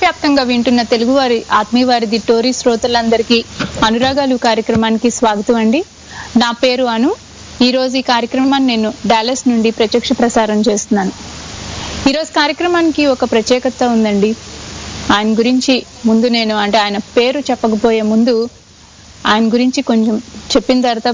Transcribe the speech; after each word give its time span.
ప్రపంచవ్యాప్తంగా 0.00 0.42
వింటున్న 0.42 0.82
తెలుగువారి 0.82 1.44
ఆత్మీయవారిది 1.52 2.18
టోరీ 2.18 2.52
శ్రోతలందరికీ 2.52 3.38
అనురాగాలు 3.84 4.36
కార్యక్రమానికి 4.36 5.10
స్వాగతం 5.10 5.54
అండి. 5.54 5.80
నా 6.36 6.50
పేరు 6.62 6.84
అను. 6.84 7.10
ఈరోజు 7.62 7.96
ఈ 7.96 8.02
కార్యక్రమాన్ని 8.02 8.76
నేను 8.76 8.94
డాలస్ 9.06 9.48
నుండి 9.48 9.70
ప్రత్యక్ష 9.70 10.12
ప్రసారం 10.12 10.60
చేస్తున్నాను. 10.60 11.12
ఈ 12.08 12.12
రోజు 12.12 12.32
కార్యక్రమానికి 12.32 13.06
ఒక 13.06 13.24
ప్రత్యేకత 13.24 13.84
ఉందండి. 13.84 14.30
ఆయన 15.12 15.38
గురించి 15.38 15.74
ముందు 16.06 16.28
నేను 16.28 16.56
అంటే 16.56 16.78
ఆయన 16.78 16.98
పేరు 16.98 17.40
చెప్పకపోయే 17.50 18.02
ముందు 18.02 18.36
ఆయన 19.26 19.52
గురించి 19.52 19.82
కొంచెం 19.82 20.16
చెప్పిన 20.56 20.80
తర్వాత 20.80 21.10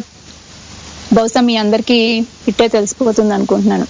బహుశా 1.12 1.41
మీ 1.41 1.57
అందరికీ 1.57 1.98
ఇట్టే 2.48 2.68
తెలిసిపోతుంది 2.68 3.34
అనుకుంటున్నాను. 3.34 3.87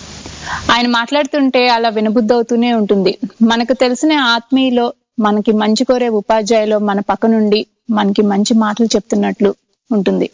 ఆయన 0.70 0.86
మాట్లాడుతుంటే 0.86 1.68
అలా 1.68 1.88
వినబుద్ధి 1.88 2.34
అవుతూనే 2.34 2.72
ఉంటుంది. 2.72 3.18
మనకు 3.42 3.72
తెలిసిన 3.72 4.12
ఆత్మీయులో 4.12 4.92
మనకి 5.20 5.52
మంచి 5.52 5.84
కోరే 5.84 6.08
ఉపాధ్యాయులో 6.08 6.78
మన 6.78 7.00
పక్క 7.00 7.26
నుండి 7.26 7.66
మనకి 7.90 8.22
మంచి 8.22 8.54
మాటలు 8.54 8.86
చెప్తున్నట్లు 8.86 9.54
ఉంటుంది. 9.92 10.30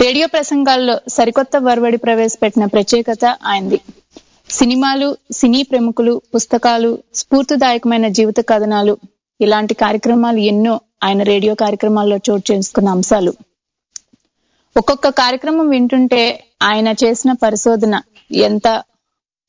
రేడియో 0.00 0.26
ప్రసంగాల్లో 0.26 1.00
సరికొత్త 1.08 1.56
వరవడి 1.56 1.96
ప్రవేశపెట్టిన 1.96 2.64
ప్రత్యేకత 2.64 3.36
ఆయనది. 3.44 3.80
సినిమాలు 4.50 5.16
సినీ 5.32 5.62
ప్రముఖులు 5.62 6.22
పుస్తకాలు 6.34 6.98
స్ఫూర్తిదాయకమైన 7.14 8.08
జీవిత 8.08 8.40
కథనాలు 8.48 8.98
ఇలాంటి 9.40 9.74
కార్యక్రమాలు 9.74 10.38
ఎన్నో 10.38 10.80
ఆయన 11.04 11.22
రేడియో 11.22 11.54
కార్యక్రమాల్లో 11.54 12.16
చోటు 12.30 12.52
చేసుకున్న 12.52 12.88
అంశాలు. 12.88 13.34
ఒక్కొక్క 14.76 15.08
కార్యక్రమం 15.08 15.68
వింటుంటే 15.68 16.44
ఆయన 16.62 16.88
చేసిన 16.88 17.32
పరిశోధన 17.32 18.00
ఎంత 18.32 18.82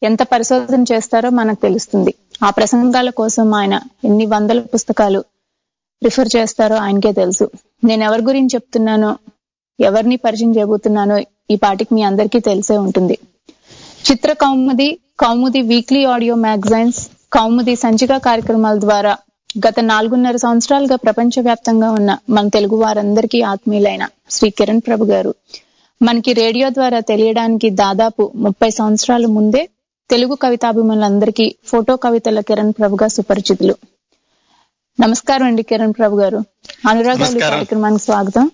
ఎంత 0.04 0.24
పరిశోధన 0.24 0.84
చేస్తారో 0.92 1.30
మనకు 1.30 1.62
తెలుస్తుంది. 1.62 2.14
ఆ 2.44 2.50
ప్రసంగాల 2.50 3.10
కోసం 3.10 3.54
ఆయన 3.54 3.80
ఎన్ని 4.06 4.26
వందల 4.26 4.60
పుస్తకాలు 4.60 5.24
రిఫర్ 6.04 6.30
చేస్తారో 6.36 6.76
ఆయనకే 6.76 7.12
తెలుసు. 7.12 7.50
నేను 7.84 8.04
ఎవరి 8.04 8.22
గురించి 8.22 8.50
చెప్తున్నానో 8.56 9.18
ఎవరిని 9.80 10.16
పరిచయం 10.16 10.56
చేయబోతున్నానో 10.58 11.20
ఈ 11.52 11.56
పాటికి 11.56 11.96
మీ 11.96 12.02
అందరికీ 12.04 12.40
తెలిసే 12.40 12.78
ఉంటుంది. 12.78 13.20
Chitra 14.12 14.34
Koumudi 14.34 15.00
Koumudi 15.20 15.62
weekly 15.62 16.06
audio 16.06 16.36
magazines 16.36 17.10
Koumudi 17.34 17.76
సంచిక 17.76 18.18
కార్యక్రమాల 18.18 18.80
ద్వారా 18.80 19.18
గత 19.68 19.80
నాలుగున్నర 19.80 20.36
సంవత్సరాలుగా 20.36 20.96
ప్రపంచవ్యాప్తంగా 20.96 21.92
ఉన్న 21.92 22.18
మన 22.30 22.48
తెలుగు 22.48 22.76
వారందరికీ 22.76 23.42
ఆత్మీయులైన 23.42 24.08
శ్రీ 24.30 24.50
కిరణ్ 24.50 24.82
ప్రభు 24.88 25.06
గారు. 25.06 25.36
మనకి 26.02 26.34
రేడియో 26.34 26.70
ద్వారా 26.70 27.00
తెలియడానికి 27.00 27.70
దాదాపు 27.70 28.32
ముప్పై 28.36 28.70
సంవత్సరాల 28.70 29.26
ముందే 29.26 29.70
తెలుగు 30.10 30.36
కవితాభిమానులందరికీ 30.36 31.56
ఫోటో 31.66 31.96
కవితల 31.96 32.40
కిరణ్ 32.40 32.74
ప్రభుగా 32.80 33.08
సుపరిచితులు. 33.08 33.76
నమస్కారం 35.00 35.46
అండి 35.46 35.64
కిరణ్ 35.64 35.94
ప్రభు 35.98 36.18
గారు. 36.18 36.38
నమస్కారం. 36.38 37.40
కార్యక్రమానికి 37.40 38.04
స్వాగతం. 38.04 38.52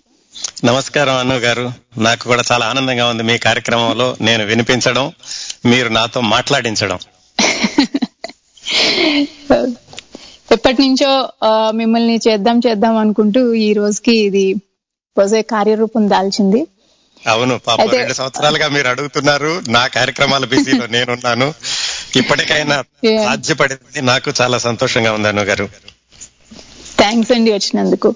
నమస్కారం 0.66 1.16
అను 1.16 1.36
గారు. 1.36 1.72
నాకు 1.98 2.24
కూడా 2.24 2.44
చాలా 2.52 2.66
ఆనందంగా 2.66 3.08
ఉంది 3.08 3.24
మీ 3.24 3.38
కార్యక్రమంలో 3.38 4.16
నేను 4.22 4.46
వినిపించడం 4.46 5.12
మీరు 5.66 5.90
నాతో 5.90 6.22
మాట్లాడించడం. 6.22 7.00
ఎప్పటి 10.52 10.82
నుంచో 10.82 11.30
మిమ్మల్ని 11.72 12.20
చేద్దాం 12.28 12.62
చేద్దాం 12.68 12.98
అనుకుంటూ 12.98 13.54
ఈ 13.54 13.74
రోజుకి 13.74 14.16
ఇది 14.16 14.56
బహుశా 15.18 15.42
కార్యరూపం 15.42 16.10
దాల్చింది. 16.10 16.68
అవును 17.28 17.58
పాప 17.68 17.82
రెండు 17.96 18.14
సంవత్సరాలుగా 18.14 18.68
మీరు 18.68 18.88
అడుగుతున్నారు 18.88 19.62
నా 19.70 19.88
కార్యక్రమాల 19.88 20.46
బిజీలో 20.46 20.86
నేనున్నాను. 20.88 21.48
ఇప్పటికైనా. 22.16 22.78
సాధ్యపడింది 23.24 24.02
నాకు 24.02 24.34
చాలా 24.42 24.58
సంతోషంగా 24.58 25.14
ఉంది 25.14 25.28
అను 25.28 25.42
గారు. 25.42 25.66
థ్యాంక్స్ 26.98 27.32
అండి 27.32 27.52
వచ్చినందుకు. 27.54 28.10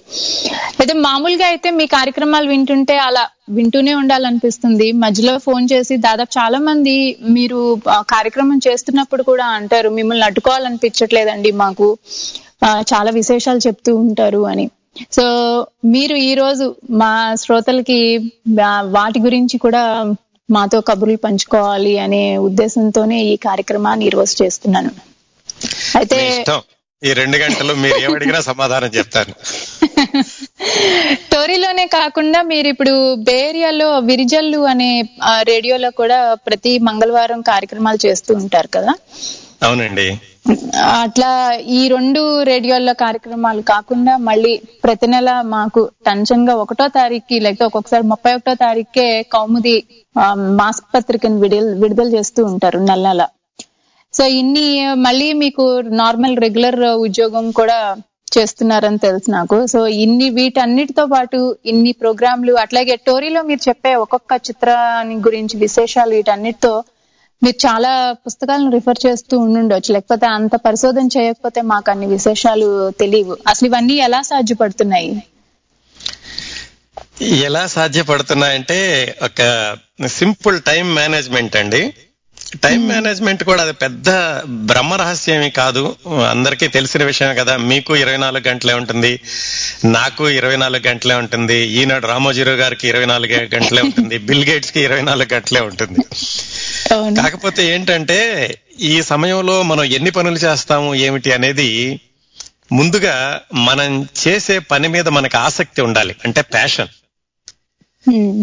అయితే 0.79 0.93
మామూలుగా 0.93 1.45
అయితే 1.45 1.69
మీ 1.69 1.85
కార్యక్రమాలు 1.87 2.47
వింటుంటే 2.47 2.97
అలా 2.97 3.23
వింటూనే 3.49 3.93
ఉండాలనిపిస్తుంది. 3.93 4.91
మధ్యలో 5.03 5.37
ఫోన్ 5.37 5.67
చేసి 5.71 5.97
దాదాపు 5.97 6.39
చాలా 6.39 6.59
మంది 6.59 6.95
మీరు 7.29 7.59
కార్యక్రమం 8.09 8.59
చేస్తున్నప్పుడు 8.67 9.23
కూడా 9.23 9.45
అంటారు 9.45 9.89
మిమ్మల్ని 9.89 10.25
అడ్డుకోవాలనిపించట్లేదండి 10.25 11.51
మాకు. 11.63 11.89
చాలా 12.93 13.11
విశేషాలు 13.11 13.59
చెప్తూ 13.67 13.95
ఉంటారు 13.95 14.47
అని. 14.47 14.65
సో 15.11 15.25
మీరు 15.85 16.15
ఈ 16.15 16.33
రోజు 16.33 16.75
మా 16.91 17.35
శ్రోతలకి 17.35 18.31
వాటి 18.89 19.19
గురించి 19.19 19.57
కూడా 19.57 20.13
మాతో 20.51 20.81
కబుర్లు 20.81 21.17
పంచుకోవాలి 21.17 21.99
అనే 21.99 22.37
ఉద్దేశంతోనే 22.37 23.23
ఈ 23.23 23.35
కార్యక్రమాన్ని 23.35 24.05
ఈ 24.05 24.09
రోజు 24.09 24.43
చేస్తున్నాను. 24.43 24.91
అయితే 25.95 26.19
ఈ 27.03 27.13
రెండు 27.13 27.37
గంటలు 27.37 27.73
మీరు 27.73 27.97
ఏమడిగినా 27.97 28.41
సమాధానం 28.41 28.87
చెప్తాను. 28.87 29.33
టోరీలోనే 31.33 31.87
కాకుండా 31.87 32.41
మీరు 32.41 32.67
ఇప్పుడు 32.67 33.15
బేరియాలో 33.15 33.99
విరిజల్లు 33.99 34.57
అనే 34.57 35.01
రేడియోలో 35.43 35.89
కూడా 35.91 36.33
ప్రతి 36.33 36.79
మంగళవారం 36.79 37.41
కార్యక్రమాలు 37.41 38.07
చేస్తూ 38.07 38.33
ఉంటారు 38.33 38.67
కదా? 38.67 38.93
అవునండి. 39.63 40.19
అట్లా 41.03 41.29
ఈ 41.77 41.79
రెండు 41.93 42.21
రేడియోల్లో 42.49 42.93
కార్యక్రమాలు 43.03 43.61
కాకుండా 43.71 44.13
మళ్ళీ 44.29 44.53
ప్రతి 44.83 45.07
నెల 45.13 45.29
మాకు 45.53 45.81
టెన్షన్గా 46.07 46.53
ఒకటో 46.63 46.85
తారీఖుకి 46.99 47.37
లేకపోతే 47.45 47.65
ఒక్కొక్కసారి 47.69 48.05
ముప్పై 48.11 48.31
ఒకటో 48.37 48.53
తారీఖుకే 48.65 49.07
కౌముది 49.35 49.75
మాసపత్రికను 50.59 51.39
విడుదల 51.43 51.73
విడుదల 51.83 52.09
చేస్తూ 52.17 52.43
ఉంటారు 52.51 52.79
నెల 52.89 53.01
నెల. 53.09 53.23
సో 54.13 54.23
ఇన్ని 54.41 54.67
మళ్ళీ 55.05 55.27
మీకు 55.43 55.65
నార్మల్ 56.01 56.37
రెగ్యులర్ 56.45 56.79
ఉద్యోగం 57.07 57.45
కూడా 57.59 57.79
చేస్తున్నారని 58.35 58.99
తెలుసు 59.05 59.29
నాకు. 59.37 59.57
సో 59.73 59.79
ఇన్ని 60.03 60.27
వీటన్నిటితో 60.37 61.05
పాటు 61.13 61.39
ఇన్ని 61.71 61.91
ప్రోగ్రాంలు 62.01 62.53
అట్లాగే 62.63 62.95
టోరీలో 63.07 63.41
మీరు 63.49 63.61
చెప్పే 63.69 63.91
ఒక్కొక్క 64.03 64.33
చిత్రాన్ని 64.47 65.17
గురించి 65.27 65.57
విశేషాలు 65.65 66.13
వీటన్నిటితో 66.17 66.73
మీరు 67.43 67.67
చాలా 67.67 68.15
పుస్తకాలను 68.25 68.71
రిఫర్ 68.71 69.05
చేస్తూ 69.05 69.39
ఉండుండొచ్చు. 69.39 69.93
లేకపోతే 69.93 70.25
అంత 70.25 70.55
పరిశోధన 70.55 71.07
చేయకపోతే 71.17 71.61
మాకు 71.61 71.91
అన్ని 71.91 72.05
విశేషాలు 72.05 72.89
తెలియవు. 72.89 73.37
అసలు 73.47 73.67
ఇవన్నీ 73.67 73.93
ఎలా 73.93 74.21
సాధ్యపడుతున్నాయి? 74.21 75.23
ఎలా 77.21 77.67
సాధ్యపడుతున్నాయంటే 77.67 78.79
ఒక 79.23 79.77
సింపుల్ 80.05 80.61
టైం 80.61 80.95
మేనేజ్మెంట్ 80.95 81.55
అండి. 81.55 81.93
టైం 82.63 82.87
మేనేజ్మెంట్ 82.87 83.43
కూడా 83.43 83.61
అది 83.63 83.73
పెద్ద 83.73 84.09
బ్రహ్మ 84.45 84.93
రహస్యమే 84.93 85.49
కాదు. 85.49 85.95
అందరికీ 86.29 86.67
తెలిసిన 86.67 87.03
విషయమే 87.03 87.35
కదా. 87.35 87.57
మీకు 87.57 87.95
ఇరవై 87.95 88.17
నాలుగు 88.17 88.47
గంటలే 88.47 88.73
ఉంటుంది. 88.73 89.19
నాకు 89.85 90.29
ఇరవై 90.29 90.55
నాలుగు 90.55 90.87
గంటలే 90.87 91.15
ఉంటుంది. 91.15 91.55
ఈనాడు 91.55 92.07
రామోజీరావు 92.07 92.57
గారికి 92.57 92.87
ఇరవై 92.87 93.05
నాలుగు 93.05 93.55
గంటలే 93.55 93.81
ఉంటుంది. 93.81 94.17
బిల్ 94.27 94.45
గేట్స్కి 94.45 94.79
ఇరవై 94.81 95.01
నాలుగు 95.01 95.33
గంటలే 95.33 95.61
ఉంటుంది. 95.61 96.05
కాకపోతే 97.21 97.67
ఏంటంటే 97.67 98.19
ఈ 98.79 99.01
సమయంలో 99.01 99.63
మనం 99.63 99.83
ఎన్ని 99.83 100.11
పనులు 100.11 100.37
చేస్తాము 100.37 100.95
ఏమిటి 100.95 101.31
అనేది 101.31 101.99
ముందుగా 102.71 103.41
మనం 103.53 104.07
చేసే 104.27 104.59
పని 104.59 104.87
మీద 104.87 105.07
మనకు 105.07 105.37
ఆసక్తి 105.37 105.81
ఉండాలి. 105.81 106.15
అంటే 106.25 106.41
ప్యాషన్ 106.41 106.87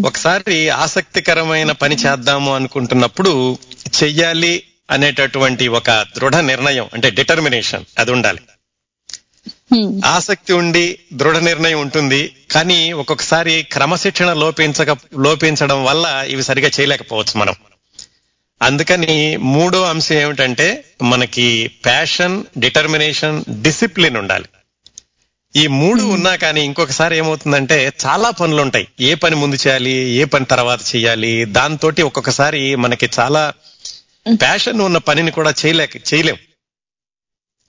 ఒకసారి 0.05 0.69
ఆసక్తికరమైన 0.69 1.71
పని 1.71 1.95
చేద్దాము 1.95 2.55
అనుకుంటున్నప్పుడు 2.55 3.59
చెయ్యాలి 4.03 4.63
అనేటటువంటి 4.91 5.67
ఒక 5.67 6.05
దృఢ 6.15 6.35
నిర్ణయం 6.35 6.89
అంటే 6.93 7.09
డిటర్మినేషన్ 7.09 7.85
అది 7.99 8.11
ఉండాలి. 8.11 8.39
ఆసక్తి 10.05 10.53
ఉండి 10.53 10.99
దృఢ 11.13 11.37
నిర్ణయం 11.37 11.79
ఉంటుంది 11.81 12.35
కానీ 12.51 12.91
ఒక్కొక్కసారి 12.91 13.63
క్రమశిక్షణ 13.71 14.33
లోపించక 14.33 14.97
లోపించడం 15.19 15.83
వల్ల 15.85 16.25
ఇవి 16.27 16.43
సరిగా 16.43 16.71
చేయలేకపోవచ్చు 16.79 17.39
మనం. 17.39 17.55
అందుకని 18.61 19.37
మూడో 19.37 19.83
అంశం 19.83 20.15
ఏమిటంటే 20.15 20.85
మనకి 21.01 21.71
ప్యాషన్ 21.85 22.43
డిటర్మినేషన్ 22.57 23.43
డిసిప్లిన్ 23.61 24.17
ఉండాలి. 24.17 24.45
ఈ 25.55 25.67
మూడు 25.67 26.03
ఉన్నా 26.03 26.35
కానీ 26.35 26.61
ఇంకొకసారి 26.61 27.17
ఏమవుతుందంటే 27.17 27.93
చాలా 28.05 28.29
పనులు 28.29 28.61
ఉంటాయి. 28.61 28.87
ఏ 28.99 29.13
పని 29.13 29.35
ముందు 29.35 29.55
చేయాలి 29.55 29.91
ఏ 29.91 30.23
పని 30.23 30.45
తర్వాత 30.45 30.79
చేయాలి 30.95 31.45
దాంతో 31.45 31.91
ఒక్కొక్కసారి 32.05 32.75
మనకి 32.75 33.09
చాలా 33.19 33.53
ప్యాషన్ 34.41 34.81
ఉన్న 34.81 34.97
పనిని 34.97 35.31
కూడా 35.31 35.53
చేయలేక 35.65 36.13
చేయలేం. 36.13 36.37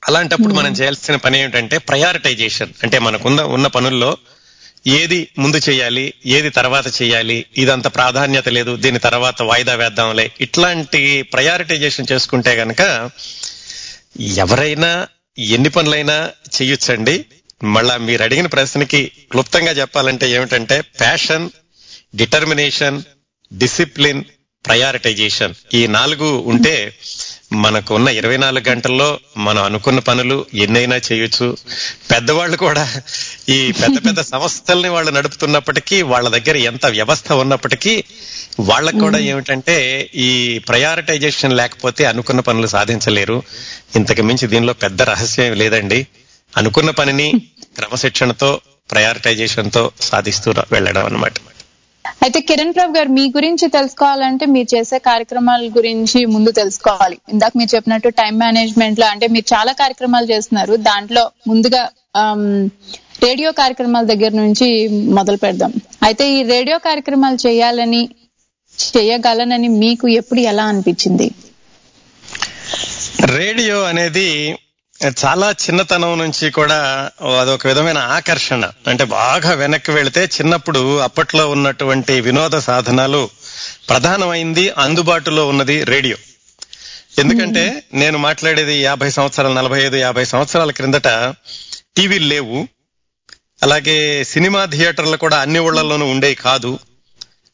అలాంటప్పుడు 0.06 0.54
మనం 0.54 0.72
చేయాల్సిన 0.72 1.16
పని 1.16 1.40
ఏమిటంటే 1.40 1.78
ప్రయారిటైజేషన్ 1.78 2.72
అంటే 2.82 2.98
మనకున్న 2.98 3.40
ఉన్న 3.42 3.66
పనుల్లో 3.66 4.16
ఏది 4.88 5.28
ముందు 5.38 5.56
చేయాలి 5.68 6.14
ఏది 6.26 6.50
తర్వాత 6.50 7.02
చేయాలి 7.02 7.46
ఇదంత 7.56 7.86
ప్రాధాన్యత 7.86 8.48
లేదు 8.48 8.76
దీని 8.76 8.98
తర్వాత 8.98 9.42
వాయిదా 9.42 9.74
వేద్దాంలే. 9.74 10.30
ఇట్లాంటి 10.40 11.22
ప్రయారిటైజేషన్ 11.22 12.06
చేసుకుంటే 12.12 12.50
గనక 12.50 13.10
ఎవరైనా 14.20 15.08
ఎన్ని 15.38 15.68
పనులైనా 15.68 16.30
చేయొచ్చండి. 16.56 17.24
మళ్ళా 17.64 17.96
మీరు 17.96 18.22
అడిగిన 18.22 18.46
ప్రశ్నకి 18.46 19.12
క్లుప్తంగా 19.30 19.72
చెప్పాలంటే 19.72 20.30
ఏమిటంటే 20.30 20.80
ప్యాషన్ 20.80 21.50
డిటర్మినేషన్ 22.16 23.02
డిసిప్లిన్ 23.52 24.24
ప్రయారిటైజేషన్ 24.66 25.54
ఈ 25.74 25.86
నాలుగు 25.86 26.28
ఉంటే 26.46 26.94
మనకు 27.50 27.94
ఉన్న 27.94 28.08
ఇరవై 28.08 28.36
నాలుగు 28.36 28.70
గంటల్లో 28.70 29.06
మనం 29.36 29.64
అనుకున్న 29.64 29.98
పనులు 29.98 30.46
ఎన్నైనా 30.54 30.96
చేయొచ్చు. 30.96 31.56
పెద్దవాళ్ళు 32.10 32.56
కూడా 32.56 32.84
ఈ 33.48 33.72
పెద్ద 33.72 34.06
పెద్ద 34.06 34.20
సంస్థల్ని 34.20 34.88
వాళ్ళు 34.88 35.10
నడుపుతున్నప్పటికీ 35.10 36.02
వాళ్ళ 36.02 36.28
దగ్గర 36.28 36.56
ఎంత 36.56 36.86
వ్యవస్థ 36.86 37.32
ఉన్నప్పటికీ 37.32 38.04
వాళ్ళకు 38.60 38.98
కూడా 38.98 39.18
ఏమిటంటే 39.18 39.76
ఈ 40.14 40.58
ప్రయారిటైజేషన్ 40.68 41.52
లేకపోతే 41.52 42.04
అనుకున్న 42.04 42.40
పనులు 42.40 42.66
సాధించలేరు. 42.66 43.42
ఇంతకు 43.96 44.22
మించి 44.22 44.48
దీనిలో 44.48 44.72
పెద్ద 44.72 45.02
రహస్యం 45.02 45.52
లేదండి. 45.54 46.00
అనుకున్న 46.56 46.90
పనిని 46.90 47.28
క్రమశిక్షణతో 47.76 48.60
ప్రయారిటైజేషన్తో 48.90 49.90
సాధిస్తూ 50.00 50.54
వెళ్ళడం 50.72 51.04
అన్నమాట. 51.04 51.34
అయితే 52.24 52.38
కిరణ్ 52.48 52.74
ప్రభు 52.76 52.96
గారు 52.96 53.10
మీ 53.18 53.24
గురించి 53.36 53.66
తెలుసుకోవాలంటే 53.76 54.44
మీరు 54.54 54.68
చేసే 54.74 54.98
కార్యక్రమాల 54.98 55.68
గురించి 55.76 56.20
ముందు 56.34 56.50
తెలుసుకోవాలి. 56.50 57.16
ఇందాక 57.32 57.52
మీరు 57.56 57.70
చెప్పినట్టు 57.74 58.08
టైం 58.20 58.34
మేనేజ్మెంట్లో 58.38 59.06
అంటే 59.06 59.26
మీరు 59.34 59.46
చాలా 59.54 59.72
కార్యక్రమాలు 59.72 60.26
చేస్తున్నారు. 60.32 60.76
దాంట్లో 60.90 61.24
ముందుగా 61.48 61.82
రేడియో 63.26 63.50
కార్యక్రమాల 63.60 64.04
దగ్గర 64.12 64.32
నుంచి 64.42 64.66
మొదలు 65.18 65.36
పెడదాం. 65.36 65.72
అయితే 66.06 66.24
ఈ 66.36 66.40
రేడియో 66.54 66.78
కార్యక్రమాలు 66.88 67.38
చేయాలని 67.46 68.02
చేయగలనని 68.78 69.68
మీకు 69.82 70.08
ఎప్పుడు 70.20 70.40
ఎలా 70.52 70.64
అనిపించింది? 70.72 71.28
రేడియో 73.38 73.78
అనేది 73.82 74.28
చాలా 75.06 75.50
చిన్నతనం 75.50 76.18
నుంచి 76.18 76.50
కూడా 76.50 77.10
అదొక 77.40 77.66
విధమైన 77.66 77.98
ఆకర్షణ. 77.98 78.70
అంటే 78.86 79.04
బాగా 79.04 79.54
వెనక్కి 79.54 79.90
వెళితే 79.90 80.24
చిన్నప్పుడు 80.24 80.98
అప్పట్లో 80.98 81.50
ఉన్నటువంటి 81.50 82.20
వినోద 82.20 82.58
సాధనాలు 82.58 83.30
ప్రధానమైంది 83.88 84.70
అందుబాటులో 84.70 85.48
ఉన్నది 85.48 85.84
రేడియో. 85.84 86.16
ఎందుకంటే 87.18 87.84
నేను 87.94 88.18
మాట్లాడేది 88.18 88.82
యాభై 88.82 89.10
సంవత్సరాలు 89.10 89.54
నలభై 89.54 89.82
ఐదు 89.82 89.96
యాభై 89.96 90.24
సంవత్సరాల 90.24 90.70
క్రిందట 90.70 91.08
టీవీలు 91.96 92.26
లేవు. 92.26 92.68
అలాగే 93.62 94.24
సినిమా 94.24 94.64
థియేటర్లు 94.64 95.16
కూడా 95.16 95.38
అన్ని 95.38 95.58
ఊళ్ళల్లోనూ 95.58 96.06
ఉండేవి 96.06 96.34
కాదు. 96.34 96.78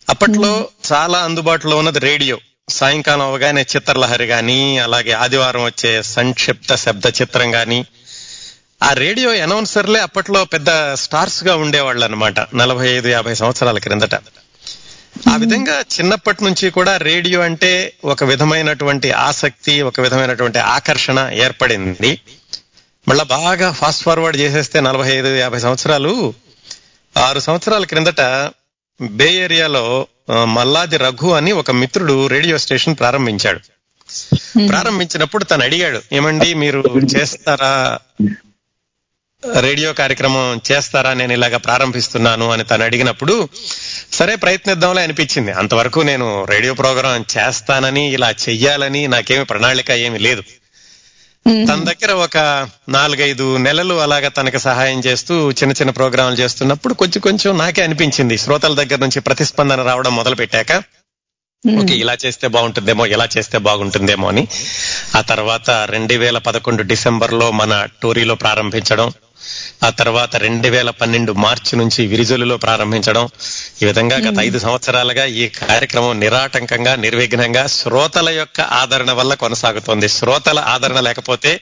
అప్పట్లో 0.09 0.69
చాలా 0.93 1.19
అందుబాటులో 1.19 1.77
ఉన్నది 1.77 1.99
రేడియో. 1.99 2.39
సాయంకాలం 2.69 3.27
అవగానే 3.27 3.63
చిత్రలహరి 3.63 4.25
గాని 4.25 4.79
అలాగే 4.79 5.13
ఆదివారం 5.13 5.65
వచ్చే 5.65 6.03
సంక్షిప్త 6.03 6.75
శబ్ద 6.75 7.07
చిత్రం 7.07 7.55
గాని 7.55 7.85
ఆ 8.83 8.93
రేడియో 8.93 9.31
అనౌన్సర్లే 9.31 10.01
అప్పట్లో 10.01 10.45
పెద్ద 10.45 10.95
స్టార్స్గా 10.95 11.57
ఉండేవాళ్ళు 11.57 12.05
అనమాట 12.05 12.41
నలభై 12.55 12.89
ఐదు 12.89 13.09
యాభై 13.09 13.35
సంవత్సరాల 13.35 13.79
క్రిందట. 13.79 14.15
ఆ 15.33 15.37
విధంగా 15.37 15.81
చిన్నప్పటి 15.81 16.45
నుంచి 16.45 16.71
కూడా 16.71 16.97
రేడియో 16.97 17.41
అంటే 17.41 17.93
ఒక 18.05 18.25
విధమైనటువంటి 18.25 19.11
ఆసక్తి 19.11 19.83
ఒక 19.83 20.01
విధమైనటువంటి 20.01 20.59
ఆకర్షణ 20.59 21.31
ఏర్పడింది. 21.33 22.21
మళ్ళా 23.09 23.25
బాగా 23.25 23.73
ఫాస్ట్ 23.73 24.03
ఫార్వర్డ్ 24.03 24.37
చేసేస్తే 24.37 24.81
నలభై 24.81 25.11
ఐదు 25.11 25.37
యాభై 25.37 25.59
సంవత్సరాలు 25.59 26.35
ఆరు 27.17 27.41
సంవత్సరాల 27.41 27.85
క్రిందట 27.85 28.21
బే 29.03 29.33
ఏరియాలో 29.33 30.07
మల్లాది 30.45 30.97
రఘు 30.97 31.31
అని 31.31 31.53
ఒక 31.53 31.71
మిత్రుడు 31.71 32.27
రేడియో 32.27 32.59
స్టేషన్ 32.59 32.97
ప్రారంభించాడు. 32.97 33.61
ప్రారంభించినప్పుడు 34.69 35.45
తను 35.45 35.63
అడిగాడు 35.63 36.01
ఏమండి 36.13 36.55
మీరు 36.55 36.85
చేస్తారా? 37.17 37.99
రేడియో 39.61 39.93
కార్యక్రమం 39.93 40.61
చేస్తారా? 40.73 41.15
నేను 41.15 41.33
ఇలాగా 41.33 41.59
ప్రారంభిస్తున్నాను 41.59 42.51
అని 42.51 42.65
తను 42.65 42.85
అడిగినప్పుడు 42.85 43.49
సరే 44.13 44.35
ప్రయత్నిద్దాంలే 44.37 45.03
అనిపించింది. 45.03 45.53
అంతవరకు 45.53 46.01
నేను 46.01 46.45
రేడియో 46.45 46.75
ప్రోగ్రాం 46.75 47.25
చేస్తానని 47.39 48.13
ఇలా 48.13 48.31
చెయ్యాలని 48.31 49.09
నాకేమి 49.09 49.45
ప్రణాళిక 49.45 49.91
ఏమి 49.91 50.19
లేదు. 50.19 50.43
తన 51.47 51.85
దగ్గర 51.85 52.13
ఒక 52.27 52.39
నాలుగైదు 52.89 53.57
నెలలు 53.57 53.95
అలాగా 53.95 54.29
తనకు 54.29 54.59
సహాయం 54.59 55.01
చేస్తూ 55.01 55.51
చిన్న 55.51 55.73
చిన్న 55.73 55.91
ప్రోగ్రాంలు 55.91 56.35
చేస్తున్నప్పుడు 56.35 56.95
కొంచెం 56.95 57.23
కొంచెం 57.23 57.59
నాకే 57.59 57.83
అనిపించింది. 57.83 58.39
శ్రోతల 58.39 58.75
దగ్గర 58.75 58.99
నుంచి 58.99 59.21
ప్రతిస్పందన 59.21 59.83
రావడం 59.83 60.17
మొదలు 60.17 60.35
పెట్టాక 60.35 60.73
ఓకే 61.65 61.95
ఇలా 61.95 62.17
చేస్తే 62.27 62.49
బాగుంటుందేమో 62.49 63.07
ఇలా 63.07 63.29
చేస్తే 63.39 63.59
బాగుంటుందేమో 63.59 64.29
అని. 64.29 64.43
ఆ 65.17 65.21
తర్వాత 65.21 65.71
రెండు 65.71 66.15
వేల 66.15 66.39
పదకొండు 66.39 66.83
డిసెంబర్లో 66.83 67.51
మన 67.51 67.87
టోరీలో 68.03 68.35
ప్రారంభించడం 68.35 69.09
ఆ 69.85 69.91
తర్వాత 69.91 70.37
రెండు 70.37 70.69
వేల 70.69 70.91
పన్నెండు 70.91 71.33
మార్చి 71.33 71.79
నుంచి 71.79 72.07
విరిజులులో 72.07 72.57
ప్రారంభించడం. 72.57 73.29
ఈ 73.83 73.85
విధంగా 73.85 74.17
గత 74.17 74.35
ఐదు 74.41 74.59
సంవత్సరాలుగా 74.59 75.25
ఈ 75.25 75.49
కార్యక్రమం 75.49 76.21
నిరాటంకంగా 76.21 76.95
నిర్విఘ్నంగా 76.95 77.67
శ్రోతల 77.67 78.29
యొక్క 78.29 78.61
ఆదరణ 78.61 79.13
వల్ల 79.13 79.35
కొనసాగుతోంది. 79.35 80.09
శ్రోతల 80.09 80.59
ఆదరణ 80.59 81.01
లేకపోతే 81.01 81.61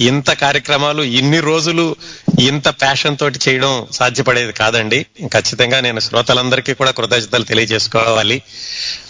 ఇంత 0.00 0.30
కార్యక్రమాలు 0.30 1.02
ఇన్ని 1.02 1.40
రోజులు 1.40 1.96
ఇంత 2.40 2.68
ప్యాషన్ 2.68 3.16
తోటి 3.18 3.38
చేయడం 3.48 3.86
సాధ్యపడేది 3.92 4.52
కాదండి. 4.52 5.06
ఖచ్చితంగా 5.26 5.80
నేను 5.80 6.00
శ్రోతలందరికీ 6.00 6.74
కూడా 6.74 6.90
కృతజ్ఞతలు 6.90 7.44
తెలియజేసుకోవాలి. 7.44 8.42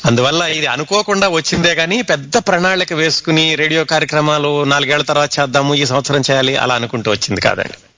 అందువల్ల 0.07 0.43
ఇది 0.43 0.67
అనుకోకుండా 0.67 1.29
వచ్చిందే 1.29 1.75
కానీ 1.75 2.03
పెద్ద 2.03 2.37
ప్రణాళిక 2.37 2.93
వేసుకుని 2.93 3.55
రేడియో 3.55 3.85
కార్యక్రమాలు 3.85 4.65
నాలుగేళ్ళ 4.65 5.05
తర్వాత 5.05 5.39
చేద్దాము 5.41 5.75
ఈ 5.75 5.87
సంవత్సరం 5.87 6.21
చేయాలి 6.31 6.57
అలా 6.57 6.75
అనుకుంటూ 6.75 7.11
వచ్చింది 7.11 7.41
కాదండి. 7.41 7.92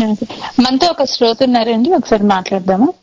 మనతో 0.00 0.86
ఒక 0.86 1.04
శ్రోత 1.04 1.42
ఉన్నారండి 1.42 1.92
ఒకసారి 1.92 2.22
మాట్లాడదాము? 2.22 2.94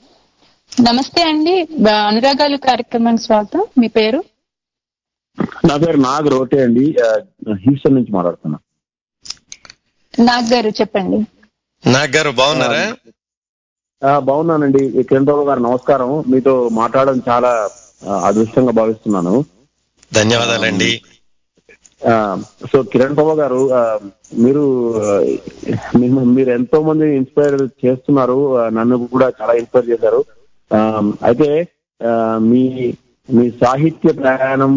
నమస్తే 0.82 1.24
అండి 1.24 1.68
అనురాగాలు 2.08 2.58
కార్యక్రమానికి 2.58 3.24
స్వాగతం. 3.24 3.66
మీ 3.78 3.88
పేరు? 3.88 4.24
నా 5.42 5.78
పేరు 5.78 5.98
నాగ్ 5.98 6.30
రోటే 6.30 6.62
అండి. 6.64 6.96
హ్యూస్టన్ 7.52 7.96
నుంచి 7.96 8.12
మాట్లాడుతున్నా. 8.12 8.60
నాగ్ 10.20 10.54
గారు 10.54 10.70
చెప్పండి. 10.70 11.18
నాగ్ 11.90 12.16
గారు 12.16 12.30
బాగున్నారా? 12.30 12.98
బాగున్నానండి. 14.20 15.04
కిరణ్ 15.04 15.26
బాబు 15.26 15.42
గారు 15.42 15.60
నమస్కారం. 15.60 16.24
మీతో 16.28 16.70
మాట్లాడడం 16.70 17.22
చాలా 17.30 17.70
అదృష్టంగా 18.26 18.72
భావిస్తున్నాను. 18.72 19.46
ధన్యవాదాలండి. 20.14 21.02
సో 22.70 22.78
కిరణ్ 22.92 23.16
బాబు 23.16 23.34
గారు 23.40 23.60
ఆ, 23.74 23.82
మీరు 24.38 24.64
మీరు 26.36 26.50
ఎంతో 26.52 26.80
మంది 26.84 27.06
ఇన్స్పైర్ 27.16 27.56
చేస్తున్నారు 27.84 28.38
నన్ను 28.70 28.98
కూడా 29.14 29.28
చాలా 29.40 29.54
ఇన్స్పైర్ 29.54 29.90
చేశారు. 29.92 30.20
ఆ, 30.72 30.80
అయితే 31.22 31.50
ఆ, 32.02 32.12
మీ 32.50 32.64
మీ 33.30 33.46
సాహిత్య 33.62 34.12
ప్రయాణం 34.14 34.72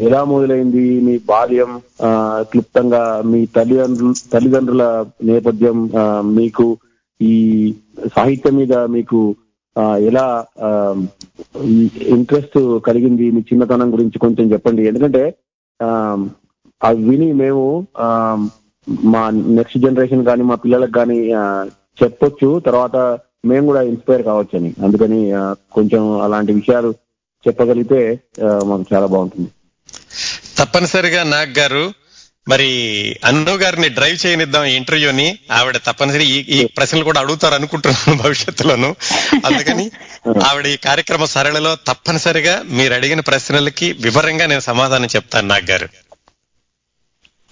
ఎలా 0.00 0.20
మొదలైంది? 0.24 0.84
మీ 1.00 1.14
బాల్యం 1.26 1.72
ఆ, 2.02 2.10
క్లుప్తంగా 2.42 3.02
మీ 3.24 3.40
తల్లిదండ్రులు 3.56 4.14
తల్లిదండ్రుల 4.32 4.84
నేపథ్యం 5.22 5.78
ఆ, 5.98 6.04
మీకు 6.32 6.66
ఈ 7.20 7.34
సాహిత్యం 8.16 8.56
మీద 8.56 8.74
మీకు 8.88 9.18
ఆ, 9.76 9.84
ఎలా 10.08 10.26
ఇంట్రెస్ట్ 12.14 12.58
కలిగింది? 12.80 13.30
మీ 13.30 13.40
చిన్నతనం 13.42 13.92
గురించి 13.92 14.18
కొంచెం 14.18 14.52
చెప్పండి. 14.52 14.82
ఎందుకంటే 14.86 15.22
ఆ, 15.80 15.88
అవి 16.80 17.02
విని 17.08 17.32
మేము 17.32 17.64
మా 19.12 19.22
నెక్స్ట్ 19.58 19.78
జనరేషన్ 19.78 20.24
కానీ 20.24 20.42
మా 20.42 20.54
పిల్లలకు 20.54 20.92
కానీ 20.92 21.18
చెప్పొచ్చు. 21.98 22.48
తర్వాత 22.60 22.96
మేము 23.44 23.66
కూడా 23.66 23.82
ఇన్స్పైర్ 23.82 24.22
కావచ్చు 24.22 24.54
అని 24.58 24.70
అందుకని 24.84 25.20
కొంచెం 25.72 26.02
అలాంటి 26.22 26.52
విషయాలు 26.52 26.90
చెప్పగలిగితే 27.46 28.00
మాకు 28.64 28.84
చాలా 28.94 29.06
బాగుంటుంది. 29.06 29.50
తప్పనిసరిగా 30.56 31.22
నాగ్ 31.24 31.58
గారు 31.58 31.84
మరి 32.46 32.68
అన్ను 33.24 33.52
గారిని 33.54 33.88
డ్రైవ్ 33.88 34.26
చేయనిద్దాం 34.26 34.64
ఈ 34.64 34.74
ఇంటర్వ్యూని 34.74 35.26
ఆవిడ 35.50 35.76
తప్పనిసరి 35.86 36.24
ఈ 36.24 36.38
ఈ 36.56 36.58
ప్రశ్నలు 36.76 37.04
కూడా 37.04 37.20
అడుగుతారు 37.20 37.54
అనుకుంటున్నాను 37.54 38.16
భవిష్యత్తులోను. 38.24 38.90
అందుకని 39.46 39.86
ఆవిడ 40.48 40.66
ఈ 40.66 40.76
కార్యక్రమ 40.86 41.24
సరళిలో 41.34 41.76
తప్పనిసరిగా 41.88 42.62
మీరు 42.70 42.94
అడిగిన 42.94 43.20
ప్రశ్నలకి 43.20 43.88
వివరంగా 44.00 44.46
నేను 44.46 44.64
సమాధానం 44.70 45.08
చెప్తాను 45.16 45.48
నాగ్ 45.48 45.70
గారు. 45.70 45.88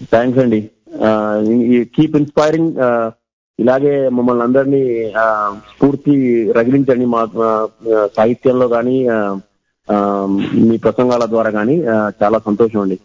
థ్యాంక్స్ 0.01 0.39
అండి 0.39 0.59
కీప్ 1.85 2.15
ఇన్స్పైరింగ్ 2.15 2.71
ఇలాగే 3.59 4.09
మమ్మల్ని 4.09 4.43
అందరినీ 4.43 4.81
ఆ, 5.17 5.25
స్ఫూర్తి 5.71 6.13
రగిలించండి 6.51 7.05
మా 7.05 7.21
సాహిత్యంలో 8.17 8.67
కానీ 8.67 8.95
మీ 10.61 10.77
ప్రసంగాల 10.77 11.25
ద్వారా 11.25 11.49
కానీ 11.49 11.75
చాలా 12.23 12.39
సంతోషం 12.39 12.79
అండి. 12.79 12.97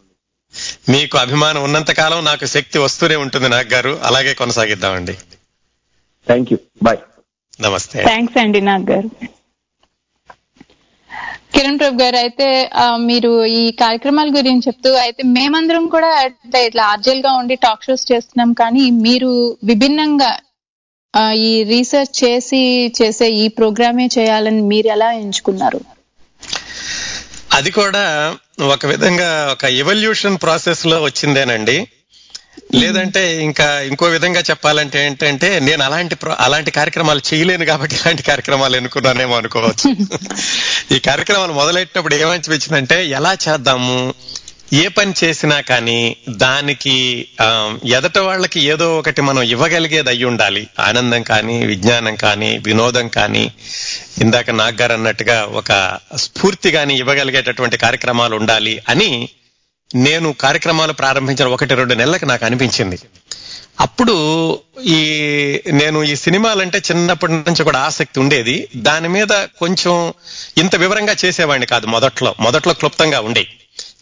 మీకు 0.88 1.18
అభిమానం 1.18 1.64
ఉన్నంత 1.64 1.90
కాలం 1.92 2.24
నాకు 2.24 2.46
శక్తి 2.46 2.78
వస్తూనే 2.78 3.16
ఉంటుంది 3.16 3.48
నాగ్ 3.48 3.74
గారు. 3.74 3.98
అలాగే 4.02 4.34
కొనసాగిద్దామండి. 4.34 5.14
థ్యాంక్ 6.26 6.52
యూ 6.52 6.58
బాయ్ 6.82 7.00
నమస్తే. 7.60 7.98
థ్యాంక్స్ 8.02 8.38
అండి 8.38 8.60
నాగ్ 8.60 8.90
గారు. 8.90 9.10
కిరణ్ 11.52 11.78
ప్రభు 11.78 12.00
గారు 12.02 12.16
అయితే 12.16 12.46
మీరు 12.96 13.30
ఈ 13.44 13.70
కార్యక్రమాల 13.80 14.28
గురించి 14.28 14.66
చెప్తూ 14.68 14.94
అయితే 14.94 15.22
మేమందరం 15.28 15.86
కూడా 15.86 16.10
అంటే 16.18 16.66
ఇట్లా 16.66 16.84
ఆర్జల్గా 16.84 17.32
ఉండి 17.32 17.54
టాక్ 17.56 17.84
షోస్ 17.84 18.12
చేస్తున్నాం 18.12 18.52
కానీ 18.52 18.90
మీరు 19.06 19.30
విభిన్నంగా 19.64 20.30
ఈ 21.42 21.64
రీసెర్చ్ 21.64 22.24
చేసి 22.24 22.60
చేసే 23.02 23.28
ఈ 23.34 23.48
ప్రోగ్రామే 23.48 24.08
చేయాలని 24.18 24.62
మీరు 24.62 24.86
ఎలా 24.86 25.12
ఎంచుకున్నారు? 25.12 25.80
అది 27.52 27.70
కూడా 27.70 28.04
ఒక 28.68 28.86
విధంగా 28.86 29.30
ఒక 29.52 29.64
ఎవల్యూషన్ 29.64 30.36
ప్రాసెస్లో 30.38 31.02
వచ్చిందేనండి. 31.02 31.76
లేదంటే 32.74 33.42
ఇంకా 33.42 33.80
ఇంకో 33.80 34.06
విధంగా 34.06 34.40
చెప్పాలంటే 34.40 35.06
ఏంటంటే 35.06 35.58
నేను 35.58 35.82
అలాంటి 35.82 36.16
అలాంటి 36.38 36.70
కార్యక్రమాలు 36.70 37.34
చేయలేను 37.34 37.64
కాబట్టి 37.64 37.96
ఇలాంటి 37.96 38.22
కార్యక్రమాలు 38.22 38.76
ఎన్నుకున్నానేమో 38.76 39.36
అనుకోవచ్చు. 39.36 39.96
ఈ 40.96 40.98
కార్యక్రమాలు 40.98 41.52
మొదలెట్టినప్పుడు 41.52 42.14
ఏమనిపించిందంటే 42.14 43.06
ఎలా 43.06 43.36
చేద్దాము? 43.48 44.14
ఏ 44.72 44.88
పని 44.88 45.14
చేసినా 45.24 45.60
కానీ 45.60 46.16
దానికి 46.28 47.26
ఎదట 47.84 48.18
వాళ్ళకి 48.18 48.60
ఏదో 48.60 48.98
ఒకటి 48.98 49.22
మనం 49.22 49.42
ఇవ్వగలిగేది 49.42 50.08
అయి 50.08 50.24
ఉండాలి. 50.24 50.66
ఆనందం 50.78 51.22
కానీ 51.22 51.66
విజ్ఞానం 51.66 52.14
కానీ 52.14 52.58
వినోదం 52.58 53.08
కానీ 53.08 53.50
ఇందాక 54.20 54.50
నాగ్ 54.50 54.80
గారు 54.80 54.92
అన్నట్టుగా 54.92 55.44
ఒక 55.44 55.98
స్ఫూర్తి 56.16 56.70
కానీ 56.70 56.94
ఇవ్వగలిగేటటువంటి 56.94 57.76
కార్యక్రమాలు 57.76 58.36
ఉండాలి 58.36 58.82
అని 58.88 59.28
నేను 59.94 60.32
కార్యక్రమాలు 60.32 60.92
ప్రారంభించిన 60.92 61.48
ఒకటి 61.48 61.74
రెండు 61.74 61.94
నెలలకు 61.94 62.24
నాకు 62.24 62.44
అనిపించింది. 62.44 62.98
అప్పుడు 63.80 64.58
ఈ 64.84 65.00
నేను 65.72 66.04
ఈ 66.04 66.16
సినిమాలంటే 66.16 66.78
చిన్నప్పటి 66.78 67.32
నుంచి 67.32 67.64
కూడా 67.64 67.78
ఆసక్తి 67.78 68.20
ఉండేది. 68.20 68.68
దాని 68.76 69.08
మీద 69.08 69.28
కొంచెం 69.58 70.12
ఇంత 70.58 70.76
వివరంగా 70.76 71.16
చేసేవాడిని 71.24 71.66
కాదు 71.66 71.86
మొదట్లో. 71.86 72.34
మొదట్లో 72.40 72.72
క్లుప్తంగా 72.72 73.20
ఉండే. 73.20 73.46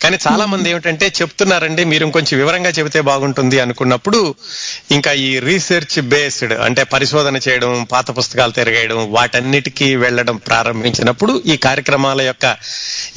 కానీ 0.03 0.19
చాలా 0.29 0.47
మంది 0.47 0.71
ఏమిటంటే 0.71 1.13
చెప్తున్నారండి 1.23 1.85
మీరు 1.85 2.05
ఇంకొంచెం 2.05 2.39
వివరంగా 2.39 2.71
చెబితే 2.71 3.01
బాగుంటుంది 3.01 3.61
అనుకున్నప్పుడు 3.61 4.35
ఇంకా 4.91 5.13
ఈ 5.13 5.39
రీసెర్చ్ 5.39 6.03
బేస్డ్ 6.03 6.53
అంటే 6.53 6.85
పరిశోధన 6.85 7.37
చేయడం 7.37 7.85
పాత 7.85 8.19
పుస్తకాలు 8.19 8.53
తిరగేయడం 8.53 9.13
వాటన్నిటికీ 9.13 9.97
వెళ్ళడం 9.97 10.37
ప్రారంభించినప్పుడు 10.37 11.43
ఈ 11.47 11.57
కార్యక్రమాల 11.57 12.21
యొక్క 12.21 12.47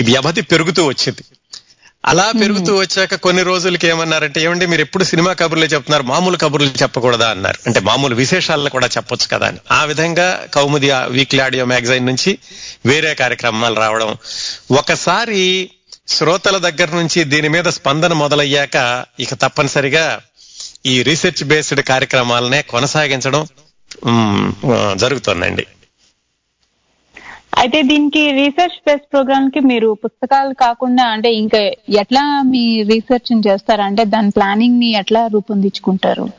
వ్యవధి 0.01 0.41
పెరుగుతూ 0.41 0.85
వచ్చింది. 0.85 1.38
అలా 2.05 2.31
పెరుగుతూ 2.41 2.75
వచ్చాక 2.75 3.15
కొన్ని 3.15 3.43
రోజులకి 3.43 3.87
ఏమన్నారంటే 3.87 4.41
ఏమండి 4.41 4.65
మీరు 4.65 4.81
ఎప్పుడు 4.81 5.03
సినిమా 5.03 5.33
కబుర్లే 5.33 5.67
చెప్తున్నారు? 5.67 6.03
మామూలు 6.03 6.37
కబుర్లు 6.37 6.67
చెప్పకూడదా? 6.67 7.29
అన్నారు. 7.29 7.59
అంటే 7.65 7.79
మామూలు 7.79 8.15
విశేషాలను 8.15 8.69
కూడా 8.69 8.87
చెప్పొచ్చు 8.87 9.27
కదా 9.33 9.47
అని. 9.47 9.57
ఆ 9.71 9.83
విధంగా 9.83 10.45
కౌముది 10.53 10.91
వీక్లీ 11.09 11.39
ఆడియో 11.39 11.65
మ్యాగజైన్ 11.65 12.05
నుంచి 12.05 12.37
వేరే 12.85 13.13
కార్యక్రమాలు 13.13 13.75
రావడం. 13.75 14.17
ఒకసారి 14.71 15.69
శ్రోతల 16.07 16.57
దగ్గర 16.57 16.95
నుంచి 16.95 17.23
దీని 17.23 17.49
మీద 17.49 17.63
స్పందన 17.63 18.13
మొదలయ్యాక 18.13 19.05
ఇక 19.19 19.33
తప్పనిసరిగా 19.33 20.19
ఈ 20.85 21.03
రీసెర్చ్ 21.03 21.43
బేస్డ్ 21.47 21.83
కార్యక్రమాలనే 21.83 22.61
కొనసాగించడం 22.61 23.47
జరుగుతోందండి. 24.97 25.65
అయితే 27.57 27.81
దీనికి 27.81 28.31
రీసెర్చ్ 28.31 28.79
బేస్ 28.87 29.11
ప్రోగ్రామ్కి 29.11 29.59
మీరు 29.59 29.97
పుస్తకాలు 30.05 30.53
కాకుండా 30.53 31.03
అంటే 31.03 31.33
ఇంకా 31.33 31.57
ఎట్లా 31.89 32.41
మీ 32.45 32.83
రీసెర్చ్ 32.83 33.47
చేస్తారు? 33.47 33.81
అంటే 33.81 34.05
దాని 34.05 34.31
ప్లానింగ్ని 34.31 34.91
ఎట్లా 34.91 35.27
రూపొందించుకుంటారు? 35.27 36.29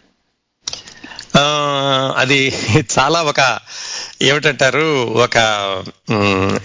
ఆ, 1.39 2.15
అది 2.17 2.53
చాలా 2.99 3.23
ఒక 3.23 3.59
ఏమిటంటారు? 4.23 5.15
ఒక 5.15 5.37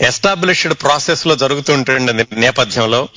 ఎస్టాబ్లిష్డ్ 0.01 0.73
ప్రాసెస్లో 0.73 1.35
జరుగుతుంటుంది 1.35 2.25
నేపథ్యంలో. 2.33 3.07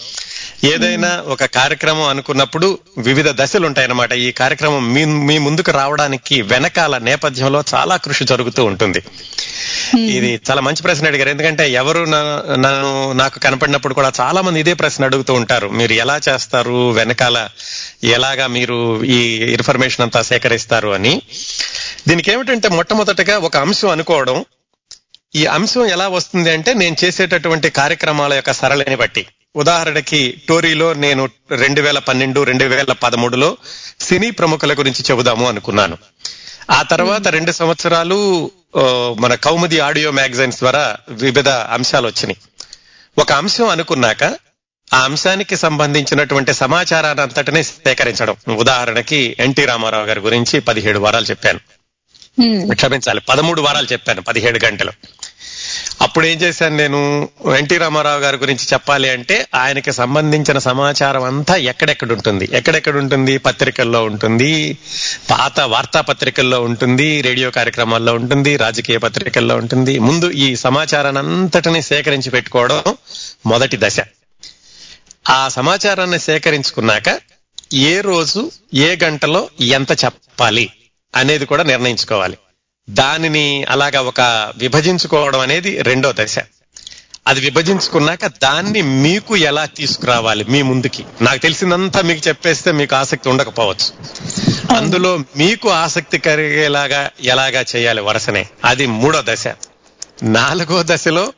ఏదైనా 0.64 1.24
ఒక 1.26 1.44
కార్యక్రమం 1.44 2.02
అనుకున్నప్పుడు 2.02 2.78
వివిధ 2.98 3.28
దశలు 3.28 3.66
ఉంటాయన్నమాట. 3.66 4.12
ఈ 4.12 4.32
కార్యక్రమం 4.32 4.92
మీ 4.92 5.04
మీ 5.04 5.38
ముందుకు 5.38 5.70
రావడానికి 5.70 6.42
వెనకాల 6.42 6.98
నేపథ్యంలో 6.98 7.62
చాలా 7.74 7.96
కృషి 7.96 8.24
జరుగుతూ 8.24 8.64
ఉంటుంది. 8.64 9.02
Hmm. 9.90 10.10
ఇది 10.10 10.40
చాలా 10.50 10.60
మంచి 10.60 10.82
ప్రశ్న 10.82 11.06
అడిగారు. 11.06 11.28
ఎందుకంటే 11.28 11.70
ఎవరు 11.70 12.04
నన్ను 12.04 13.12
నాకు 13.12 13.38
కనపడినప్పుడు 13.38 13.94
కూడా 13.94 14.12
చాలా 14.20 14.40
మంది 14.40 14.60
ఇదే 14.60 14.74
ప్రశ్న 14.74 15.04
అడుగుతూ 15.04 15.34
ఉంటారు. 15.34 15.68
మీరు 15.68 15.92
ఎలా 15.92 16.20
చేస్తారు? 16.28 16.90
వెనకాల 16.90 17.48
ఎలాగా 18.04 18.46
మీరు 18.46 19.04
ఈ 19.04 19.18
ఇన్ఫర్మేషన్ 19.34 20.02
అంతా 20.02 20.22
సేకరిస్తారు 20.22 20.88
అని. 20.88 21.22
దీనికి 22.08 22.32
ఏమిటంటే 22.32 22.68
మొట్టమొదటగా 22.68 23.38
ఒక 23.38 23.56
అంశం 23.56 23.88
అనుకోవడం. 23.88 24.44
ఈ 25.34 25.46
అంశం 25.46 25.86
ఎలా 25.86 26.08
వస్తుంది 26.08 26.50
అంటే 26.50 26.74
నేను 26.74 26.96
చేసేటటువంటి 27.04 27.70
కార్యక్రమాల 27.70 28.34
యొక్క 28.34 28.52
సరళిని 28.52 28.96
బట్టి. 28.96 29.26
ఉదాహరణకి 29.56 30.42
టోరీలో 30.48 30.92
నేను 30.92 31.28
రెండు 31.50 31.80
వేల 31.80 31.98
పన్నెండు 31.98 32.42
రెండు 32.42 32.64
వేల 32.64 32.92
పదమూడులో 32.92 33.56
సినీ 34.00 34.30
ప్రముఖుల 34.30 34.72
గురించి 34.72 35.04
చెబుదాము 35.10 35.48
అనుకున్నాను. 35.48 35.98
ఆ 36.70 36.82
తర్వాత 36.82 37.28
రెండు 37.28 37.52
సంవత్సరాలు 37.52 38.50
మన 39.20 39.34
కౌముది 39.34 39.80
ఆడియో 39.80 40.10
మ్యాగజైన్స్ 40.10 40.58
ద్వారా 40.58 40.96
వివిధ 41.10 41.48
అంశాలు 41.48 42.06
వచ్చినాయి. 42.06 42.36
ఒక 43.18 43.32
అంశం 43.32 43.68
అనుకున్నాక 43.68 44.24
ఆ 44.94 44.98
అంశానికి 45.04 45.56
సంబంధించినటువంటి 45.56 46.52
సమాచారాన్ని 46.54 47.22
అంతటినీ 47.22 47.62
సేకరించడం. 47.62 48.36
ఉదాహరణకి 48.56 49.36
ఎన్టీ 49.40 49.64
రామారావు 49.64 50.04
గారి 50.04 50.20
గురించి 50.20 50.60
పదిహేడు 50.60 50.98
వారాలు 50.98 51.24
చెప్పాను. 51.24 51.60
క్షమించాలి 52.74 53.20
పదమూడు 53.20 53.60
వారాలు 53.62 53.86
చెప్పాను 53.92 54.22
పదిహేడు 54.22 54.60
గంటలు. 54.66 54.92
అప్పుడు 56.02 56.26
ఏం 56.26 56.38
చేశాను 56.38 56.76
నేను? 56.76 57.28
ఎన్టీ 57.56 57.76
రామారావు 57.76 58.20
గారి 58.20 58.36
గురించి 58.36 58.64
చెప్పాలి 58.72 59.10
అంటే 59.10 59.46
ఆయనకి 59.54 59.92
సంబంధించిన 59.92 60.58
సమాచారం 60.58 61.22
అంతా 61.22 61.56
ఎక్కడెక్కడ 61.56 62.12
ఉంటుంది? 62.12 62.48
ఎక్కడెక్కడ 62.52 62.96
ఉంటుంది? 62.96 63.38
పత్రికల్లో 63.38 64.04
ఉంటుంది. 64.04 64.78
పాత 65.30 65.60
వార్తాపత్రికల్లో 65.60 66.62
ఉంటుంది. 66.62 67.20
రేడియో 67.20 67.50
కార్యక్రమాల్లో 67.50 68.14
ఉంటుంది. 68.14 68.56
రాజకీయ 68.56 68.98
పత్రికల్లో 68.98 69.56
ఉంటుంది. 69.56 69.98
ముందు 69.98 70.30
ఈ 70.30 70.56
సమాచారాన్ని 70.56 71.22
అంతటిని 71.22 71.82
సేకరించి 71.82 72.30
పెట్టుకోవడం 72.30 72.82
మొదటి 73.46 73.78
దశ. 73.80 73.96
ఆ 75.30 75.48
సమాచారాన్ని 75.48 76.18
సేకరించుకున్నాక 76.18 77.20
ఏ 77.74 78.00
రోజు 78.00 78.50
ఏ 78.74 78.96
గంటలో 79.04 79.48
ఎంత 79.60 80.04
చెప్పాలి 80.04 80.70
అనేది 81.16 81.46
కూడా 81.46 81.62
నిర్ణయించుకోవాలి. 81.62 82.36
దానిని 82.90 83.64
అలాగా 83.64 84.00
ఒక 84.00 84.52
విభజించుకోవడం 84.56 85.40
అనేది 85.40 85.82
రెండో 85.82 86.12
దశ. 86.18 86.38
అది 87.26 87.40
విభజించుకున్నాక 87.40 88.26
దాన్ని 88.26 88.82
మీకు 88.82 89.36
ఎలా 89.36 89.64
తీసుకురావాలి 89.64 90.44
మీ 90.44 90.62
ముందుకి? 90.62 91.04
నాకు 91.22 91.38
తెలిసిందంతా 91.38 92.02
మీకు 92.02 92.28
చెప్పేస్తే 92.28 92.72
మీకు 92.72 92.96
ఆసక్తి 92.96 93.28
ఉండకపోవచ్చు. 93.28 93.92
అందులో 94.76 95.16
మీకు 95.16 95.70
ఆసక్తి 95.70 96.18
కలిగేలాగా 96.18 97.10
ఎలాగా 97.22 97.64
చేయాలి 97.76 98.00
వరుసనే? 98.00 98.46
అది 98.64 98.86
మూడో 98.86 99.22
దశ. 99.28 99.44
నాలుగో 100.22 100.82
దశలో 100.86 101.32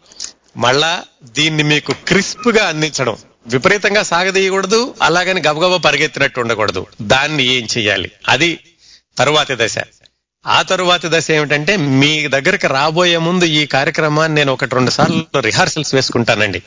మళ్ళా 0.57 1.03
దీన్ని 1.25 1.63
మీకు 1.63 1.93
క్రిస్ప్గా 1.93 2.67
అందించడం. 2.67 3.17
విపరీతంగా 3.47 4.03
సాగదీయకూడదు 4.03 4.95
అలాగని 5.03 5.41
గబగబా 5.41 5.77
పరిగెత్తినట్టు 5.77 6.41
ఉండకూడదు. 6.41 6.87
దాన్ని 7.03 7.45
ఏం 7.45 7.69
చెయ్యాలి? 7.77 8.11
అది 8.29 8.59
తరువాతి 9.19 9.57
దశ. 9.61 9.75
ఆ 10.47 10.63
తరువాతి 10.63 11.09
దశ 11.09 11.31
ఏమిటంటే 11.31 11.77
మీ 11.77 12.29
దగ్గరికి 12.29 12.67
రాబోయే 12.67 13.19
ముందు 13.19 13.45
ఈ 13.45 13.67
కార్యక్రమాన్ని 13.67 14.35
నేను 14.35 14.53
ఒకటి 14.53 14.75
రెండు 14.75 14.91
సార్లు 14.91 15.41
రిహార్సల్స్ 15.41 15.95
వేసుకుంటానండి. 15.95 16.63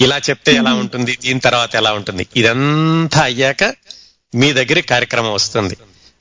ఇలా 0.00 0.20
చెప్తే 0.30 0.52
ఎలా 0.52 0.74
ఉంటుంది 0.74 1.18
దీని 1.22 1.40
తర్వాత 1.40 1.76
ఎలా 1.76 1.92
ఉంటుంది 1.92 2.26
ఇదంతా 2.36 3.22
అయ్యాక 3.22 3.74
మీ 4.34 4.52
దగ్గరికి 4.52 4.88
కార్యక్రమం 4.88 5.32
వస్తుంది. 5.32 5.76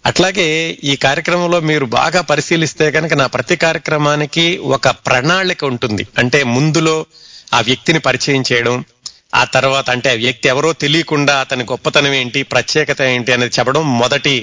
అట్లాగే 0.06 0.78
ఈ 0.84 0.96
కార్యక్రమంలో 0.96 1.60
మీరు 1.60 1.86
బాగా 1.86 2.22
పరిశీలిస్తే 2.22 2.92
కనుక 2.92 3.14
నా 3.14 3.28
ప్రతి 3.28 3.56
కార్యక్రమానికి 3.56 4.58
ఒక 4.58 4.88
ప్రణాళిక 4.90 5.64
ఉంటుంది. 5.64 6.08
అంటే 6.18 6.44
ముందులో 6.44 7.06
ఆ 7.54 7.62
వ్యక్తిని 7.62 8.00
పరిచయం 8.00 8.44
చేయడం 8.54 8.86
ఆ 9.34 9.44
తర్వాత 9.44 9.90
అంటే 9.90 10.10
ఆ 10.10 10.14
వ్యక్తి 10.14 10.50
ఎవరో 10.50 10.74
తెలియకుండా 10.74 11.40
అతని 11.40 11.64
గొప్పతనం 11.64 12.14
ఏంటి 12.14 12.44
ప్రత్యేకత 12.44 13.02
ఏంటి 13.02 13.34
అనేది 13.34 13.56
చెప్పడం 13.60 13.98
మొదటి 14.00 14.34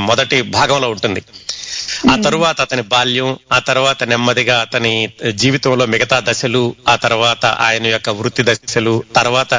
మొదటి 0.00 0.42
భాగంలో 0.42 0.90
ఉంటుంది. 0.90 1.22
ఆ 2.12 2.16
తరువాత 2.16 2.60
అతని 2.60 2.82
బాల్యం 2.82 3.36
ఆ 3.52 3.58
తర్వాత 3.58 4.04
నెమ్మదిగా 4.04 4.60
అతని 4.60 4.92
జీవితంలో 5.32 5.86
మిగతా 5.86 6.20
దశలు 6.20 6.62
ఆ 6.88 6.96
తర్వాత 6.96 7.46
ఆయన 7.46 7.86
యొక్క 7.86 8.10
వృత్తి 8.10 8.42
దశలు 8.42 9.04
తర్వాత 9.16 9.52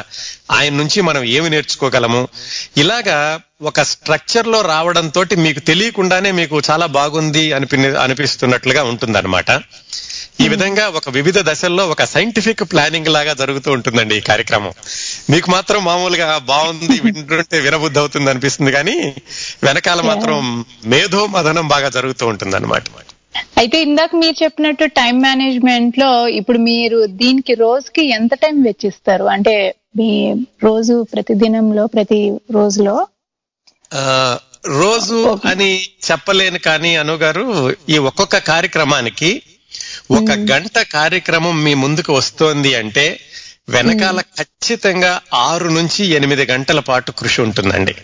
ఆయన 0.50 0.72
నుంచి 0.74 1.00
మనం 1.00 1.24
ఏమి 1.36 1.50
నేర్చుకోగలము? 1.50 2.22
ఇలాగా 2.76 3.18
ఒక 3.62 3.82
స్ట్రక్చర్లో 3.82 4.62
రావడంతో 4.62 5.24
మీకు 5.36 5.60
తెలియకుండానే 5.60 6.30
మీకు 6.30 6.62
చాలా 6.70 6.86
బాగుంది 6.98 7.52
అనిపి 7.52 7.76
అనిపిస్తున్నట్లుగా 7.96 8.82
ఉంటుందన్నమాట. 8.82 9.50
ఈ 10.44 10.46
విధంగా 10.48 10.84
ఒక 10.88 11.10
వివిధ 11.10 11.38
దశల్లో 11.48 11.84
ఒక 11.86 12.04
సైంటిఫిక్ 12.04 12.62
ప్లానింగ్ 12.72 13.08
లాగా 13.16 13.32
జరుగుతూ 13.32 13.68
ఉంటుందండి 13.72 14.14
ఈ 14.16 14.20
కార్యక్రమం. 14.20 14.72
మీకు 15.30 15.50
మాత్రం 15.50 15.84
మామూలుగా 15.84 16.38
బాగుంది 16.38 17.00
వింటుంటే 17.04 17.60
వినబుద్ధి 17.60 17.98
అవుతుంది 17.98 18.30
అనిపిస్తుంది 18.30 18.72
కానీ 18.72 18.96
వెనకాల 19.64 20.00
మాత్రం 20.00 20.64
మేధో 20.86 21.26
మదనం 21.26 21.68
బాగా 21.68 21.88
జరుగుతూ 21.88 22.26
ఉంటుంది 22.26 22.56
అనమాట 22.56 22.84
అయితే 23.58 23.82
ఇందాక 23.82 24.10
మీరు 24.16 24.36
చెప్పినట్టు 24.44 24.84
టైం 24.84 25.20
మేనేజ్మెంట్లో 25.20 26.28
ఇప్పుడు 26.28 26.58
మీరు 26.58 27.06
దీనికి 27.06 27.54
రోజుకి 27.54 28.02
ఎంత 28.10 28.34
టైం 28.34 28.62
వెచ్చిస్తారు? 28.62 29.24
అంటే 29.24 29.74
మీ 29.98 30.10
రోజు 30.64 31.06
ప్రతి 31.14 31.34
దినంలో 31.34 31.86
ప్రతి 31.86 32.20
రోజులో? 32.50 32.96
రోజు 34.66 35.38
అని 35.46 35.70
చెప్పలేను 36.10 36.58
కానీ 36.58 36.96
అను 36.96 37.14
గారు 37.14 37.44
ఈ 37.88 37.98
ఒక్కొక్క 37.98 38.38
కార్యక్రమానికి 38.38 39.42
ఒక 40.10 40.30
గంట 40.30 40.78
కార్యక్రమం 40.78 41.64
మీ 41.64 41.74
ముందుకు 41.74 42.12
వస్తోంది 42.12 42.74
అంటే 42.74 43.20
వెనకాల 43.68 44.20
ఖచ్చితంగా 44.20 45.20
ఆరు 45.34 45.68
నుంచి 45.68 46.04
ఎనిమిది 46.04 46.44
గంటల 46.44 46.80
పాటు 46.80 47.12
కృషి 47.12 47.40
ఉంటుందండి. 47.40 47.94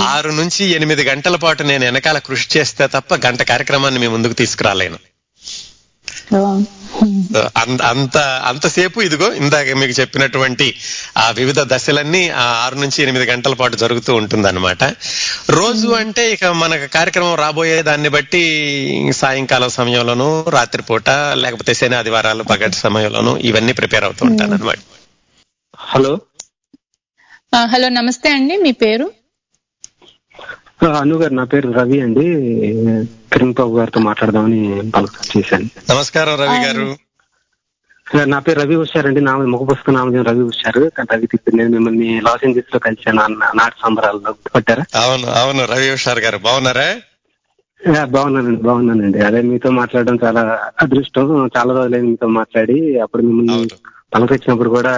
ఆరు 0.00 0.30
నుంచి 0.30 0.64
ఎనిమిది 0.64 1.02
గంటల 1.04 1.36
పాటు 1.36 1.62
నేను 1.62 1.84
వెనకాల 1.84 2.18
కృషి 2.18 2.58
చేస్తే 2.58 2.86
తప్ప 2.86 3.14
గంట 3.14 3.42
కార్యక్రమాన్ని 3.42 4.00
మీ 4.00 4.06
ముందుకు 4.06 4.32
తీసుకురాలేను. 4.32 4.98
అంత 7.58 7.80
అంత 7.90 8.16
అంతసేపు 8.48 8.98
ఇదిగో 9.06 9.28
ఇందాక 9.40 9.74
మీకు 9.80 9.94
చెప్పినటువంటి 9.98 10.66
ఆ 11.16 11.26
వివిధ 11.38 11.60
దశలన్నీ 11.72 12.22
ఆ 12.36 12.46
ఆరు 12.62 12.76
నుంచి 12.82 12.98
ఎనిమిది 13.04 13.26
గంటల 13.30 13.54
పాటు 13.60 13.76
జరుగుతూ 13.82 14.12
ఉంటుందన్నమాట. 14.20 14.82
రోజు 15.56 15.88
అంటే 16.00 16.22
ఇక 16.34 16.44
మనకు 16.62 16.86
కార్యక్రమం 16.96 17.34
రాబోయే 17.42 17.78
దాన్ని 17.88 18.10
బట్టి 18.16 18.42
సాయంకాలం 19.20 19.70
సమయంలోనూ 19.78 20.28
రాత్రిపూట 20.56 21.08
లేకపోతే 21.42 21.74
శని 21.80 21.98
ఆదివారాలు 22.00 22.44
పగటి 22.50 22.78
సమయంలోనూ 22.84 23.34
ఇవన్నీ 23.48 23.74
ప్రిపేర్ 23.80 24.06
అవుతూ 24.08 24.24
ఉంటాను 24.30 24.54
అనమాట 24.54 24.80
హలో 25.78 26.12
హలో 27.66 27.88
నమస్తే 27.96 28.28
అండి 28.36 28.54
మీ 28.62 28.72
పేరు? 28.80 29.06
అను 30.80 31.16
గారు 31.16 31.34
నా 31.34 31.44
పేరు 31.44 31.68
రవి 31.72 31.98
అండి. 32.00 32.24
కిరణ్ 33.32 33.52
బాబు 33.52 33.72
గారితో 33.78 34.00
మాట్లాడదామని 34.00 34.60
పలక 34.90 35.14
చేశాను. 35.30 35.68
నమస్కారం 35.90 36.36
రవి 36.42 36.58
గారు. 36.66 36.86
నా 38.28 38.38
పేరు 38.38 38.58
రవి 38.60 38.76
ఉషారండి 38.76 39.20
నా 39.20 39.32
ముఖ 39.52 39.62
పుస్తక 39.70 39.90
నామం 39.90 40.22
రవి 40.28 40.42
ఉషారు. 40.42 40.82
కానీ 40.96 41.08
రవి 41.14 41.26
తిప్పి 41.26 41.56
నేను 41.56 41.70
మిమ్మల్ని 41.70 42.20
లాస్ 42.26 42.44
ఏంజల్స్లో 42.44 42.78
కలిశాను 42.78 43.20
అన్న 43.22 43.50
నాటి 43.54 43.76
సంబరాల్లో 43.82 44.30
గుర్తుపట్టారా 44.30 44.84
అవును 45.02 45.26
అవును 45.40 45.64
రవి 45.72 45.88
హుషార్ 45.90 46.20
గారు. 46.20 46.38
బాగున్నారా? 46.46 46.88
బాగున్నానండి 48.14 48.62
బాగున్నానండి. 48.62 49.18
అదే 49.20 49.40
మీతో 49.42 49.70
మాట్లాడడం 49.70 50.18
చాలా 50.24 50.42
అదృష్టం. 50.82 51.26
చాలా 51.56 51.70
రోజులైంది 51.74 52.10
మీతో 52.10 52.28
మాట్లాడి 52.38 52.76
అప్పుడు 53.04 53.22
మిమ్మల్ని 53.28 53.68
పలకరించినప్పుడు 54.14 54.70
కూడా 54.70 54.94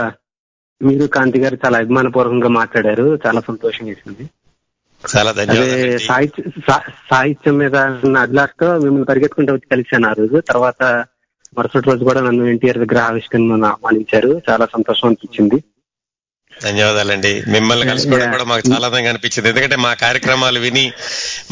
మీరు 0.80 1.06
కాంతి 1.08 1.38
గారు 1.40 1.58
చాలా 1.64 1.78
అభిమానపూర్వకంగా 1.78 2.50
మాట్లాడారు. 2.60 3.18
చాలా 3.25 3.40
సంతోషం 3.49 3.84
వేసింది. 3.87 4.25
చాలా 5.16 5.33
ధన్యవాదాలు 5.33 5.99
సాహిత్య 7.11 7.50
మీద 7.50 7.76
ఉన్న 7.76 8.19
అభిలాషతో 8.19 8.78
మిమ్మల్ని 8.78 9.04
పరిగెత్తుకుంటూ 9.04 9.52
వచ్చి 9.52 9.69
కలిశాను 9.73 10.09
ఆ 10.09 10.12
రోజు. 10.12 10.40
తర్వాత 10.40 11.04
మరుసటి 11.59 11.90
రోజు 11.90 12.04
కూడా 12.04 12.21
నన్ను 12.21 12.45
ఎన్టీఆర్ 12.45 12.78
దగ్గర 12.78 12.99
ఆవిష్కరణ 12.99 13.64
ఆహ్వానించారు. 13.64 14.42
చాలా 14.50 14.66
సంతోషం 14.66 15.09
అనిపించింది. 15.09 15.64
ధన్యవాదాలండి. 16.62 17.42
మిమ్మల్ని 17.49 17.87
కలుసుకోవడం. 17.87 18.30
కూడా 18.30 18.45
మాకు 18.45 18.73
చాలా 18.73 18.87
ఆనందంగా 18.87 19.09
అనిపించింది. 19.09 19.49
ఎందుకంటే 19.49 19.76
మా 19.76 19.95
కార్యక్రమాలు 19.95 20.59
విని 20.59 20.92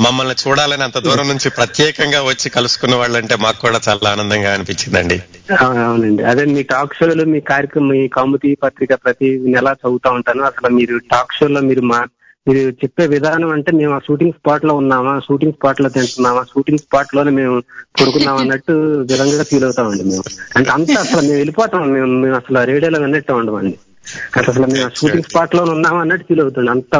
మమ్మల్ని 0.01 0.35
చూడాలని 0.49 0.83
అంత 0.83 0.99
దూరం 0.99 1.29
నుంచి 1.29 1.51
ప్రత్యేకంగా 1.51 2.23
వచ్చి 2.23 2.51
కలుసుకున్న 2.51 2.95
వాళ్ళంటే 2.95 3.37
మాకు 3.37 3.61
కూడా 3.61 3.81
చాలా 3.89 4.11
ఆనందంగా 4.11 4.55
అనిపించిందండి. 4.55 5.23
అవునండి. 5.61 6.23
అదే 6.23 6.45
మీ 6.45 6.63
టాక్ 6.63 6.95
షోలు 6.95 7.25
మీ 7.25 7.41
కార్యక్రమం 7.41 7.89
మీ 7.89 8.09
కౌముది 8.09 8.55
పత్రిక 8.63 8.95
ప్రతి 8.95 9.39
నెల 9.41 9.69
చదువుతా 9.69 10.11
ఉంటాను. 10.11 10.43
అసలు 10.43 10.69
మీరు 10.69 10.99
టాక్ 10.99 11.33
షోలో 11.33 11.61
మీరు 11.61 11.81
మా 11.81 12.05
మీరు 12.49 12.61
చెప్పే 12.83 13.05
విధానం 13.15 13.51
అంటే 13.55 13.71
మేము 13.79 13.93
ఆ 13.97 14.01
షూటింగ్ 14.07 14.37
స్పాట్లో 14.37 14.75
ఉన్నామా 14.81 15.15
షూటింగ్ 15.27 15.57
స్పాట్లో 15.57 15.89
తింటున్నామా 15.97 16.43
షూటింగ్ 16.53 16.83
స్పాట్లోనే 16.85 17.33
మేము 17.41 17.57
కొడుకున్నాం 17.99 18.39
అన్నట్టు 18.43 18.75
విధంగా 19.11 19.45
ఫీల్ 19.51 19.67
అవుతామండి 19.69 20.05
మేము. 20.11 20.25
అంటే 20.57 20.71
అంత 20.77 20.95
అసలు 21.05 21.23
మేము 21.27 21.39
వెళ్ళిపోతాం 21.43 21.85
మేము 21.97 22.13
మేము 22.25 22.37
అసలు 22.37 22.65
రేడియోలో 22.73 23.01
విన్నట్టు 23.05 23.39
ఉండమండి. 23.41 23.77
అంటే 24.37 24.47
అసలు 24.53 24.67
మేము 24.75 24.89
షూటింగ్ 25.01 25.29
స్పాట్లో 25.29 25.63
ఉన్నామా 25.75 26.01
అన్నట్టు 26.05 26.27
ఫీల్ 26.29 26.43
అవుతుంది. 26.47 26.71
అంత 26.77 26.95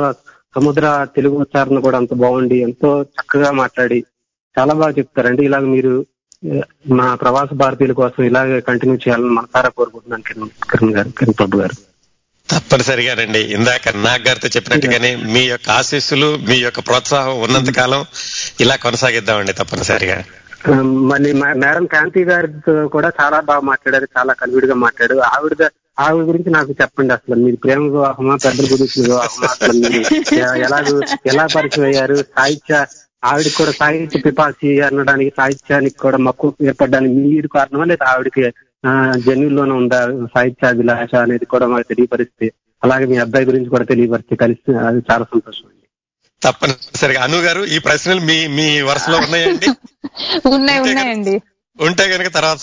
సముద్ర 0.57 0.85
తెలుగు 1.17 1.37
ఉచ్చారణ 1.45 1.79
కూడా 1.87 1.97
అంత 2.03 2.15
బాగుండి 2.25 2.57
ఎంతో 2.69 2.91
చక్కగా 3.17 3.51
మాట్లాడి 3.63 3.99
చాలా 4.57 4.73
బాగా 4.81 4.93
చెప్తారండి. 4.99 5.43
ఇలాగ 5.49 5.65
మీరు 5.77 5.93
మా 6.99 7.07
ప్రవాస 7.23 7.51
భారతీయుల 7.63 7.95
కోసం 8.01 8.21
ఇలాగే 8.29 8.57
కంటిన్యూ 8.69 8.97
చేయాలని 9.05 9.35
మనసారా 9.39 9.71
కోరుకుంటున్నాను 9.79 10.25
కిరణ్ 10.71 10.95
గారు 10.97 11.11
కిరణ్ 11.19 11.39
ప్రభు 11.41 11.61
గారు. 11.63 11.77
తప్పనిసరిగానండి. 12.51 13.39
ఇందాక 13.57 13.89
నాగ్ 13.97 14.27
గారితో 14.29 14.49
చెప్పినట్టుగానే 14.49 15.11
మీ 15.17 15.43
యొక్క 15.43 15.71
ఆశీస్సులు 15.71 16.37
మీ 16.49 16.57
యొక్క 16.57 16.81
ప్రోత్సాహం 16.81 17.41
ఉన్నంత 17.41 17.71
కాలం 17.71 18.07
ఇలా 18.61 18.77
కొనసాగిద్దామండి 18.77 19.53
తప్పనిసరిగా. 19.53 20.19
మళ్ళీ 21.11 21.33
మేడం 21.33 21.87
కాంతి 21.87 22.25
గారితో 22.25 22.89
కూడా 22.89 23.13
చాలా 23.21 23.41
బాగా 23.41 23.61
మాట్లాడారు 23.61 24.09
చాలా 24.19 24.33
కలివిడిగా 24.33 24.75
మాట్లాడారు. 24.75 25.21
ఆవిడ 25.21 25.69
ఆవిడ 26.01 26.25
గురించి 26.25 26.51
నాకు 26.51 26.71
చెప్పండి 26.83 27.13
అసలు. 27.13 27.35
మీరు 27.45 27.57
ప్రేమ 27.57 27.83
వివాహమా 27.83 28.37
పెద్దల 28.37 28.65
గురించి 28.65 29.03
వివాహమా 29.03 29.49
అసలు? 29.51 29.89
ఎలా 30.67 30.79
ఎలా 31.27 31.47
పరిచయం 31.57 31.87
అయ్యారు 31.87 32.17
సాహిత్య 32.17 32.87
ఆవిడకి 33.25 33.55
కూడా 33.55 33.73
సాహిత్య 33.73 34.19
పిపాసి 34.19 34.81
అనడానికి 34.81 35.33
సాహిత్యానికి 35.37 35.99
కూడా 35.99 36.19
మక్కువ 36.19 36.53
ఏర్పడడానికి 36.67 37.15
మీరు 37.15 37.49
కారణమా 37.49 37.85
లేదా 37.85 38.07
ఆవిడకి 38.13 38.43
జన్యుల్లోనే 39.25 39.75
ఉందా? 39.81 40.01
సాహిత్య 40.35 40.69
అభిలాష 40.69 41.13
అనేది 41.25 41.47
కూడా 41.47 41.67
మాకు 41.67 41.87
తెలియపరిస్తే 41.89 42.47
అలాగే 42.83 43.07
మీ 43.07 43.17
అబ్బాయి 43.17 43.49
గురించి 43.49 43.71
కూడా 43.71 43.85
తెలియపరిస్తే 43.85 44.35
కలిసి 44.37 44.77
అది 44.83 45.01
చాలా 45.09 45.25
సంతోషం 45.33 45.65
అండి 45.65 45.87
తప్పనిసరిగా. 46.43 47.21
అను 47.23 47.39
గారు 47.41 47.63
ఈ 47.67 47.79
ప్రశ్నలు 47.87 48.23
మీ 48.29 48.39
మీ 48.57 48.67
వరుసలో 48.91 49.17
ఉన్నాయండి? 49.19 49.69
ఉన్నాయి 50.57 50.81
ఉన్నాయండి. 50.85 51.35
ఉంటే 51.79 52.05
కనుక 52.13 52.29
తర్వాత 52.37 52.61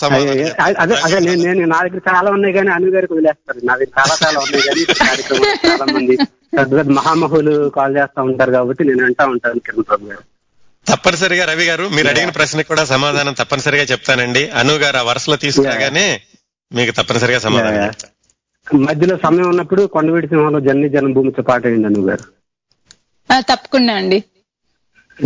అదే. 0.80 0.94
అదే 1.02 1.18
నేను 1.26 1.42
నేను 1.50 1.66
నా 1.66 1.78
దగ్గర 1.84 2.00
చాలా 2.08 2.28
ఉన్నాయి 2.30 2.54
కానీ 2.54 2.70
అను 2.70 2.88
గారికి 2.94 3.12
వదిలేస్తారు. 3.14 3.60
నా 3.68 3.74
దగ్గర 3.76 3.92
చాలా 3.98 4.14
చాలా 4.24 4.38
ఉన్నాయి 4.40 4.64
కానీ 4.68 4.80
ఈ 4.84 4.96
కార్యక్రమంలో 5.02 5.52
చాలా 5.66 5.86
మంది 5.92 6.16
పెద్ద 6.56 6.70
పెద్ద 6.78 6.90
మహామహులు 6.90 7.54
కాల్ 7.76 7.96
చేస్తా 7.98 8.22
ఉంటారు 8.22 8.52
కాబట్టి 8.52 8.84
నేను 8.84 9.04
అంటా 9.04 9.26
ఉంటాను 9.26 9.62
కిరణ్ 9.66 9.86
ప్రభు 9.90 10.10
గారు. 10.10 10.24
తప్పనిసరిగా 10.88 11.44
రవి 11.44 11.64
గారు 11.64 11.88
మీరు 11.88 12.08
అడిగిన 12.08 12.30
ప్రశ్నకు 12.30 12.68
కూడా 12.68 12.84
సమాధానం 12.84 13.32
తప్పనిసరిగా 13.32 13.82
చెప్తానండి. 13.82 14.50
అను 14.50 14.72
గారు 14.72 14.96
ఆ 14.96 15.02
వరుసలో 15.02 15.36
తీసుకురాగానే 15.36 16.20
మీకు 16.72 17.02
తప్పనిసరిగా 17.02 17.38
సమాధానం. 17.38 17.84
చెప్తాను 17.84 18.12
మధ్యలో 18.78 19.18
సమయం 19.22 19.48
ఉన్నప్పుడు 19.48 19.82
కొండవీటి 19.82 20.26
సింహంలో 20.26 20.60
జన్ని 20.60 20.88
జన్మభూమితో 20.88 21.42
పాట 21.42 21.66
అయింది 21.66 21.86
అను 21.86 22.00
గారు. 22.00 22.36
తప్పకుండా 23.40 23.94
అండి. 23.94 24.24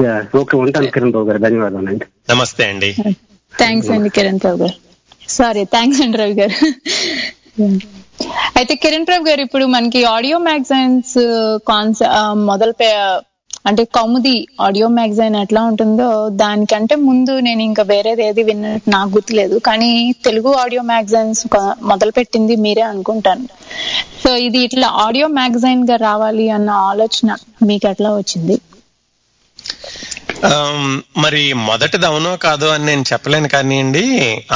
యా, 0.04 0.26
ఓకే 0.36 0.56
ఉంటాను 0.56 0.86
కిరణ్ 0.86 1.10
బాబు 1.10 1.28
గారు. 1.28 1.38
ధన్యవాదాలు 1.38 1.88
అండి. 1.88 2.04
నమస్తే 2.30 2.64
అండి. 2.64 2.96
థ్యాంక్స్ 3.58 3.90
అండి 3.90 4.08
కిరణ్ 4.08 4.40
ప్రభు 4.42 4.56
గారు. 4.56 4.74
సారీ 5.28 5.64
థ్యాంక్స్ 5.64 6.02
అండి 6.02 6.18
రవి 6.18 6.34
గారు. 6.34 6.72
అయితే 8.56 8.74
కిరణ్ 8.74 9.06
ప్రభు 9.06 9.28
గారు 9.28 9.40
ఇప్పుడు 9.40 9.64
మనకి 9.64 10.04
ఆడియో 10.04 10.38
మ్యాగజైన్స్ 10.38 11.14
కాన్సె 11.68 12.04
మొదలు 12.32 12.72
పె- 12.72 13.29
అంటే 13.64 13.82
కౌముది 13.96 14.34
ఆడియో 14.66 14.86
మ్యాగజైన్ 14.98 15.34
ఎట్లా 15.42 15.62
ఉంటుందో 15.70 16.06
దానికంటే 16.42 16.94
ముందు 17.08 17.32
నేను 17.46 17.62
ఇంకా 17.68 17.82
వేరేది 17.90 18.22
ఏది 18.28 18.42
విన్నట్టు 18.48 18.90
నాకు 18.94 19.10
గుర్తులేదు. 19.16 19.56
కానీ 19.68 19.90
తెలుగు 20.26 20.50
ఆడియో 20.62 20.82
మ్యాగజైన్స్ 20.92 21.42
మొదలు 21.90 22.12
పెట్టింది 22.18 22.56
మీరే 22.64 22.84
అనుకుంటాను. 22.92 23.46
సో 24.22 24.30
ఇది 24.46 24.60
ఇట్లా 24.68 24.88
ఆడియో 25.06 25.28
మ్యాగజైన్గా 25.38 25.96
రావాలి 26.08 26.46
అన్న 26.56 26.70
ఆలోచన 26.90 27.36
మీకు 27.70 27.88
ఎట్లా 27.92 28.10
వచ్చింది? 28.20 28.56
మరి 31.24 31.40
మొదటిది 31.68 32.06
అవునో 32.10 32.30
కాదో 32.44 32.68
అని 32.74 32.84
నేను 32.90 33.04
చెప్పలేను 33.10 33.48
కానివ్వండి 33.54 34.04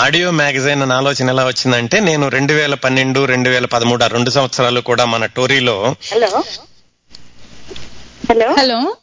ఆడియో 0.04 0.28
మ్యాగజైన్ 0.40 0.82
అన్న 0.84 0.94
ఆలోచన 1.00 1.32
ఎలా 1.34 1.44
వచ్చిందంటే 1.48 1.96
నేను 2.08 2.24
రెండు 2.36 2.54
వేల 2.58 2.74
పన్నెండు 2.84 3.20
రెండు 3.32 3.48
వేల 3.54 3.66
పదమూడు 3.74 4.04
ఆ 4.06 4.08
రెండు 4.16 4.30
సంవత్సరాలు 4.36 4.82
కూడా 4.90 5.04
మన 5.14 5.26
టోరీలో 5.38 5.76
హలో? 8.30 8.54
హలో? 8.58 8.96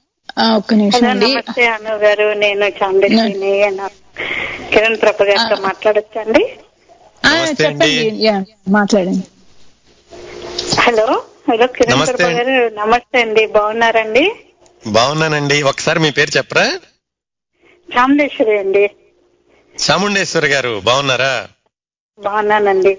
ఒక్క 0.55 0.73
నిమిషం 0.73 1.09
అండి. 1.09 1.35
నమస్తే 1.35 1.65
అను 1.65 1.95
గారు. 1.95 2.33
నేను 2.33 2.65
చాందేశ్వరిని 2.65 3.71
నా- 3.71 3.89
కిరణ్ 4.73 5.01
ప్రభ 5.01 5.23
గారితో 5.23 5.61
మాట్లాడొచ్చండి? 5.61 6.45
చెప్పండి. 7.51 8.21
మాట్లాడండి. 8.67 9.23
హలో? 10.81 11.23
హలో 11.51 11.67
కిరణ్. 11.67 12.07
ప్రభ 12.07 12.21
గారు. 12.21 12.75
నమస్తే 12.75 13.21
అండి. 13.21 13.47
బాగున్నారండి? 13.47 14.31
బాగున్నానండి. 14.87 15.63
ఒకసారి 15.63 15.99
మీ 15.99 16.11
పేరు 16.11 16.37
చెప్పరా? 16.37 16.79
చాముండేశ్వరి 17.97 18.59
అండి. 18.59 18.89
చాముండేశ్వరి 19.91 20.47
గారు 20.47 20.81
బాగున్నారా? 20.83 21.47
బాగున్నానండి. 22.19 22.97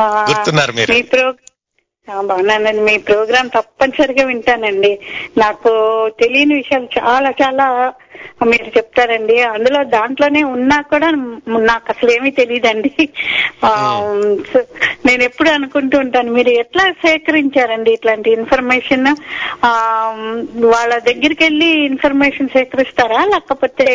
గుర్తున్నారు 0.00 0.72
మీరు. 0.72 0.92
మీ 0.92 1.02
ప్రో 1.02 1.28
ఆ, 1.28 1.32
బాగున్నానండి 2.08 2.82
మీ 2.82 2.94
ప్రోగ్రాం 2.98 3.46
తప్పనిసరిగా 3.46 4.24
వింటానండి. 4.26 4.92
నాకు 5.38 5.70
తెలియని 6.20 6.54
విషయాలు 6.54 6.88
చాలా 6.98 7.30
చాలా 7.42 7.66
మీరు 8.46 8.68
చెప్తారండి. 8.76 9.36
అందులో 9.42 9.80
దాంట్లోనే 9.84 10.42
ఉన్నా 10.54 10.78
కూడా 10.80 11.08
నాకు 11.70 11.86
అసలు 11.88 12.10
ఏమీ 12.10 12.30
తెలియదండి 12.30 12.90
నేను 15.06 15.22
ఎప్పుడు 15.22 15.50
అనుకుంటూ 15.50 15.96
ఉంటాను 15.98 16.30
మీరు 16.32 16.50
ఎట్లా 16.62 16.84
సేకరించారండి 17.04 17.90
ఇట్లాంటి 17.92 18.28
ఇన్ఫర్మేషన్? 18.30 19.08
వాళ్ళ 20.74 20.92
దగ్గరికి 21.08 21.42
వెళ్ళి 21.44 21.68
ఇన్ఫర్మేషన్ 21.84 22.52
సేకరిస్తారా? 22.56 23.20
లేకపోతే 23.24 23.86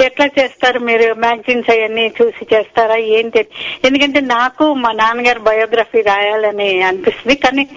ఎట్లా 0.00 0.26
చేస్తారు 0.38 0.80
మీరు? 0.88 1.08
మ్యాగజైన్స్ 1.24 1.70
అవన్నీ 1.70 2.06
చూసి 2.20 2.46
చేస్తారా? 2.54 2.98
ఏంటి? 3.18 3.44
ఎందుకంటే 3.84 4.22
నాకు 4.36 4.66
మా 4.74 4.92
నాన్నగారు 5.02 5.42
బయోగ్రఫీ 5.50 6.02
రాయాలని 6.12 6.70
అనిపిస్తుంది. 7.10 7.34
కానీ 7.34 7.68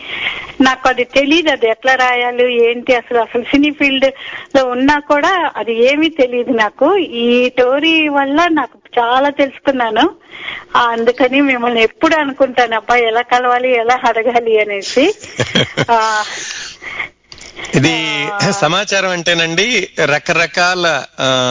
నాకు 0.62 0.90
అది 0.90 1.04
తెలియదు 1.04 1.50
అది 1.50 1.68
ఎట్లా 1.68 1.96
రాయాలి 1.96 2.70
ఏంటి 2.70 2.96
అసలు 2.96 3.20
అసలు 3.20 3.44
సినీ 3.44 3.72
ఫీల్డ్లో 3.72 4.66
ఉన్నా 4.66 5.00
కూడా 5.00 5.52
అది 5.58 5.92
ఏమీ 5.92 6.10
తెలియదు 6.10 6.52
నాకు. 6.52 6.98
ఈ 6.98 7.50
టోరీ 7.50 8.08
వల్ల 8.08 8.48
నాకు 8.48 8.78
చాలా 9.00 9.30
తెలుసుకున్నాను. 9.30 10.06
అందుకని 10.78 11.42
మిమ్మల్ని 11.42 11.84
ఎప్పుడు 11.84 12.16
అనుకుంటాను 12.16 12.76
అబ్బా 12.76 12.96
ఎలా 12.96 13.22
కలవాలి 13.22 13.76
ఎలా 13.76 14.00
అడగాలి 14.08 14.62
అనేసి. 14.62 15.16
ఇది 17.76 17.94
సమాచారం 18.52 19.10
అంటేనండి 19.10 19.90
రకరకాల 20.06 21.04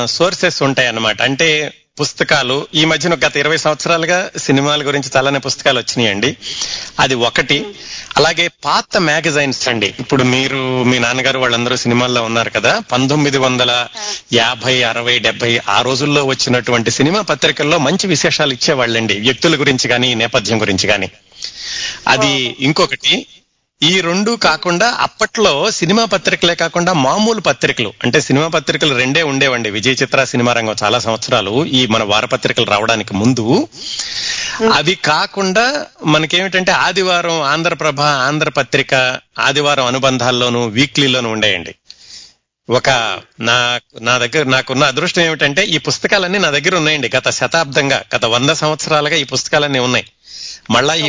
సోర్సెస్ 0.05 0.63
ఉంటాయి 0.63 0.89
అన్నమాట 0.89 1.23
అంటే 1.23 1.73
పుస్తకాలు 2.01 2.67
ఈ 2.75 2.85
మధ్యన 2.85 3.15
గత 3.15 3.37
ఇరవై 3.37 3.57
సంవత్సరాలుగా 3.57 4.31
సినిమాల 4.37 4.87
గురించి 4.87 5.11
చాలానే 5.17 5.39
పుస్తకాలు 5.39 5.79
వచ్చినాయండి. 5.79 6.37
అది 7.01 7.15
ఒకటి. 7.15 7.67
అలాగే 8.17 8.49
పాత 8.49 8.97
మ్యాగజైన్స్ 8.99 9.69
అండి. 9.69 9.95
ఇప్పుడు 9.99 10.23
మీరు 10.23 10.83
మీ 10.83 10.99
నాన్నగారు 10.99 11.39
వాళ్ళందరూ 11.39 11.77
సినిమాల్లో 11.77 12.23
ఉన్నారు 12.23 12.51
కదా. 12.51 12.79
పంతొమ్మిది 12.93 13.39
వందల 13.39 13.87
యాభై 14.33 14.83
అరవై 14.83 15.19
డెబ్బై 15.19 15.61
ఆ 15.69 15.81
రోజుల్లో 15.81 16.25
వచ్చినటువంటి 16.25 16.91
సినిమా 16.91 17.21
పత్రికల్లో 17.21 17.79
మంచి 17.79 18.07
విశేషాలు 18.07 18.53
ఇచ్చేవాళ్ళండి. 18.53 19.21
వ్యక్తుల 19.21 19.61
గురించి 19.61 19.89
కానీ 19.89 20.15
నేపథ్యం 20.15 20.61
గురించి 20.61 20.87
కానీ 20.87 21.11
అది 22.09 22.57
ఇంకొకటి. 22.61 23.27
ఈ 23.83 24.01
రెండు 24.01 24.37
కాకుండా 24.37 24.97
అప్పట్లో 25.01 25.71
సినిమా 25.71 26.05
పత్రికలే 26.05 26.55
కాకుండా 26.55 26.93
మామూలు 26.93 27.41
పత్రికలు 27.41 27.93
అంటే 28.03 28.21
సినిమా 28.21 28.49
పత్రికలు 28.49 28.95
రెండే 28.95 29.23
ఉండేవండి. 29.23 29.71
విజయ 29.71 29.93
చిత్ర 29.93 30.25
సినిమా 30.25 30.53
రంగం 30.53 30.77
చాలా 30.83 30.99
సంవత్సరాలు 30.99 31.67
ఈ 31.67 31.87
మన 31.87 32.03
వారపత్రికలు 32.03 32.65
రావడానికి 32.65 33.15
ముందు. 33.15 33.69
అవి 34.75 34.95
కాకుండా 34.95 35.87
మనకేమిటంటే 36.05 36.73
ఆదివారం 36.73 37.41
ఆంధ్రప్రభ 37.41 38.01
ఆంధ్రపత్రిక 38.01 39.21
ఆదివారం 39.39 39.87
అనుబంధాల్లోనూ 39.87 40.67
వీక్లీలోనూ 40.67 41.31
ఉండేయండి. 41.31 41.75
ఒక 42.71 42.91
నా 43.41 43.81
నా 44.01 44.19
దగ్గర 44.19 44.43
నాకున్న 44.45 44.85
అదృష్టం 44.85 45.23
ఏమిటంటే 45.23 45.65
ఈ 45.65 45.79
పుస్తకాలన్నీ 45.79 46.39
నా 46.39 46.51
దగ్గర 46.51 46.77
ఉన్నాయండి. 46.77 47.11
గత 47.17 47.31
శతాబ్దంగా 47.31 48.03
గత 48.17 48.25
వంద 48.25 48.51
సంవత్సరాలుగా 48.51 49.17
ఈ 49.17 49.25
పుస్తకాలన్నీ 49.25 49.79
ఉన్నాయి. 49.79 50.05
మళ్ళా 50.71 50.95
ఈ. 50.95 51.09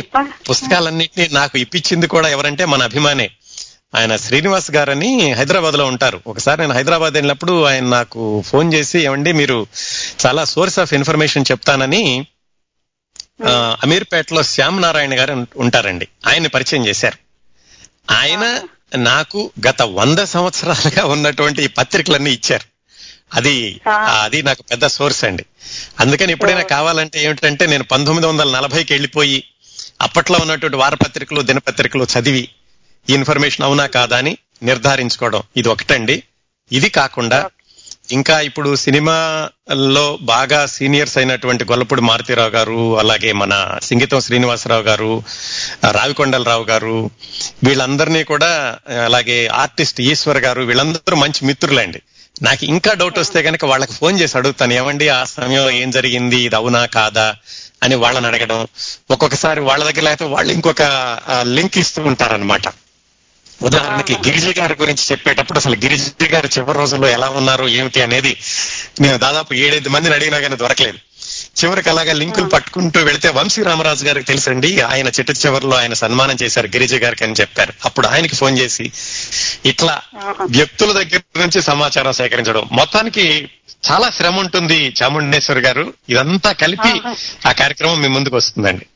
పుస్తకాలన్నింటినీ 0.50 1.28
నాకు 1.32 1.58
ఇప్పించింది 1.58 2.06
కూడా 2.06 2.28
ఎవరంటే 2.28 2.64
మన 2.64 2.82
అభిమానే. 2.82 3.30
ఆయన 3.94 4.16
శ్రీనివాస్ 4.16 4.70
గారని 4.70 5.32
హైదరాబాద్లో 5.32 5.86
ఉంటారు. 5.86 6.20
ఒకసారి 6.26 6.60
నేను 6.60 6.74
హైదరాబాద్ 6.74 7.14
వెళ్ళినప్పుడు 7.14 7.62
ఆయన 7.62 7.84
నాకు 7.84 8.42
ఫోన్ 8.46 8.74
చేసి 8.74 8.98
ఏమండి 8.98 9.32
మీరు 9.32 9.66
చాలా 10.26 10.44
సోర్స్ 10.44 10.78
ఆఫ్ 10.78 10.94
ఇన్ఫర్మేషన్ 10.94 11.44
చెప్తానని 11.50 12.26
అమీర్పేటలో 13.82 14.42
శ్యామ్ 14.42 14.82
నారాయణ 14.82 15.20
గారు 15.20 15.46
ఉంటారండి. 15.56 16.08
ఆయన్ని 16.26 16.48
పరిచయం 16.48 16.86
చేశారు. 16.86 17.18
ఆయన 18.12 18.62
నాకు 18.96 19.52
గత 19.68 19.82
వంద 19.82 20.18
సంవత్సరాలుగా 20.18 21.04
ఉన్నటువంటి 21.04 21.62
ఈ 21.62 21.66
పత్రికలన్నీ 21.66 22.30
ఇచ్చారు. 22.30 22.73
అది. 23.32 23.80
అది 24.24 24.42
నాకు 24.42 24.62
పెద్ద 24.62 24.86
సోర్స్ 24.86 25.24
అండి. 25.24 25.44
అందుకని 26.00 26.32
ఎప్పుడైనా 26.32 26.62
కావాలంటే 26.62 27.24
ఏమిటంటే 27.24 27.66
నేను 27.66 27.84
పంతొమ్మిది 27.84 28.26
వందల 28.26 28.50
నలభైకి 28.56 28.92
వెళ్ళిపోయి 28.92 29.44
అప్పట్లో 30.00 30.38
ఉన్నటువంటి 30.38 30.76
వారపత్రికలు 30.76 31.42
దినపత్రికలు 31.42 32.04
చదివి 32.04 32.48
ఈ 33.10 33.14
ఇన్ఫర్మేషన్ 33.14 33.66
అవునా 33.66 33.86
కాదా 33.86 34.16
అని 34.16 34.38
నిర్ధారించుకోవడం 34.62 35.42
ఇది 35.56 35.68
ఒకటండి. 35.68 36.22
ఇది 36.72 36.88
కాకుండా 36.88 37.50
ఇంకా 38.10 38.40
ఇప్పుడు 38.40 38.76
సినిమాలో 38.76 40.18
బాగా 40.22 40.66
సీనియర్స్ 40.66 41.18
అయినటువంటి 41.18 41.64
గొల్లపూడి 41.64 42.00
మారుతీరావు 42.00 42.50
గారు 42.50 42.98
అలాగే 42.98 43.32
మన 43.32 43.78
సింగీతం 43.82 44.20
శ్రీనివాసరావు 44.20 44.82
గారు 44.82 45.22
రావికొండలరావు 45.90 46.64
గారు 46.64 47.10
వీళ్ళందరినీ 47.64 48.24
కూడా 48.24 48.78
అలాగే 49.04 49.46
ఆర్టిస్ట్ 49.46 50.00
ఈశ్వర్ 50.00 50.38
గారు 50.38 50.62
వీళ్ళందరూ 50.62 51.16
మంచి 51.16 51.46
మిత్రులండి. 51.46 52.02
నాకు 52.42 52.64
ఇంకా 52.64 52.94
డౌట్ 52.94 53.18
వస్తే 53.18 53.42
కనుక 53.42 53.64
వాళ్ళకి 53.64 53.92
ఫోన్ 53.92 54.20
చేసి 54.20 54.38
అడుగుతాను 54.38 54.72
ఏమండి 54.72 55.08
ఆ 55.08 55.24
సమయం 55.24 55.70
ఏం 55.70 55.90
జరిగింది? 55.90 56.36
ఇది 56.36 56.56
అవునా 56.56 56.86
కాదా? 56.86 57.34
అని 57.82 57.94
వాళ్ళని 57.94 58.26
అడగడం. 58.26 58.66
ఒక్కొక్కసారి 59.10 59.60
వాళ్ళ 59.60 59.84
దగ్గర 59.84 60.00
లేకపోతే 60.00 60.24
వాళ్ళు 60.24 60.52
ఇంకొక 60.52 60.82
లింక్ 61.42 61.78
ఇస్తూ 61.78 62.02
ఉంటారన్నమాట. 62.02 62.68
ఉదాహరణకి 63.62 64.14
గిరిజ 64.14 64.58
గారి 64.58 64.74
గురించి 64.80 65.04
చెప్పేటప్పుడు 65.12 65.58
అసలు 65.58 65.76
గిరిజ 65.76 66.10
గారు 66.24 66.46
చివరి 66.46 66.78
రోజుల్లో 66.78 67.08
ఎలా 67.08 67.28
ఉన్నారు 67.30 67.68
ఏమిటి 67.68 68.02
అనేది 68.02 68.36
నేను 69.00 69.18
దాదాపు 69.18 69.54
ఏడైదు 69.54 69.88
మందిని 69.88 70.14
అడిగినా 70.14 70.38
కానీ 70.38 70.56
దొరకలేదు. 70.56 70.98
చివరికి 71.60 71.88
అలాగా 71.88 72.12
లింకులు 72.12 72.48
పట్టుకుంటూ 72.48 73.00
వెళితే 73.00 73.28
వంశీ 73.28 73.62
రామరాజు 73.62 74.04
గారికి 74.04 74.26
తెలుసండి 74.26 74.80
ఆయన 74.80 75.08
చిట్ట 75.08 75.30
చివరిలో 75.30 75.76
ఆయన 75.76 75.92
సన్మానం 75.92 76.36
చేశారు 76.42 76.66
గిరిజ 76.66 76.94
గారికి 76.94 77.24
అని 77.24 77.34
చెప్పారు. 77.40 77.72
అప్పుడు 77.84 78.06
ఆయనకి 78.06 78.36
ఫోన్ 78.36 78.58
చేసి 78.58 78.92
ఇట్లా 79.66 80.02
వ్యక్తుల 80.50 80.92
దగ్గర 80.92 81.20
నుంచి 81.36 81.62
సమాచారం 81.62 82.12
సేకరించడం. 82.12 82.68
మొత్తానికి 82.72 83.48
చాలా 83.90 84.10
శ్రమ 84.10 84.38
ఉంటుంది 84.38 84.94
చాముండేశ్వర్ 85.02 85.58
గారు. 85.58 85.94
ఇదంతా 86.08 86.52
కలిపి 86.52 87.02
ఆ 87.48 87.52
కార్యక్రమం 87.52 88.00
మీ 88.00 88.08
ముందుకు 88.08 88.36
వస్తుందండి. 88.36 88.86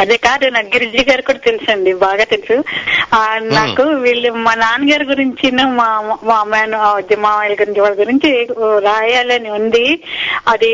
అదే 0.00 0.16
కాదు 0.16 0.46
నాకు 0.46 0.66
గిరిజి 0.66 1.06
గారు 1.10 1.22
కూడా 1.22 1.38
తెలుసండి 1.38 1.92
బాగా 1.92 2.24
తెలుసు. 2.24 2.56
నాకు 3.54 3.82
వీళ్ళు 3.82 4.32
మా 4.32 4.54
నాన్నగారి 4.54 5.04
గురించి 5.04 5.50
మా 5.50 6.18
మా 6.24 6.36
అమ్మాయి 6.40 7.16
మామయ్య 7.16 7.54
గురించి 7.54 7.80
వాళ్ళ 7.80 8.00
గురించి 8.00 8.30
రాయాలని 8.78 9.50
ఉంది. 9.50 9.86
అది 10.48 10.72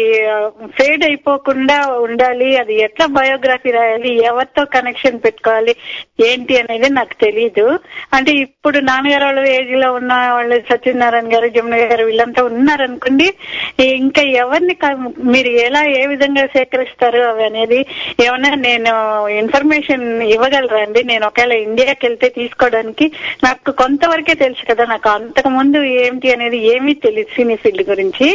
ఫేడ్ 0.78 1.04
అయిపోకుండా 1.04 1.86
ఉండాలి. 1.86 2.56
అది 2.56 2.74
ఎట్లా 2.82 3.06
బయోగ్రఫీ 3.06 3.70
రాయాలి? 3.70 4.24
ఎవరితో 4.24 4.64
కనెక్షన్ 4.64 5.20
పెట్టుకోవాలి? 5.24 5.74
ఏంటి 6.26 6.58
అనేది 6.60 6.88
నాకు 6.88 7.14
తెలియదు 7.20 7.78
అంటే 8.14 8.32
ఇప్పుడు 8.32 8.78
నాన్నగారు 8.78 9.24
వాళ్ళ 9.24 9.40
ఏజ్లో 9.48 9.92
ఉన్న 9.92 10.12
వాళ్ళు 10.32 10.62
సత్యనారాయణ 10.70 11.34
గారు 11.34 11.48
జమున 11.48 11.76
గారు 11.76 12.04
వీళ్ళంతా 12.04 12.42
ఉన్నారనుకోండి 12.44 13.28
ఇంకా 13.96 14.22
ఎవరిని 14.22 14.76
మీరు 15.24 15.48
ఎలా 15.48 15.84
ఏ 15.84 16.06
విధంగా 16.06 16.46
సేకరిస్తారు 16.46 17.18
అవి 17.18 17.44
అనేది 17.44 17.86
ఏమన్నా 18.26 18.50
నేను 18.70 18.92
ఇన్ఫర్మేషన్ 19.28 20.22
ఇవ్వగలరా 20.22 20.80
అండి 20.80 21.04
నేను 21.04 21.26
ఒకవేళ 21.26 21.52
ఇండియాకి 21.52 22.06
వెళ్తే 22.06 22.28
తీసుకోవడానికి 22.28 23.06
నాకు 23.44 23.70
కొంతవరకే 23.70 24.34
తెలుసు 24.34 24.64
కదా 24.70 24.84
నాకు 24.84 25.08
అంతకు 25.08 25.48
ముందు 25.48 25.82
ఏంటి 26.02 26.32
అనేది 26.32 26.58
ఏమీ 26.74 26.94
తెలియదు 26.94 27.34
సినీ 27.36 27.56
ఫీల్డ్ 27.56 27.84
గురించి. 27.90 28.28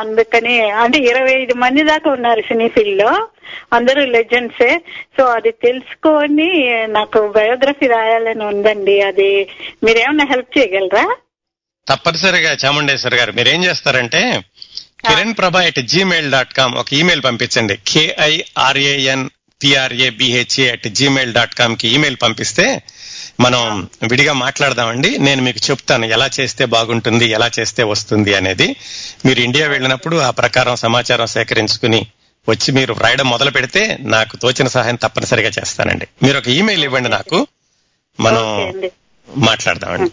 అందుకని 0.00 0.54
అంటే 0.70 0.98
ఇరవై 0.98 1.32
ఐదు 1.32 1.54
మంది 1.54 1.82
దాకా 1.84 2.10
ఉన్నారు 2.10 2.40
సినీ 2.40 2.68
ఫీల్డ్లో. 2.68 3.28
అందరూ 3.72 4.04
లెజెండ్సే 4.04 4.70
సో 5.16 5.24
అది 5.24 5.50
తెలుసుకొని 5.50 6.48
నాకు 6.86 7.32
బయోగ్రఫీ 7.36 7.86
రాయాలని 7.86 8.44
ఉందండి. 8.44 9.00
అది 9.00 9.30
మీరేమన్నా 9.84 10.24
హెల్ప్ 10.24 10.58
చేయగలరా? 10.58 11.04
తప్పనిసరిగా 11.88 12.56
చాముండేశ్వర్ 12.64 13.14
గారు 13.14 13.32
మీరు 13.32 13.48
ఏం 13.48 13.64
చేస్తారంటే 13.64 14.20
Kiran 15.08 15.34
Prabha 15.38 15.62
at 15.62 15.80
gmail 15.80 16.30
dot 16.32 16.52
com 16.54 16.74
ఒక 16.74 16.94
ఈమెయిల్ 16.94 17.22
పంపించండి. 17.24 17.74
KIRAN 17.88 19.24
PRA 19.64 20.10
BHA 20.10 20.70
at 20.70 20.88
gmail 20.88 21.34
dot 21.34 21.54
కామ్కి 21.54 21.88
email 21.88 22.16
పంపిస్తే 22.22 22.82
మనం 23.40 23.88
విడిగా 24.10 24.32
మాట్లాడదామండి. 24.32 25.18
నేను 25.18 25.42
మీకు 25.42 25.70
చెప్తాను 25.70 26.04
ఎలా 26.04 26.30
చేస్తే 26.40 26.64
బాగుంటుంది 26.64 27.26
ఎలా 27.26 27.50
చేస్తే 27.60 27.82
వస్తుంది 27.82 28.34
అనేది. 28.34 28.76
మీరు 29.26 29.40
ఇండియా 29.40 29.68
వెళ్ళినప్పుడు 29.68 30.16
ఆ 30.16 30.30
ప్రకారం 30.30 30.76
సమాచారం 30.76 31.26
సేకరించుకుని 31.26 32.06
వచ్చి 32.48 32.72
మీరు 32.72 32.94
రాయడం 32.94 33.30
మొదలు 33.30 33.50
పెడితే 33.50 33.98
నాకు 34.00 34.36
తోచిన 34.36 34.68
సహాయం 34.68 34.94
తప్పనిసరిగా 34.94 35.48
చేస్తానండి. 35.48 36.08
మీరు 36.22 36.38
ఒక 36.38 36.48
ఈమెయిల్ 36.48 36.84
ఇవ్వండి 36.84 37.08
నాకు. 37.08 37.46
మనం 38.20 38.72
మాట్లాడదామండి. 39.36 40.10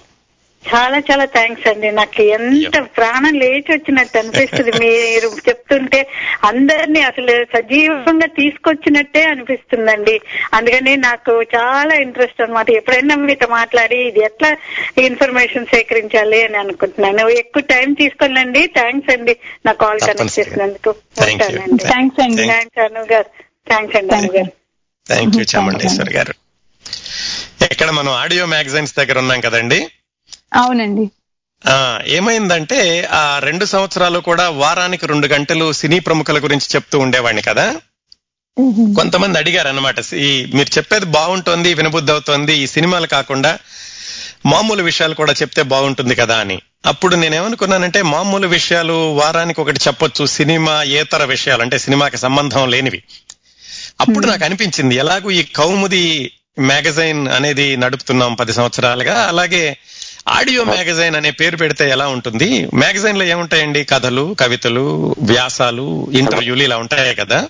చాలా 0.68 0.98
చాలా 1.00 1.26
థ్యాంక్స్ 1.26 1.68
అండి. 1.68 1.92
నాకు 1.92 2.22
ఎంత 2.22 2.80
ప్రాణం 2.98 3.34
లేచి 3.34 3.72
వచ్చినట్టు 3.72 4.18
అనిపిస్తుంది. 4.18 4.72
మీరు 4.86 5.32
చెప్తుంటే 5.50 6.08
అందరినీ 6.44 7.02
అసలు 7.02 7.46
సజీవంగా 7.46 8.28
తీసుకొచ్చినట్టే 8.28 9.24
అనిపిస్తుందండి. 9.24 10.22
అందుకని 10.54 10.98
నాకు 10.98 11.42
చాలా 11.42 11.96
ఇంట్రెస్ట్ 11.96 12.42
అన్నమాట. 12.42 12.70
ఎప్పుడైనా 12.70 13.16
మీతో 13.16 13.48
మాట్లాడి 13.48 13.96
ఇది 13.96 14.20
ఎట్లా 14.20 14.58
ఇన్ఫర్మేషన్ 14.98 15.66
సేకరించాలి 15.66 16.44
అని 16.44 16.58
అనుకుంటున్నాను. 16.58 17.30
ఎక్కువ 17.30 17.64
టైం 17.70 17.94
తీసుకోనండి 17.94 18.68
థ్యాంక్స్ 18.68 19.12
అండి. 19.12 19.38
నా 19.66 19.72
కాల్ 19.72 20.00
కనెక్ట్. 20.00 20.40
చేసినందుకు. 20.40 20.96
థ్యాంక్స్ 21.18 22.20
అండి. 22.20 22.44
థ్యాంక్స్ 22.44 22.80
అను 22.80 23.06
గారు. 23.12 23.26
థ్యాంక్స్ 23.68 23.98
అండి. 23.98 24.16
అను 24.16 24.32
గారు 24.32 24.52
థ్యాంక్ 25.08 25.36
యూ 25.36 25.46
చాముండేశ్వర్ 25.56 26.10
గారు. 26.10 26.34
ఇక్కడ 27.72 27.90
మనం 27.90 28.10
ఆడియో 28.10 28.46
మ్యాగజైన్స్ 28.46 28.96
దగ్గర 28.98 29.20
ఉన్నాం 29.20 29.42
కదండి? 29.42 29.88
అవునండి. 30.52 31.06
ఆ 31.66 32.00
ఏమైందంటే 32.08 32.80
ఆ 33.12 33.40
రెండు 33.40 33.66
సంవత్సరాలు 33.66 34.20
కూడా 34.20 34.50
వారానికి 34.50 35.08
రెండు 35.08 35.28
గంటలు 35.28 35.74
సినీ 35.74 36.00
ప్రముఖుల 36.00 36.44
గురించి 36.44 36.68
చెప్తూ 36.76 37.00
ఉండేవాడిని 37.00 37.42
కదా? 37.42 37.66
కొంతమంది 38.96 39.38
అడిగారు 39.38 39.68
అనమాట 39.68 40.00
మీరు 40.54 40.78
చెప్పేది 40.78 41.06
బాగుంటుంది 41.06 41.74
వినబుద్ధి 41.74 42.12
అవుతోంది 42.12 42.54
ఈ 42.54 42.68
సినిమాలు 42.68 43.08
కాకుండా 43.08 43.60
మామూలు 44.46 44.84
విషయాలు 44.84 45.14
కూడా 45.14 45.34
చెప్తే 45.34 45.62
బాగుంటుంది 45.64 46.16
కదా 46.16 46.38
అని. 46.38 46.62
అప్పుడు 46.86 47.16
నేనేమనుకున్నానంటే 47.16 48.02
మామూలు 48.02 48.48
విషయాలు 48.48 48.94
వారానికి 48.94 49.62
ఒకటి 49.62 49.80
చెప్పొచ్చు 49.88 50.26
సినిమా 50.26 50.84
ఏతర 50.84 51.24
విషయాలు 51.24 51.62
అంటే 51.62 51.78
సినిమాకి 51.78 52.18
సంబంధం 52.18 52.70
లేనివి. 52.70 53.04
అప్పుడు 54.02 54.28
నాకు 54.28 54.44
అనిపించింది 54.46 54.96
ఎలాగూ 54.96 55.32
ఈ 55.32 55.44
కౌముది 55.44 56.32
మ్యాగజైన్ 56.60 57.28
అనేది 57.28 57.78
నడుపుతున్నాం 57.78 58.34
పది 58.34 58.54
సంవత్సరాలుగా 58.54 59.28
అలాగే 59.28 59.78
ఆడియో 60.28 60.64
మ్యాగజైన్ 60.64 61.16
అనే 61.16 61.32
పేరు 61.32 61.58
పెడితే 61.58 61.90
ఎలా 61.90 62.08
ఉంటుంది? 62.08 62.70
మ్యాగజైన్లో 62.74 63.24
ఏముంటాయండి? 63.26 63.84
కథలు 63.84 64.36
కవితలు 64.40 65.16
వ్యాసాలు 65.22 66.08
ఇంటర్వ్యూలు 66.14 66.64
ఇలా 66.64 66.78
ఉంటాయి 66.78 67.16
కదా. 67.16 67.50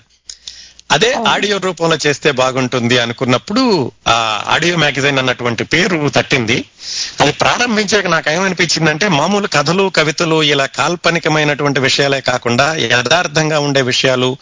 అదే 0.90 1.12
ఆడియో 1.12 1.58
రూపంలో 1.58 1.98
చేస్తే 2.06 2.30
బాగుంటుంది 2.30 2.98
అనుకున్నప్పుడు 2.98 3.92
ఆ 4.08 4.42
ఆడియో 4.46 4.76
మ్యాగజైన్ 4.76 5.18
అన్నటువంటి 5.18 5.64
పేరు 5.64 6.08
తట్టింది. 6.08 6.64
అది 7.20 7.32
ప్రారంభించాక 7.32 8.06
నాకు 8.06 8.30
ఏమనిపించిందంటే 8.30 9.08
మామూలు 9.08 9.46
కథలు 9.46 9.92
కవితలు 9.96 10.42
ఇలా 10.42 10.66
కాల్పనికమైనటువంటి 10.66 11.80
విషయాలే 11.80 12.20
కాకుండా 12.20 12.74
యథార్థంగా 12.74 13.60
ఉండే 13.60 13.82
విషయాలు 13.82 14.36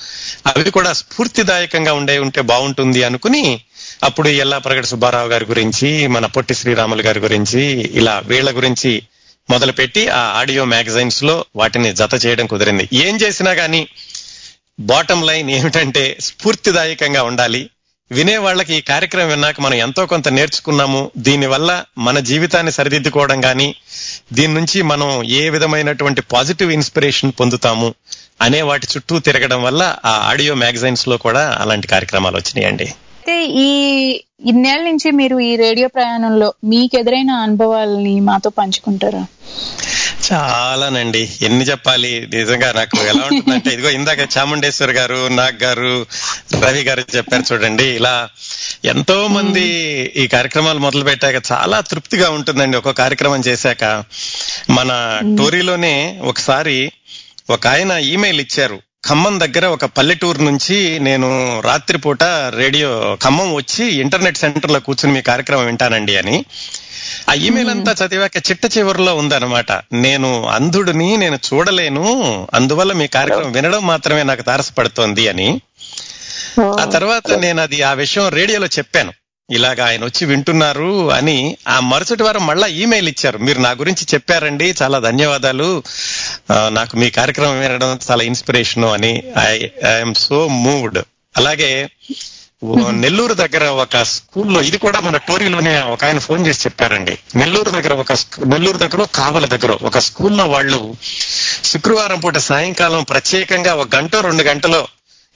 అవి 0.47 0.71
కూడా 0.71 0.93
స్ఫూర్తిదాయకంగా 0.93 1.93
ఉండే 1.93 2.19
ఉంటే 2.19 2.41
బాగుంటుంది 2.41 3.03
అనుకుని 3.03 3.61
అప్పుడు 4.05 4.29
ఎల్లాప్రగడ 4.29 4.85
సుబ్బారావు 4.85 5.29
గారి 5.29 5.45
గురించి 5.45 6.07
మన 6.07 6.27
పొట్టి 6.27 6.55
శ్రీరాములు 6.55 7.03
గారి 7.03 7.21
గురించి 7.21 7.63
ఇలా 7.95 8.23
వీళ్ళ 8.27 8.57
గురించి 8.57 9.03
మొదలుపెట్టి 9.51 10.09
ఆ 10.09 10.19
ఆడియో 10.19 10.65
మ్యాగజైన్స్లో 10.65 11.45
వాటిని 11.57 11.93
జత 11.93 12.27
చేయడం 12.27 12.47
కుదిరింది. 12.47 12.89
ఏం 12.93 13.17
చేసినా 13.17 13.55
కానీ 13.55 13.89
బాటం 14.81 15.23
లైన్ 15.23 15.51
ఏమిటంటే 15.51 16.17
స్ఫూర్తిదాయకంగా 16.21 17.23
ఉండాలి. 17.23 17.71
వినే 18.13 18.37
వాళ్ళకి 18.37 18.75
ఈ 18.75 18.81
కార్యక్రమం 18.81 19.29
విన్నాక 19.29 19.61
మనం 19.61 19.75
ఎంతో 19.75 20.07
కొంత 20.07 20.29
నేర్చుకున్నాము. 20.29 21.11
దీనివల్ల 21.17 21.85
మన 21.99 22.19
జీవితాన్ని 22.19 22.73
సరిదిద్దుకోవడం 22.73 23.41
కానీ 23.41 23.75
దీని 24.33 24.55
నుంచి 24.55 24.83
మనం 24.83 25.23
ఏ 25.23 25.51
విధమైనటువంటి 25.51 26.23
పాజిటివ్ 26.23 26.73
ఇన్స్పిరేషన్ 26.73 27.33
పొందుతాము 27.41 27.95
అనే 28.43 28.63
వాటి 28.63 28.87
చుట్టూ 28.97 29.19
తిరగడం 29.19 29.63
వల్ల 29.63 29.97
ఆ 30.05 30.11
ఆడియో 30.11 30.55
మ్యాగజైన్స్లో 30.55 31.17
కూడా 31.17 31.57
అలాంటి 31.61 31.89
కార్యక్రమాలు 31.89 32.37
వచ్చినాయండి. 32.37 32.93
అయితే 33.21 33.47
ఈ 33.47 33.69
ఇన్నేళ్ళ 34.47 34.85
నుంచి 34.85 35.11
మీరు 35.11 35.41
ఈ 35.41 35.57
రేడియో 35.57 35.89
ప్రయాణంలో 35.89 36.55
మీకు 36.65 36.99
ఎదురైన 36.99 37.31
అనుభవాలని 37.31 38.21
మాతో 38.21 38.51
పంచుకుంటారా? 38.51 39.27
చాలానండి. 40.33 41.31
ఎన్ని 41.43 41.65
చెప్పాలి? 41.65 42.29
నిజంగా 42.35 42.73
నాకు 42.73 43.03
ఎలా 43.03 43.23
ఉంటుందంటే 43.25 43.71
ఇదిగో 43.71 43.91
ఇందాక 43.91 44.19
చాముండేశ్వర్ 44.19 44.91
గారు 44.91 45.29
నాగ్ 45.29 45.63
గారు 45.63 46.07
రవి 46.65 46.83
గారు 46.83 47.05
చెప్పారు 47.17 47.45
చూడండి. 47.53 47.85
ఇలా 47.85 48.29
ఎంతో 48.85 49.29
మంది 49.29 49.65
ఈ 50.17 50.27
కార్యక్రమాలు 50.27 50.79
మొదలు 50.79 51.05
పెట్టాక 51.05 51.43
చాలా 51.53 51.81
తృప్తిగా 51.81 52.31
ఉంటుందండి 52.31 52.77
ఒక 52.77 52.91
కార్యక్రమం 52.91 53.41
చేశాక. 53.41 54.05
మన 54.71 55.21
టోరీలోనే 55.39 56.19
ఒకసారి 56.23 56.93
ఒక 57.51 57.67
ఆయన 57.67 57.93
ఈమెయిల్ 57.93 58.41
ఇచ్చారు. 58.41 58.79
ఖమ్మం 59.09 59.41
దగ్గర 59.41 59.67
ఒక 59.67 59.85
పల్లెటూరు 59.85 60.43
నుంచి 60.43 60.99
నేను 60.99 61.61
రాత్రిపూట 61.61 62.25
రేడియో 62.55 63.19
ఖమ్మం 63.23 63.55
వచ్చి 63.55 63.87
ఇంటర్నెట్ 63.87 64.37
సెంటర్లో 64.37 64.81
కూర్చుని 64.81 65.13
మీ 65.13 65.23
కార్యక్రమం 65.23 65.67
వింటానండి 65.67 66.17
అని. 66.17 66.45
ఆ 67.29 67.35
ఈమెయిల్ 67.35 67.71
అంతా 67.71 68.07
చదివాక 68.07 68.37
చిట్ట 68.37 68.79
చివరిలో 68.79 69.17
ఉందన్నమాట. 69.17 69.73
నేను 69.93 70.47
అంధుడిని 70.47 71.17
నేను 71.17 71.37
చూడలేను 71.37 72.05
అందువల్ల 72.55 72.93
మీ 72.93 73.07
కార్యక్రమం 73.07 73.53
వినడం 73.53 73.87
మాత్రమే 73.87 74.23
నాకు 74.23 74.43
తారసపడుతోంది 74.43 75.29
అని. 75.29 75.61
ఆ 76.81 76.85
తర్వాత 76.85 77.31
నేను 77.33 77.63
అది 77.63 77.83
ఆ 77.83 77.93
విషయం 77.93 78.29
రేడియోలో 78.29 78.67
చెప్పాను. 78.67 79.13
ఇలాగ 79.51 79.83
ఆయన 79.83 80.05
వచ్చి 80.05 80.27
వింటున్నారు 80.27 81.13
అని 81.13 81.57
ఆ 81.69 81.81
మరుసటి 81.81 82.23
వారం 82.23 82.47
మళ్ళా 82.47 82.67
ఈమెయిల్ 82.67 83.09
ఇచ్చారు. 83.09 83.39
మీరు 83.39 83.59
నా 83.59 83.71
గురించి 83.71 84.07
చెప్పారండి 84.15 84.75
చాలా 84.83 84.99
ధన్యవాదాలు. 84.99 85.83
ఆ, 86.53 86.69
నాకు 86.73 86.97
మీ 86.97 87.11
కార్యక్రమం 87.11 87.61
వినడం 87.61 87.99
చాలా 88.11 88.25
ఇన్స్పిరేషన్ 88.25 88.85
అని 88.85 89.23
ఐఎమ్ 89.49 90.15
సో 90.15 90.49
మూవ్డ్ 90.49 90.99
అలాగే 91.37 91.89
నెల్లూరు 92.91 93.35
దగ్గర 93.35 93.65
ఒక 93.65 94.03
స్కూల్లో 94.03 94.61
ఇది 94.61 94.79
కూడా 94.79 95.01
మన 95.01 95.17
టోరీలోనే 95.17 95.83
ఒక 95.83 96.05
ఆయన 96.05 96.19
ఫోన్ 96.19 96.47
చేసి 96.47 96.61
చెప్పారండి. 96.69 97.19
నెల్లూరు 97.37 97.71
దగ్గర 97.71 97.93
ఒక 97.93 98.13
నెల్లూరు 98.45 98.77
దగ్గర 98.77 99.07
కావల 99.15 99.47
దగ్గర 99.47 99.79
ఒక 99.83 99.99
స్కూల్లో 99.99 100.47
వాళ్ళు 100.47 100.95
శుక్రవారం 101.65 102.21
పూట 102.21 102.37
సాయంకాలం 102.39 103.03
ప్రత్యేకంగా 103.03 103.75
ఒక 103.75 103.97
గంట 103.97 104.17
రెండు 104.17 104.43
గంటలో 104.43 104.89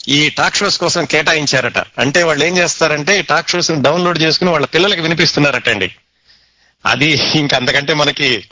ఈ 0.08 0.28
టాక్ 0.28 0.56
షోస్ 0.56 0.78
కోసం 0.78 1.04
కేటాయించారట. 1.04 1.78
అంటే 1.78 2.22
వాళ్ళు 2.22 2.44
ఏం 2.44 2.56
చేస్తారంటే 2.56 3.18
ఈ 3.18 3.22
టాక్ 3.22 3.48
షోస్ 3.48 3.70
డౌన్లోడ్ 3.70 4.22
చేసుకుని 4.22 4.50
వాళ్ళ 4.50 4.66
పిల్లలకి 4.66 5.00
వినిపిస్తున్నారట 5.00 5.68
అండి 5.68 5.94
అది 6.86 7.06
ఇంకా 7.34 7.56
అంతకంటే 7.56 7.94
మనకి 7.94 8.44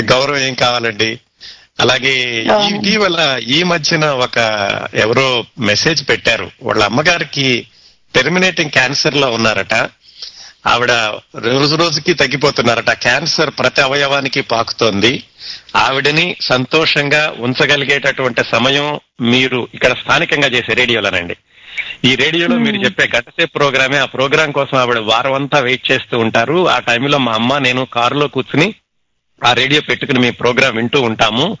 గౌరవం 0.00 0.38
ఏం 0.38 0.54
కావాలండి? 0.54 1.20
అలాగే 1.80 2.42
ఇటీవల 2.42 3.40
ఈ 3.48 3.62
మధ్యన 3.62 4.04
ఒక 4.04 4.38
ఎవరో 4.94 5.44
మెసేజ్ 5.58 6.08
పెట్టారు. 6.08 6.50
వాళ్ళ 6.62 6.84
అమ్మగారికి 6.84 7.66
టెర్మినేటింగ్ 8.14 8.70
క్యాన్సర్లో 8.70 9.30
ఉన్నారట. 9.30 9.74
ఆవిడ 10.66 10.92
రోజు 11.38 11.76
రోజుకి 11.76 12.14
తగ్గిపోతున్నారట. 12.14 12.90
క్యాన్సర్ 12.90 13.50
ప్రతి 13.58 13.80
అవయవానికి 13.80 14.40
పాకుతోంది. 14.40 15.22
ఆవిడని 15.76 16.36
సంతోషంగా 16.40 17.34
ఉంచగలిగేటటువంటి 17.38 18.42
సమయం 18.52 19.00
మీరు 19.20 19.68
ఇక్కడ 19.74 19.92
స్థానికంగా 19.92 20.48
చేసే 20.48 20.74
రేడియోలోనండి. 20.74 21.36
ఈ 22.04 22.14
రేడియోలో 22.14 22.56
మీరు 22.56 22.76
చెప్పే 22.76 23.04
గంటసేపు 23.04 23.52
ప్రోగ్రామే. 23.58 23.98
ఆ 23.98 24.04
ప్రోగ్రాం 24.04 24.50
కోసం 24.50 24.78
ఆవిడ 24.78 24.98
వారం 24.98 25.32
అంతా 25.32 25.58
వెయిట్ 25.58 25.90
చేస్తూ 25.90 26.18
ఉంటారు. 26.18 26.68
ఆ 26.68 26.78
టైంలో 26.78 27.18
మా 27.18 27.32
అమ్మ 27.32 27.58
నేను 27.58 27.84
కారులో 27.84 28.28
కూర్చుని 28.28 28.74
ఆ 29.44 29.52
రేడియో 29.52 29.80
పెట్టుకుని 29.80 30.18
మీ 30.18 30.30
ప్రోగ్రాం 30.30 30.76
వింటూ 30.76 31.02
ఉంటాము. 31.02 31.56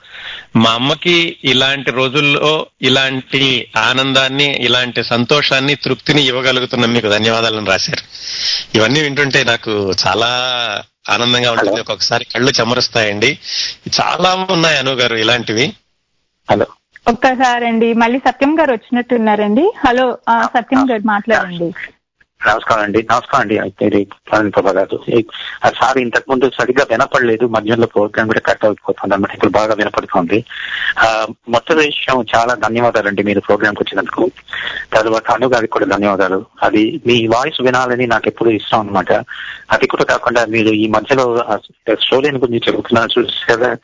మా 0.56 0.70
అమ్మకి 0.70 1.36
ఇలాంటి 1.44 1.90
రోజుల్లో 1.90 2.66
ఇలాంటి 2.82 3.68
ఆనందాన్ని 3.76 4.56
ఇలాంటి 4.56 5.04
సంతోషాన్ని 5.04 5.74
తృప్తిని 5.74 6.22
ఇవ్వగలుగుతున్న 6.22 6.86
మీకు 6.86 7.08
ధన్యవాదాలను 7.08 7.66
రాశారు. 7.66 8.02
ఇవన్నీ 8.78 9.00
వింటుంటే 9.00 9.44
నాకు 9.44 9.92
చాలా 10.06 10.28
ఆనందంగా 11.10 11.52
ఉంటుంది. 11.52 11.80
ఒక్కొక్కసారి 11.80 12.24
కళ్ళు 12.24 12.50
చెమరుస్తాయండి. 12.50 13.38
చాలా 14.00 14.46
ఉన్నాయి 14.50 14.78
అను 14.78 14.92
గారు 14.92 15.16
ఇలాంటివి. 15.16 15.72
హలో. 16.50 16.66
ఒక్కసారి 17.08 17.66
అండి 17.66 17.92
మళ్ళీ 17.92 18.18
సత్యం 18.18 18.60
గారు 18.60 18.72
వచ్చినట్టున్నారండి. 18.72 19.72
హలో 19.86 20.18
సత్యం 20.44 20.90
గారు 20.90 21.02
మాట్లాడండి. 21.06 21.72
నమస్కారం 22.48 22.82
అండి. 22.82 22.98
నమస్కారం 22.98 23.40
అండి. 23.40 23.58
అయితే 23.58 23.86
ఇది 23.86 24.08
సార్ 25.66 25.98
ఇంతకు 25.98 26.30
ముందు 26.30 26.50
సరిగ్గా 26.58 26.86
వినపడలేదు. 26.90 27.46
మధ్యలో 27.46 27.86
ప్రోగ్రామ్ 27.86 28.28
కూడా 28.28 28.40
కట్ 28.40 28.64
అయిపోతుంది 28.64 29.14
అనమాట 29.14 29.34
ఇప్పుడు 29.34 29.50
బాగా 29.50 29.74
వినపడుతుంది. 29.74 30.44
ఆ, 30.98 31.26
మొత్తం 31.48 31.76
విషయం 31.76 32.24
చాలా 32.36 32.54
ధన్యవాదాలు 32.54 33.08
అండి 33.08 33.22
మీరు 33.22 33.40
ప్రోగ్రామ్కి 33.40 33.82
వచ్చినందుకు. 33.82 34.30
తర్వాత 34.92 35.30
అను 35.30 35.48
గారికి 35.48 35.72
కూడా 35.72 35.86
ధన్యవాదాలు. 35.86 36.44
అది 36.62 37.00
మీ 37.06 37.26
వాయిస్ 37.26 37.60
వినాలని 37.60 38.06
నాకు 38.06 38.24
ఎప్పుడు 38.26 38.50
ఇష్టం 38.50 38.80
అనమాట 38.80 39.12
అది 39.70 39.86
కూడా 39.86 40.04
కాకుండా 40.04 40.44
మీరు 40.44 40.68
ఈ 40.68 40.88
మధ్యలో 40.88 41.44
స్టోరీని 41.94 42.38
గురించి 42.38 42.60
చెబుతున్నారు 42.68 43.20
చూసారా? 43.20 43.76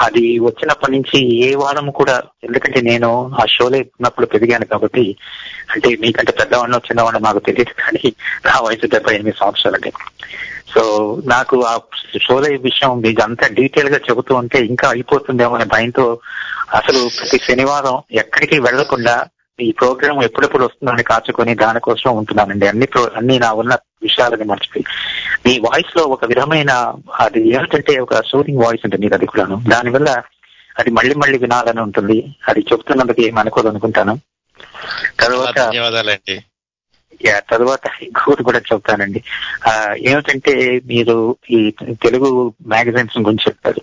అది 0.00 0.24
వచ్చినప్పటి 0.38 0.92
నుంచి 0.92 1.18
ఏ 1.42 1.48
వారం 1.54 1.86
కూడా 1.90 2.14
ఎందుకంటే 2.44 2.80
నేను 2.80 3.10
ఆ 3.32 3.44
షోలో 3.46 3.78
ఉన్నప్పుడు 3.78 4.26
పెరిగాను 4.26 4.66
కాబట్టి 4.66 5.04
అంటే 5.74 5.88
మీకంటే 5.96 6.32
పెద్దవాడినో 6.32 6.78
చిన్నవాడిని 6.78 7.24
నాకు 7.24 7.38
తెలియదు 7.38 7.74
కానీ 7.74 8.04
నా 8.46 8.54
వయసు 8.58 8.86
డెబ్బై 8.86 9.14
ఎనిమిది 9.14 9.38
సంవత్సరాలండి 9.38 9.92
సో 10.68 10.82
నాకు 11.26 11.56
ఆ 11.64 11.74
షోలో 12.18 12.48
ఈ 12.52 12.58
విషయం 12.62 12.92
మీకు 13.00 13.22
అంత 13.22 13.44
డీటెయిల్గా 13.52 13.98
చెబుతూ 14.10 14.32
ఉంటే 14.34 14.58
ఇంకా 14.66 14.86
అయిపోతుందేమో 14.88 15.54
అనే 15.54 15.64
భయంతో 15.64 16.06
అసలు 16.74 17.00
ప్రతి 17.18 17.38
శనివారం 17.38 17.96
ఎక్కడికి 18.12 18.58
వెళ్ళకుండా 18.60 19.16
ఈ 19.62 19.72
ప్రోగ్రామ్ 19.72 20.22
ఎప్పుడెప్పుడు 20.22 20.64
వస్తుందని 20.64 21.02
కాచుకొని 21.02 21.54
దానికోసం 21.54 22.16
ఉంటున్నానండి. 22.16 22.66
అన్ని 22.66 22.86
ప్రో 22.86 23.10
అన్ని 23.16 23.38
నా 23.38 23.52
ఉన్న 23.52 23.78
విషయాలని 24.02 24.44
మర్చిపోయి 24.44 24.84
మీ 25.46 25.58
వాయిస్లో 25.58 26.04
ఒక 26.04 26.24
విధమైన 26.24 26.94
అది 27.20 27.48
ఏమిటంటే 27.54 27.98
ఒక 27.98 28.14
షూటింగ్ 28.14 28.58
వాయిస్ 28.58 28.86
ఉంటుంది 28.86 29.14
అది 29.14 29.26
కూడాను. 29.26 29.64
దానివల్ల 29.68 30.22
అది 30.78 30.90
మళ్ళీ 30.90 31.14
మళ్ళీ 31.14 31.38
వినాలని 31.38 31.80
ఉంటుంది. 31.80 32.36
అది 32.48 32.60
చెప్తున్నందుకు 32.60 33.22
ఏం 33.22 33.38
అనుకోదు 33.38 33.68
అనుకుంటాను. 33.68 34.20
తర్వాత 35.20 35.56
ధన్యవాదాలండి. 35.68 36.44
తర్వాత 37.50 37.80
ఇంకోటి 38.02 38.44
కూడా 38.44 38.58
చెప్తానండి. 38.58 39.22
ఆ, 39.68 39.94
ఏమిటంటే 39.98 40.80
మీరు 40.86 41.36
ఈ 41.50 41.74
తెలుగు 42.02 42.52
మ్యాగజైన్స్ 42.66 43.18
గురించి 43.18 43.44
చెప్పారు. 43.46 43.82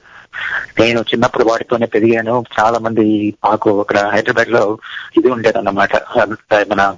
నేను 0.79 0.99
చిన్నప్పుడు 0.99 1.43
వాటితోనే 1.43 1.85
పెరిగాను. 1.85 2.43
చాలా 2.59 2.79
మంది 2.79 3.33
మాకు 3.43 3.79
అక్కడ 3.79 3.97
హైదరాబాద్లో 3.97 4.77
ఇది 5.17 5.27
ఉండేదన్నమాట. 5.31 5.95
ఆ, 5.95 6.25
మన 6.69 6.97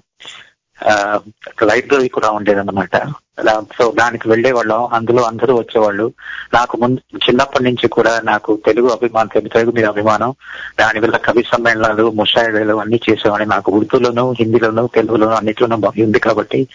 లైబ్రరీ 1.64 2.08
కూడా 2.08 2.30
ఉండేదన్నమాట. 2.30 2.96
అన్నమాట 3.44 3.66
సో 3.78 3.94
దానికి 4.00 4.30
వెళ్ళేవాళ్ళం. 4.30 4.88
అందులో 4.94 5.24
అందరూ 5.24 5.56
వచ్చేవాళ్ళు. 5.56 6.14
నాకు 6.54 6.78
ముందు 6.78 7.00
చిన్నప్పటి 7.16 7.64
నుంచి 7.64 7.88
కూడా 7.88 8.22
నాకు 8.24 8.60
తెలుగు 8.66 8.88
అభిమానం 8.88 9.28
తెలుగు 9.48 9.72
మీద 9.72 9.86
అభిమానం. 9.86 10.34
దానివల్ల 10.80 11.18
కవి 11.18 11.44
సమ్మేళనాలు 11.52 12.12
ముషాయిదాలు 12.12 12.74
అన్ని 12.74 13.00
చేసేవాడిని. 13.10 13.50
నాకు 13.50 13.72
ఉర్దూలోను 13.72 14.36
హిందీలోను 14.40 14.90
తెలుగులోను 14.96 15.36
అన్నిట్లోనూ 15.36 15.76
ఉంది 16.04 16.20
కాబట్టి 16.20 16.68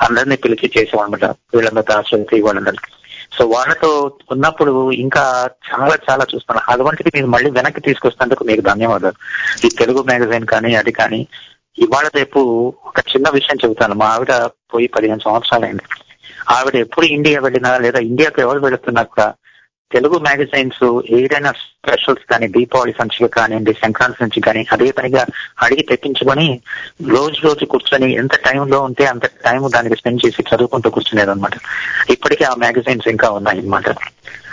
అందరినీ 0.00 0.36
పిలిచి 0.36 0.70
చేసేవాళ్ళమాట 0.78 1.24
వీళ్ళందరూ 1.56 1.82
దాశరథి 1.82 2.42
వాళ్ళందరికీ 2.42 2.92
సో 3.32 3.46
వాళ్ళతో 3.46 4.18
ఉన్నప్పుడు 4.30 4.92
ఇంకా 4.92 5.50
చాలా 5.70 5.96
చాలా 6.10 6.26
చూస్తున్నాను 6.34 6.72
అటువంటిది 6.72 7.10
మీరు 7.14 7.26
మళ్ళీ 7.26 7.50
వెనక్కి 7.50 7.80
తీసుకొస్తున్నందుకు 7.80 8.44
మీకు 8.44 8.60
ధన్యవాదాలు. 8.60 9.18
ఈ 9.66 9.68
తెలుగు 9.78 10.02
మ్యాగజైన్ 10.02 10.46
కానీ 10.46 10.74
అది 10.74 10.92
కానీ 10.92 11.28
ఇవాళ 11.78 12.06
రేపు 12.14 12.40
ఒక 12.86 13.00
చిన్న 13.00 13.28
విషయం 13.28 13.58
చెబుతాను. 13.64 13.94
మా 13.94 14.06
ఆవిడ 14.06 14.32
పోయి 14.74 14.86
పదిహేను 14.86 15.20
సంవత్సరాలైంది. 15.20 15.84
ఆవిడ 16.48 16.76
ఎప్పుడు 16.76 17.06
ఇండియా 17.06 17.40
వెళ్ళినా 17.40 17.78
లేదా 17.78 17.98
ఇండియాకు 17.98 18.40
ఎవరు 18.40 18.58
వెళుతున్నా 18.58 19.02
కూడా 19.02 19.34
తెలుగు 19.90 20.16
మ్యాగజైన్స్ 20.18 20.82
ఏదైనా 21.10 21.50
స్పెషల్స్ 21.60 22.24
కానీ 22.30 22.46
దీపావళి 22.48 22.92
సంచిక 22.92 23.26
కానివ్వండి 23.28 23.72
సంక్రాంతి 23.72 24.22
నుంచి 24.22 24.40
కానీ 24.40 24.62
అదే 24.72 24.88
పనిగా 24.90 25.22
అడిగి 25.62 25.82
తెప్పించుకొని 25.82 26.46
రోజు 27.08 27.38
రోజు 27.42 27.64
కూర్చొని 27.64 28.08
ఎంత 28.14 28.36
టైంలో 28.44 28.80
ఉంటే 28.80 29.04
అంత 29.04 29.26
టైం 29.44 29.62
దానికి 29.72 29.98
స్పెండ్ 29.98 30.22
చేసి 30.26 30.48
చదువుకుంటూ 30.50 30.90
కూర్చునేది 30.90 31.30
అనమాట 31.30 31.56
ఇప్పటికీ 32.10 32.44
ఆ 32.44 32.54
మ్యాగజైన్స్ 32.58 33.08
ఇంకా 33.08 33.30
ఉన్నాయి 33.30 33.60
అన్నమాట 33.60 33.88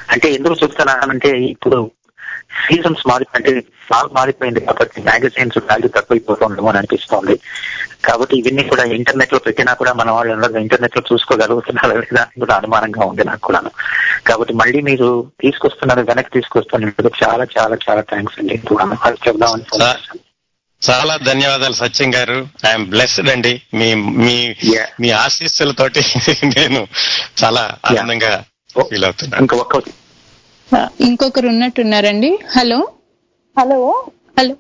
అంటే 0.10 0.28
ఎందుకు 0.34 0.58
చెప్తున్నానంటే 0.63 1.32
ఇప్పుడు 1.45 1.80
సీజన్స్ 2.65 3.08
మారి 3.08 3.26
అంటే 3.36 3.63
బాగా 3.91 4.10
మారిపోయింది 4.13 4.60
కాబట్టి 4.60 5.02
మ్యాగజైన్స్ 5.02 5.58
వాల్యూ 5.58 5.89
తక్కువైపోతుందేమో 5.89 6.70
అని 6.70 6.78
అనిపిస్తోంది. 6.78 7.39
కాబట్టి 8.06 8.38
ఇవన్నీ 8.38 8.63
కూడా 8.63 8.84
ఇంటర్నెట్లో 8.84 9.39
పెట్టినా 9.39 9.74
కూడా 9.74 9.93
మన 9.93 10.12
వాళ్ళు 10.12 10.34
అందరూ 10.34 10.60
ఇంటర్నెట్లో 10.60 11.04
చూసుకోగలుగుతున్నారు 11.13 11.98
లేదా 11.98 12.22
అని 12.22 12.39
కూడా 12.39 12.56
అనుమానంగా 12.56 13.06
ఉంది 13.06 13.24
నాకు 13.24 13.39
కూడా 13.39 13.62
కాబట్టి 14.26 14.54
మళ్ళీ 14.54 14.82
మీరు 14.82 15.32
తీసుకొస్తున్నారు 15.41 16.02
వెనక్కి 16.02 16.32
తీసుకొస్తున్నందుకు 16.32 17.12
చాలా 17.24 17.48
చాలా 17.60 17.78
చాలా 17.89 18.02
థ్యాంక్స్ 18.02 18.39
అండి. 18.39 18.62
అది 19.02 19.17
చెప్దామని. 19.28 19.63
చాలా 20.82 21.17
ధన్యవాదాలు 21.17 21.74
సత్యం 21.74 22.15
గారు. 22.15 22.48
ఐఎమ్ 22.67 22.86
బ్లెస్డ్ 22.86 23.30
అండి. 23.30 23.62
మీ 23.74 23.93
మీ. 23.93 24.56
మీ 25.00 25.10
ఆశీస్సులతోటి 25.10 26.00
నేను 26.43 26.88
చాలా 27.43 27.78
ఆనందంగా 27.86 28.43
ఫీల్ 28.89 29.06
అవుతున్నాను. 29.06 29.41
ఇంకా 29.41 29.58
ఒక్క 29.58 29.78
ఇంకొకరు 31.02 31.48
ఉన్నట్టున్నారండి. 31.48 32.40
హలో? 32.52 32.88
హలో? 33.60 34.06
హలో? 34.40 34.56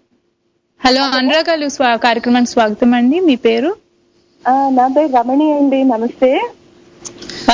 హలో 0.85 1.01
అనురాగాలు 1.01 1.69
స్వా 1.69 1.95
కార్యక్రమానికి 1.95 2.51
స్వాగతం 2.51 2.93
అండి. 2.93 3.19
మీ 3.19 3.35
పేరు? 3.35 3.75
ఆ, 4.47 4.69
నా 4.69 4.87
పేరు 4.87 5.11
రమణి 5.11 5.53
అండి. 5.53 5.83
నమస్తే. 5.83 6.49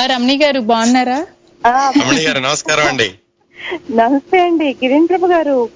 ఆ, 0.00 0.06
రమణి 0.06 0.38
గారు 0.38 0.60
బాగున్నారా? 0.60 1.26
ఆ, 1.66 1.92
రమణి 2.02 2.20
గారు 2.20 2.38
నమస్కారం 2.38 2.86
అండి. 2.86 3.10
నమస్తే 3.90 4.40
అండి. 4.40 4.72
కిరణ్ 4.72 5.08
ప్రభు 5.08 5.26
గారు 5.26 5.68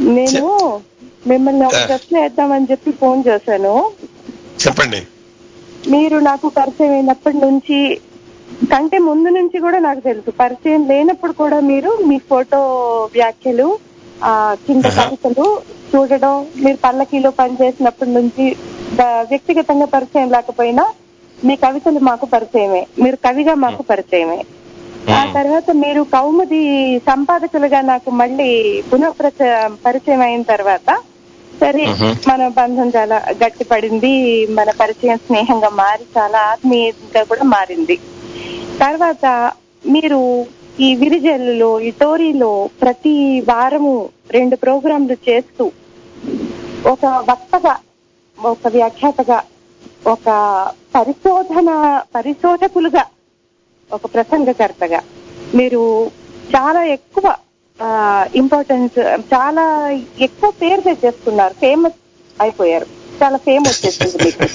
నేను 0.00 0.80
మిమ్మల్ని 1.26 1.66
ఒక. 1.66 1.88
ప్రశ్న 1.88 2.20
వేద్దామని 2.20 2.66
చెప్పి 2.70 2.92
ఫోన్ 2.92 3.22
చేశాను. 3.28 3.90
చెప్పండి. 4.66 5.02
మీరు 5.90 6.18
నాకు 6.18 6.48
పరిచయం 6.48 6.92
అయినప్పటి 6.92 7.36
నుంచి 7.36 8.00
కంటే 8.72 8.98
ముందు 8.98 9.28
నుంచి 9.28 9.60
కూడా 9.60 9.78
నాకు 9.78 10.00
తెలుసు. 10.00 10.30
పరిచయం 10.30 10.88
లేనప్పుడు 10.88 11.32
కూడా 11.32 11.60
మీరు 11.60 11.98
మీ 12.06 12.18
ఫోటో 12.18 12.58
వ్యాఖ్యలు 13.14 13.78
ఆ 14.24 14.56
కింద. 14.66 14.82
కవితలు 14.84 15.60
చూడడం 15.94 16.46
మీరు 16.56 16.78
పల్లకీలో 16.84 17.30
పనిచేసినప్పటి 17.30 18.10
నుంచి 18.10 18.56
వ్యక్తిగతంగా 19.02 19.86
పరిచయం 19.86 20.30
లేకపోయినా 20.30 20.92
మీ 21.44 21.56
కవితలు 21.56 21.98
మాకు 21.98 22.26
పరిచయమే. 22.26 22.86
మీరు 23.02 23.16
కవిగా 23.16 23.54
మాకు 23.54 23.82
పరిచయమే. 23.82 24.44
ఆ 25.12 25.24
తర్వాత 25.34 25.70
మీరు 25.70 26.02
కౌముది 26.02 26.62
సంపాదకులుగా 26.98 27.80
నాకు 27.80 28.10
మళ్ళీ 28.10 28.82
పునః 28.92 29.08
ప్రచ- 29.08 29.72
పరిచయం 29.86 30.20
అయిన 30.20 30.42
తర్వాత 30.42 30.96
సరే. 31.60 31.86
మన 32.28 32.48
బంధం 32.48 32.92
చాలా 32.96 33.22
గట్టిపడింది. 33.46 34.46
మన 34.46 34.70
పరిచయం 34.80 35.16
స్నేహంగా 35.16 35.68
మారి 35.68 36.04
చాలా 36.18 36.38
ఆత్మీయంగా 36.38 37.22
కూడా 37.22 37.44
మారింది. 37.44 37.98
తర్వాత 38.78 39.26
మీరు 39.84 40.20
ఈ 40.80 40.94
విరిజల్లులో 40.94 41.80
ఈ 41.80 41.90
టోరీలో 42.00 42.50
ప్రతి 42.80 43.14
వారము 43.40 43.94
రెండు 44.30 44.56
ప్రోగ్రాంలు 44.56 45.16
చేస్తూ 45.28 45.64
ఒక 46.86 47.06
వక్తగా 47.30 47.74
ఒక 48.38 48.68
వ్యాఖ్యాతగా 48.68 49.38
ఒక 50.06 50.28
పరిశోధన 50.94 51.70
పరిశోధకులుగా 52.14 53.04
ఒక 53.90 54.06
ప్రసంగకర్తగా 54.14 55.00
మీరు 55.54 55.82
చాలా 56.54 56.84
ఎక్కువ 56.88 57.26
ఇంపార్టెన్స్ 58.34 58.98
చాలా 59.32 59.64
ఎక్కువ 60.20 60.50
పేరు 60.62 60.80
తెచ్చేస్తున్నారు 60.80 61.54
ఫేమస్ 61.54 61.98
అయిపోయారు. 62.40 62.86
చాలా 63.22 63.38
ఫేమ్ 63.38 63.64
వచ్చేసింది 63.68 64.18
మీకు. 64.24 64.46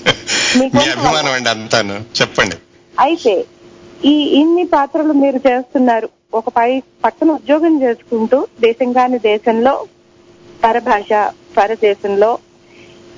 మీ 0.57 0.65
మీకు 0.65 0.89
అభిమానం 0.95 1.31
అండి 1.31 1.49
అంతాను. 1.49 1.95
చెప్పండి. 2.19 2.57
అయితే 2.93 3.33
ఈ 4.03 4.15
ఇన్ని 4.39 4.63
పాత్రలు 4.73 5.13
మీరు 5.13 5.39
చేస్తున్నారు. 5.47 6.07
ఒక 6.33 6.49
పై 6.49 6.69
పక్కన 7.03 7.29
ఉద్యోగం 7.31 7.73
చేసుకుంటూ 7.81 8.37
దేశం 8.61 8.89
కాని 8.93 9.17
దేశంలో 9.25 9.73
పరభాష 10.63 11.09
పరదేశంలో 11.57 12.31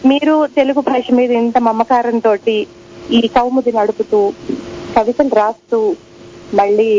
మీరు 0.06 0.34
తెలుగు 0.56 0.82
భాష 0.82 1.06
మీద 1.12 1.32
ఇంత 1.42 1.58
మమకారంతో 1.68 2.32
ఈ 3.12 3.22
కౌముది 3.36 3.72
నడుపుతూ 3.72 4.20
కవితలు 4.96 5.34
రాస్తూ 5.36 5.80
మళ్ళీ 6.54 6.92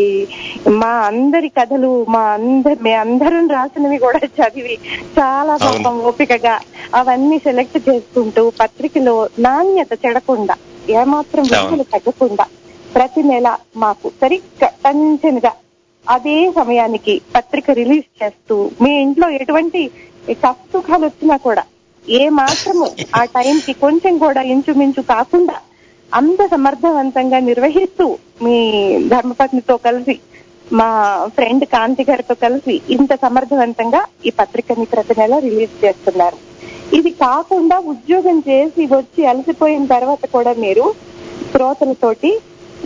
మా 0.81 0.93
అందరి 1.09 1.49
కథలు 1.59 1.91
మా 2.15 2.23
అందరి 2.37 2.79
మీ 2.83 2.93
అందరం 3.03 3.45
రాసినవి 3.49 3.99
కూడా 3.99 4.21
చదివి 4.39 4.75
చాలా 5.19 5.55
పాపం 5.65 5.97
ఓపికగా 6.11 6.55
అవన్నీ 6.95 7.39
సెలెక్ట్ 7.39 7.79
చేసుకుంటూ 7.89 8.43
పత్రికలో 8.61 9.17
నాణ్యత 9.47 9.93
చెడకుండా 10.05 10.57
ఏమాత్రం 10.95 11.45
విలువలు 11.53 11.87
తగ్గకుండా 11.95 12.47
ప్రతి 12.97 13.23
నెల 13.23 13.49
మాకు 13.77 14.09
సరిగ్గా 14.21 14.69
టెన్షన్గా 14.85 15.53
అదే 16.05 16.37
సమయానికి 16.51 17.15
పత్రిక 17.35 17.71
రిలీజ్ 17.71 18.07
చేస్తూ 18.21 18.57
మీ 18.83 18.91
ఇంట్లో 19.01 19.27
ఎటువంటి 19.39 19.81
కష్టసుఖాలు 20.43 21.05
వచ్చినా 21.07 21.37
కూడా 21.37 21.65
ఏ 22.05 22.23
మాత్రము 22.41 22.87
ఆ 23.15 23.23
టైంకి 23.37 23.73
కొంచెం 23.85 24.15
కూడా 24.19 24.43
ఇంచుమించు 24.53 25.03
కాకుండా 25.15 25.57
అంత 26.13 26.41
సమర్థవంతంగా 26.47 27.39
నిర్వహిస్తూ 27.41 28.07
మీ 28.45 28.57
ధర్మపత్నితో 29.09 29.77
కలిసి 29.87 30.17
మా 30.73 30.89
ఫ్రెండ్ 31.37 31.65
కాంతి 31.75 32.05
గారితో 32.05 32.35
కలిసి 32.45 32.75
ఇంత 32.91 33.13
సమర్థవంతంగా 33.15 34.01
ఈ 34.25 34.31
పత్రికని 34.31 34.87
ప్రతి 34.87 35.15
నెల 35.21 35.35
రిలీజ్ 35.39 35.75
చేస్తున్నారు. 35.85 36.39
ఇది 36.95 37.11
కాకుండా 37.23 37.77
ఉద్యోగం 37.93 38.39
చేసి 38.49 38.83
వచ్చి 38.95 39.23
అలసిపోయిన 39.27 39.85
తర్వాత 39.87 40.23
కూడా 40.33 40.53
మీరు 40.65 40.87
శ్రోతలతోటి 41.51 42.31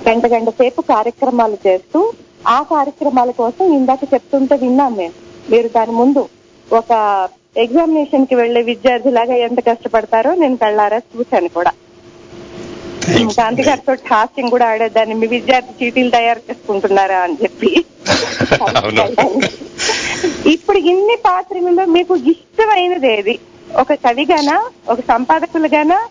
గంట 0.09 0.27
గంట 0.27 0.49
సేపు 0.49 0.81
కార్యక్రమాలు 0.81 1.57
చేస్తూ 1.67 2.13
ఆ 2.49 2.63
కార్యక్రమాల 2.63 3.31
కోసం 3.31 3.75
ఇందాక 3.75 3.99
చెప్తుంటే 4.15 4.55
విన్నాం 4.57 4.97
మేము. 4.97 5.13
మీరు 5.51 5.69
దాని 5.69 5.93
ముందు 5.93 6.29
ఒక 6.73 6.93
ఎగ్జామినేషన్కి 7.57 8.35
వెళ్ళే 8.35 8.63
విద్యార్థిలాగా 8.63 9.35
ఎంత 9.35 9.61
కష్టపడతారో 9.61 10.35
నేను 10.35 10.57
కళ్ళారా 10.57 10.97
చూశాను 10.97 11.49
కూడా. 11.49 11.73
కాంతి 13.37 13.63
గారితో 13.63 13.95
హాస్యం 14.11 14.49
కూడా 14.49 14.67
ఆడేదాన్ని. 14.67 15.15
మీ 15.15 15.27
విద్యార్థి 15.27 15.85
చీటీలు 15.85 16.11
తయారు 16.11 16.41
చేసుకుంటున్నారా 16.51 17.19
అని 17.19 17.37
చెప్పి. 17.43 17.85
ఇప్పుడు 20.51 20.79
ఇన్ని 20.79 21.17
పాత్రలలో 21.17 21.85
మీకు 21.87 22.17
ఇష్టమైనది 22.17 23.19
ఏది? 23.19 23.39
ఒక 23.77 23.93
కవిగానా? 23.95 24.71
ఒక 24.89 25.01
సంపాదకులుగానా? 25.01 26.09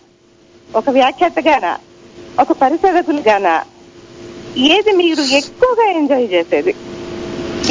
ఒక 0.76 0.90
వ్యాఖ్యాతగానా? 0.90 1.80
ఒక 2.40 2.52
పరిశోధకులుగానా? 2.52 3.64
ఏది 4.58 4.92
మీరు 4.92 5.22
ఎక్కువగా 5.22 5.92
ఎంజాయ్ 5.92 6.28
చేసేది? 6.34 6.76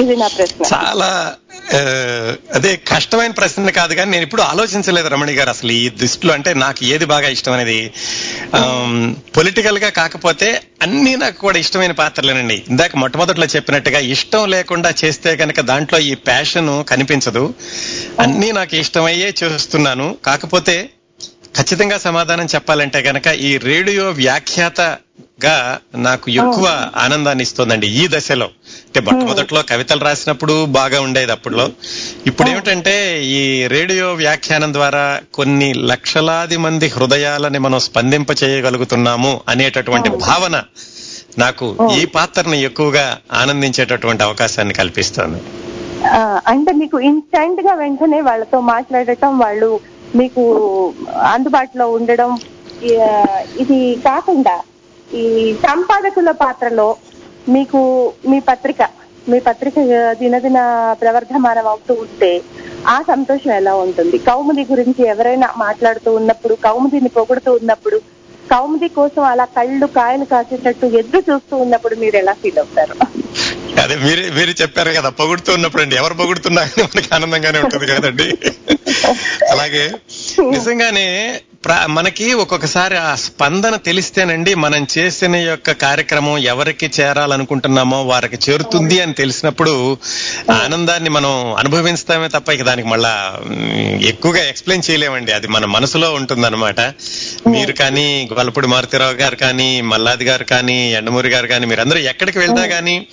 ఇది 0.02 0.16
నా 0.16 0.28
ప్రశ్న. 0.28 0.64
చాలా 0.74 1.36
అదే 2.54 2.76
కష్టమైన 2.76 3.30
ప్రశ్న 3.30 3.70
కాదు 3.70 3.94
కానీ 3.94 4.10
నేను 4.10 4.22
ఇప్పుడు 4.22 4.42
ఆలోచించలేదు 4.42 5.08
రమణి 5.08 5.32
గారు 5.32 5.50
అసలు 5.50 5.72
ఈ 5.72 5.88
దృష్టిలో 5.88 6.34
అంటే 6.34 6.54
నాకు 6.54 6.84
ఏది 6.84 7.04
బాగా 7.04 7.28
ఇష్టం 7.28 7.52
అనేది. 7.52 7.92
పొలిటికల్గా 9.36 9.88
కాకపోతే 9.88 10.62
అన్ని 10.82 11.16
నాకు 11.16 11.38
కూడా 11.38 11.58
ఇష్టమైన 11.58 11.92
పాత్రలేనండి. 11.92 12.64
ఇందాక 12.68 12.96
మొట్టమొదట్లో 12.96 13.46
చెప్పినట్టుగా 13.46 13.98
ఇష్టం 13.98 14.50
లేకుండా 14.50 14.94
చేస్తే 15.04 15.36
కనుక 15.36 15.60
దాంట్లో 15.60 15.98
ఈ 15.98 16.14
ప్యాషన్ 16.14 16.84
కనిపించదు. 16.84 17.54
అన్ని 18.20 18.52
నాకు 18.52 18.76
ఇష్టమయ్యే 18.76 19.34
చేస్తున్నాను. 19.44 20.16
కాకపోతే 20.24 20.90
ఖచ్చితంగా 21.56 21.98
సమాధానం 21.98 22.46
చెప్పాలంటే 22.54 22.98
గనక 22.98 23.26
ఈ 23.26 23.58
రేడియో 23.58 24.10
వ్యాఖ్యాతగా 24.10 25.56
నాకు 25.96 26.30
ఎక్కువ 26.30 26.66
ఆనందాన్ని 26.96 27.42
ఇస్తుందండి 27.42 27.86
ఈ 27.86 28.08
దశలో. 28.08 28.48
అంటే 28.86 29.00
మొట్టమొదట్లో 29.00 29.62
కవితలు 29.62 30.04
రాసినప్పుడు 30.04 30.64
బాగా 30.64 31.00
ఉండేది 31.00 31.32
అప్పుడులో 31.32 31.66
ఇప్పుడు 32.26 32.48
ఏమిటంటే 32.50 32.94
ఈ 33.24 33.66
రేడియో 33.66 34.12
వ్యాఖ్యానం 34.12 34.74
ద్వారా 34.74 35.04
కొన్ని 35.34 35.72
లక్షలాది 35.92 36.56
మంది 36.56 36.88
హృదయాలని 36.88 37.58
మనం 37.58 37.80
స్పందింప 37.80 38.30
చేయగలుగుతున్నాము 38.42 39.40
అనేటటువంటి 39.48 40.08
భావన 40.26 40.56
నాకు 41.38 41.66
ఈ 42.00 42.04
పాత్రని 42.06 42.62
ఎక్కువగా 42.62 43.06
ఆనందించేటటువంటి 43.32 44.22
అవకాశాన్ని 44.22 44.74
కల్పిస్తుంది. 44.74 45.40
అంటే 46.46 46.72
మీకు 46.72 47.00
ఇన్స్టెంట్గా 47.00 47.74
వెంటనే 47.74 48.20
వాళ్ళతో 48.20 48.60
మాట్లాడటం 48.60 49.38
వాళ్ళు 49.38 49.70
మీకు 50.14 50.42
అందుబాటులో 51.26 51.90
ఉండడం 51.90 52.30
ఇది 53.58 53.78
కాకుండా 54.04 54.56
ఈ 55.14 55.24
సంపాదకుల 55.68 56.30
పాత్రలో 56.30 56.88
మీకు 57.48 57.80
మీ 58.28 58.40
పత్రిక 58.40 58.82
మీ 59.28 59.40
పత్రిక 59.40 59.74
దినదిన 60.18 60.58
ప్రవర్ధమానం 61.00 61.66
అవుతూ 61.66 61.94
ఉంటే 61.94 62.30
ఆ 62.86 63.02
సంతోషం 63.02 63.50
ఎలా 63.50 63.74
ఉంటుంది? 63.74 64.18
కౌముది 64.18 64.64
గురించి 64.64 65.02
ఎవరైనా 65.08 65.52
మాట్లాడుతూ 65.56 66.14
ఉన్నప్పుడు 66.14 66.54
కౌముదిని 66.62 67.08
పొగుడుతూ 67.08 67.52
ఉన్నప్పుడు 67.52 67.98
కౌముది 68.50 68.88
కోసం 68.90 69.22
అలా 69.24 69.46
కళ్ళు 69.56 69.86
కాయలు 69.96 70.26
కాసేటట్టు 70.26 70.86
ఎదురు 71.00 71.20
చూస్తూ 71.28 71.54
ఉన్నప్పుడు 71.64 71.96
మీరు 72.02 72.16
ఎలా 72.16 72.34
ఫీల్ 72.40 72.58
అవుతారు? 72.58 72.94
అదే 73.82 73.96
మీరు 74.04 74.22
మీరు 74.36 74.52
చెప్పారు 74.60 74.90
కదా 74.98 75.10
పొగుడుతూ 75.18 75.50
ఉన్నప్పుడు 75.54 75.82
అండి. 75.82 75.96
ఎవరు 75.96 76.14
పొగుడుతున్నా 76.20 76.62
మనకి 76.84 77.08
ఆనందంగానే 77.16 77.58
ఉంటుంది 77.64 77.86
కదండి. 77.92 78.28
అలాగే 79.52 79.84
నిజంగానే 80.54 81.06
మనకి 81.88 82.32
ఒక్కొక్కసారి 82.32 82.96
ఆ 82.96 83.14
స్పందన 83.14 83.76
తెలిస్తేనండి 83.76 84.54
మనం 84.54 84.86
చేసిన 84.98 85.36
యొక్క 85.36 85.72
కార్యక్రమం 85.72 86.38
ఎవరికి 86.38 86.90
చేరాలనుకుంటున్నామో 87.00 88.02
వారికి 88.02 88.50
చేరుతుంది 88.50 89.00
అని 89.00 89.12
తెలిసినప్పుడు 89.12 89.98
ఆనందాన్ని 90.50 91.10
మనం 91.10 91.54
అనుభవిస్తామే 91.54 92.28
తప్ప 92.28 92.50
ఇక 92.50 92.62
దానికి 92.62 92.88
మళ్ళా 92.88 93.40
ఎక్కువగా 94.00 94.44
ఎక్స్ప్లెయిన్ 94.44 94.90
చేయలేమండి. 94.90 95.32
అది 95.32 95.48
మన 95.48 95.64
మనసులో 95.64 96.14
ఉంటుందన్నమాట. 96.14 96.80
మీరు 97.46 97.72
కానీ 97.72 98.28
గొల్లపూడి 98.32 98.66
మారుతిరావు 98.66 99.12
గారు 99.12 99.36
కానీ 99.36 99.80
మల్లాది 99.80 100.24
గారు 100.24 100.44
కానీ 100.44 100.92
ఎండమూరి 100.92 101.28
గారు 101.28 101.46
కానీ 101.46 101.66
మీరందరూ 101.66 101.98
ఎక్కడికి 101.98 102.38
వెళ్తా 102.38 102.66
కానీ 102.66 103.06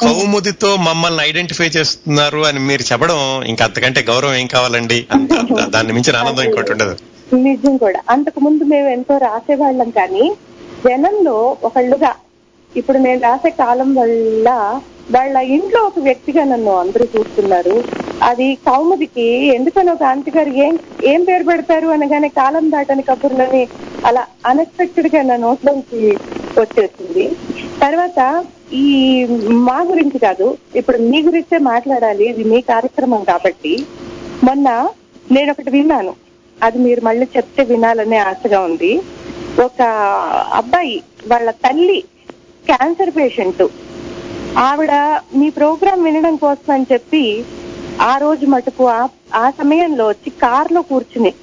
కౌముదితో 0.00 0.76
మమ్మల్ని 0.76 1.24
ఐడెంటిఫై 1.24 1.66
చేస్తున్నారు 1.66 2.46
అని 2.46 2.58
మీరు 2.58 2.92
చెప్పడం 2.92 3.42
ఇంకా 3.42 3.64
అంతకంటే 3.64 4.02
గౌరవం 4.02 4.34
ఏం 4.34 4.46
కావాలండి? 4.46 5.06
అంత 5.12 5.30
దాన్ని 5.64 5.92
మించిన 5.92 6.16
ఆనందం 6.16 6.42
ఇంకోటి 6.42 6.72
ఉండదు. 6.72 6.96
నిజం 7.36 7.76
కూడా. 7.76 8.00
అంతకు 8.10 8.40
ముందు 8.40 8.64
మేము 8.64 8.88
ఎంతో 8.88 9.16
రాసేవాళ్ళం 9.18 9.90
కానీ 9.90 10.24
జనంలో 10.86 11.56
ఒకళ్ళుగా 11.64 12.12
ఇప్పుడు 12.76 12.98
నేను 12.98 13.20
రాసే 13.20 13.50
కాలం 13.50 13.94
వల్ల 13.94 14.48
వాళ్ళ 15.14 15.36
ఇంట్లో 15.36 15.80
ఒక 15.82 15.98
వ్యక్తిగా 15.98 16.44
నన్ను 16.44 16.76
అందరూ 16.76 17.04
చూస్తున్నారు. 17.04 17.84
అది 18.22 18.58
కౌముదికి 18.66 19.26
ఎందుకని 19.56 19.90
ఒక 19.90 20.02
ఆంటీ 20.02 20.30
గారు 20.36 20.50
ఏం 20.50 20.78
ఏం 21.04 21.24
పేరు 21.24 21.44
పెడతారు 21.44 21.86
అనగానే 21.86 22.28
కాలం 22.28 22.70
దాటని 22.70 23.02
కబుర్లని 23.02 23.68
అలా 24.06 24.26
అన్ఎక్స్పెక్టెడ్గా 24.46 25.22
నా 25.22 25.36
నోట్లోంచి 25.36 26.16
వచ్చేసింది. 26.60 27.24
తర్వాత 27.80 28.44
ఈ 28.72 28.86
మా 29.48 29.78
గురించి 29.90 30.18
కాదు 30.18 30.58
ఇప్పుడు 30.76 30.98
మీ 30.98 31.22
గురించే 31.22 31.58
మాట్లాడాలి. 31.58 32.28
ఇది 32.28 32.44
మీ 32.44 32.60
కార్యక్రమం 32.60 33.24
కాబట్టి 33.24 33.86
మొన్న 34.44 34.88
నేను 35.32 35.50
ఒకటి 35.50 35.70
విన్నాను. 35.70 36.12
అది 36.62 36.78
మీరు 36.78 37.00
మళ్ళీ 37.00 37.26
చెప్తే 37.36 37.64
వినాలనే 37.64 38.16
ఆశగా 38.16 38.60
ఉంది. 38.60 39.02
ఒక 39.64 39.82
అబ్బాయి 40.52 41.02
వాళ్ళ 41.28 41.50
తల్లి 41.50 42.04
క్యాన్సర్ 42.66 43.10
పేషెంట్. 43.10 43.68
ఆవిడ 44.58 44.90
మీ 45.34 45.50
ప్రోగ్రాం 45.50 46.02
వినడం 46.02 46.36
కోసం 46.36 46.74
అని 46.74 46.86
చెప్పి 46.92 47.44
ఆ 48.00 48.18
రోజు 48.18 48.46
మటుకు 48.46 48.86
ఆ- 48.86 49.06
ఆ 49.34 49.50
సమయంలో 49.50 50.08
వచ్చి 50.08 50.30
కారులో 50.30 50.82
కూర్చుని 50.82 51.34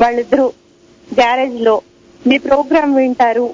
వాళ్ళిద్దరూ 0.00 0.52
గ్యారేజ్లో 1.14 1.80
మీ 2.26 2.38
ప్రోగ్రాం 2.38 2.94
వింటారు. 2.94 3.50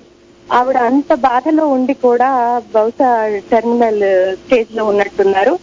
ఆవిడ 0.53 0.76
అంత 0.76 1.14
బాధలో 1.14 1.68
ఉండి 1.68 1.94
కూడా 1.94 2.62
బహుశా 2.74 3.40
టెర్మినల్ 3.51 4.36
స్టేజ్లో 4.36 4.84
ఉన్నట్టున్నారు. 4.84 5.59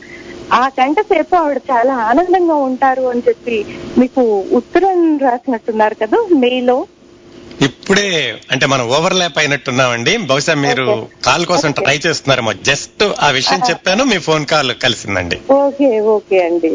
ఆ 0.55 0.63
గంట 0.77 0.99
సేపు 1.09 1.35
ఆవిడ 1.35 1.59
చాలా 1.69 1.93
ఆనందంగా 2.09 2.55
ఉంటారు 2.67 3.03
అని 3.09 3.21
చెప్పి 3.21 3.57
మీకు 3.97 4.21
ఉత్తరం 4.59 4.99
రాసినట్టున్నారు 5.25 5.95
కదా 5.95 6.17
మెయిలో 6.43 6.77
ఇప్పుడే 7.67 8.07
అంటే 8.51 8.65
మనం 8.65 8.85
ఓవర్లాప్ 8.87 9.37
అయినట్టున్నామండి. 9.37 10.11
బహుశా 10.29 10.53
మీరు 10.57 10.85
కాల్ 11.23 11.45
కోసం 11.45 11.71
ట్రై 11.71 11.95
చేస్తున్నారేమో 11.97 12.51
జస్ట్ 12.61 13.03
ఆ 13.19 13.29
విషయం 13.29 13.61
చెప్పాను 13.69 14.03
మీ 14.03 14.17
ఫోన్ 14.27 14.45
కాల్ 14.45 14.71
కలిసిందండి. 14.83 15.37
ఓకే 15.57 15.89
ఓకే 16.15 16.39
అండి. 16.45 16.71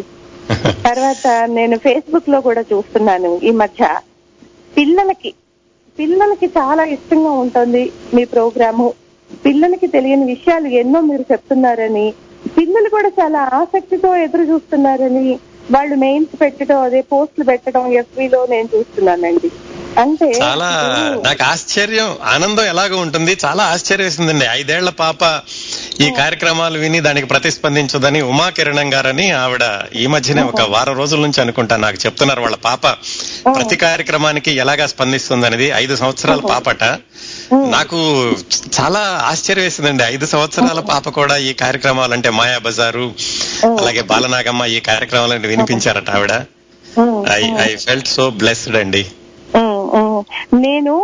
తర్వాత 0.87 1.27
నేను 1.51 1.77
ఫేస్బుక్లో 1.79 2.39
కూడా 2.41 2.62
చూస్తున్నాను 2.70 3.31
ఈ 3.43 3.53
మధ్య. 3.61 3.83
పిల్లలకి 4.73 5.31
పిల్లలకి 5.99 6.47
చాలా 6.59 6.85
ఇష్టంగా 6.95 7.33
ఉంటుంది 7.43 7.83
మీ 8.14 8.25
ప్రోగ్రాము. 8.25 8.89
పిల్లలకి 9.45 9.87
తెలియని 9.87 10.25
విషయాలు 10.25 10.68
ఎన్నో 10.81 11.01
మీరు 11.01 11.25
చెప్తున్నారని 11.33 12.07
పిల్లలు 12.57 12.88
కూడా 12.88 13.11
చాలా 13.20 13.40
ఆసక్తితో 13.53 14.11
ఎదురు 14.16 14.42
చూస్తున్నారని 14.42 15.26
వాళ్ళు 15.70 15.96
మెయిన్స్ 15.96 16.32
పెట్టడం 16.40 16.78
అదే 16.80 17.00
పోస్టులు 17.11 17.44
పెట్టడం 17.44 17.84
ఎఫ్బీలో 17.92 18.38
లో 18.38 18.50
నేను 18.50 18.68
చూస్తున్నానండి. 18.74 19.48
అంటే 19.99 20.26
చాలా 20.43 20.68
నాకు 21.24 21.43
ఆశ్చర్యం 21.43 22.16
ఆనందం 22.22 22.64
ఎలాగో 22.64 22.97
ఉంటుంది. 22.97 23.38
చాలా 23.45 23.64
ఆశ్చర్యం 23.64 24.07
వేసిందండి 24.07 24.47
ఐదేళ్ళ 24.51 24.88
పాప 24.90 25.40
ఈ 26.01 26.11
కార్యక్రమాలు 26.11 26.78
విని 26.78 27.01
దానికి 27.01 27.26
ప్రతిస్పందించదని 27.26 28.20
ఉమా 28.20 28.51
కిరణం 28.51 28.95
గారని 28.95 29.30
ఆవిడ 29.30 29.80
ఈ 29.97 30.07
మధ్యనే 30.07 30.43
ఒక 30.43 30.61
వారం 30.61 30.97
రోజుల 30.97 31.20
నుంచి 31.20 31.40
అనుకుంటా 31.40 31.76
నాకు 31.76 31.97
చెప్తున్నారు 32.07 32.40
వాళ్ళ 32.40 32.57
పాప. 32.57 32.86
ప్రతి 33.55 33.76
కార్యక్రమానికి 33.76 34.51
ఎలాగా 34.53 34.86
స్పందిస్తుంది 34.86 35.47
అనేది 35.47 35.72
ఐదు 35.74 35.97
సంవత్సరాల 35.97 36.40
పాపట. 36.40 36.84
నాకు 37.53 38.30
చాలా 38.80 38.99
ఆశ్చర్యం 39.01 39.64
వేసిందండి 39.64 40.05
ఐదు 40.05 40.26
సంవత్సరాల 40.26 40.80
పాప 40.80 41.09
కూడా 41.09 41.36
ఈ 41.36 41.53
కార్యక్రమాలు 41.53 42.12
అంటే 42.12 42.30
మాయా 42.30 42.59
బజారు 42.59 43.12
అలాగే 43.64 44.03
బాలనాగమ్మ 44.03 44.64
ఈ 44.64 44.80
కార్యక్రమాలను 44.80 45.49
వినిపించారట 45.49 46.11
ఆవిడ. 46.11 46.32
I 47.32 47.43
I 47.43 47.76
felt 47.76 48.09
so 48.09 48.30
blessed 48.30 48.76
అండి. 48.76 49.07
నేను 50.62 50.94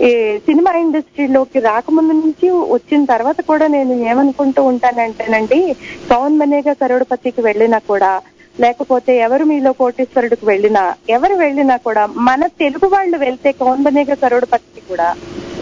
ఈ 0.00 0.10
సినిమా 0.46 0.70
ఇండస్ట్రీలోకి 0.78 1.58
రాకముందు 1.66 2.14
నుంచి 2.16 2.46
వచ్చిన 2.70 3.04
తర్వాత 3.04 3.40
కూడా 3.46 3.66
నేను 3.68 3.94
ఏమనుకుంటూ 4.04 4.62
ఉంటానంటేనండి 4.70 5.58
కౌన్ 6.08 6.38
మనేగా 6.38 6.72
కరోడపతికి 6.80 7.42
వెళ్ళినా 7.42 7.78
కూడా 7.86 8.12
లేకపోతే 8.56 9.12
ఎవరు 9.18 9.44
మీలో 9.44 9.70
కోటీశ్వరుడికి 9.72 10.44
వెళ్ళినా 10.46 10.82
ఎవరు 11.08 11.36
వెళ్ళినా 11.36 11.76
కూడా 11.86 12.02
మన 12.26 12.46
తెలుగు 12.60 12.88
వాళ్ళు 12.88 13.16
వెళ్తే 13.18 13.52
కౌన్ 13.52 13.82
బనేగా 13.82 14.16
కరోడపతికి 14.16 14.82
కూడా 14.88 15.08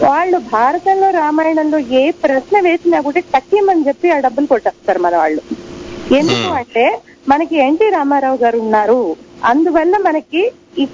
వాళ్ళు 0.03 0.37
భారతంలో 0.51 1.09
రామాయణంలో 1.17 1.79
ఏ 1.95 2.11
ప్రశ్న 2.23 2.59
వేసినా 2.59 2.99
కూడా 3.01 3.21
టక్కిమని 3.33 3.87
చెప్పి 3.87 4.07
ఆ 4.11 4.19
డబ్బులు 4.19 4.47
కొట్టేస్తారు 4.47 4.99
మన 4.99 5.15
వాళ్ళు. 5.17 5.41
ఎందుకు 6.15 6.47
అంటే 6.53 6.85
మనకి 7.29 7.55
ఎన్టీ 7.67 7.87
రామారావు 7.89 8.37
గారు 8.43 8.57
ఉన్నారు. 8.59 9.01
అందువల్ల 9.45 9.95
మనకి 10.07 10.41
ఈ 10.81 10.85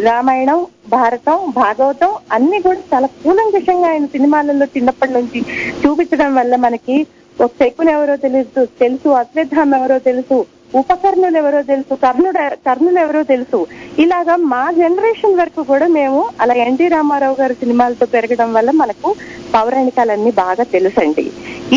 రామాయణం 0.00 0.60
భారతం 0.88 1.38
భాగవతం 1.56 2.12
అన్ని 2.32 2.58
కూడా 2.62 2.80
చాలా 2.92 3.08
కూలంకషంగా 3.22 3.88
ఆయన 3.88 4.06
సినిమాలలో 4.06 4.66
చిన్నప్పటి 4.76 5.12
నుంచి 5.12 5.40
చూపించడం 5.82 6.34
వల్ల 6.34 6.56
మనకి 6.56 6.96
ఒక 7.40 7.50
శకుని 7.60 7.90
ఎవరో 7.92 8.16
తెలుసు 8.16 8.60
తెలుసు 8.80 9.08
అశ్వత్థామ 9.20 9.74
ఎవరో 9.74 9.98
తెలుసు 10.10 10.38
ఉపకర్ణులు 10.74 11.36
ఎవరో 11.36 11.60
తెలుసు 11.62 11.94
కర్ణుడు 11.94 12.40
కర్ణులు 12.66 12.98
ఎవరో 12.98 13.22
తెలుసు. 13.22 13.58
ఇలాగా 13.98 14.34
మా 14.52 14.62
జనరేషన్ 14.78 15.38
వరకు 15.40 15.62
కూడా 15.62 15.86
మేము 15.98 16.20
అలా 16.40 16.54
ఎన్టీ 16.54 16.86
రామారావు 16.88 17.36
గారి 17.40 17.54
సినిమాలతో 17.54 18.06
పెరగడం 18.06 18.50
వల్ల 18.52 18.70
మనకు 18.82 19.08
పౌరాణికాలన్నీ 19.54 20.30
బాగా 20.44 20.64
తెలుసండి. 20.74 21.26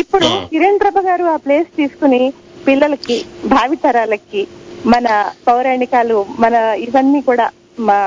ఇప్పుడు 0.01 0.27
కిరణ్ 0.51 0.79
ప్రభ 0.79 0.99
గారు 0.99 1.25
ఆ 1.33 1.35
ప్లేస్ 1.35 1.69
తీసుకుని 1.77 2.21
పిల్లలకి 2.67 3.17
భావితరాలకి 3.47 4.41
మన 4.85 5.07
పౌరాణికాలు 5.47 6.25
మన 6.39 6.55
ఇవన్నీ 6.79 7.21
కూడా 7.21 7.45
మా 7.79 7.99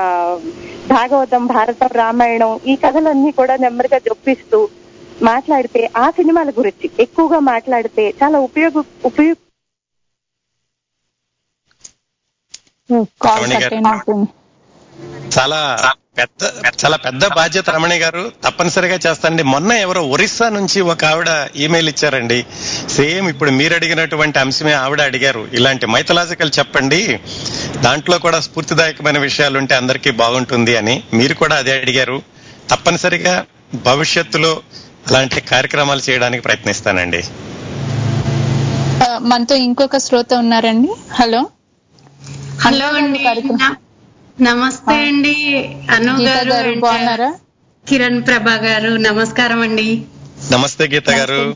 భాగవతం 0.87 1.43
భారతం 1.47 1.89
రామాయణం 1.93 2.53
ఈ 2.65 2.75
కథలన్నీ 2.75 3.31
కూడా 3.31 3.55
నెమ్మదిగా 3.55 3.99
జొప్పిస్తూ 3.99 4.59
మాట్లాడితే 5.21 5.81
ఆ 5.95 6.05
సినిమాల 6.09 6.49
గురించి 6.57 6.87
ఎక్కువగా 6.99 7.39
మాట్లాడితే 7.51 8.05
చాలా 8.21 8.37
ఉపయోగ 8.39 8.75
ఉపయోగ 9.03 9.37
చాలా 15.39 15.77
పెద్ద 16.17 16.49
చాలా 16.85 16.97
పెద్ద 16.97 17.27
బాధ్యత 17.27 17.69
రమణి 17.69 17.95
గారు. 17.95 18.31
తప్పనిసరిగా 18.43 18.99
చేస్తాండి 19.07 19.43
మొన్న 19.43 19.71
ఎవరో 19.71 20.01
ఒరిస్సా 20.01 20.49
నుంచి 20.49 20.81
ఒక 20.81 21.05
ఆవిడ 21.05 21.47
ఈమెయిల్ 21.55 21.89
ఇచ్చారండి. 21.89 22.45
సేమ్ 22.89 23.29
ఇప్పుడు 23.29 23.51
మీరు 23.51 23.73
అడిగినటువంటి 23.73 24.39
అంశమే 24.39 24.73
ఆవిడ 24.73 25.01
అడిగారు. 25.01 25.47
ఇలాంటి 25.53 25.85
మైథలాజికల్ 25.85 26.51
చెప్పండి. 26.59 27.19
దాంట్లో 27.81 28.17
కూడా 28.17 28.39
స్ఫూర్తిదాయకమైన 28.39 29.17
విషయాలు 29.17 29.57
ఉంటే 29.57 29.75
అందరికీ 29.75 30.11
బాగుంటుంది 30.11 30.77
అని 30.77 31.03
మీరు 31.13 31.33
కూడా 31.33 31.55
అదే 31.55 31.71
అడిగారు. 31.71 32.21
తప్పనిసరిగా 32.69 33.45
భవిష్యత్తులో 33.75 34.61
అలాంటి 35.07 35.41
కార్యక్రమాలు 35.41 36.01
చేయడానికి 36.09 36.43
ప్రయత్నిస్తానండి. 36.43 37.23
మనతో 39.19 39.55
ఇంకొక 39.55 39.97
శ్రోత 39.97 40.33
ఉన్నారండి. 40.33 40.89
హలో. 41.13 41.49
హలో 42.61 42.87
అండి. 42.87 43.82
నమస్తే 44.41 45.07
అండి. 45.07 45.35
అను 45.89 46.21
గారు 46.21 46.79
బాగున్నారా? 46.79 47.33
కిరణ్ 47.87 48.27
ప్రభా 48.27 48.53
గారు 48.53 48.89
నమస్కారం 48.89 49.61
అండి. 49.61 50.03
నమస్తే 50.51 50.85
గీత 50.85 51.09
గారు. 51.09 51.55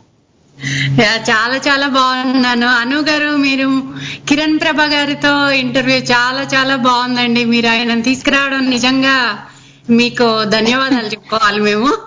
యా, 1.02 1.16
చాలా 1.30 1.56
చాలా 1.56 1.88
బాగున్నాను. 1.88 2.68
అను 2.68 3.02
గారు 3.02 3.38
మీరు 3.38 3.84
కిరణ్ 4.28 4.60
ప్రభా 4.60 4.86
గారితో 4.86 5.52
ఇంటర్వ్యూ 5.52 5.98
చాలా 5.98 6.42
చాలా 6.56 6.76
బాగుందండి. 6.76 7.46
మీరు 7.46 7.68
ఆయన 7.68 8.02
తీసుకురావడం 8.02 8.70
నిజంగా 8.70 9.46
మీకు 9.90 10.44
ధన్యవాదాలు 10.44 11.08
చెప్పుకోవాలి 11.08 11.62
మేము. 11.62 11.98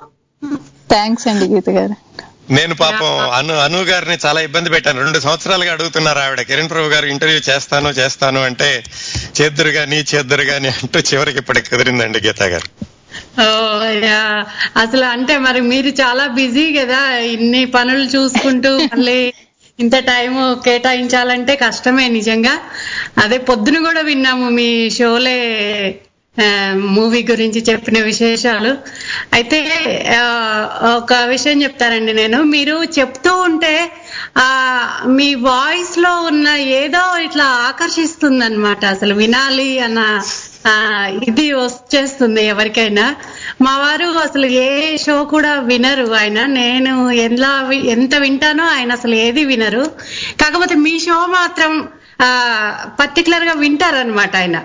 థ్యాంక్స్ 0.89 1.29
అండి 1.29 1.45
గీత 1.45 1.71
గారు. 1.71 1.95
నేను 2.51 2.75
పాపం 2.75 3.31
అను 3.31 3.55
అను 3.59 3.83
గారిని 3.83 4.19
చాలా 4.27 4.41
ఇబ్బంది 4.41 4.71
పెట్టాను. 4.71 5.03
రెండు 5.03 5.21
సంవత్సరాలుగా 5.21 5.73
అడుగుతున్నారు 5.73 6.19
ఆవిడ. 6.19 6.41
కిరణ్ 6.41 6.71
ప్రభు 6.71 6.89
గారు 6.89 7.07
ఇంటర్వ్యూ 7.07 7.41
చేస్తాను 7.49 7.89
చేస్తాను 7.89 8.43
అంటే 8.43 8.85
చేద్దరు 9.41 9.69
గాని 9.69 10.05
చేద్దురు 10.15 10.43
గాని 10.43 10.69
అంటూ 10.69 11.01
చివరికి 11.01 11.39
ఇప్పటికి 11.39 11.71
కుదిరిందండి 11.71 12.21
గీతా 12.27 12.47
గారు. 12.47 12.69
ఓ, 13.41 13.81
అసలు 14.81 15.05
అంటే 15.05 15.39
మరి 15.39 15.61
మీరు 15.61 15.89
చాలా 15.89 16.27
బిజీ 16.27 16.73
కదా. 16.73 17.11
ఇన్ని 17.19 17.65
పనులు 17.65 18.05
చూసుకుంటూ 18.05 18.79
మళ్ళీ 18.79 19.33
ఇంత 19.81 19.99
టైం 19.99 20.35
కేటాయించాలంటే 20.65 21.57
కష్టమే 21.57 22.09
నిజంగా. 22.09 22.59
అదే 23.25 23.39
పొద్దున 23.39 23.79
కూడా 23.79 24.01
విన్నాము 24.01 24.49
మీ 24.51 24.91
షోలే 24.91 25.39
మూవీ 26.75 27.21
గురించి 27.31 27.61
చెప్పిన 27.71 28.03
విశేషాలు. 28.03 28.71
అయితే 29.33 29.59
ఒక 30.97 31.13
విషయం 31.13 31.63
చెప్తారండి 31.63 32.13
నేను. 32.13 32.43
మీరు 32.43 32.77
చెప్తూ 32.99 33.33
ఉంటే 33.37 33.75
ఆ 34.39 34.49
మీ 35.17 35.35
వాయిస్లో 35.35 36.13
ఉన్న 36.23 36.49
ఏదో 36.83 37.03
ఇట్లా 37.19 37.45
ఆకర్షిస్తుంది 37.69 38.45
అనమాట 38.45 38.85
అసలు 38.85 39.15
వినాలి 39.15 39.79
అన్న 39.79 40.01
ఇది 41.29 41.53
వచ్చేస్తుంది 41.53 42.43
ఎవరికైనా. 42.47 43.07
మా 43.63 43.79
వారు 43.79 44.09
అసలు 44.27 44.47
ఏ 44.47 44.97
షో 44.97 45.25
కూడా 45.25 45.53
వినరు 45.71 46.07
ఆయన. 46.15 46.47
నేను 46.47 47.11
ఎలా 47.11 47.53
ఎంత 47.95 48.15
వింటానో 48.15 48.65
ఆయన 48.65 48.93
అసలు 48.93 49.15
ఏది 49.27 49.45
వినరు. 49.45 49.85
కాకపోతే 50.43 50.75
మీ 50.75 50.99
షో 50.99 51.27
మాత్రం 51.27 51.89
పర్టికులర్గా 53.01 53.53
వింటారనమాట 53.53 54.37
ఆయన. 54.37 54.59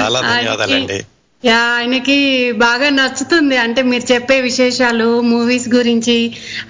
చాలా 0.00 0.20
ధన్యవాదాలండి. 0.20 0.98
యా 1.44 1.56
ఆయనకి 1.74 2.16
బాగా 2.62 2.88
నచ్చుతుంది. 2.94 3.56
అంటే 3.64 3.80
మీరు 3.88 4.04
చెప్పే 4.10 4.36
విశేషాలు 4.40 5.08
మూవీస్ 5.30 5.66
గురించి 5.74 6.14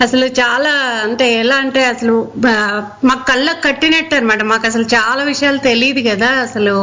అసలు 0.05 0.27
చాలా 0.39 0.73
అంటే 1.05 1.27
ఎలా 1.35 1.57
అంటే 1.65 1.83
అసలు 1.91 2.15
మాకు 2.45 2.79
మా 3.07 3.15
కళ్ళకు 3.29 3.63
కట్టినట్టు 3.67 4.15
అనమాట 4.15 4.43
మాకు 4.53 4.67
అసలు 4.67 4.87
చాలా 4.95 5.23
విషయాలు 5.31 5.61
తెలియదు 5.69 6.03
కదా 6.09 6.31
అసలు. 6.45 6.77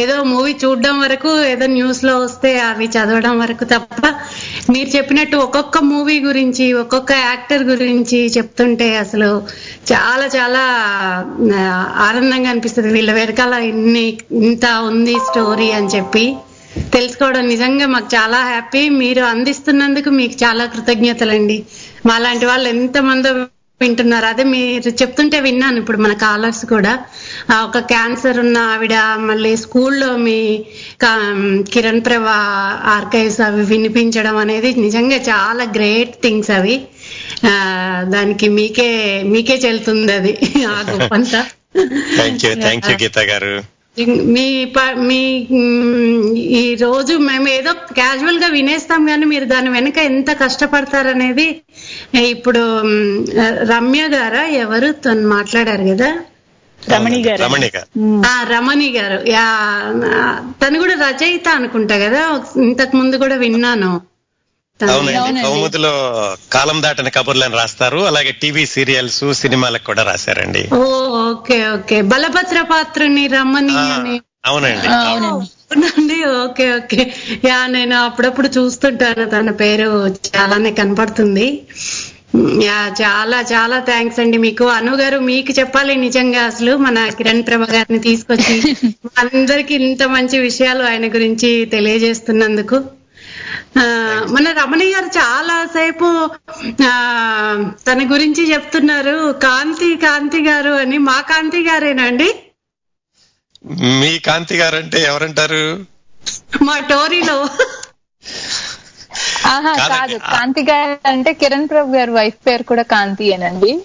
ఏదో 0.00 0.16
మూవీ 0.32 0.52
చూడడం 0.62 0.96
వరకు 1.00 1.32
ఏదో 1.52 1.66
న్యూస్లో 1.76 2.14
వస్తే 2.18 2.52
అవి 2.68 2.88
చదవడం 2.96 3.36
వరకు 3.40 3.66
తప్ప 3.74 4.02
మీరు 4.72 4.90
చెప్పినట్టు 4.96 5.36
ఒక్కొక్క 5.46 5.78
మూవీ 5.90 6.16
గురించి 6.26 6.46
ఒక్కొక్క 6.82 7.12
యాక్టర్ 7.22 7.64
గురించి 7.72 8.20
చెప్తుంటే 8.36 8.88
అసలు 8.96 9.30
చాలా 9.90 10.26
చాలా 10.36 10.62
ఆనందంగా 12.06 12.50
అనిపిస్తుంది. 12.50 12.90
వీళ్ళ 12.92 13.12
వెనకాల 13.12 13.54
ఇన్ని 13.70 14.04
ఇంత 14.42 14.66
ఉంది 14.90 15.16
స్టోరీ 15.28 15.70
అని 15.72 15.90
చెప్పి. 15.96 16.24
తెలుసుకోవడం 16.78 17.46
నిజంగా 17.46 17.86
మాకు 17.86 18.08
చాలా 18.14 18.36
హ్యాపీ. 18.36 18.88
మీరు 18.88 19.22
అందిస్తున్నందుకు 19.22 20.10
మీకు 20.10 20.34
చాలా 20.44 20.64
కృతజ్ఞతలండి. 20.64 21.62
మాలాంటి 22.06 22.46
వాళ్ళు 22.46 22.68
ఎంతమందో 22.68 23.32
వింటున్నారు. 23.80 24.26
అదే 24.26 24.42
మీరు 24.42 24.88
చెప్తుంటే 24.88 25.40
విన్నాను 25.40 25.78
ఇప్పుడు 25.78 25.98
మన 25.98 26.12
కాలర్స్ 26.12 26.66
కూడా. 26.66 26.98
ఆ, 27.54 27.64
ఒక 27.64 27.78
క్యాన్సర్ 27.78 28.38
ఉన్న 28.38 28.58
ఆవిడ 28.58 28.94
మళ్ళీ 29.16 29.56
స్కూల్లో 29.56 30.16
మీ 30.16 30.64
కిరణ్ 31.72 32.00
ప్రభా 32.00 32.78
ఆర్కైవ్స్ 32.84 33.40
అవి 33.40 33.64
వినిపించడం 33.64 34.36
అనేది 34.36 34.74
నిజంగా 34.74 35.16
చాలా 35.16 35.64
గ్రేట్ 35.64 36.14
థింగ్స్ 36.22 36.50
అవి. 36.50 36.82
ఆ, 37.44 38.04
దానికి 38.08 38.48
మీకే 38.48 39.22
మీకే 39.22 39.54
చెల్తుంది 39.54 40.12
అది. 40.12 40.38
ఆ 40.68 40.84
గొప్పంతా. 40.90 41.46
Thank 42.14 42.44
you 42.44 42.54
thank 42.54 42.90
you 42.90 42.96
Geetha 43.02 43.18
garu. 43.18 43.77
మీ 44.06 44.72
మీ 44.96 45.20
ఈ 46.34 46.74
రోజు 46.74 47.14
మేము 47.16 47.48
ఏదో 47.48 47.72
క్యాజువల్గా 47.72 48.46
వినేస్తాం 48.46 49.06
కానీ 49.06 49.24
మీరు 49.24 49.44
దాని 49.44 49.70
వెనక 49.70 49.98
ఎంత 49.98 50.30
కష్టపడతారనేది 50.40 51.60
ఇప్పుడు 52.28 52.58
రమ్య 53.62 54.08
గారా? 54.08 54.44
ఎవరు? 54.44 54.92
తను 54.92 55.28
మాట్లాడారు 55.28 55.82
కదా? 55.82 56.16
రమణి 56.92 57.22
గారు. 57.22 57.42
రమణి 57.42 57.70
గారు. 57.76 57.86
ఆ 58.26 58.42
రమణి 58.42 58.90
గారు. 58.90 59.30
యా 59.30 59.46
తను 60.62 60.78
కూడా 60.78 60.94
రచయిత 60.94 61.48
అనుకుంటా 61.48 61.98
కదా? 61.98 62.40
ఇంతకు 62.62 62.96
ముందు 62.96 63.16
కూడా 63.16 63.36
విన్నాను. 63.36 64.00
అవునండి. 64.82 65.42
కౌముదిలో 65.42 65.92
కాలం 66.52 66.82
దాటని 66.82 67.10
కబుర్లను 67.10 67.56
రాస్తారు. 67.56 68.04
అలాగే 68.04 68.32
టీవీ 68.32 68.66
సీరియల్స్ 68.66 69.32
సినిమాలకు 69.32 69.84
కూడా 69.84 70.02
రాశారండి. 70.02 70.68
ఓ 70.74 70.82
ఓకే 71.30 71.68
ఓకే. 71.68 72.02
బలభద్ర 72.02 72.62
పాత్రని 72.62 73.26
రమ్మని 73.26 73.72
అవునండి. 73.72 74.20
అవునండి 74.46 74.88
అవునండి. 74.88 76.24
Okay 76.44 76.74
okay. 76.74 77.12
యా 77.44 77.66
నేను 77.66 77.96
అప్పుడప్పుడు 77.96 78.48
చూస్తుంటాను. 78.48 79.24
తన 79.24 79.50
పేరు 79.50 79.88
చాలానే 80.36 80.72
కనపడుతుంది. 80.72 81.66
యా 82.62 82.88
చాలా 83.02 83.42
చాలా 83.42 83.78
థ్యాంక్స్ 83.80 84.20
అండి 84.20 84.38
మీకు. 84.38 84.64
అను 84.68 84.96
గారు 84.96 85.18
మీకు 85.18 85.52
చెప్పాలి 85.52 85.96
నిజంగా 85.96 86.40
అసలు 86.42 86.76
మన 86.76 87.08
కిరణ్ 87.08 87.46
ప్రభ 87.46 87.62
గారిని 87.70 87.98
తీసుకొచ్చి. 87.98 88.56
అందరికి 89.16 89.74
ఇంత 89.74 90.02
మంచి 90.02 90.38
విషయాలు 90.38 90.82
ఆయన 90.82 91.06
గురించి 91.08 91.64
తెలియజేస్తున్నందుకు. 91.64 92.97
మన 94.30 94.54
రమణి 94.58 94.92
గారు 94.92 95.06
చాలా 95.06 95.66
సేపు 95.66 96.30
తన 97.86 98.12
గురించి 98.12 98.52
చెప్తున్నారు. 98.52 99.32
కాంతి 99.42 99.96
కాంతి 99.96 100.42
గారు 100.42 100.70
అని. 100.70 100.98
మా 100.98 101.20
కాంతి 101.20 101.62
గారేనండి 101.68 102.34
మీ 104.00 104.18
కాంతి 104.18 104.56
గారు 104.56 104.76
అంటే 104.76 105.02
ఎవరంటారు? 105.02 105.84
మా 106.62 106.78
టోరీలో. 106.78 107.48
ఆహా. 109.46 109.88
కాదు 109.88 110.18
కాంతి 110.18 110.62
గారు 110.62 111.08
అంటే 111.08 111.32
కిరణ్ 111.32 111.68
ప్రభు 111.68 111.96
గారి 111.96 112.10
వైఫ్ 112.10 112.46
పేరు 112.46 112.62
కూడా 112.62 112.82
కాంతి 112.82 113.24
ఏనండి. 113.24 113.82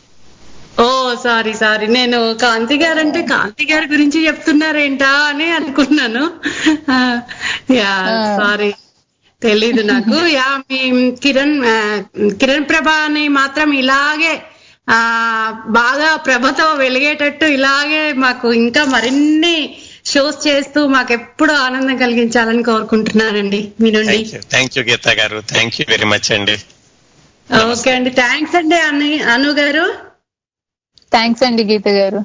ఓ 0.81 1.15
సారీ 1.23 1.53
సారీ. 1.53 1.87
నేను 1.87 2.33
కాంతి 2.33 2.77
గారు 2.77 2.99
అంటే 2.99 3.21
కాంతి 3.21 3.73
గారి 3.73 3.87
గురించి 3.87 4.27
చెప్తున్నారేంటా 4.27 5.09
అని 5.09 5.51
అనుకున్నాను. 5.51 6.31
Yeah 7.73 8.05
sorry. 8.41 8.73
తెలీదు 9.43 9.81
నాకు. 9.81 10.15
యా 10.37 10.47
మీ 10.69 10.79
కిరణ్ 11.23 11.55
కిరణ్ 12.33 12.69
ప్రభ 12.69 12.89
అని 13.05 13.27
మాత్రం 13.27 13.71
ఇలాగే 13.73 14.33
ఆ 14.89 14.99
బాగా 15.71 16.15
ప్రభతో 16.15 16.65
వెలిగేటట్టు 16.73 17.45
ఇలాగే 17.45 18.13
మాకు 18.13 18.53
ఇంకా 18.53 18.83
మరిన్ని 18.85 19.55
షోస్ 20.05 20.47
చేస్తూ 20.47 20.87
మాకు 20.87 21.13
ఎప్పుడు 21.13 21.53
ఆనందం 21.65 21.97
కలిగించాలని 21.97 22.63
కోరుకుంటున్నానండి. 22.63 23.71
మీ 23.81 23.91
నుండి 23.91 24.07
thank 24.07 24.33
you 24.35 24.41
thank 24.49 24.77
you 24.77 24.83
Geetha 24.83 25.09
garu. 25.19 25.39
Thank 25.53 25.75
you 25.81 25.85
very 25.89 26.05
much 26.05 26.31
అండి. 26.31 26.57
ఓకే 27.71 27.91
అండి. 27.91 28.09
థ్యాంక్స్ 28.09 28.55
అండి 28.55 28.79
అను 28.81 29.07
అను 29.33 29.51
గారు. 29.51 29.85
థ్యాంక్స్ 31.11 31.43
అండి 31.43 31.63
గీత 31.63 31.87
గారు. 31.87 32.21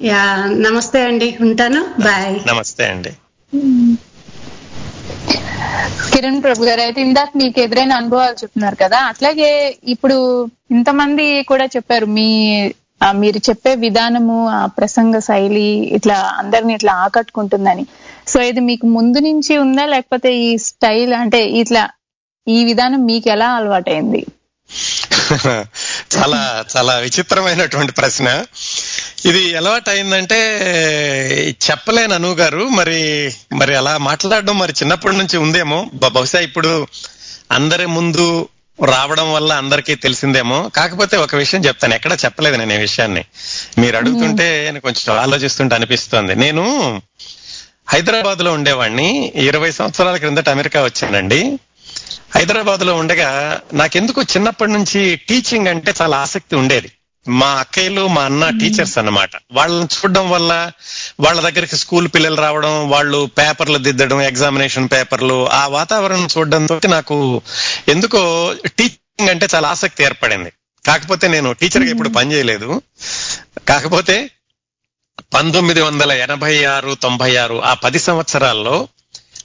యా 0.00 0.22
నమస్తే 0.58 1.02
అండి. 1.02 1.36
ఉంటాను. 1.40 1.82
బాయ్. 2.00 2.40
నమస్తే 2.48 2.86
అండి 2.86 3.12
కిరణ్ 6.12 6.42
ప్రభు 6.42 6.64
గారు. 6.64 6.80
అయితే 6.80 7.00
ఇందాక 7.00 7.28
మీకు 7.36 7.60
ఎదురైన 7.60 7.92
అనుభవాలు 7.92 8.36
చెప్తున్నారు 8.42 8.76
కదా. 8.76 8.98
అట్లాగే 9.04 9.50
ఇప్పుడు 9.88 10.16
ఇంతమంది 10.70 11.42
కూడా 11.42 11.66
చెప్పారు. 11.66 12.06
మీ 12.06 12.28
మీరు 13.14 13.38
చెప్పే 13.38 13.74
విధానము 13.74 14.48
ఆ 14.48 14.66
ప్రసంగ 14.78 15.18
శైలి 15.18 15.68
ఇట్లా 15.96 16.14
అందరిని 16.38 16.74
ఇట్లా 16.74 16.92
ఆకట్టుకుంటుందని. 16.94 17.84
సో 18.26 18.40
ఇది 18.42 18.60
మీకు 18.60 18.86
ముందు 18.86 19.18
నుంచి 19.18 19.58
ఉందా? 19.58 19.84
లేకపోతే 19.86 20.36
ఈ 20.38 20.58
స్టైల్ 20.58 21.14
అంటే 21.14 21.44
ఇట్లా 21.62 21.82
ఈ 22.46 22.64
విధానం 22.64 23.06
మీకు 23.06 23.28
ఎలా 23.30 23.48
అలవాటైంది? 23.52 24.22
చాలా 26.14 26.40
చాలా 26.76 26.96
విచిత్రమైనటువంటి 26.96 27.92
ప్రశ్న. 27.92 28.28
ఇది 29.26 29.56
అలవాటు 29.56 29.90
అయిందంటే 29.90 30.36
చెప్పలేను 31.70 32.14
అను 32.14 32.32
గారు. 32.32 32.68
మరి 32.68 33.32
మరి 33.56 33.76
అలా 33.76 33.98
మాట్లాడడం 33.98 34.58
మరి 34.58 34.72
చిన్నప్పటి 34.72 35.16
నుంచి 35.16 35.36
ఉందేమో. 35.36 35.90
బహుశా 35.94 36.40
ఇప్పుడు 36.40 36.86
అందరి 37.52 37.86
ముందు 37.86 38.48
రావడం 38.84 39.32
వల్ల 39.32 39.52
అందరికీ 39.52 39.94
తెలిసిందేమో. 39.94 40.70
కాకపోతే 40.76 41.16
ఒక 41.16 41.34
విషయం 41.34 41.64
చెప్తాను. 41.64 41.94
ఎక్కడ 41.94 42.12
చెప్పలేదు 42.12 42.56
నేను 42.56 42.72
ఈ 42.72 42.76
విషయాన్ని. 42.76 43.24
మీరు 43.78 43.96
అడుగుతుంటే 43.96 44.62
నేను 44.64 44.80
కొంచెం 44.80 45.18
ఆలోచిస్తుంటే 45.18 45.74
అనిపిస్తోంది. 45.74 46.34
నేను 46.34 47.02
హైదరాబాద్లో 47.88 48.52
ఉండేవాడిని 48.52 49.32
ఇరవై 49.34 49.72
సంవత్సరాల 49.72 50.16
క్రిందట 50.16 50.48
అమెరికా 50.48 50.84
వచ్చానండి. 50.84 51.58
హైదరాబాద్లో 52.34 52.94
ఉండగా 52.94 53.60
నాకెందుకు 53.74 54.22
చిన్నప్పటి 54.22 54.72
నుంచి 54.72 55.16
టీచింగ్ 55.16 55.68
అంటే 55.68 55.94
చాలా 56.02 56.16
ఆసక్తి 56.16 56.56
ఉండేది. 56.56 56.90
మా 57.28 57.46
అక్కయ్యలు 57.46 58.08
మా 58.08 58.22
అన్న 58.24 58.50
టీచర్స్ 58.50 58.98
అన్నమాట. 58.98 59.30
వాళ్ళని 59.52 59.84
చూడడం 59.84 60.30
వల్ల 60.30 60.70
వాళ్ళ 61.20 61.40
దగ్గరికి 61.40 61.76
స్కూల్ 61.76 62.08
పిల్లలు 62.14 62.36
రావడం 62.36 62.90
వాళ్ళు 62.90 63.30
పేపర్లు 63.38 63.78
దిద్దడం 63.78 64.22
ఎగ్జామినేషన్ 64.22 64.88
పేపర్లు 64.92 65.50
ఆ 65.50 65.66
వాతావరణం 65.66 66.28
చూడడంతో 66.38 66.80
నాకు 66.88 67.42
ఎందుకో 67.88 68.54
టీచింగ్ 68.78 69.28
అంటే 69.28 69.48
చాలా 69.54 69.68
ఆసక్తి 69.68 70.04
ఏర్పడింది. 70.04 70.52
కాకపోతే 70.86 71.28
నేను 71.28 71.52
టీచర్గా 71.52 71.90
ఇప్పుడు 71.90 72.08
పని 72.08 72.32
చేయలేదు 72.32 72.82
కాకపోతే 73.68 74.30
పంతొమ్మిది 75.34 75.80
వందల 75.80 76.12
ఎనభై 76.12 76.64
ఆరు 76.64 76.94
తొంభై 76.94 77.36
ఆరు 77.36 77.64
ఆ 77.64 77.74
పది 77.74 77.98
సంవత్సరాల్లో 77.98 78.88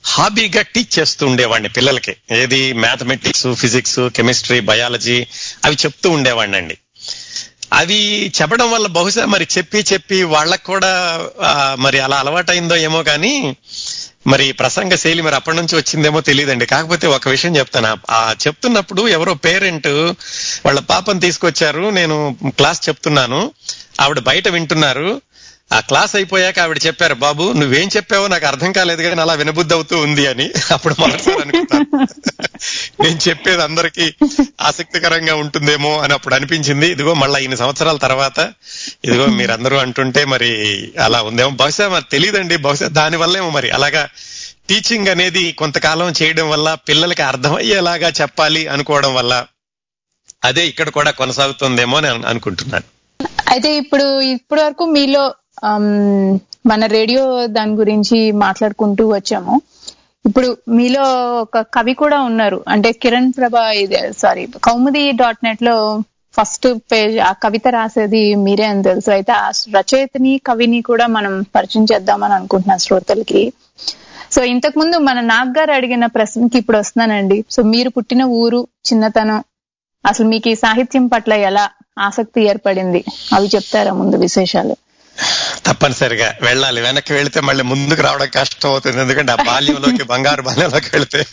హాబీగా 0.05 0.61
టీచ్ 0.61 0.99
చేస్తూ 0.99 1.28
ఉండేవాడిని 1.28 1.69
పిల్లలకి. 1.69 2.15
ఏది 2.32 2.73
మ్యాథమెటిక్స్ 2.73 3.53
ఫిజిక్స్ 3.53 4.09
కెమిస్ట్రీ 4.09 4.59
బయాలజీ 4.59 5.28
అవి 5.65 5.75
చెప్తూ 5.75 6.09
ఉండేవాడిని 6.09 6.57
అండి. 6.57 6.78
అవి 7.74 8.32
చెప్పడం 8.41 8.72
వల్ల 8.72 8.88
బహుశా 8.88 9.26
మరి 9.26 9.47
చెప్పి 9.57 9.86
చెప్పి 9.93 10.24
వాళ్ళకు 10.24 10.63
కూడా 10.63 11.22
ఆ, 11.41 11.76
మరి 11.80 11.99
అలా 11.99 12.18
అలవాటైందో 12.18 12.76
ఏమో 12.76 13.03
కానీ 13.03 13.55
మరి 14.28 14.51
ప్రసంగ 14.51 14.95
శైలి 14.95 15.22
మరి 15.22 15.36
అప్పటి 15.36 15.57
నుంచి 15.57 15.76
వచ్చిందేమో 15.76 16.22
తెలియదండి. 16.22 16.65
కాకపోతే 16.65 17.07
ఒక 17.07 17.30
విషయం 17.30 17.57
చెప్తాను. 17.57 17.97
ఆ- 18.11 18.36
చెప్తున్నప్పుడు 18.47 19.07
ఎవరో 19.07 19.34
పేరెంట్ 19.34 19.88
వాళ్ళ 20.65 20.80
పాపను 20.80 21.20
తీసుకొచ్చారు. 21.20 21.89
నేను 21.89 22.38
క్లాస్ 22.47 22.89
చెప్తున్నాను. 22.89 23.51
ఆవిడ 24.01 24.20
బయట 24.20 24.47
వింటున్నారు. 24.47 25.22
ఆ 25.72 25.80
క్లాస్ 25.88 26.13
అయిపోయాక 26.15 26.57
ఆవిడ 26.59 26.80
చెప్పారు 26.86 27.15
బాబు 27.24 27.45
నువ్వేం 27.59 27.88
చెప్పావో 27.95 28.26
నాకు 28.28 28.45
అర్థం 28.45 28.72
కాలేదు 28.72 29.01
కానీ 29.05 29.22
అలా 29.22 29.34
వినబుద్ధి 29.34 29.74
అవుతూ 29.74 29.95
ఉంది 30.05 30.24
అని. 30.28 30.45
అప్పుడు 30.76 30.95
మొదటిసారి 30.99 31.41
అనుకుంటాను 31.45 31.88
నేను 33.01 33.20
చెప్పేది 33.26 33.61
అందరికీ 33.61 34.05
ఆసక్తికరంగా 34.61 35.34
ఉంటుందేమో 35.36 35.91
అని 35.97 36.13
అప్పుడు 36.13 36.36
అనిపించింది. 36.36 36.88
ఇదిగో 36.88 37.13
మళ్ళా 37.13 37.39
ఇన్ని 37.39 37.57
సంవత్సరాల 37.57 37.97
తర్వాత 37.97 38.39
ఇదిగో 39.05 39.26
మీరందరూ 39.39 39.78
అంటుంటే 39.78 40.24
మరి 40.26 40.51
అలా 41.05 41.22
ఉందేమో. 41.22 41.51
బహుశా 41.61 41.88
మరి 41.89 42.07
తెలియదండి 42.11 42.57
బహుశా 42.65 42.88
దాని 42.99 43.18
వల్లేమో 43.18 43.49
మరి. 43.49 43.70
అలాగా 43.70 44.03
టీచింగ్ 44.70 45.07
అనేది 45.07 45.51
కొంతకాలం 45.53 46.09
చేయడం 46.22 46.47
వల్ల 46.49 46.70
పిల్లలకి 46.88 47.24
అర్థమయ్యేలాగా 47.24 48.09
చెప్పాలి 48.22 48.63
అనుకోవడం 48.68 49.13
వల్ల 49.15 49.34
అదే 50.43 50.63
ఇక్కడ 50.68 50.89
కూడా 50.91 51.11
కొనసాగుతుందేమో 51.13 51.97
అని 51.97 52.07
అను- 52.07 52.28
అనుకుంటున్నాను. 52.28 52.88
అయితే 53.49 53.70
ఇప్పుడు 53.78 54.05
ఇప్పటి 54.32 54.61
వరకు 54.61 54.86
మీలో 54.95 55.22
Um, 55.64 56.39
మన 56.66 56.86
రేడియో 56.86 57.47
దాని 57.47 57.74
గురించి 57.76 58.32
మాట్లాడుకుంటూ 58.32 59.08
వచ్చాము. 59.10 59.62
ఇప్పుడు 60.26 60.58
మీలో 60.70 61.03
ఒక 61.41 61.60
కవి 61.60 61.93
కూడా 61.93 62.22
ఉన్నారు. 62.22 62.64
అంటే 62.68 62.91
కిరణ్ 62.91 63.34
ప్రభా 63.38 63.72
ఇది 63.72 64.14
సారీ 64.18 64.47
కౌముది 64.64 65.12
డాట్ 65.12 65.38
నెట్లో 65.43 66.03
ఫస్ట్ 66.38 66.68
పేజ్ 66.91 67.20
ఆ 67.20 67.32
కవిత 67.32 67.68
రాసేది 67.68 68.36
మీరే 68.36 68.66
అని 68.66 68.84
తెలుసు. 68.84 69.12
అయితే 69.12 69.32
ఆ 69.32 69.51
రచయితని 69.76 70.41
కవిని 70.47 70.82
కూడా 70.82 71.08
మనం 71.08 71.45
పరిచయం 71.55 71.84
చేద్దామని 71.84 72.34
అనుకుంటున్నాం 72.34 72.78
శ్రోతలకి. 72.78 73.53
సో 74.32 74.43
ఇంతకు 74.43 74.80
ముందు 74.80 74.97
మన 74.97 75.20
నాగ్ 75.20 75.58
గారు 75.58 75.72
అడిగిన 75.72 76.05
ప్రశ్నకి 76.05 76.58
ఇప్పుడు 76.58 76.78
వస్తున్నానండి. 76.78 77.45
సో 77.51 77.64
మీరు 77.64 77.89
పుట్టిన 77.89 78.24
ఊరు 78.24 78.68
చిన్నతనం 78.91 79.43
అసలు 80.05 80.28
మీకు 80.28 80.49
ఈ 80.49 80.55
సాహిత్యం 80.55 81.08
పట్ల 81.08 81.34
ఎలా 81.34 81.70
ఆసక్తి 81.99 82.41
ఏర్పడింది? 82.41 83.03
అవి 83.34 83.47
చెప్తారా 83.55 83.93
ముందు 83.93 84.18
విశేషాలు? 84.18 84.76
తప్పనిసరిగా 85.66 86.36
వెళ్ళాలి. 86.41 86.82
వెనక్కి 86.82 87.14
వెళితే 87.14 87.41
మళ్ళీ 87.41 87.64
ముందుకు 87.64 88.01
రావడం 88.01 88.30
కష్టం 88.36 88.70
అవుతుంది 88.70 89.01
ఎందుకంటే 89.01 89.32
ఆ 89.32 89.36
బాల్యంలోకి 89.36 90.03
బంగారు 90.03 90.41
బాల్యంలోకి 90.41 90.89
వెళితే 90.93 91.26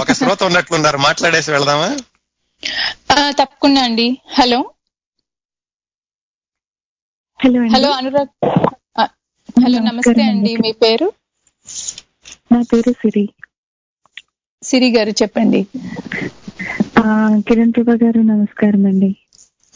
ఒక 0.00 0.12
శ్రోత 0.12 0.42
ఉన్నట్లున్నారు. 0.42 0.98
మాట్లాడేసి 0.98 1.50
వెళదామా? 1.50 1.96
తప్పకుండా 3.30 3.82
అండి. 3.82 4.18
Hello? 4.38 4.70
Hello 7.44 7.60
hello 7.62 7.90
Anurag. 7.90 8.48
Hello 9.64 9.78
నమస్తే 9.78 10.22
అండి. 10.22 10.56
మీ 10.56 10.72
పేరు? 10.72 11.12
నా 12.52 12.62
పేరు 12.72 12.92
సిరి. 12.92 13.28
సిరి 14.62 14.92
గారు 14.96 15.10
చెప్పండి. 15.10 15.66
కిరణ్ 17.48 17.72
ప్రభా 17.76 17.92
గారు 17.92 18.20
నమస్కారం 18.20 18.86
అండి. 18.86 19.16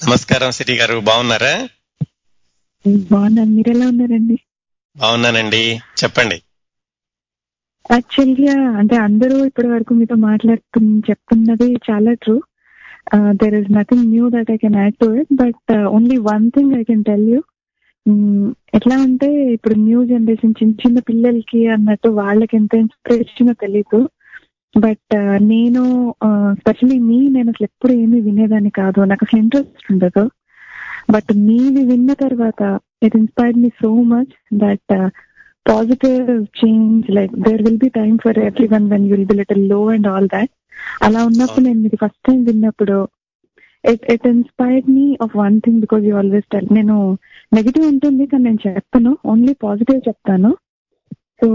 నమస్కారం 0.08 0.50
సిరి 0.50 0.74
గారు. 0.76 0.98
బాగున్నారా? 1.00 1.68
బాగున్నాను. 2.84 3.50
మీరు 3.50 3.70
ఎలా 3.70 3.86
ఉన్నారండి? 3.88 4.36
బాగున్నానండి. 4.96 5.62
చెప్పండి. 6.04 6.38
యాక్చువల్గా 7.90 8.54
అంటే 8.78 8.96
అందరూ 8.96 9.44
ఇప్పటి 9.44 9.68
వరకు 9.68 9.94
మీతో 9.94 10.14
మాట్లాడుతు 10.14 10.80
చెప్తున్నది 11.10 11.68
చాలా 11.90 12.12
true. 12.12 12.36
There 13.42 13.54
is 13.54 13.70
nothing 13.72 14.10
new 14.10 14.30
that 14.30 14.50
I 14.50 14.56
can 14.56 14.76
add 14.76 14.94
to 14.94 15.06
it 15.14 15.32
but 15.34 15.72
only 15.86 16.16
one 16.16 16.50
thing 16.50 16.74
I 16.74 16.82
can 16.82 17.04
tell 17.04 17.28
you 17.28 17.40
ఎట్లా 18.74 18.96
అంటే 18.96 19.52
ఇప్పుడు 19.52 19.74
న్యూ 19.74 20.04
జనరేషన్ 20.04 20.54
చిన్న 20.62 20.74
చిన్న 20.74 20.98
పిల్లలకి 20.98 21.66
అన్నట్టు 21.66 22.08
వాళ్ళకి 22.08 22.56
ఎంత 22.56 22.74
ఇన్స్పిరేషన్ 22.74 23.54
తెలీదు. 23.60 24.00
బట్ 24.78 25.14
నేను 25.42 25.82
స్పెషలీ 26.60 26.98
మీ 26.98 27.28
నేను 27.28 27.48
అసలు 27.48 27.64
ఎప్పుడు 27.64 27.92
ఏమీ 27.92 28.20
వినేదాన్ని 28.20 28.70
కాదు. 28.70 29.00
నాకు 29.04 29.24
అసలు 29.24 29.40
ఇంట్రెస్ట్ 29.40 29.92
ఉండదు. 29.92 30.24
బట్ 31.08 31.30
మీది 31.46 31.82
విన్న 31.90 32.12
తర్వాత 32.24 32.62
it 33.06 33.16
inspired 33.20 33.58
me 33.62 33.70
so 33.82 33.90
much 34.14 34.32
that 34.62 34.94
positive 35.66 36.28
change 36.60 37.06
like 37.18 37.32
there 37.46 37.62
will 37.66 37.82
be 37.84 37.90
time 38.00 38.16
for 38.24 38.38
every 38.48 38.68
one 38.74 38.86
when 38.92 39.06
you'll 39.12 39.28
be 39.30 39.36
లిటిల్లో 39.40 39.80
and 39.94 40.08
all 40.12 40.28
that 40.36 40.52
అలా 41.06 41.20
ఉన్నప్పుడు 41.30 41.64
నేను 41.66 41.80
ఇది 41.88 41.98
ఫస్ట్ 42.02 42.22
టైం 42.28 42.38
విన్నప్పుడు 42.48 42.98
it 43.84 44.04
it 44.14 44.26
inspired 44.34 44.86
me 44.96 45.06
of 45.24 45.34
one 45.42 45.56
thing 45.64 45.80
because 45.84 46.04
you 46.08 46.14
always 46.20 46.48
tell 46.54 46.70
నేను 46.78 46.96
negative 47.52 47.84
ఉంటుంది 47.92 48.24
కానీ 48.32 48.44
నేను 48.48 48.60
చెప్పను 48.68 49.12
ఓన్లీ 49.32 49.54
పాజిటివ్ 49.66 50.00
చెప్తాను. 50.08 50.50
So 51.40 51.48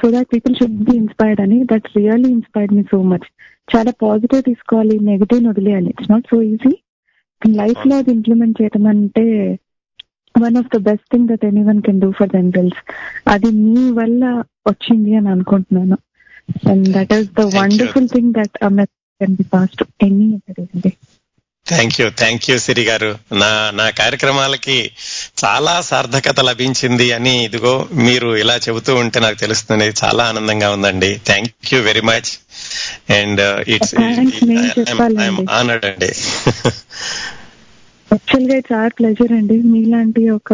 so 0.00 0.06
that 0.14 0.28
people 0.34 0.54
should 0.60 0.78
be 0.88 0.94
inspired 1.02 1.40
అని 1.44 1.58
that 1.72 1.88
really 1.98 2.30
inspired 2.36 2.74
me 2.76 2.82
so 2.92 3.00
much 3.12 3.26
చాలా 3.68 3.92
పాజిటివ్ 4.04 4.42
తీసుకోవాలి 4.50 4.96
నెగిటివ్ 5.10 5.42
వదిలేయాలి. 5.50 5.90
ఇట్స్ 5.94 6.10
నాట్ 6.12 6.28
సో 6.32 6.38
ఈజీ 6.52 6.72
లైఫ్లో 7.46 7.96
అది 7.96 8.10
ఇంప్లిమెంట్ 8.10 8.62
చేయడం 8.62 8.86
అంటే 8.86 9.58
one 10.38 10.56
of 10.56 10.78
the 10.78 10.80
best 10.80 11.04
thing 11.12 11.28
that 11.28 11.44
any 11.44 11.62
one 11.62 11.82
can 11.82 12.00
do 12.00 12.12
for 12.12 12.28
themselves 12.52 12.92
అది 13.28 13.46
మీ 13.46 13.90
వల్ల 13.90 14.42
వచ్చింది 14.68 15.16
అని 15.16 15.28
అనుకుంటున్నాను. 15.28 15.98
And 16.70 16.88
that 16.88 17.12
is 17.12 17.28
the. 17.28 17.40
Wonderful 17.40 18.08
thing 18.08 18.32
that 18.32 18.84
can 19.20 19.34
be 19.34 19.42
passed 19.42 19.84
any 20.02 20.40
అండి 20.48 20.92
thank 21.68 22.00
you 22.00 22.10
thank 22.10 22.50
you 22.50 22.58
Siri 22.58 22.82
garu. 22.82 23.18
నా 23.32 23.70
నా 23.74 23.90
కార్యక్రమాలకి 23.90 24.90
చాలా 25.44 25.80
సార్థకత 25.80 26.40
లభించింది 26.40 27.12
అని 27.12 27.44
ఇదిగో 27.44 27.88
మీరు 27.92 28.36
ఇలా 28.36 28.56
చెబుతూ 28.56 28.96
ఉంటే 28.96 29.20
నాకు 29.20 29.38
తెలుస్తుంది. 29.38 29.92
చాలా 30.04 30.24
ఆనందంగా 30.24 30.70
ఉందండి. 30.70 31.20
Thank 31.26 31.74
you 31.74 31.80
very 31.80 32.00
much 32.00 32.38
and 33.18 33.42
it's. 33.74 33.94
Honoured 35.58 35.86
అండి 35.90 36.10
యాక్చువల్గా 38.10 38.54
ఇట్స్ 38.60 38.74
ఆర్ 38.80 38.92
ప్లెజర్ 38.98 39.32
అండి. 39.38 39.56
మీలాంటి 39.72 40.22
ఒక 40.36 40.52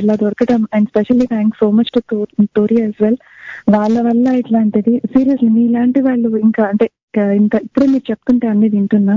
ఇలా 0.00 0.14
దొరకడం 0.22 0.62
and 0.76 0.88
specially 0.92 1.26
thanks 1.34 1.60
so 1.62 1.68
much 1.78 1.92
to 1.96 2.00
Tori 2.58 2.78
as 2.82 2.98
well 3.04 3.20
వాళ్ళ 3.74 3.96
వల్ల 4.08 4.26
ఇట్లాంటిది. 4.40 4.94
సీరియస్లీ 5.12 5.50
మీలాంటి 5.58 6.00
వాళ్ళు 6.08 6.28
ఇంకా 6.46 6.62
అంటే 6.70 6.86
ఇంత 7.40 7.54
ఇప్పుడే 7.66 7.86
మీరు 7.92 8.04
చెప్తుంటే 8.10 8.46
అన్ని 8.52 8.68
వింటున్నా. 8.74 9.16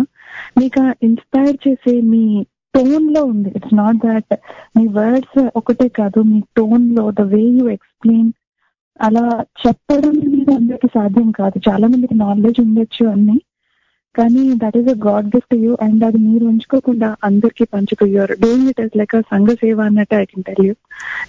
మీకు 0.59 0.81
ఇన్స్పైర్ 1.07 1.57
చేసే 1.65 1.93
మీ 2.13 2.23
టోన్లో 2.75 3.21
ఉంది. 3.31 3.49
ఇట్స్ 3.57 3.75
నాట్ 3.81 3.99
దాట్ 4.05 4.33
మీ 4.77 4.83
వర్డ్స్ 4.99 5.41
ఒకటే 5.59 5.87
కాదు 5.99 6.19
మీ 6.31 6.39
టోన్లో 6.59 7.03
ద 7.19 7.25
వే 7.33 7.41
యూ 7.59 7.65
ఎక్స్ప్లెయిన్ 7.77 8.31
అలా 8.99 9.23
చెప్పడం 9.63 10.15
అనేది 10.25 10.53
అందరికి 10.55 10.87
సాధ్యం 10.87 11.31
కాదు. 11.31 11.57
చాలా 11.69 11.87
మందికి 11.87 12.15
నాలెడ్జ్ 12.15 12.59
ఉండొచ్చు 12.59 13.05
అన్ని. 13.09 13.37
కానీ 14.15 14.41
that 14.53 14.77
is 14.77 14.89
a 14.89 14.97
god 15.05 15.27
gift 15.35 15.55
you 15.55 15.77
and 15.81 16.03
అది 16.03 16.17
మీరు 16.17 16.45
ఉంచుకోకుండా 16.45 17.15
అందరికీ 17.23 17.63
పంచుతూ 17.63 18.05
you're 18.05 18.33
doing 18.41 18.69
it 18.69 18.81
is 18.81 18.97
like 18.97 19.15
సంఘ 19.31 19.49
సేవ 19.53 19.81
అన్నట్టు 19.81 20.15
I 20.15 20.25
can 20.25 20.45
tell 20.49 20.65
you 20.65 20.73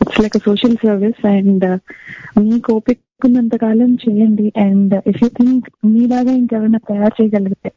it's 0.03 0.21
like 0.21 0.37
social 0.39 0.77
service 0.77 1.27
and 1.27 1.65
మీకు 2.41 2.73
ఓపిక 2.73 3.01
కాలం 3.61 3.95
చేయండి. 3.95 4.53
అండ్ 4.57 4.95
ఇఫ్ 4.95 5.23
యూ 5.23 5.29
థింక్ 5.29 5.67
మీలాగా 5.87 6.31
ఇంకెవరైనా 6.31 6.79
తయారు 6.89 7.15
చేయగలిగితే 7.21 7.71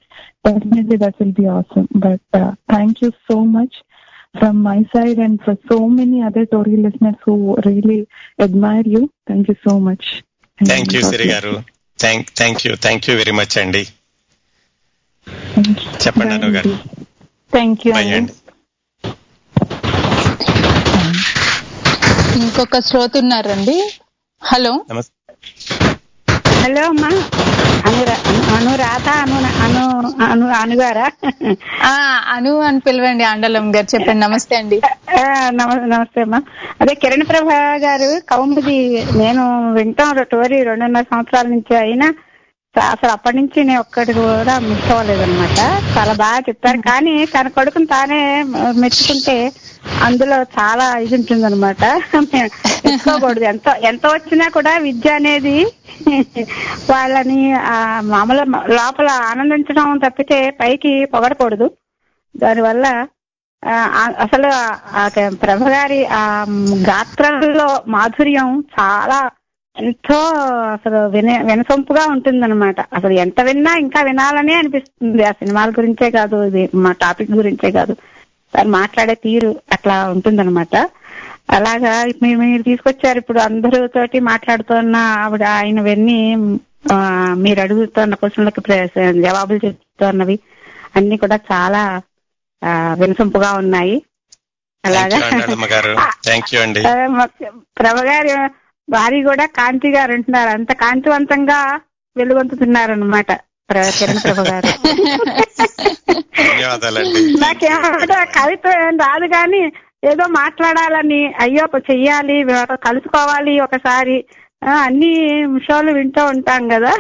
definitely 0.48 0.98
that 0.98 1.16
will 1.22 1.32
be 1.32 1.46
awesome 1.48 1.88
but 1.98 2.38
thank 2.74 3.00
you 3.04 3.10
so 3.10 3.44
much 3.44 3.78
from 4.36 4.60
my 4.66 4.80
side 4.94 5.20
and 5.26 5.38
for 5.46 5.60
so 5.68 5.78
many 5.98 6.20
other 6.28 6.48
Tori 6.52 6.76
listeners 6.86 7.24
who 7.28 7.36
really 7.68 8.00
admire 8.46 8.88
you 8.96 9.02
thank 9.30 9.50
you 9.52 9.58
so 9.66 9.76
much 9.88 10.08
thank 10.60 10.94
you 10.96 11.02
Siri 11.10 11.28
garu 11.32 11.54
thank 12.00 12.28
thank 12.36 12.62
you 12.66 12.74
thank 12.86 13.08
you 13.10 13.16
very 13.18 13.36
much 13.40 13.56
అండి 13.64 13.84
చెప్పండి 16.04 16.34
అను 16.36 16.52
గారు 16.58 16.74
thank 17.54 17.82
you 17.88 17.94
Bye 17.94 18.12
అండి 18.18 18.34
ఇంకొక 22.40 22.80
శ్రోత 22.88 23.14
ఉన్నారండి. 23.22 23.76
Hello. 24.42 24.74
Hello 26.58 26.84
అమ్మా. 26.90 27.12
అనురా 27.88 28.16
అనురాధ 28.56 29.08
అను 29.24 29.36
అను 29.66 29.84
అను 30.26 30.46
అనుగారా? 30.60 31.08
ఆ 31.84 31.92
అను 32.34 32.52
అని 32.68 32.80
పిలవండి 32.86 33.24
ఆండలం 33.30 33.66
గారు 33.76 33.88
చెప్పండి 33.94 34.22
నమస్తే 34.26 34.56
అండి. 34.60 34.78
నమస్తే 35.92 36.22
అమ్మా. 36.22 36.40
అదే 36.82 36.94
కిరణ్ 37.04 37.26
ప్రభ 37.32 37.50
గారు 37.86 38.10
కౌముది 38.32 38.78
నేను 39.22 39.44
వింటాం 39.78 40.10
టోరీ 40.34 40.60
రెండున్నర 40.70 41.06
సంవత్సరాల 41.12 41.48
నుంచి 41.56 41.76
అయినా 41.84 42.08
అసలు 42.76 43.12
అప్పటి 43.14 43.36
నుంచి 43.38 43.60
నేను 43.68 43.82
ఒక్కటి 43.84 44.12
కూడా 44.18 44.56
మిస్ 44.66 44.90
అవ్వలేదన్నమాట. 44.92 45.60
చాలా 45.94 46.14
బాగా 46.20 46.40
చెప్తారు 46.48 46.80
కానీ 46.90 47.14
తన 47.34 47.48
కొడుకుని 47.56 47.88
తానే 47.94 48.20
మెచ్చుకుంటే 48.82 49.38
అందులో 50.04 50.42
చాలా 50.42 50.98
ఇది 50.98 51.16
ఉంటుందన్నమాట. 51.16 51.86
మెచ్చుకోకూడదు 52.18 53.44
ఎంత 53.44 53.68
ఎంత 53.68 54.08
వచ్చినా 54.08 54.50
కూడా 54.50 54.78
విద్య 54.78 55.10
అనేది 55.10 55.66
వాళ్ళని 56.90 57.54
ఆ 57.54 58.02
మామూలు 58.02 58.40
లోపల 58.74 59.10
ఆనందించడం 59.10 59.98
తప్పితే 59.98 60.50
పైకి 60.50 61.06
పొగడకూడదు. 61.06 61.72
దానివల్ల 62.38 63.08
ఆ- 63.66 64.14
అసలు 64.20 64.48
ఆ 64.98 65.10
ప్రభ 65.30 65.64
గారి 65.64 66.06
ఆ 66.06 66.46
గాత్రంలో 66.90 67.84
మాధుర్యం 67.88 68.64
చాలా 68.80 69.30
ఎంతో 69.78 70.20
అసలు 70.74 71.08
విన 71.08 71.42
వినసొంపుగా 71.42 72.06
ఉంటుందన్నమాట. 72.08 72.76
అసలు 72.94 73.12
ఎంత 73.12 73.42
విన్నా 73.42 73.76
ఇంకా 73.76 74.02
వినాలనే 74.02 74.54
అనిపిస్తుంది. 74.54 75.24
ఆ 75.24 75.32
సినిమాల 75.32 75.70
గురించే 75.70 76.12
కాదు 76.12 76.44
ఇది 76.44 76.70
మా 76.76 76.92
టాపిక్ 76.92 77.32
గురించే 77.32 77.72
కాదు. 77.72 77.96
తను 78.54 78.70
మాట్లాడే 78.72 79.16
తీరు 79.16 79.52
అట్లా 79.72 80.10
ఉంటుందన్నమాట. 80.10 80.76
అలాగా 81.50 81.92
మీరు 82.24 82.40
మీరు 82.40 82.64
తీసుకొచ్చారు 82.64 83.18
ఇప్పుడు 83.18 83.40
అందరూ 83.40 83.88
తోటి 83.88 84.20
మాట్లాడుతున్న 84.30 84.96
ఆవిడ 85.22 85.44
ఆయనవన్నీ 85.58 86.20
మీరు 87.44 87.60
అడుగుతున్న 87.62 88.16
క్వశ్చన్లకు 88.16 88.62
జవాబులు 89.22 89.60
చెప్తున్నవి 89.66 90.38
అన్ని 90.96 91.18
కూడా 91.18 91.38
చాలా 91.52 91.82
వినసొంపుగా 93.00 93.54
ఉన్నాయి. 93.54 93.96
అలాగా. 94.84 95.18
ప్రభ 97.80 97.98
గారి 98.10 98.32
భార్య 98.88 99.22
కూడా 99.24 99.46
కాంతి 99.58 99.90
గారు 99.92 100.12
అంటున్నారు. 100.12 100.50
అంత 100.50 100.72
కాంతివంతంగా 100.74 101.60
వెలుగొందుతున్నారు 102.16 102.92
అనమాట 102.92 103.32
కిరణ్ 103.70 104.22
ప్రభ 104.24 104.42
గారు 104.48 104.70
ధన్యవాదాలండి 106.40 107.22
నాకేమంటే 107.42 108.06
కవిత 108.36 108.66
ఏం 108.78 108.96
రాదు 109.02 109.28
కానీ 109.34 109.62
ఏదో 110.04 110.26
మాట్లాడాలని 110.36 111.20
అయ్యో 111.44 111.66
చెయ్యాలి 111.90 112.36
కలుసుకోవాలి 112.84 113.54
ఒకసారి 113.66 114.16
అన్ని 114.82 115.12
విషయాలు 115.56 115.92
వింటూ 115.98 116.22
ఉంటాం 116.32 116.62
కదా 116.70 116.94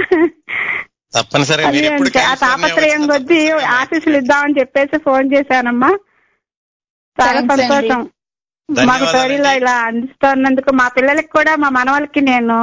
తప్పనిసరిగా. 1.13 1.69
ఆ 2.23 2.33
తాపత్రయం 2.41 3.01
కొద్దీ 3.11 3.39
ఆశీస్సులు 3.75 4.17
ఇద్దామని 4.17 4.57
చెప్పేసి 4.59 4.97
ఫోన్ 5.05 5.27
చేశానమ్మా 5.33 5.91
చాలా. 7.17 7.39
సంతోషం 7.51 8.01
మాకు. 8.69 9.05
స్టోరీలో 9.07 9.51
ఇలా 9.59 9.75
అందిస్తున్నందుకు 9.85 10.71
మా 10.79 10.87
పిల్లలకి 10.95 11.31
కూడా 11.31 11.51
మా 11.55 11.69
మనవలకి 11.69 12.21
నేను 12.23 12.55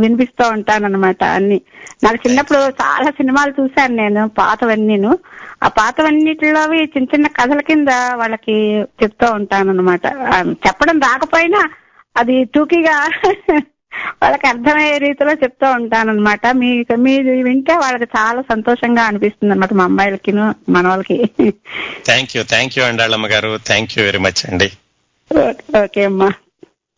వినిపిస్తూ 0.00 0.44
ఉంటానన్నమాట 0.48 1.22
అన్ని 1.36 1.58
నాకు 2.04 2.28
చిన్నప్పుడు 2.28 2.58
చాలా 2.58 3.10
సినిమాలు 3.10 3.54
చూశాను 3.60 3.96
నేను 3.96 4.28
పాతవన్నీను 4.28 5.18
ఆ 5.62 5.68
పాతవన్నిటిలో 5.68 6.74
చిన్న 6.74 7.06
చిన్న 7.14 7.26
కథల 7.26 7.60
కింద 7.60 7.88
వాళ్ళకి 8.14 8.56
చెప్తూ 9.02 9.32
ఉంటానన్నమాట. 9.32 10.06
ఆ, 10.06 10.54
చెప్పడం 10.66 11.00
రాకపోయినా 11.00 11.60
అది 12.16 12.44
టూకీగా 12.44 12.96
వాళ్ళకి 14.22 14.46
అర్థమయ్యే 14.46 14.98
రీతిలో 14.98 15.32
చెప్తూ 15.32 15.70
ఉంటానన్నమాట. 15.70 16.46
మీ 16.52 16.84
మీరు 16.96 17.42
వింటే 17.42 17.76
వాళ్ళకి 17.76 18.04
చాలా 18.16 18.42
సంతోషంగా 18.42 19.02
అనిపిస్తుంది 19.02 19.54
అనమాట 19.54 19.72
మా 19.72 19.84
అమ్మాయిలకి 19.84 20.32
మనవాళ్ళకి. 20.68 21.16
థ్యాంక్ 22.04 22.36
యూ 22.36 22.42
థ్యాంక్ 22.42 22.78
యూ 22.78 22.84
అండి 22.84 23.02
Allamma 23.02 23.26
garu. 23.26 23.58
Thank 23.66 23.98
you 23.98 24.04
very 24.04 24.18
much 24.18 24.50
అండి. 24.50 24.68
ఓకే 25.84 26.04
అమ్మా. 26.04 26.28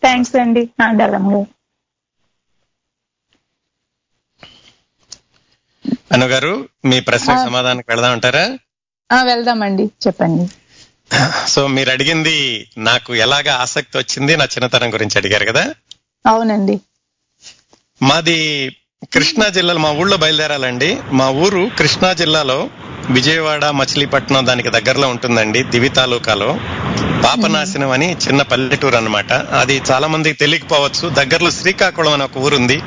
థ్యాంక్స్ 0.02 0.36
అండి 0.36 0.68
ఆండాలమ్మ 0.82 1.34
గారు. 1.34 1.53
అను 6.14 6.26
గారు 6.26 6.68
మీ 6.84 7.00
ప్రశ్నకు 7.00 7.40
ఆ. 7.40 7.44
సమాధానం 7.44 7.82
వెళదాం 7.88 8.12
అంటారా? 8.12 8.58
వెళ్దామండి. 9.22 9.82
చెప్పండి. 10.06 10.48
సో 11.48 11.66
మీరు 11.66 11.90
అడిగింది 11.90 12.68
నాకు 12.78 13.14
ఎలాగ 13.14 13.50
ఆసక్తి 13.50 13.98
వచ్చింది 13.98 14.36
నా 14.36 14.44
చిన్నతనం 14.44 14.94
గురించి 14.94 15.18
అడిగారు 15.18 15.44
కదా? 15.44 15.74
అవునండి. 16.26 16.80
మాది 18.02 18.68
కృష్ణా 19.12 19.48
జిల్లాలో 19.48 19.78
మా 19.78 19.90
ఊళ్ళో 19.90 20.16
బయలుదేరాలండి. 20.16 20.98
మా 21.12 21.30
ఊరు 21.30 21.70
కృష్ణా 21.78 22.12
జిల్లాలో 22.12 22.70
విజయవాడ 23.10 23.64
మచిలీపట్నం 23.64 24.46
దానికి 24.46 24.70
దగ్గరలో 24.70 25.08
ఉంటుందండి 25.08 25.62
దివి 25.62 25.88
తాలూకాలో. 25.88 26.58
పాపనాశనం 27.24 27.90
అని 27.90 28.12
చిన్న 28.12 28.42
పల్లెటూరు 28.42 28.96
అన్నమాట. 28.96 29.32
అది 29.32 29.82
చాలా 29.90 30.06
మందికి 30.06 30.38
తెలియకపోవచ్చు. 30.38 31.08
దగ్గరలో 31.08 31.50
శ్రీకాకుళం 31.50 32.12
అని 32.12 32.22
ఒక 32.22 32.36
ఊరు 32.36 32.56
ఉంది 32.56 32.82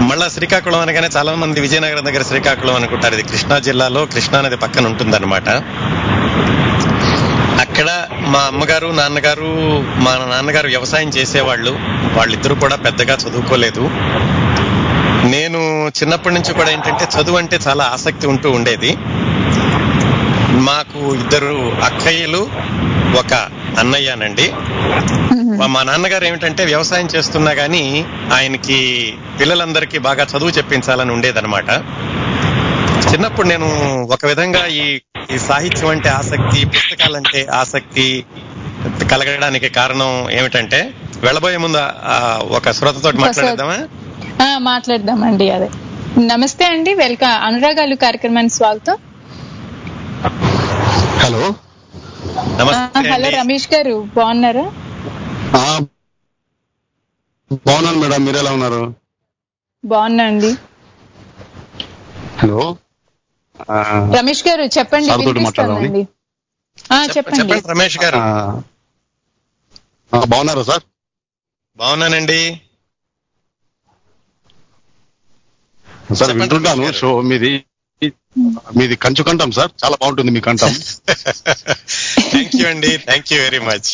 మళ్ళా 0.00 0.28
శ్రీకాకుళం 0.28 0.80
అనగానే 0.80 1.08
చాలా 1.16 1.34
మంది 1.34 1.60
విజయనగరం 1.60 2.06
దగ్గర 2.06 2.22
శ్రీకాకుళం 2.22 2.74
అనుకుంటారు. 2.74 3.14
ఇది 3.14 3.22
కృష్ణా 3.22 3.58
జిల్లాలో 3.58 4.06
కృష్ణా 4.06 4.40
నది 4.40 4.56
పక్కన 4.56 4.86
ఉంటుందన్నమాట. 4.86 5.48
అక్కడ 7.60 8.06
మా 8.20 8.40
అమ్మగారు 8.40 8.86
నాన్నగారు 8.86 9.84
మా 9.96 10.26
నాన్నగారు 10.30 10.66
వ్యవసాయం 10.66 11.08
చేసేవాళ్ళు. 11.08 11.70
వాళ్ళిద్దరూ 12.16 12.54
కూడా 12.54 12.76
పెద్దగా 12.76 13.14
చదువుకోలేదు. 13.14 13.80
నేను 15.26 15.88
చిన్నప్పటి 15.88 16.34
నుంచి 16.34 16.54
కూడా 16.54 16.70
ఏంటంటే 16.70 17.08
చదువు 17.20 17.36
అంటే 17.36 17.58
చాలా 17.68 17.90
ఆసక్తి 17.92 18.26
ఉంటూ 18.26 18.50
ఉండేది. 18.50 18.96
మాకు 20.60 21.14
ఇద్దరు 21.14 21.72
అక్కయ్యలు 21.84 22.48
ఒక 23.18 23.48
అన్నయ్యనండి 23.78 24.52
మా- 25.64 25.82
నాన్నగారు 25.82 26.24
ఏమిటంటే 26.24 26.64
వ్యవసాయం 26.64 27.06
చేస్తున్నా 27.06 27.50
గానీ 27.52 28.04
ఆయనకి 28.32 28.78
పిల్లలందరికీ 29.40 29.98
బాగా 29.98 30.24
చదువు 30.24 30.50
చెప్పించాలని 30.50 31.12
ఉండేదన్నమాట. 31.12 31.70
చిన్నప్పుడు 33.12 33.48
నేను 33.48 33.68
ఒక 34.12 34.26
విధంగా 34.26 34.66
ఈ 34.66 35.00
ఈ 35.34 35.38
సాహిత్యం 35.38 35.88
అంటే 35.88 36.08
ఆసక్తి 36.08 36.64
పుస్తకాలంటే 36.64 37.46
ఆసక్తి 37.54 38.24
కలగడానికి 39.10 39.68
కారణం 39.68 40.30
ఏమిటంటే 40.30 40.94
వెళ్ళబోయే 41.22 41.56
ముందు 41.56 41.78
ఒక 42.54 42.70
శ్రోతతో 42.70 43.12
మాట్లాడేద్దామా? 43.12 43.78
ఆ, 44.44 44.58
మాట్లాడదామండి 44.58 45.50
అదే. 45.50 45.68
నమస్తే 46.20 46.64
అండి 46.64 46.94
వెల్కమ్ 46.94 47.44
అనురాగాలు 47.44 47.94
కార్యక్రమానికి 47.94 48.54
స్వాగతం. 48.54 48.96
హలో. 51.18 51.54
హలో. 53.04 53.40
రమేష్ 53.40 53.74
గారు 53.74 54.08
బాగున్నారా? 54.16 54.70
బాగున్నాను 57.66 57.98
మేడం 58.02 58.22
మీరు 58.26 58.38
ఎలా 58.42 58.52
ఉన్నారు? 58.56 58.80
బాగున్నా 59.84 60.24
అండి 60.30 60.50
హలో 62.40 62.60
రమేష్ 64.16 64.42
గారు 64.48 64.64
చెప్పండి 64.76 65.08
చెప్పండి 65.10 66.02
చెప్పండి. 67.16 67.58
రమేష్ 67.72 67.98
గారు. 68.02 68.18
బాగున్నారా 70.30 70.64
సార్? 70.70 70.84
బాగున్నానండి. 71.78 72.40
సార్ 76.18 76.32
వింటుంటాను. 76.38 76.84
షో 77.00 77.08
మీది 77.30 77.52
మీది 78.78 78.94
కంచు 79.02 79.22
కంఠం 79.26 79.50
సార్ 79.56 79.70
చాలా 79.82 79.96
బాగుంటుంది 80.00 80.32
మీ 80.34 80.40
కంఠం. 80.46 80.72
థ్యాంక్ 82.30 82.56
యూ 82.58 82.64
అండి 82.72 82.90
థ్యాంక్ 83.06 83.30
యూ 83.32 83.38
వెరీ 83.44 83.60
మచ్ 83.66 83.88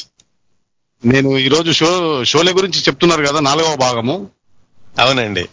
నేను 1.04 1.38
ఈ 1.38 1.48
రోజు 1.48 1.70
షో 1.72 1.88
షోలే 2.24 2.52
గురించి 2.52 2.80
చెప్తున్నారు 2.80 3.22
కదా 3.26 3.40
నాలుగవ 3.40 3.76
భాగము. 3.76 4.14
అవునండి. 4.98 5.44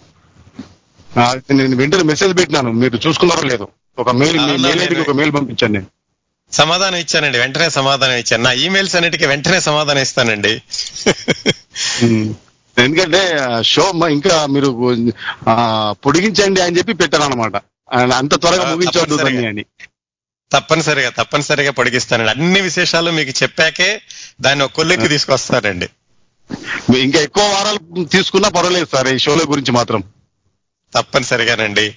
నేను 1.54 1.76
వెంటనే 1.76 2.04
మెసేజ్ 2.04 2.38
పెట్టినాను. 2.40 2.72
మీరు 2.82 3.00
చూసుకున్నారో 3.08 3.48
లేదు. 3.48 3.68
ఒక 4.00 4.10
మెయిల్ 4.10 4.38
మెయిల్ 4.64 4.82
ఐడికి 4.82 5.02
ఒక 5.02 5.12
మెయిల్ 5.12 5.34
పంపించాను 5.34 5.74
నేను. 5.74 5.88
సమాధానం 6.54 6.96
ఇచ్చానండి. 6.96 7.38
వెంటనే 7.38 7.70
సమాధానం 7.70 8.14
ఇచ్చాను. 8.14 8.44
నా 8.44 8.52
ఈమెయిల్స్ 8.66 8.96
అన్నిటికీ 8.96 9.26
వెంటనే 9.26 9.60
సమాధానం 9.60 10.02
ఇస్తానండి. 10.02 10.54
ఎందుకంటే 12.78 13.22
షో 13.64 13.86
ఇంకా 14.10 14.46
మీరు 14.46 14.70
పొడిగించండి 16.06 16.62
అని 16.62 16.78
చెప్పి 16.78 16.94
పెట్టాను 16.94 17.26
అనమాట 17.26 17.56
అంత 18.14 18.34
త్వరగా 18.42 18.66
ముగించవద్దు 18.76 19.46
అని 19.48 19.66
తప్పనిసరిగా 20.52 21.10
తప్పనిసరిగా 21.10 21.72
పొడిగిస్తానండి. 21.72 22.32
అన్ని 22.32 22.62
విశేషాలు 22.62 23.12
మీకు 23.12 23.44
చెప్పాకే 23.44 24.02
దాన్ని 24.42 24.66
ఒక 24.66 24.82
తీసుకొస్తానండి. 25.08 25.90
ఇంకా 26.98 27.20
ఎక్కువ 27.20 27.44
వారాలు 27.44 28.04
తీసుకున్నా 28.06 28.50
పర్వాలేదు 28.50 28.88
సార్ 28.92 29.08
ఈ 29.08 29.18
షోల 29.18 29.40
గురించి 29.50 29.72
మాత్రం. 29.72 30.04
తప్పనిసరిగానండి. 30.94 31.96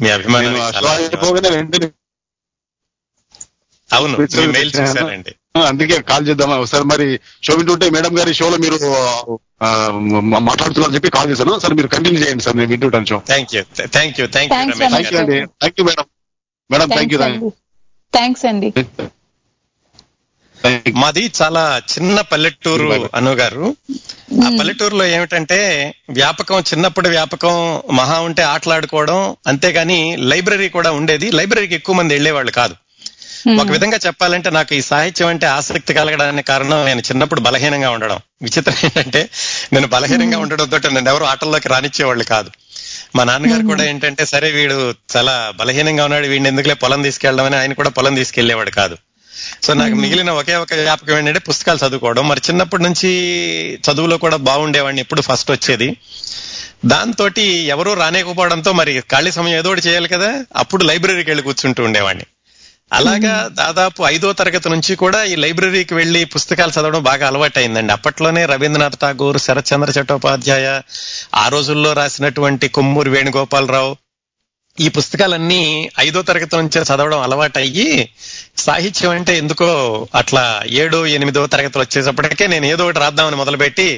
మీ 0.00 0.08
అభిమానం 0.10 0.60
అవును 3.92 4.16
మెయిల్ 4.18 4.72
చూశానండి. 4.80 5.34
అందుకే 5.66 6.02
కాల్ 6.02 6.28
చేద్దామా? 6.28 6.56
ఒకసారి 6.56 6.84
మరి 6.84 7.20
షో 7.42 7.54
వింటుంటే 7.54 7.90
మేడం 7.90 8.18
గారి 8.18 8.34
షోలో 8.34 8.56
మీరు 8.56 8.76
మాట్లాడుతున్నారని 10.38 10.94
చెప్పి 10.94 11.10
కాల్ 11.10 11.30
చేశాను. 11.30 11.58
సార్ 11.58 11.74
మీరు 11.74 11.88
కంటిన్యూ 11.88 12.24
చేయండి 12.24 12.44
సార్ 12.44 12.56
నేను 12.56 12.68
వింటుంటాను 12.68 13.06
show. 13.06 13.22
Thank 13.26 13.54
you. 13.54 13.62
Thank 13.86 14.20
you. 14.20 14.26
Thank 14.26 14.52
you 14.54 14.58
Ramesh 14.60 14.78
thank 14.78 15.12
you 15.12 15.18
garu 15.18 15.32
అండి 15.32 15.46
thank 15.46 15.80
you 15.80 15.84
madam. 15.84 16.04
Madam 16.70 16.88
thank 16.88 17.12
you 17.12 17.52
thanks 18.14 18.46
అండి. 18.46 18.72
మాది 20.94 21.32
చాలా 21.42 21.82
చిన్న 21.92 22.20
పల్లెటూరు 22.20 23.10
అను 23.14 23.32
గారు. 23.32 23.76
ఆ 24.46 24.50
పల్లెటూరులో 24.60 25.06
ఏమిటంటే 25.06 25.58
వ్యాపకం 26.10 26.60
చిన్నప్పుడు 26.60 27.08
వ్యాపకం 27.08 27.82
మహా 27.92 28.20
ఉంటే 28.20 28.42
ఆటలాడుకోవడం 28.42 29.36
అంతేగాని 29.46 30.16
లైబ్రరీ 30.16 30.68
కూడా 30.68 30.90
ఉండేది. 30.92 31.30
లైబ్రరీకి 31.30 31.74
ఎక్కువ 31.74 31.94
మంది 31.94 32.14
వెళ్ళేవాళ్ళు 32.14 32.52
కాదు. 32.52 32.74
ఒక 33.60 33.70
విధంగా 33.70 33.98
చెప్పాలంటే 34.06 34.50
నాకు 34.50 34.74
ఈ 34.74 34.80
సాహిత్యం 34.82 35.28
అంటే 35.28 35.46
ఆసక్తి 35.46 35.94
కలగడానికి 35.94 36.48
కారణం 36.48 36.84
నేను 36.84 37.00
చిన్నప్పుడు 37.00 37.40
బలహీనంగా 37.40 37.90
ఉండడం. 37.90 38.20
విచిత్రం 38.42 38.76
ఏంటంటే 38.84 39.28
నేను 39.72 39.86
బలహీనంగా 39.86 40.38
ఉండడంతో 40.38 40.78
నన్ను 40.88 41.10
ఎవరు 41.10 41.24
ఆటల్లోకి 41.24 41.68
రానిచ్చేవాళ్ళు 41.68 42.24
కాదు. 42.24 42.50
మా 43.16 43.24
నాన్నగారు 43.24 43.66
కూడా 43.66 43.84
ఏంటంటే 43.84 44.24
సరే 44.24 44.50
వీడు 44.50 44.94
చాలా 45.16 45.52
బలహీనంగా 45.56 46.04
ఉన్నాడు 46.04 46.26
వీడిని 46.26 46.48
ఎందుకులే 46.48 46.74
పొలం 46.74 47.02
తీసుకెళ్ళడం 47.02 47.44
అని 47.44 47.56
ఆయన 47.56 47.72
కూడా 47.72 47.90
పొలం 47.90 48.14
తీసుకెళ్ళేవాడు 48.14 48.70
కాదు. 48.70 48.96
సో 49.62 49.74
నాకు 49.74 49.94
మిగిలిన 49.94 50.30
ఒకే 50.30 50.54
ఒక 50.54 50.74
వ్యాపకం 50.74 51.18
ఏంటంటే 51.18 51.38
పుస్తకాలు 51.38 51.86
చదువుకోవడం. 51.86 52.28
మరి 52.28 52.40
చిన్నప్పటి 52.48 52.82
నుంచి 52.82 53.10
చదువులో 53.74 54.16
కూడా 54.16 54.36
బాగుండేవాడిని 54.36 55.00
ఎప్పుడు 55.00 55.22
ఫస్ట్ 55.22 55.50
వచ్చేది. 55.50 55.96
దాంతో 56.86 57.28
ఎవరూ 57.66 57.94
రానేకపోవడంతో 57.94 58.72
మరి 58.72 59.00
ఖాళీ 59.00 59.32
సమయం 59.32 59.58
ఏదో 59.58 59.70
ఒకటి 59.70 59.88
చేయాలి 59.88 60.08
కదా 60.08 60.44
అప్పుడు 60.56 60.84
లైబ్రరీకి 60.84 61.30
వెళ్ళి 61.30 61.42
కూర్చుంటూ 61.42 61.84
ఉండేవాడిని. 61.84 62.24
అలాగా 62.92 63.34
దాదాపు 63.52 64.00
ఐదో 64.06 64.32
తరగతి 64.32 64.68
నుంచి 64.68 64.96
కూడా 64.96 65.24
ఈ 65.24 65.34
లైబ్రరీకి 65.36 65.94
వెళ్ళి 65.94 66.24
పుస్తకాలు 66.24 66.70
చదవడం 66.70 67.02
బాగా 67.02 67.26
అలవాటైందండి. 67.26 67.92
అప్పట్లోనే 67.92 68.46
రవీంద్రనాథ్ 68.46 69.00
ఠాగూర్ 69.00 69.38
శరత్చంద్ర 69.38 69.90
చట్టోపాధ్యాయ 69.90 70.66
ఆ 71.34 71.48
రోజుల్లో 71.48 71.92
రాసినటువంటి 71.92 72.68
కొమ్మూరి 72.68 73.10
వేణుగోపాలరావు 73.10 73.92
ఈ 74.78 74.88
పుస్తకాలన్నీ 74.88 75.62
ఐదో 76.00 76.22
తరగతి 76.22 76.56
నుంచే 76.56 76.80
చదవడం 76.80 77.20
అలవాటయ్యి 77.20 77.88
సాహిత్యం 78.56 79.10
అంటే 79.10 79.38
ఎందుకో 79.38 79.68
అట్లా 80.14 80.44
ఏడో 80.74 81.06
ఎనిమిదో 81.06 81.46
తరగతులు 81.46 81.82
వచ్చేటప్పటికే 81.82 82.46
నేను 82.46 82.66
ఏదో 82.66 82.84
ఒకటి 82.86 82.98
రాద్దామని 82.98 83.36
మొదలుపెట్టి 83.36 83.88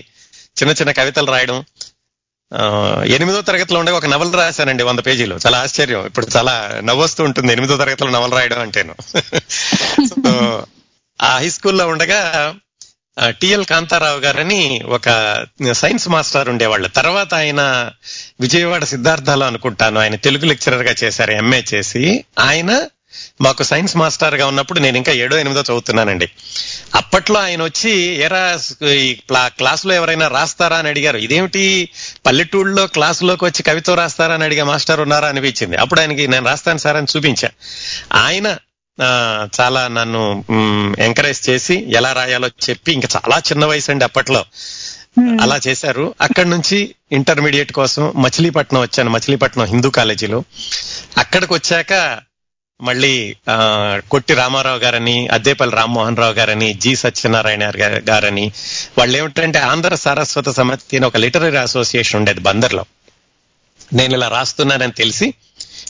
చిన్న 0.59 0.72
చిన్న 0.72 0.90
కవితలు 0.92 1.30
రాయడం 1.30 1.59
ఎనిమిదో 3.07 3.40
తరగతిలో 3.40 3.80
ఉండే 3.80 3.92
ఒక 3.92 4.07
నవల 4.07 4.30
రాశానండి 4.30 4.82
వంద 4.82 4.99
పేజీలు. 4.99 5.38
చాలా 5.47 5.59
ఆశ్చర్యం. 5.59 6.07
ఇప్పుడు 6.07 6.26
చాలా 6.36 6.80
నవ్వొస్తూ 6.84 7.24
ఉంటుంది 7.24 7.53
ఎనిమిదో 7.53 7.76
తరగతిలో 7.76 8.11
నవల 8.11 8.34
రాయడం 8.34 8.61
అంటేను. 8.61 8.95
సో, 10.09 10.66
ఆ 11.22 11.36
హై 11.36 11.51
స్కూల్లో 11.51 11.88
ఉండగా 11.88 12.55
టిఎల్ 13.28 13.64
కాంతారావు 13.64 14.18
గారని 14.18 14.80
ఒక 14.86 15.38
సైన్స్ 15.72 16.09
మాస్టర్ 16.09 16.49
ఉండేవాళ్ళు. 16.49 16.88
తర్వాత 16.88 17.34
ఆయన 17.34 17.92
విజయవాడ 18.40 18.84
సిద్ధార్థలో 18.84 19.47
అనుకుంటాను. 19.47 20.01
ఆయన 20.01 20.14
తెలుగు 20.14 20.45
లెక్చరర్గా 20.45 20.95
చేశారు 21.05 21.30
ఎంఏ 21.30 21.62
చేసి. 21.74 22.24
ఆయన 22.38 22.86
మాకు 23.41 23.62
సైన్స్ 23.62 23.97
మాస్టర్గా 23.97 24.47
ఉన్నప్పుడు 24.47 24.81
నేను 24.81 24.97
ఇంకా 24.97 25.12
ఏడో 25.12 25.37
ఎనిమిదో 25.37 25.61
చదువుతున్నానండి. 25.61 26.31
అప్పట్లో 26.95 27.41
ఆయన 27.41 27.62
వచ్చి 27.62 27.91
ఎరా 28.23 28.59
ఈ 28.89 29.15
క్లా- 29.15 29.57
క్లాసులో 29.57 29.95
ఎవరైనా 29.95 30.29
రాస్తారా? 30.29 30.77
అని 30.77 30.89
అడిగారు. 30.89 31.17
ఇదేమిటి? 31.17 31.89
పల్లెటూళ్ళలో 32.27 32.87
క్లాసులోకి 32.87 33.45
వచ్చి 33.45 33.62
కవిత 33.62 33.91
రాస్తారా? 33.91 34.35
అని 34.35 34.45
అడిగే 34.45 34.62
మాస్టర్ 34.62 35.01
ఉన్నారా 35.01 35.29
అనిపించింది. 35.29 35.77
అప్పుడు 35.77 36.01
ఆయనకి 36.01 36.29
నేను 36.29 36.47
రాస్తాను 36.47 36.79
సార్ 36.79 36.97
అని 36.97 37.07
చూపించా. 37.17 37.51
ఆయన 38.12 38.57
చాలా 39.61 39.89
నన్ను 39.89 40.45
ఎంకరేజ్ 40.99 41.51
చేసి 41.51 41.85
ఎలా 41.97 42.12
రాయాలో 42.12 42.49
చెప్పి 42.49 42.93
ఇంకా 42.93 43.09
చాలా 43.17 43.39
చిన్న 43.39 43.65
వయసు 43.65 43.91
అండి 43.91 44.05
అప్పట్లో. 44.05 44.45
అలా 45.41 45.61
చేశారు. 45.69 46.15
అక్కడి 46.21 46.51
నుంచి 46.51 46.95
ఇంటర్మీడియట్ 47.12 47.73
కోసం 47.73 48.12
మచిలీపట్నం 48.17 48.81
వచ్చాను. 48.81 49.11
మచిలీపట్నం 49.11 49.65
హిందూ 49.65 49.91
కాలేజీలో. 49.91 50.45
అక్కడికి 51.19 51.53
వచ్చాక 51.53 52.21
మళ్ళీ 52.83 53.37
ఆ, 53.49 53.57
కొట్టి 54.11 54.35
రామారావు 54.35 54.79
గారని 54.79 55.29
అద్దేపల్లి 55.29 55.77
రామ్మోహన్ 55.77 56.16
రావు 56.16 56.33
గారని 56.33 56.75
జి 56.75 56.97
సత్యనారాయణ 56.97 57.70
గారని 58.11 58.53
వాళ్ళు 58.99 59.18
ఏమిటంటే 59.18 59.59
ఆంధ్ర 59.59 59.95
సారస్వత 59.95 60.49
సమితి 60.49 60.97
అని 60.97 61.07
ఒక 61.07 61.16
లిటరీ 61.16 61.57
అసోసియేషన్ 61.57 62.18
ఉండేది 62.18 62.41
బందర్లో. 62.41 62.85
నేను 63.93 64.14
ఇలా 64.14 64.29
రాస్తున్నానని 64.29 64.93
తెలిసి 64.93 65.35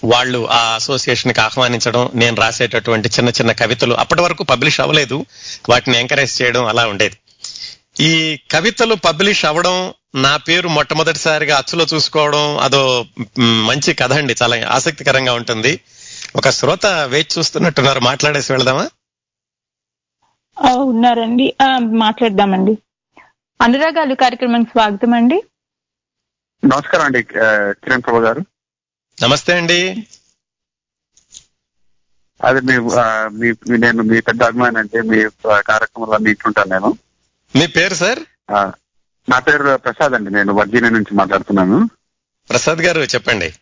వాళ్ళు 0.04 0.48
ఆ 0.50 0.74
అసోసియేషన్కి 0.74 1.40
ఆహ్వానించడం 1.40 2.10
నేను 2.14 2.36
రాసేటటువంటి 2.36 3.08
చిన్న 3.08 3.30
చిన్న 3.30 3.52
కవితలు 3.52 3.94
అప్పటి 3.94 4.22
వరకు 4.22 4.44
పబ్లిష్ 4.44 4.80
అవ్వలేదు. 4.80 5.26
వాటిని 5.68 6.00
ఎంకరేజ్ 6.00 6.42
చేయడం 6.42 6.66
అలా 6.66 6.86
ఉండేది. 6.86 7.16
ఈ 8.00 8.38
కవితలు 8.50 8.94
పబ్లిష్ 8.94 9.44
అవ్వడం 9.44 9.94
నా 10.14 10.36
పేరు 10.36 10.68
మొట్టమొదటిసారిగా 10.68 11.56
అచ్చులో 11.56 11.86
చూసుకోవడం 11.94 12.58
అదో 12.58 13.06
మంచి 13.38 13.94
కథ 13.94 14.12
అండి. 14.12 14.34
చాలా 14.42 14.68
ఆసక్తికరంగా 14.68 15.32
ఉంటుంది. 15.32 15.80
ఒక 16.36 16.50
శ్రోత 16.50 16.86
వేచి 16.86 17.26
చూస్తున్నట్టున్నారు. 17.38 18.00
మాట్లాడేసి 18.00 18.52
వెళదామా? 18.52 18.90
ఉన్నారండి. 20.74 21.56
మాట్లాడదామండి. 21.78 22.78
అనురాగాలు 23.62 24.14
కార్యక్రమానికి 24.14 24.70
స్వాగతం 24.70 25.14
అండి. 25.14 25.42
నమస్కారం 26.64 27.04
అండి 27.04 27.22
కిరణ్ 27.22 28.02
ప్రభా 28.02 28.18
గారు. 28.18 28.40
నమస్తే 29.22 29.52
అండి. 29.52 30.06
అదే 32.44 32.60
మీ 32.60 33.76
నేను 33.78 34.02
మీ 34.02 34.20
పెద్ద 34.20 34.42
అభిమాని 34.42 34.78
అంటే 34.78 35.02
మీ 35.02 35.28
కార్యక్రమంలో 35.48 36.18
మీకుంటాను 36.18 36.70
నేను. 36.70 36.98
మీ 37.56 37.66
పేరు 37.66 37.94
సార్? 37.94 38.18
ఆ, 38.50 38.72
నా 39.28 39.38
పేరు 39.38 39.76
ప్రసాద్ 39.76 40.12
అండి. 40.12 40.30
నేను 40.30 40.52
వర్జీనియా 40.52 40.90
నుంచి 40.90 41.14
మాట్లాడుతున్నాను. 41.14 41.90
ప్రసాద్ 42.50 42.78
గారు 42.78 43.00
చెప్పండి. 43.00 43.54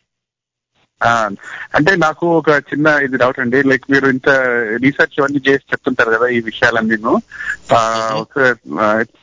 అంటే 1.75 1.97
నాకు 1.97 2.27
ఒక 2.27 2.51
చిన్న 2.71 2.87
ఇది 3.03 3.17
డౌట్ 3.17 3.41
అండి. 3.41 3.63
లైక్ 3.63 3.85
మీరు 3.91 4.07
ఇంత 4.07 4.29
రీసెర్చ్ 4.85 5.21
అవన్నీ 5.21 5.41
చేసి 5.49 5.71
చెప్తుంటారు 5.73 6.11
కదా 6.11 6.27
ఈ 6.29 6.41
విషయాలన్నీ 6.41 6.97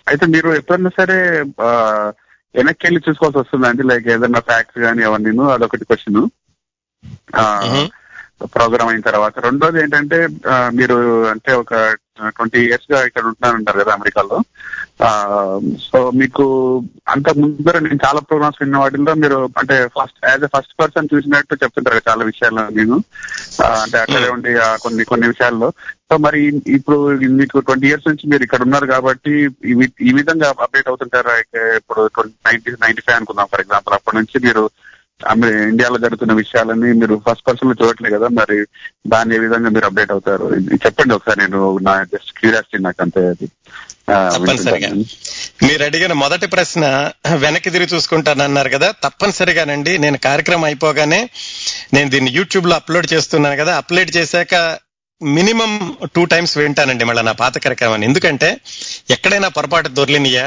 అయితే 0.08 0.26
మీరు 0.26 0.50
ఎప్పుడన్నా 0.54 0.90
సరే 1.00 1.18
వెనక్కి 2.56 2.86
వెళ్ళి 2.86 3.02
చూసుకోవాల్సి 3.10 3.40
వస్తుందండి 3.40 3.84
లైక్ 3.84 4.08
ఏదన్నా 4.08 4.40
ఫ్యాక్ట్స్ 4.40 4.80
కానీ 4.80 5.04
అవన్నీ 5.04 5.32
అదొకటి 5.54 5.86
క్వశ్చన్ 5.86 6.22
ప్రోగ్రామ్ 8.56 8.90
అయిన 8.90 9.02
తర్వాత. 9.02 9.40
రెండోది 9.40 9.82
ఏంటంటే 9.82 10.18
మీరు 10.72 10.98
అంటే 11.30 11.52
ఒక 11.54 11.74
ట్వంటీ 12.28 12.60
ఇయర్స్గా 12.60 13.06
ఇక్కడ 13.06 13.24
ఉంటున్నారంటారు 13.24 13.80
కదా 13.80 13.94
అమెరికాలో. 13.94 14.38
సో 15.91 16.12
మీకు 16.12 16.45
అంత 17.10 17.30
ముందర 17.30 17.80
నేను 17.80 18.00
చాలా 18.06 18.20
ప్రోగ్రామ్స్ 18.20 18.58
విన్న 18.62 18.78
వాటిల్లో 18.78 19.14
మీరు 19.14 19.50
అంటే 19.58 19.88
first 19.88 20.30
as 20.30 20.43
a 20.43 20.47
first 20.58 20.82
person 20.82 21.08
చూసినట్టు 21.16 21.56
చెప్తుంటారు 21.64 22.00
కదా 22.00 22.12
చాలా 22.12 22.24
విషయాల్లో 22.24 22.70
నేను. 22.70 23.04
అంటే 23.82 23.97
అక్కడే 24.00 24.30
ఉండి 24.30 24.58
ఆ, 24.58 24.76
కొన్ని 24.76 25.04
కొన్ని 25.04 25.28
విషయాల్లో. 25.28 25.72
సో 26.12 26.18
మరి 26.18 26.62
ఇప్పుడు 26.68 26.97
మీకు 27.18 27.60
ట్వంటీ 27.60 27.88
ఇయర్స్ 27.88 28.08
నుంచి 28.08 28.30
మీరు 28.30 28.43
ఇక్కడ 28.43 28.62
ఉన్నారు 28.62 28.86
కాబట్టి 28.86 29.32
ఈ 30.02 30.14
విధంగా 30.14 30.54
అప్డేట్ 30.60 30.88
అవుతుంటారా? 30.88 31.36
ఇప్పుడు 31.76 32.10
నైన్టీ 32.45 32.72
నైన్టీ 32.72 33.02
ఫైవ్ 33.02 33.18
అనుకుందాం 33.18 33.47
ఫర్ 33.52 33.62
ఎగ్జాంపుల్. 33.62 33.93
అప్పటి 33.93 34.18
నుంచి 34.18 34.39
మీరు 34.47 34.70
ఇండియాలో 35.70 35.97
జరుగుతున్న 35.97 36.34
విషయాలన్నీ 36.34 36.93
మీరు 36.93 37.22
ఫస్ట్ 37.30 37.47
పర్సన్లో 37.47 37.86
చూడట్లేదు 37.86 38.16
కదా 38.16 38.28
మరి 38.28 38.66
దాన్ని 39.08 39.36
ఏ 39.36 39.39
విధంగా 39.39 39.70
మీరు 39.70 39.86
అప్డేట్ 39.86 40.12
అవుతారు? 40.12 40.56
చెప్పండి 40.56 41.14
ఒకసారి 41.14 41.39
నేను 41.39 41.78
నా 41.82 42.04
జస్ట్ 42.04 42.39
క్యూరియాసిటీ 42.39 42.84
నాకు 42.84 43.02
అంతే 43.02 43.28
అది. 43.28 43.50
తప్పనిసరిగా. 44.10 44.89
మీరు 45.64 45.84
అడిగిన 45.84 46.14
మొదటి 46.14 46.47
ప్రశ్న 46.47 46.84
వెనక్కి 47.36 47.70
తిరిగి 47.70 47.95
చూసుకుంటానన్నారు 47.95 48.70
కదా 48.70 48.93
తప్పనిసరిగానండి 49.03 49.97
నేను 49.97 50.18
కార్యక్రమం 50.18 50.64
అయిపోగానే 50.64 51.22
నేను 51.93 52.10
దీన్ని 52.10 52.32
యూట్యూబ్లో 52.32 52.76
అప్లోడ్ 52.76 53.14
చేస్తున్నాను 53.14 53.57
కదా 53.57 53.78
అప్లోడ్ 53.78 54.18
చేశాక 54.18 54.55
మినిమం 55.22 55.72
టూ 56.16 56.26
టైమ్స్ 56.26 56.57
వింటానండి 56.57 57.03
మళ్ళీ 57.03 57.22
నా 57.22 57.32
పాత 57.32 57.57
కార్యక్రమాన్ని 57.57 58.05
ఎందుకంటే 58.05 58.49
ఎక్కడైనా 59.10 59.47
పొరపాటు 59.47 59.88
దొర్లినయా 59.89 60.45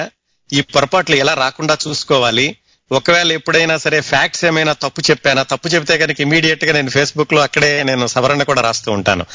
ఈ 0.51 0.61
పొరపాట్లు 0.61 1.17
ఎలా 1.17 1.35
రాకుండా 1.35 1.79
చూసుకోవాలి 1.87 2.47
ఒకవేళ 2.93 3.33
ఎప్పుడైనా 3.33 3.77
సరే 3.77 4.01
ఫ్యాక్ట్స్ 4.01 4.45
ఏమైనా 4.45 4.73
తప్పు 4.73 5.03
చెప్పానా? 5.11 5.43
తప్పు 5.43 5.69
చెప్తే 5.69 5.99
కనుక 5.99 6.21
ఇమీడియట్గా 6.21 6.73
నేను 6.73 6.91
ఫేస్బుక్లో 6.91 7.43
అక్కడే 7.43 7.83
నేను 7.83 8.07
సవరణ 8.07 8.43
కూడా 8.43 8.63
రాస్తూ 8.63 8.93
ఉంటాను. 8.93 9.27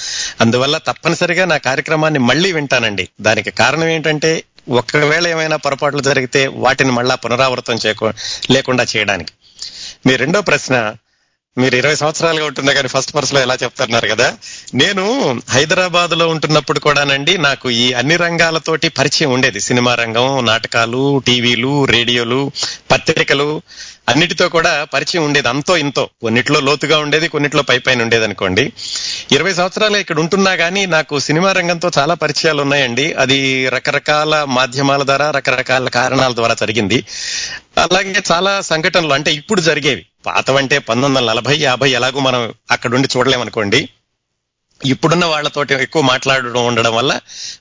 అందువల్ల 0.41 0.77
తప్పనిసరిగా 0.77 1.45
నా 1.45 1.57
కార్యక్రమాన్ని 1.57 2.19
మళ్ళీ 2.19 2.51
వింటానండి. 2.51 3.09
దానికి 3.21 3.51
కారణం 3.51 3.87
ఏంటంటే 3.87 4.43
ఒకవేళ 4.69 5.27
ఏమైనా 5.27 5.55
పొరపాట్లు 5.55 6.01
జరిగితే 6.01 6.47
వాటిని 6.47 6.91
మళ్ళా 6.91 7.15
పునరావృతం 7.15 7.75
చేయకు 7.85 8.13
లేకుండా 8.51 8.85
చేయడానికి. 8.97 9.33
మీ 10.05 10.15
రెండో 10.15 10.41
ప్రశ్న 10.41 10.93
మీరు 11.57 11.75
ఇరవై 11.75 11.95
సంవత్సరాలుగా 11.95 12.45
ఉంటున్నా 12.45 12.73
కానీ 12.73 12.87
ఫస్ట్ 12.87 13.15
పర్సన్లో 13.15 13.41
ఎలా 13.41 13.53
చెప్తున్నారు 13.63 14.07
కదా? 14.07 14.37
నేను 14.73 15.05
హైదరాబాద్లో 15.49 16.27
ఉంటున్నప్పుడు 16.27 16.79
కూడానండి 16.79 17.37
నాకు 17.37 17.69
ఈ 17.69 17.93
అన్ని 17.93 18.15
రంగాలతోటి 18.15 18.89
పరిచయం 18.89 19.31
ఉండేది. 19.31 19.59
సినిమా 19.59 19.95
రంగం 19.95 20.45
నాటకాలు 20.45 21.21
టీవీలు 21.25 21.85
రేడియోలు 21.85 22.51
పత్రికలు 22.91 23.61
అన్నిటితో 24.07 24.49
కూడా 24.49 24.83
పరిచయం 24.83 25.25
ఉండేది 25.25 25.49
అంతో 25.49 25.77
ఇంతో. 25.77 26.09
కొన్నిట్లో 26.21 26.59
లోతుగా 26.59 26.97
ఉండేది 26.97 27.27
కొన్నిట్లో 27.27 27.61
పై 27.61 27.77
పైన 27.79 28.01
ఉండేది 28.01 28.23
అనుకోండి. 28.23 28.73
ఇరవై 29.31 29.53
సంవత్సరాలు 29.53 29.97
ఇక్కడ 29.97 30.19
ఉంటున్నా 30.19 30.55
కానీ 30.55 30.85
నాకు 30.85 31.19
సినిమా 31.19 31.51
రంగంతో 31.51 31.91
చాలా 31.97 32.13
పరిచయాలు 32.13 32.61
ఉన్నాయండి. 32.61 33.13
అది 33.13 33.69
రకరకాల 33.69 34.43
మాధ్యమాల 34.43 35.03
ద్వారా 35.03 35.31
రకరకాల 35.31 35.89
కారణాల 35.89 36.35
ద్వారా 36.35 36.53
జరిగింది. 36.53 37.03
అలాగే 37.77 38.23
చాలా 38.31 38.61
సంఘటనలు 38.61 39.13
అంటే 39.13 39.33
ఇప్పుడు 39.33 39.61
జరిగేవి. 39.61 40.05
పాతవంటే 40.25 40.77
పంతొమ్మిది 40.77 41.15
వందల 41.15 41.31
నలభై 41.31 41.57
యాభై 41.57 41.89
ఎలాగో 41.89 42.19
మనం 42.19 42.53
అక్కడుండి 42.71 43.07
చూడలేమనుకోండి. 43.17 43.89
ఇప్పుడున్న 44.81 45.25
వాళ్ళతోటి 45.25 45.73
ఎక్కువ 45.73 46.01
మాట్లాడడం 46.01 46.65
ఉండడం 46.65 46.95
వల్ల 46.95 47.19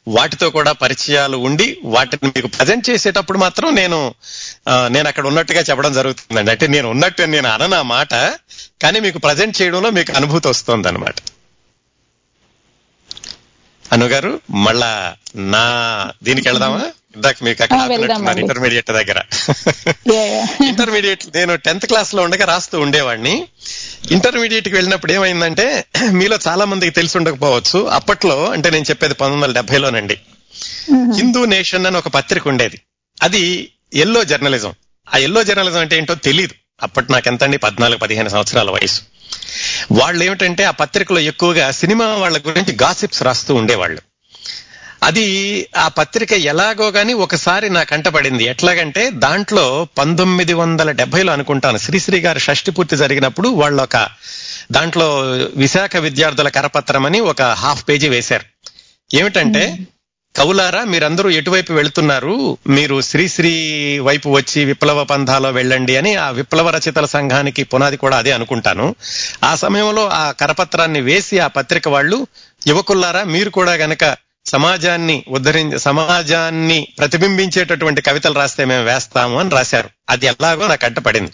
వాటితో 0.08 0.50
కూడా 0.50 0.72
పరిచయాలు 0.72 1.36
ఉండి 1.36 1.78
వాటిని 1.84 2.30
మీకు 2.36 2.46
ప్రజెంట్ 2.46 2.90
చేసేటప్పుడు 2.90 3.38
మాత్రం 3.38 3.74
నేను 3.74 4.14
నేను 4.90 5.08
అక్కడ 5.08 5.26
ఉన్నట్టుగా 5.26 5.60
చెప్పడం 5.60 5.92
జరుగుతుందండి. 5.92 6.50
అంటే 6.50 6.66
నేను 6.66 6.90
ఉన్నట్టు 6.90 7.22
నేను 7.22 7.48
అనను 7.48 7.76
ఆ 7.76 7.82
మాట 7.82 8.14
కానీ 8.82 9.00
మీకు 9.00 9.18
ప్రజెంట్ 9.18 9.62
చేయడంలో 9.62 9.90
మీకు 9.90 10.12
అనుభూతి 10.12 10.48
వస్తుంది 10.48 10.88
అనమాట 10.88 11.14
అనుగారు 13.92 14.40
మళ్ళా 14.50 14.92
నా 15.36 15.64
దీనికి 16.22 16.48
వెళదామా? 16.48 16.80
ఇందాక 17.16 17.36
మీకు 17.42 17.62
అక్కడ. 17.62 17.78
ఇంటర్మీడియట్ 18.38 18.90
దగ్గర. 18.90 19.22
ఇంటర్మీడియట్ 20.68 21.24
నేను 21.34 21.56
టెన్త్ 21.56 21.86
క్లాస్లో 21.86 22.22
ఉండగా 22.22 22.44
రాస్తూ 22.44 22.80
ఉండేవాడిని. 22.80 23.46
ఇంటర్మీడియట్కి 24.10 24.74
వెళ్ళినప్పుడు 24.74 25.12
ఏమైందంటే 25.12 25.84
మీలో 26.10 26.38
చాలా 26.48 26.64
మందికి 26.64 26.90
తెలిసి 26.90 27.18
ఉండకపోవచ్చు. 27.18 27.86
అప్పట్లో 27.86 28.50
అంటే 28.50 28.70
నేను 28.70 28.84
చెప్పేది 28.84 29.14
పంతొమ్మిది 29.14 29.44
వందల 29.44 29.54
డెబ్బైలోనండి. 29.54 30.14
హిందూ 31.16 31.44
నేషన్ 31.44 31.86
అని 31.86 31.96
ఒక 31.96 32.08
పత్రిక 32.08 32.48
ఉండేది. 32.48 32.80
అది 33.22 33.70
ఎల్లో 33.94 34.24
జర్నలిజం 34.24 34.72
ఆ 35.14 35.18
ఎల్లో 35.18 35.44
జర్నలిజం 35.44 35.78
అంటే 35.78 35.96
ఏంటో 35.96 36.14
తెలియదు 36.14 36.54
అప్పటి 36.82 37.12
నాకు 37.12 37.28
ఎంతండి 37.28 37.58
పద్నాలుగు 37.58 37.98
పదిహేను 37.98 38.28
సంవత్సరాల 38.28 38.70
వయసు. 38.70 39.00
వాళ్ళు 39.92 40.24
ఏమిటంటే 40.24 40.64
ఆ 40.64 40.70
పత్రికలో 40.70 41.20
ఎక్కువగా 41.20 41.70
సినిమా 41.70 42.06
వాళ్ళ 42.06 42.38
గురించి 42.38 42.76
గాసిప్స్ 42.82 43.22
రాస్తూ 43.22 43.54
ఉండేవాళ్ళు. 43.54 44.00
అది 45.06 45.26
ఆ 45.76 45.88
పత్రిక 45.88 46.32
ఎలాగో 46.32 46.88
గాని 46.88 47.14
ఒకసారి 47.14 47.70
నా 47.70 47.82
కంటపడింది 47.82 48.44
ఎట్లాగంటే 48.44 49.10
దాంట్లో 49.10 49.88
పంతొమ్మిది 49.98 50.54
వందల 50.54 50.90
డెబ్బైలో 50.90 51.32
అనుకుంటాను 51.32 51.78
శ్రీశ్రీ 51.78 52.20
గారి 52.20 52.40
షష్టి 52.40 52.70
పూర్తి 52.70 52.96
జరిగినప్పుడు 52.96 53.48
వాళ్ళు 53.48 53.82
ఒక 53.82 54.08
దాంట్లో 54.72 55.20
విశాఖ 55.56 55.96
విద్యార్థుల 55.96 56.48
కరపత్రం 56.48 57.06
అని 57.06 57.20
ఒక 57.20 57.42
హాఫ్ 57.42 57.88
పేజీ 57.88 58.08
వేశారు. 58.08 58.44
ఏమిటంటే 59.16 59.78
కవులారా 60.36 60.84
మీరందరూ 60.84 61.30
ఎటువైపు 61.30 61.72
వెళ్తున్నారు? 61.72 62.58
మీరు 62.66 63.00
శ్రీశ్రీ 63.00 63.54
వైపు 63.98 64.28
వచ్చి 64.28 64.64
విప్లవ 64.64 65.04
పంథాలో 65.04 65.50
వెళ్ళండి 65.50 65.96
అని 65.96 66.14
ఆ 66.14 66.30
విప్లవ 66.30 66.70
రచయితల 66.70 67.04
సంఘానికి 67.04 67.64
పునాది 67.64 67.96
కూడా 67.96 68.16
అదే 68.16 68.32
అనుకుంటాను. 68.32 68.94
ఆ 69.44 69.54
సమయంలో 69.54 70.08
ఆ 70.08 70.30
కరపత్రాన్ని 70.30 71.00
వేసి 71.00 71.38
ఆ 71.38 71.46
పత్రిక 71.46 71.88
వాళ్ళు 71.88 72.26
యువకుల్లారా 72.66 73.24
మీరు 73.24 73.50
కూడా 73.50 73.72
గనక 73.72 74.25
సమాజాన్ని 74.46 75.24
ఉద్ధరించి 75.28 75.78
సమాజాన్ని 75.78 76.88
ప్రతిబింబించేటటువంటి 76.98 78.02
కవితలు 78.02 78.34
రాస్తే 78.34 78.64
మేము 78.64 78.84
వేస్తాము 78.84 79.40
అని 79.40 79.50
రాశారు. 79.50 79.90
అది 80.10 80.26
ఎలాగో 80.26 80.66
నాకు 80.66 80.84
అడ్డపడింది 80.84 81.32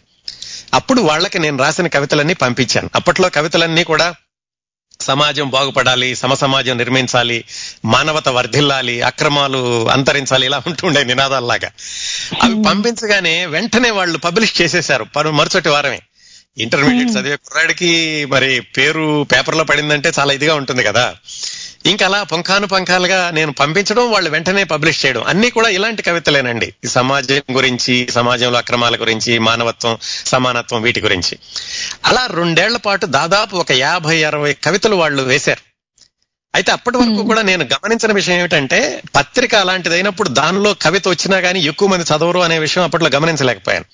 అప్పుడు 0.75 1.01
వాళ్ళకి 1.01 1.39
నేను 1.39 1.59
రాసిన 1.59 1.87
కవితలన్నీ 1.87 2.35
పంపించాను. 2.35 2.91
అప్పట్లో 2.95 3.29
కవితలన్నీ 3.29 3.85
కూడా 3.85 4.15
సమాజం 5.01 5.51
బాగుపడాలి 5.51 6.17
సమసమాజం 6.17 6.77
నిర్మించాలి 6.77 7.45
మానవత 7.85 8.29
వర్ధిల్లాలి 8.29 9.03
అక్రమాలు 9.03 9.91
అంతరించాలి 9.91 10.47
ఇలా 10.47 10.63
ఉంటుండే 10.67 11.05
నినాదాల్లాగా. 11.05 11.71
అవి 12.43 12.63
పంపించగానే 12.63 13.47
వెంటనే 13.47 13.91
వాళ్ళు 13.91 14.19
పబ్లిష్ 14.19 14.63
చేసేశారు. 14.63 15.05
పరు 15.05 15.31
మరుసటి 15.31 15.69
వారమే. 15.69 16.01
ఇంటర్మీడియట్ 16.59 17.11
చదివే 17.11 17.37
కుర్రాడికి 17.37 18.25
మరి 18.25 18.61
పేరు 18.61 19.27
పేపర్లో 19.33 19.65
పడిందంటే 19.65 20.13
చాలా 20.19 20.33
ఇదిగా 20.33 20.55
ఉంటుంది 20.55 20.83
కదా. 20.83 21.15
ఇంకా 21.87 22.07
అలా 22.07 22.23
పుంఖాను 22.23 22.67
పంఖాలుగా 22.67 23.31
నేను 23.31 23.53
పంపించడం 23.53 24.11
వాళ్ళు 24.11 24.31
వెంటనే 24.31 24.65
పబ్లిష్ 24.65 25.07
చేయడం. 25.07 25.23
అన్ని 25.23 25.51
కూడా 25.51 25.69
ఇలాంటి 25.69 26.03
కవితలేనండి. 26.03 26.75
ఈ 26.85 26.89
సమాజం 26.89 27.41
గురించి 27.53 28.09
సమాజంలో 28.11 28.59
అక్రమాల 28.59 28.97
గురించి 28.97 29.39
మానవత్వం 29.39 29.99
సమానత్వం 30.27 30.83
వీటి 30.83 31.01
గురించి. 31.01 31.39
అలా 32.07 32.27
రెండేళ్ళ 32.27 32.77
పాటు 32.77 33.07
దాదాపు 33.07 33.57
ఒక 33.57 33.73
యాభై 33.73 34.23
అరవై 34.23 34.53
కవితలు 34.53 34.97
వాళ్ళు 34.97 35.23
వేశారు. 35.23 35.73
అయితే 36.55 36.73
అప్పటి 36.73 36.97
వరకు 36.97 37.23
కూడా 37.23 37.43
నేను 37.43 37.65
గమనించిన 37.65 38.13
విషయం 38.13 38.39
ఏమిటంటే 38.39 39.03
పత్రిక 39.15 39.55
అలాంటిది 39.55 39.95
అయినప్పుడు 39.95 40.29
దానిలో 40.29 40.75
కవిత 40.83 41.09
వచ్చినా 41.09 41.39
గానీ 41.39 41.61
ఎక్కువ 41.61 41.89
మంది 41.89 42.05
చదవరు 42.05 42.41
అనే 42.41 42.59
విషయం 42.59 42.85
అప్పట్లో 42.85 43.11
గమనించలేకపోయాను. 43.15 43.85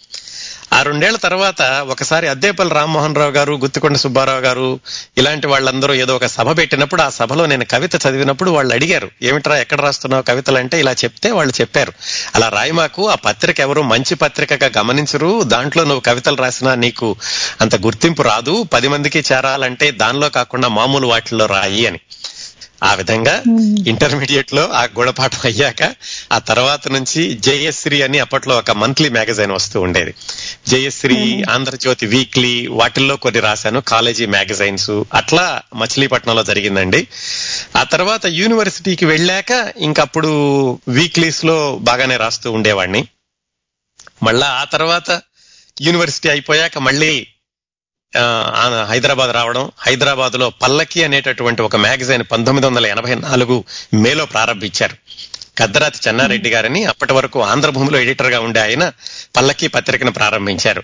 ఆ 0.72 0.82
రెండేళ్ళ 0.82 1.16
తర్వాత 1.16 1.62
ఒకసారి 1.88 2.28
అద్దేపల్లి 2.28 2.74
రామ్మోహన్ 2.74 3.14
రావు 3.14 3.30
గారు 3.30 3.52
గుత్తికొండ 3.54 3.96
సుబ్బారావు 3.96 4.40
గారు 4.40 4.66
ఇలాంటి 5.18 5.46
వాళ్ళందరూ 5.46 5.94
ఏదో 5.94 6.16
ఒక 6.16 6.26
సభ 6.26 6.56
పెట్టినప్పుడు 6.58 7.02
ఆ 7.02 7.08
సభలో 7.10 7.46
నేను 7.46 7.64
కవిత 7.64 7.94
చదివినప్పుడు 7.96 8.50
వాళ్ళు 8.50 8.74
అడిగారు 8.74 9.10
ఏమిట్రా 9.22 9.56
ఎక్కడ 9.56 9.80
రాస్తున్నావు 9.80 10.22
కవితలు 10.22 10.58
అంటే 10.58 10.80
ఇలా 10.80 10.92
చెప్తే 10.92 11.30
వాళ్ళు 11.30 11.52
చెప్పారు. 11.60 11.92
అలా 12.34 12.48
రాయి 12.48 12.72
మాకు 12.72 13.08
ఆ 13.08 13.14
పత్రిక 13.14 13.60
ఎవరు 13.60 13.82
మంచి 13.82 14.14
పత్రికగా 14.14 14.70
గమనించరు 14.78 15.42
దాంట్లో 15.44 15.84
నువ్వు 15.84 16.00
కవితలు 16.00 16.36
రాసినా 16.36 16.74
నీకు 16.74 17.08
అంత 17.60 17.76
గుర్తింపు 17.86 18.22
రాదు 18.22 18.66
పది 18.72 18.88
మందికి 18.88 19.24
చేరాలంటే 19.32 19.90
దానిలో 19.90 20.28
కాకుండా 20.28 20.68
మామూలు 20.68 21.06
వాటిల్లో 21.06 21.46
రాయి 21.46 21.86
అని. 21.86 22.00
ఆ 22.84 22.94
విధంగా 22.94 23.42
ఇంటర్మీడియట్లో 23.86 24.68
ఆ 24.68 24.84
గుణపాఠం 24.84 25.38
అయ్యాక 25.44 25.94
ఆ 26.32 26.38
తర్వాత 26.38 26.88
నుంచి 26.88 27.34
జయశ్రీ 27.34 28.02
అని 28.02 28.18
అప్పట్లో 28.18 28.56
ఒక 28.58 28.70
మంత్లీ 28.70 29.08
మ్యాగజైన్ 29.08 29.52
వస్తూ 29.52 29.80
ఉండేది. 29.80 30.14
జయశ్రీ 30.68 31.42
ఆంధ్రజ్యోతి 31.42 32.06
వీక్లీ 32.06 32.66
వాటిల్లో 32.66 33.16
కొన్ని 33.16 33.40
రాశాను. 33.40 33.80
కాలేజీ 33.80 34.26
మ్యాగజైన్స్ 34.26 34.90
అట్లా 34.90 35.62
మచిలీపట్నంలో 35.76 36.42
జరిగిందండి. 36.42 37.08
ఆ 37.76 37.82
తర్వాత 37.82 38.26
యూనివర్సిటీకి 38.26 39.06
వెళ్ళాక 39.06 39.72
ఇంకప్పుడు 39.76 40.28
వీక్లీస్లో 40.88 41.78
బాగానే 41.82 42.16
రాస్తూ 42.16 42.52
ఉండేవాడిని. 42.52 43.08
మళ్ళా 44.22 44.46
ఆ 44.46 44.64
తర్వాత 44.64 45.20
యూనివర్సిటీ 45.80 46.28
అయిపోయాక 46.28 46.78
మళ్ళీ 46.78 47.26
హైదరాబాద్ 48.88 49.34
రావడం 49.34 49.70
హైదరాబాద్లో 49.78 50.50
పల్లకి 50.50 51.04
అనేటటువంటి 51.04 51.62
ఒక 51.62 51.76
మ్యాగజైన్ 51.76 52.24
పంతొమ్మిది 52.32 52.66
వందల 52.66 52.86
ఎనభై 52.86 53.14
నాలుగు 53.14 53.64
మేలో 53.94 54.26
ప్రారంభించారు. 54.26 54.96
కద్దరాతి 55.58 55.98
చెన్నారెడ్డి 56.08 56.50
గారని 56.50 56.84
అప్పటి 56.84 57.12
వరకు 57.12 57.42
ఆంధ్రభూమిలో 57.42 57.98
ఎడిటర్గా 57.98 58.40
ఉండే 58.40 58.60
ఆయన 58.60 58.92
పల్లకి 59.36 59.68
పత్రికను 59.68 60.12
ప్రారంభించారు. 60.12 60.82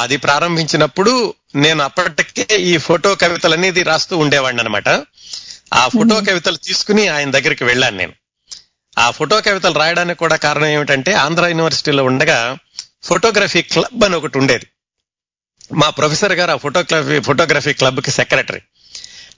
అది 0.00 0.16
ప్రారంభించినప్పుడు 0.16 1.34
నేను 1.56 1.84
అప్పటికే 1.84 2.46
ఈ 2.56 2.76
ఫోటో 2.76 3.14
కవితలు 3.14 3.54
అనేది 3.54 3.82
రాస్తూ 3.82 4.18
ఉండేవాడిని 4.18 4.62
అనమాట 4.62 4.88
ఆ 5.74 5.88
ఫోటో 5.88 6.20
కవితలు 6.20 6.56
తీసుకుని 6.56 7.08
ఆయన 7.08 7.30
దగ్గరికి 7.30 7.64
వెళ్ళాను 7.64 7.96
నేను. 7.96 8.12
ఆ 8.98 9.10
ఫోటో 9.10 9.40
కవితలు 9.40 9.74
రాయడానికి 9.74 10.18
కూడా 10.18 10.36
కారణం 10.36 10.66
ఏమిటంటే 10.66 11.12
ఆంధ్ర 11.12 11.46
యూనివర్సిటీలో 11.46 12.04
ఉండగా 12.04 12.58
ఫోటోగ్రఫీ 13.04 13.62
క్లబ్ 13.62 14.04
అని 14.04 14.16
ఒకటి 14.16 14.38
ఉండేది. 14.38 14.66
మా 15.74 15.90
ప్రొఫెసర్ 15.90 16.32
గారు 16.32 16.50
ఆ 16.50 16.56
ఫోటోగ్రఫీ 16.56 17.20
ఫోటోగ్రఫీ 17.20 17.72
క్లబ్కి 17.72 18.10
సెక్రటరీ. 18.10 18.60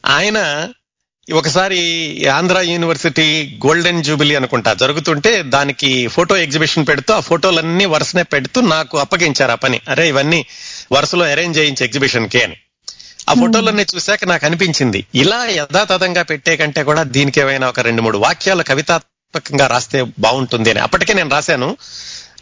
ఆయన 0.06 0.68
ఒకసారి 1.34 1.80
ఆంధ్ర 2.28 2.60
యూనివర్సిటీ 2.60 3.58
గోల్డెన్ 3.66 4.04
జూబిలీ 4.04 4.34
అనుకుంటా 4.34 4.74
జరుగుతుంటే 4.74 5.42
దానికి 5.42 6.06
ఫోటో 6.06 6.36
ఎగ్జిబిషన్ 6.36 6.86
పెడుతూ 6.86 7.14
ఆ 7.14 7.20
ఫోటోలన్నీ 7.20 7.84
వరుసనే 7.84 8.22
పెడుతూ 8.22 8.60
నాకు 8.60 8.98
అప్పగించారు 8.98 9.52
ఆ 9.52 9.54
పని. 9.54 9.80
అరే 9.88 10.08
ఇవన్నీ 10.08 10.46
వరుసలో 10.92 11.24
అరేంజ్ 11.26 11.58
చేయించి 11.58 11.86
ఎగ్జిబిషన్కి 11.86 12.42
అని. 12.42 12.56
ఆ 13.30 13.34
ఫోటోలన్నీ 13.34 13.86
చూశాక 13.94 14.24
నాకు 14.24 14.46
అనిపించింది 14.46 15.06
ఇలా 15.14 15.46
యథాతథంగా 15.50 16.22
పెట్టే 16.22 16.56
కంటే 16.56 16.82
కూడా 16.82 17.02
దీనికి 17.02 17.40
ఏమైనా 17.40 17.68
ఒక 17.68 17.80
రెండు 17.80 18.02
మూడు 18.02 18.18
వాక్యాలు 18.18 18.62
కవితాత్మకంగా 18.62 19.66
రాస్తే 19.66 20.06
బాగుంటుంది 20.18 20.70
అని. 20.70 20.80
అప్పటికే 20.80 21.14
నేను 21.14 21.30
రాశాను. 21.30 21.76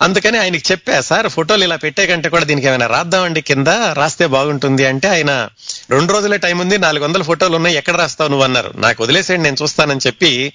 అందుకని 0.01 0.39
ఆయనకి 0.39 0.73
చెప్పా 0.73 1.01
సార్ 1.01 1.29
ఫోటోలు 1.29 1.65
ఇలా 1.65 1.77
పెట్టే 1.77 2.07
కంటే 2.07 2.29
కూడా 2.29 2.45
దీనికి 2.45 2.67
ఏమైనా 2.67 2.87
రాద్దామండి 2.87 3.41
కింద? 3.41 3.69
రాస్తే 3.93 4.27
బాగుంటుంది. 4.27 4.85
అంటే 4.85 5.09
ఆయన 5.09 5.49
రెండు 5.91 6.13
రోజులే 6.13 6.37
టైం 6.37 6.59
ఉంది 6.59 6.79
నాలుగు 6.79 7.05
వందల 7.05 7.23
ఫోటోలు 7.23 7.57
ఉన్నాయి 7.57 7.77
ఎక్కడ 7.77 7.97
రాస్తావు 7.97 8.31
నువ్వు? 8.31 8.45
అన్నారు. 8.45 8.73
నాకు 8.77 9.03
వదిలేసేయండి 9.03 9.45
నేను 9.45 9.57
చూస్తానని 9.63 10.01
చెప్పి 10.07 10.53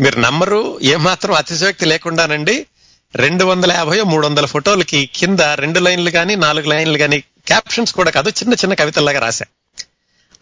మీరు 0.00 0.20
నమ్మరు 0.20 0.78
ఏమాత్రం 0.82 1.34
అతిశయోక్తి 1.34 1.86
లేకుండానండి 1.86 2.66
రెండు 3.14 3.44
వందల 3.44 3.72
యాభై 3.72 4.00
మూడు 4.02 4.26
వందల 4.26 4.46
ఫోటోలకి 4.46 5.10
కింద 5.14 5.40
రెండు 5.40 5.80
లైన్లు 5.80 6.10
కానీ 6.10 6.36
నాలుగు 6.36 6.68
లైన్లు 6.68 6.98
కానీ 6.98 7.18
క్యాప్షన్స్ 7.46 7.94
కూడా 7.94 8.10
కాదు 8.10 8.30
చిన్న 8.30 8.54
చిన్న 8.54 8.74
కవితల్లాగా 8.74 9.18
రాశా. 9.18 9.44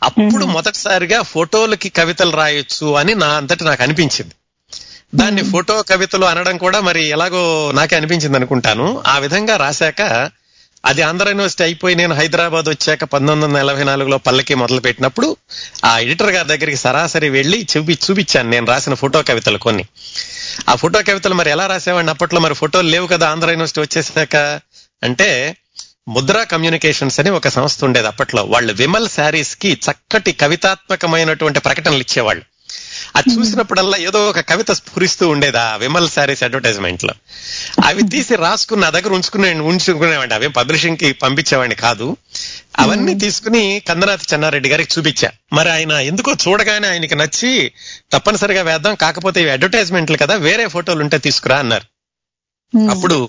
అప్పుడు 0.03 0.45
మొదటిసారిగా 0.45 1.23
ఫోటోలకి 1.23 1.89
కవితలు 1.89 2.31
రాయొచ్చు 2.31 2.97
అని 2.97 3.15
నా 3.15 3.27
అంతటి 3.27 3.65
నాకు 3.65 3.83
అనిపించింది. 3.83 4.35
దాన్ని 5.15 5.43
ఫోటో 5.43 5.83
కవితలు 5.83 6.25
అనడం 6.25 6.57
కూడా 6.57 6.81
మరి 6.81 7.07
ఎలాగో 7.07 7.73
నాకే 7.75 7.97
అనిపించింది 7.97 8.37
అనుకుంటాను. 8.37 9.03
ఆ 9.07 9.19
విధంగా 9.19 9.57
రాశాక 9.57 10.31
అది 10.85 11.03
ఆంధ్ర 11.03 11.29
యూనివర్సిటీ 11.29 11.63
అయిపోయి 11.63 11.95
నేను 11.95 12.15
హైదరాబాద్ 12.15 12.69
వచ్చాక 12.69 13.05
పంతొమ్మిది 13.05 13.55
వందల 13.55 13.59
నలభై 13.59 13.85
నాలుగులో 13.85 14.19
పల్లకి 14.19 14.55
మొదలు 14.55 14.81
పెట్టినప్పుడు 14.81 15.37
ఆ 15.85 15.99
ఎడిటర్ 15.99 16.31
గారి 16.31 16.49
దగ్గరికి 16.49 16.77
సరాసరి 16.77 17.29
వెళ్ళి 17.29 17.67
చూపి 17.77 17.99
చూపించాను 18.11 18.51
నేను 18.51 18.67
రాసిన 18.67 18.95
ఫోటో 18.95 19.23
కవితలు 19.23 19.59
కొన్ని. 19.59 19.85
ఆ 20.69 20.75
ఫోటో 20.75 21.03
కవితలు 21.03 21.35
మరి 21.35 21.51
ఎలా 21.51 21.67
రాసేవాడిని? 21.67 22.11
అప్పట్లో 22.11 22.41
మరి 22.41 22.55
ఫోటోలు 22.55 22.89
లేవు 22.89 23.07
కదా 23.07 23.29
ఆంధ్ర 23.29 23.51
యూనివర్సిటీ 23.51 23.81
వచ్చేసాక? 23.81 24.37
అంటే 25.03 25.57
ముద్రా 26.09 26.45
కమ్యూనికేషన్స్ 26.45 27.21
అని 27.21 27.31
ఒక 27.31 27.49
సంస్థ 27.49 27.85
ఉండేది 27.85 28.07
అప్పట్లో. 28.07 28.45
వాళ్ళు 28.45 28.73
విమల్ 28.73 29.09
శారీస్కి 29.09 29.73
చక్కటి 29.73 30.33
కవితాత్మకమైనటువంటి 30.33 31.61
ప్రకటనలు 31.61 31.99
ఇచ్చేవాళ్ళు. 31.99 32.43
అది 33.17 33.41
చూసినప్పుడల్లా 33.41 33.99
ఏదో 33.99 34.29
ఒక 34.29 34.41
కవిత 34.41 34.71
స్ఫురిస్తూ 34.71 35.29
ఉండేది 35.29 35.59
ఆ 35.59 35.77
విమల్ 35.77 36.09
శారీస్ 36.09 36.43
అడ్వర్టైజ్మెంట్లో 36.43 37.15
అవి 37.87 38.03
తీసి 38.03 38.37
రాసుకుని 38.37 38.81
నా 38.81 38.91
దగ్గర 38.91 39.13
ఉంచుకునే 39.13 39.55
ఉంచుకునేవాడిని. 39.55 40.35
అవి 40.35 40.49
పబ్లిషింగ్కి 40.49 41.13
పంపించేవాడిని 41.13 41.75
కాదు. 41.75 42.17
అవన్నీ 42.79 43.15
తీసుకుని 43.15 43.83
కందనాథ్ 43.89 44.33
చెన్నారెడ్డి 44.33 44.69
గారికి 44.69 44.95
చూపించా. 44.99 45.31
మరి 45.53 45.71
ఆయన 45.71 45.93
ఎందుకో 45.93 46.33
చూడగానే 46.49 46.89
ఆయనకి 46.89 47.15
నచ్చి 47.15 47.73
తప్పనిసరిగా 48.13 48.63
వేద్దాం 48.63 48.95
కాకపోతే 48.95 49.41
ఇవి 49.41 49.51
అడ్వర్టైజ్మెంట్లు 49.51 50.17
కదా 50.17 50.35
వేరే 50.35 50.67
ఫోటోలు 50.67 51.01
ఉంటే 51.01 51.19
తీసుకురా 51.19 51.59
అన్నారు. 51.59 51.87
అప్పుడు 52.91 53.29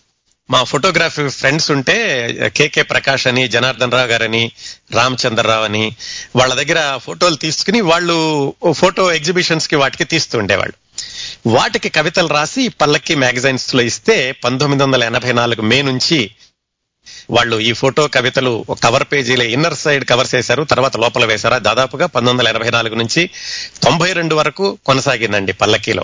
మా 0.49 0.63
ఫోటోగ్రఫీ 0.63 1.29
ఫ్రెండ్స్ 1.29 1.71
ఉంటే 1.71 2.27
కేకే 2.55 2.81
ప్రకాష్ 2.81 3.27
అని 3.27 3.47
జనార్దన్ 3.47 3.91
రావు 3.91 4.07
గారని 4.07 4.51
రామచంద్రరావు 4.91 5.63
అని 5.63 5.95
వాళ్ళ 6.35 6.53
దగ్గర 6.53 6.97
ఫోటోలు 6.97 7.35
తీసుకుని 7.35 7.81
వాళ్ళు 7.81 8.17
ఫోటో 8.71 9.11
ఎగ్జిబిషన్స్కి 9.11 9.75
వాటికి 9.75 10.03
తీస్తూ 10.03 10.39
ఉండేవాళ్ళు. 10.39 10.75
వాటికి 11.49 11.89
కవితలు 11.89 12.27
రాసి 12.27 12.67
పల్లకి 12.67 13.15
మ్యాగజైన్స్లో 13.15 13.81
ఇస్తే 13.81 14.31
పంతొమ్మిది 14.31 14.83
వందల 14.83 15.03
ఎనభై 15.03 15.31
నాలుగు 15.31 15.61
మే 15.61 15.81
నుంచి 15.81 16.31
వాళ్ళు 17.31 17.59
ఈ 17.59 17.73
ఫోటో 17.73 18.07
కవితలు 18.07 18.65
కవర్ 18.83 19.03
పేజీలో 19.11 19.43
ఇన్నర్ 19.43 19.75
సైడ్ 19.75 20.05
కవర్ 20.05 20.27
చేశారు 20.35 20.63
తర్వాత 20.63 20.97
లోపల 20.97 21.25
వేశారా. 21.25 21.57
దాదాపుగా 21.57 22.05
పంతొమ్మిది 22.05 22.49
వందల 22.49 22.57
ఎనభై 22.57 22.69
నాలుగు 22.69 22.95
నుంచి 22.95 23.29
తొంభై 23.83 24.13
రెండు 24.13 24.35
వరకు 24.35 24.77
కొనసాగిందండి 24.85 25.53
పల్లకీలో. 25.53 26.03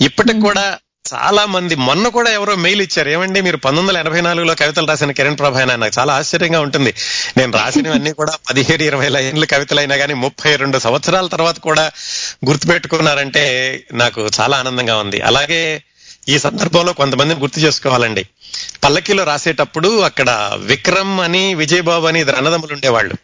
ఇప్పటికి 0.00 0.40
కూడా 0.40 0.78
చాలా 1.12 1.46
మంది 1.46 1.74
మొన్న 1.74 2.08
కూడా 2.08 2.30
ఎవరో 2.30 2.56
మెయిల్ 2.56 2.82
ఇచ్చారు. 2.82 3.08
ఏమండి 3.08 3.40
మీరు 3.40 3.56
పంతొమ్మిది 3.56 3.98
వందల 3.98 4.06
ఎనభై 4.06 4.20
నాలుగులో 4.20 4.54
కవితలు 4.54 4.86
రాసిన 4.86 5.10
కిరణ్ 5.10 5.38
ప్రభ 5.38 5.58
నాకు 5.58 5.98
చాలా 5.98 6.14
ఆశ్చర్యంగా 6.14 6.60
ఉంటుంది. 6.60 6.94
నేను 7.36 7.52
రాసినవన్నీ 7.52 8.12
కూడా 8.12 8.32
పదిహేడు 8.50 8.82
ఇరవై 8.82 9.08
లైన్లు 9.08 9.46
కవితలు 9.46 9.80
అయినా 9.80 9.96
కానీ 9.96 10.14
ముప్పై 10.14 10.56
రెండు 10.56 10.78
సంవత్సరాల 10.78 11.26
తర్వాత 11.26 11.58
కూడా 11.58 11.90
గుర్తుపెట్టుకున్నారంటే 12.44 13.44
నాకు 13.92 14.30
చాలా 14.40 14.56
ఆనందంగా 14.56 14.96
ఉంది. 14.96 15.20
అలాగే 15.20 15.82
ఈ 16.28 16.38
సందర్భంలో 16.38 16.92
కొంతమందిని 16.92 17.40
గుర్తు 17.40 17.60
చేసుకోవాలండి. 17.60 18.26
పల్లకిలో 18.84 19.24
రాసేటప్పుడు 19.24 20.00
అక్కడ 20.00 20.52
విక్రమ్ 20.56 21.20
అని 21.20 21.54
విజయబాబు 21.54 22.06
అని 22.06 22.20
ఇద్దరు 22.20 22.36
అన్నదమ్ములు 22.36 22.72
ఉండేవాళ్ళు. 22.72 23.14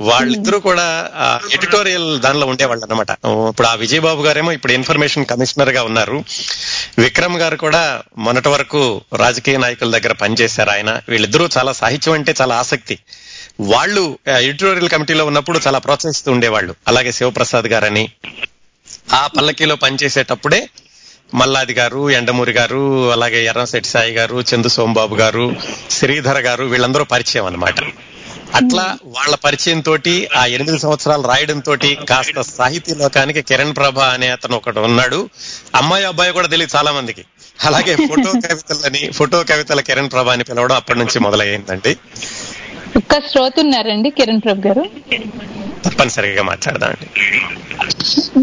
వాళ్ళిద్దరూ 0.00 0.60
కూడా 0.60 1.10
ఎడిటోరియల్ 1.52 2.20
దానిలో 2.20 2.46
ఉండేవాళ్ళు 2.46 2.84
అనమాట 2.84 3.10
ఇప్పుడు 3.26 3.66
ఆ 3.66 3.74
విజయబాబు 3.74 4.22
గారేమో 4.22 4.52
ఇప్పుడు 4.52 4.72
ఇన్ఫర్మేషన్ 4.72 5.26
కమిషనర్గా 5.26 5.82
ఉన్నారు. 5.82 6.24
విక్రమ్ 6.98 7.36
గారు 7.36 7.56
కూడా 7.56 8.02
మొన్నటి 8.18 8.48
వరకు 8.48 9.00
రాజకీయ 9.16 9.56
నాయకుల 9.56 9.98
దగ్గర 9.98 10.12
పనిచేశారు 10.12 10.70
ఆయన. 10.70 11.00
వీళ్ళిద్దరూ 11.08 11.48
చాలా 11.58 11.72
సాహిత్యం 11.72 12.14
అంటే 12.14 12.34
చాలా 12.40 12.56
ఆసక్తి. 12.56 12.98
వాళ్ళు 13.60 14.18
ఎడిటోరియల్ 14.28 14.88
కమిటీలో 14.88 15.26
ఉన్నప్పుడు 15.26 15.60
చాలా 15.66 15.78
ప్రోత్సహిస్తూ 15.78 16.32
ఉండేవాళ్ళు. 16.32 16.74
అలాగే 16.88 17.12
శివప్రసాద్ 17.12 17.66
గారని. 17.66 18.10
ఆ 19.12 19.26
పల్లకీలో 19.26 19.76
పనిచేసేటప్పుడే 19.76 20.68
మల్లాది 21.34 21.74
గారు 21.74 22.10
ఎండమూరి 22.10 22.52
గారు 22.52 23.12
అలాగే 23.12 23.44
ఎర్రంశెట్టి 23.44 23.90
సాయి 23.90 24.12
గారు 24.12 24.44
చందు 24.54 24.68
సోంబాబు 24.68 25.16
గారు 25.16 25.56
శ్రీధర్ 25.90 26.38
గారు 26.38 26.64
వీళ్ళందరూ 26.64 27.04
పరిచయం 27.04 27.46
అనమాట 27.46 27.74
అట్లా 28.58 28.84
వాళ్ళ 29.16 29.34
పరిచయం 29.44 29.80
తోటి 29.80 30.12
ఆ 30.36 30.46
ఎనిమిది 30.54 30.78
సంవత్సరాలు 30.78 31.24
రాయడం 31.30 31.58
తోటి 31.60 31.90
కాస్త 32.10 32.42
సాహితీ 32.50 32.92
లోకానికి 32.94 33.42
కిరణ్ 33.42 33.76
ప్రభ 33.76 33.98
అనే 34.14 34.28
అతను 34.28 34.56
ఒకడు 34.56 34.80
ఉన్నాడు. 34.80 35.18
అమ్మాయి 35.74 36.04
అబ్బాయి 36.04 36.32
కూడా 36.32 36.48
తెలియదు 36.48 36.76
చాలా 36.76 36.92
మందికి. 36.92 37.24
అలాగే 37.58 37.92
ఫోటో 38.08 38.30
కవితలని 38.44 39.02
ఫోటో 39.12 39.38
కవితల 39.50 39.80
కిరణ్ 39.80 40.10
ప్రభ 40.10 40.28
అని 40.28 40.44
పిలవడం 40.44 40.76
అప్పటి 40.76 40.98
నుంచి 40.98 41.18
మొదలయ్యిందండి 41.18 41.92
ఒక్క 42.98 43.14
శ్రోత 43.30 43.54
ఉన్నారండి 43.60 44.10
కిరణ్ 44.10 44.42
ప్రభు 44.44 44.62
గారు? 44.66 44.84
తప్పనిసరిగా 45.84 46.42
మాట్లాడదామండి. 46.42 47.08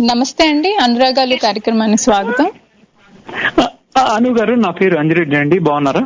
నమస్తే 0.09 0.47
అండి 0.47 0.71
అనురాగాలు 0.83 1.35
కార్యక్రమానికి 1.37 2.03
స్వాగతం. 2.03 2.47
అను 4.13 4.29
గారు 4.37 4.53
నా 4.57 4.71
పేరు 4.71 4.95
అంజిరెడ్డి 4.97 5.35
అండి 5.35 5.59
బాగున్నారా? 5.59 6.03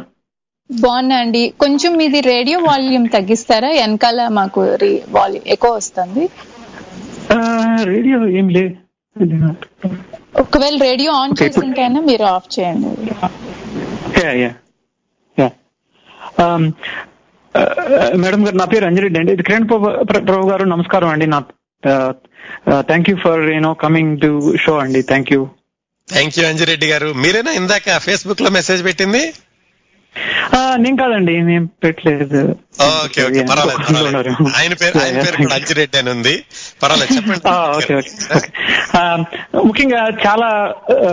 బాగున్నా 0.72 1.16
అండి. 1.16 1.54
కొంచెం 1.60 1.94
మీది 1.98 2.22
రేడియో 2.22 2.60
వాల్యూమ్ 2.60 3.08
తగ్గిస్తారా? 3.10 3.70
వెనకాల 3.70 4.28
మాకు 4.28 4.62
వాల్యూమ్ 5.10 5.48
ఎక్కువ 5.48 5.72
వస్తుంది. 5.72 6.30
రేడియో 7.84 8.28
ఏం 8.28 8.50
లేదు 8.50 8.76
ఒకవేళ 10.40 10.78
రేడియో 10.82 11.12
ఆన్ 11.12 11.44
చేసింటైనా 11.44 12.02
మీరు 12.02 12.24
ఆఫ్ 12.24 12.60
చేయండి. 12.60 12.88
Yeah 14.26 14.32
yeah. 14.32 14.52
యా. 15.40 15.50
మేడం 18.16 18.48
గారు 18.48 18.56
నా 18.56 18.66
పేరు 18.66 18.86
అంజిరెడ్డి 18.86 19.20
అండి. 19.20 19.34
ఇది 19.34 19.44
కిరణ్ 19.44 19.70
ప్రభు 19.70 20.50
గారు 20.50 20.64
నమస్కారం 20.66 21.08
అండి. 21.10 21.26
నా 21.28 21.40
thank 22.80 23.10
you 23.10 23.16
for 23.16 23.50
you know 23.50 23.74
coming 23.74 24.22
to 24.22 24.54
show 24.56 24.78
అండి. 24.78 25.02
Thank 25.02 25.34
you 25.34 25.48
thank 26.12 26.40
you 26.40 26.46
Anji Reddy 26.48 26.88
garu. 26.88 27.14
మీరేనా 27.14 27.52
ఇందాక 27.52 27.98
ఫేస్బుక్లో 27.98 28.50
మెసేజ్ 28.50 28.84
పెట్టింది? 28.86 29.34
నేను 30.84 30.98
కాదండి 30.98 31.34
నేను 31.50 31.68
పెట్టలేదు. 31.84 32.42
ఓకే 33.04 33.20
ఓకే 33.28 33.42
పర్వాలేదు 33.50 33.80
పర్వాలేదు. 33.88 34.32
ఆయన 34.58 34.74
పేరు 34.82 34.98
ఆయన 35.04 35.16
పేరు 35.26 35.38
కూడా 35.42 35.56
అంజిరెడ్డి 35.56 35.98
అని 35.98 36.10
ఉంది. 36.10 36.34
పర్వాలేదు 36.84 37.16
చెప్పండి. 37.16 37.50
ఓకే 37.78 37.94
ఓకే 38.00 38.50
ముఖ్యంగా 39.68 40.02
చాలా 40.26 40.50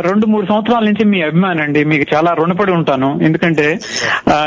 రెండు 0.08 0.26
మూడు 0.32 0.46
సంవత్సరాల 0.46 0.84
నుంచి 0.84 1.04
మీ 1.12 1.20
అభిమానం 1.28 1.62
అండి. 1.66 1.82
మీకు 1.92 2.06
చాలా 2.14 2.32
రుణపడి 2.40 2.72
ఉంటాను. 2.78 3.10
ఎందుకంటే 3.22 3.66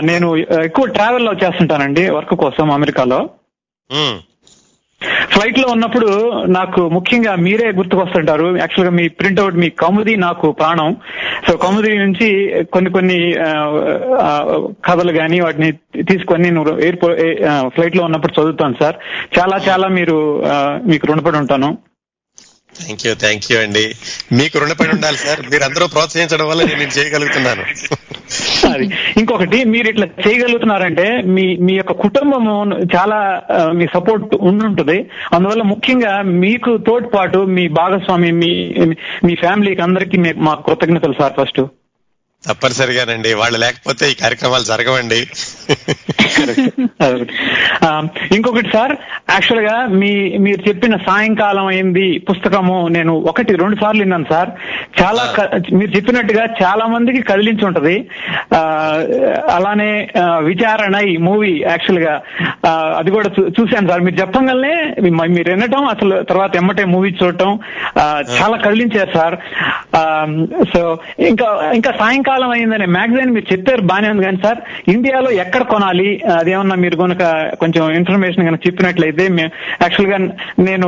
నేను 0.09 0.29
ఎక్కువ 0.69 0.85
ట్రావెల్లో 0.97 1.33
చేస్తుంటానండి 1.43 2.05
వర్క్ 2.17 2.35
కోసం 2.45 2.71
అమెరికాలో. 2.77 3.21
ఫ్లైట్లో 5.03 5.67
ఉన్నప్పుడు 5.71 6.07
నాకు 6.47 6.89
ముఖ్యంగా 6.89 7.35
మీరే 7.35 7.71
గుర్తుకొస్తుంటారు. 7.71 8.57
యాక్చువల్గా 8.57 8.91
మీ 8.95 9.07
ప్రింట్అవుట్ 9.07 9.55
మీ 9.55 9.69
కౌముది 9.69 10.15
నాకు 10.15 10.51
ప్రాణం. 10.51 10.95
సో 11.47 11.57
కౌముది 11.57 11.97
నుంచి 11.97 12.27
కొన్ని 12.73 12.91
కొన్ని 12.91 13.19
కథలు 14.85 15.11
కానీ 15.17 15.39
వాటిని 15.39 15.71
తీసుకొని 16.03 16.43
నేను 16.43 16.79
ఎయిర్పోర్ట్ 16.79 17.19
ఫ్లైట్లో 17.67 18.03
ఉన్నప్పుడు 18.03 18.41
చదువుతాను 18.41 18.75
సార్. 18.79 18.95
చాలా 19.39 19.57
చాలా 19.69 19.87
మీరు 19.87 20.43
మీకు 20.87 21.07
రుణపడి 21.07 21.37
ఉంటాను. 21.37 21.77
థ్యాంక్ 22.83 23.07
యూ 23.07 23.13
థ్యాంక్ 23.13 23.51
యూ 23.51 23.59
అండి. 23.59 23.95
మీకు 24.31 24.59
రుణపడి 24.59 24.89
ఉండాలి 24.89 25.17
సార్. 25.17 25.39
మీరు 25.51 25.63
అందరూ 25.63 25.87
ప్రోత్సహించడం 25.87 26.47
వల్ల 26.47 26.63
నేను 26.63 26.99
చేయగలుగుతున్నాను. 26.99 27.63
అది. 28.67 28.89
ఇంకొకటి 29.17 29.63
మీరు 29.63 29.87
ఇట్లా 29.87 30.07
చేయగలుగుతున్నారంటే 30.27 31.21
మీ 31.21 31.57
మీ 31.57 31.73
యొక్క 31.73 31.91
కుటుంబము 31.91 32.79
చాలా 32.95 33.41
మీ 33.71 33.87
సపోర్ట్ 33.93 34.35
ఉండుంటుంది. 34.35 35.05
అందువల్ల 35.33 35.61
ముఖ్యంగా 35.61 36.21
మీకు 36.21 36.77
తోడ్పాటు 36.77 37.37
మీ 37.37 37.67
భాగస్వామి 37.67 38.31
మీ 38.31 38.75
మీ 39.23 39.35
ఫ్యామిలీకి 39.35 39.81
అందరికీ 39.81 40.17
మా 40.17 40.53
కృతజ్ఞతలు 40.53 41.13
సార్ 41.19 41.33
ఫస్ట్ 41.41 41.61
తప్పనిసరిగానండి. 42.43 43.33
వాళ్ళు 43.33 43.57
లేకపోతే 43.57 44.11
ఈ 44.11 44.13
కార్యక్రమాలు 44.13 44.63
జరగవండి. 44.63 45.27
ఇంకొకటి 48.35 48.69
సార్ 48.73 48.97
యాక్చువల్గా 49.29 49.87
మీ 49.99 50.37
మీరు 50.37 50.69
చెప్పిన 50.69 50.97
సాయంకాలం 51.07 51.65
అయింది 51.65 52.25
పుస్తకము 52.29 52.87
నేను 52.87 53.23
ఒకటి 53.29 53.55
రెండు 53.55 53.75
సార్లు 53.75 54.01
విన్నాను 54.01 54.25
సార్. 54.29 54.49
చాలా 55.01 55.33
మీరు 55.73 55.91
చెప్పినట్టుగా 55.91 56.47
చాలా 56.63 56.85
మందికి 56.85 57.21
కదిలించి 57.21 57.65
ఉంటది. 57.65 58.09
అలానే 59.51 60.07
విచారణ 60.43 61.07
ఈ 61.07 61.17
మూవీ 61.17 61.63
యాక్చువల్గా 61.67 62.21
అది 62.97 63.11
కూడా 63.11 63.29
చూశాను 63.59 63.87
సార్. 63.87 64.01
మీరు 64.01 64.15
చెప్పగానే 64.15 65.29
మీరు 65.29 65.51
వినటం 65.51 65.85
అసలు 65.85 66.23
తర్వాత 66.23 66.55
ఎమ్మటే 66.55 66.85
మూవీ 66.85 67.15
చూడటం 67.23 67.59
చాలా 68.37 68.57
కదిలించారు 68.57 69.17
సార్. 69.17 69.37
సో 70.73 70.97
ఇంకా 71.19 71.71
ఇంకా 71.75 71.93
సాయంకాలం 71.99 72.26
అయిందనే 72.31 72.85
మ్యాగజైన్ 72.85 73.31
మీరు 73.31 73.53
చెప్పారు 73.53 73.81
బానే 73.81 74.09
ఉంది 74.09 74.25
కానీ 74.25 74.37
సార్ 74.37 74.59
ఇండియాలో 74.87 75.31
ఎక్కడ 75.31 75.61
కొనాలి? 75.63 76.21
అదేమన్నా 76.39 76.75
మీరు 76.75 76.95
కనుక 76.95 77.23
కొంచెం 77.55 77.91
ఇన్ఫర్మేషన్ 77.91 78.45
కనుక 78.45 78.67
చెప్పినట్లయితే 78.67 79.23
యాక్చువల్గా 79.81 80.17
నేను 80.59 80.87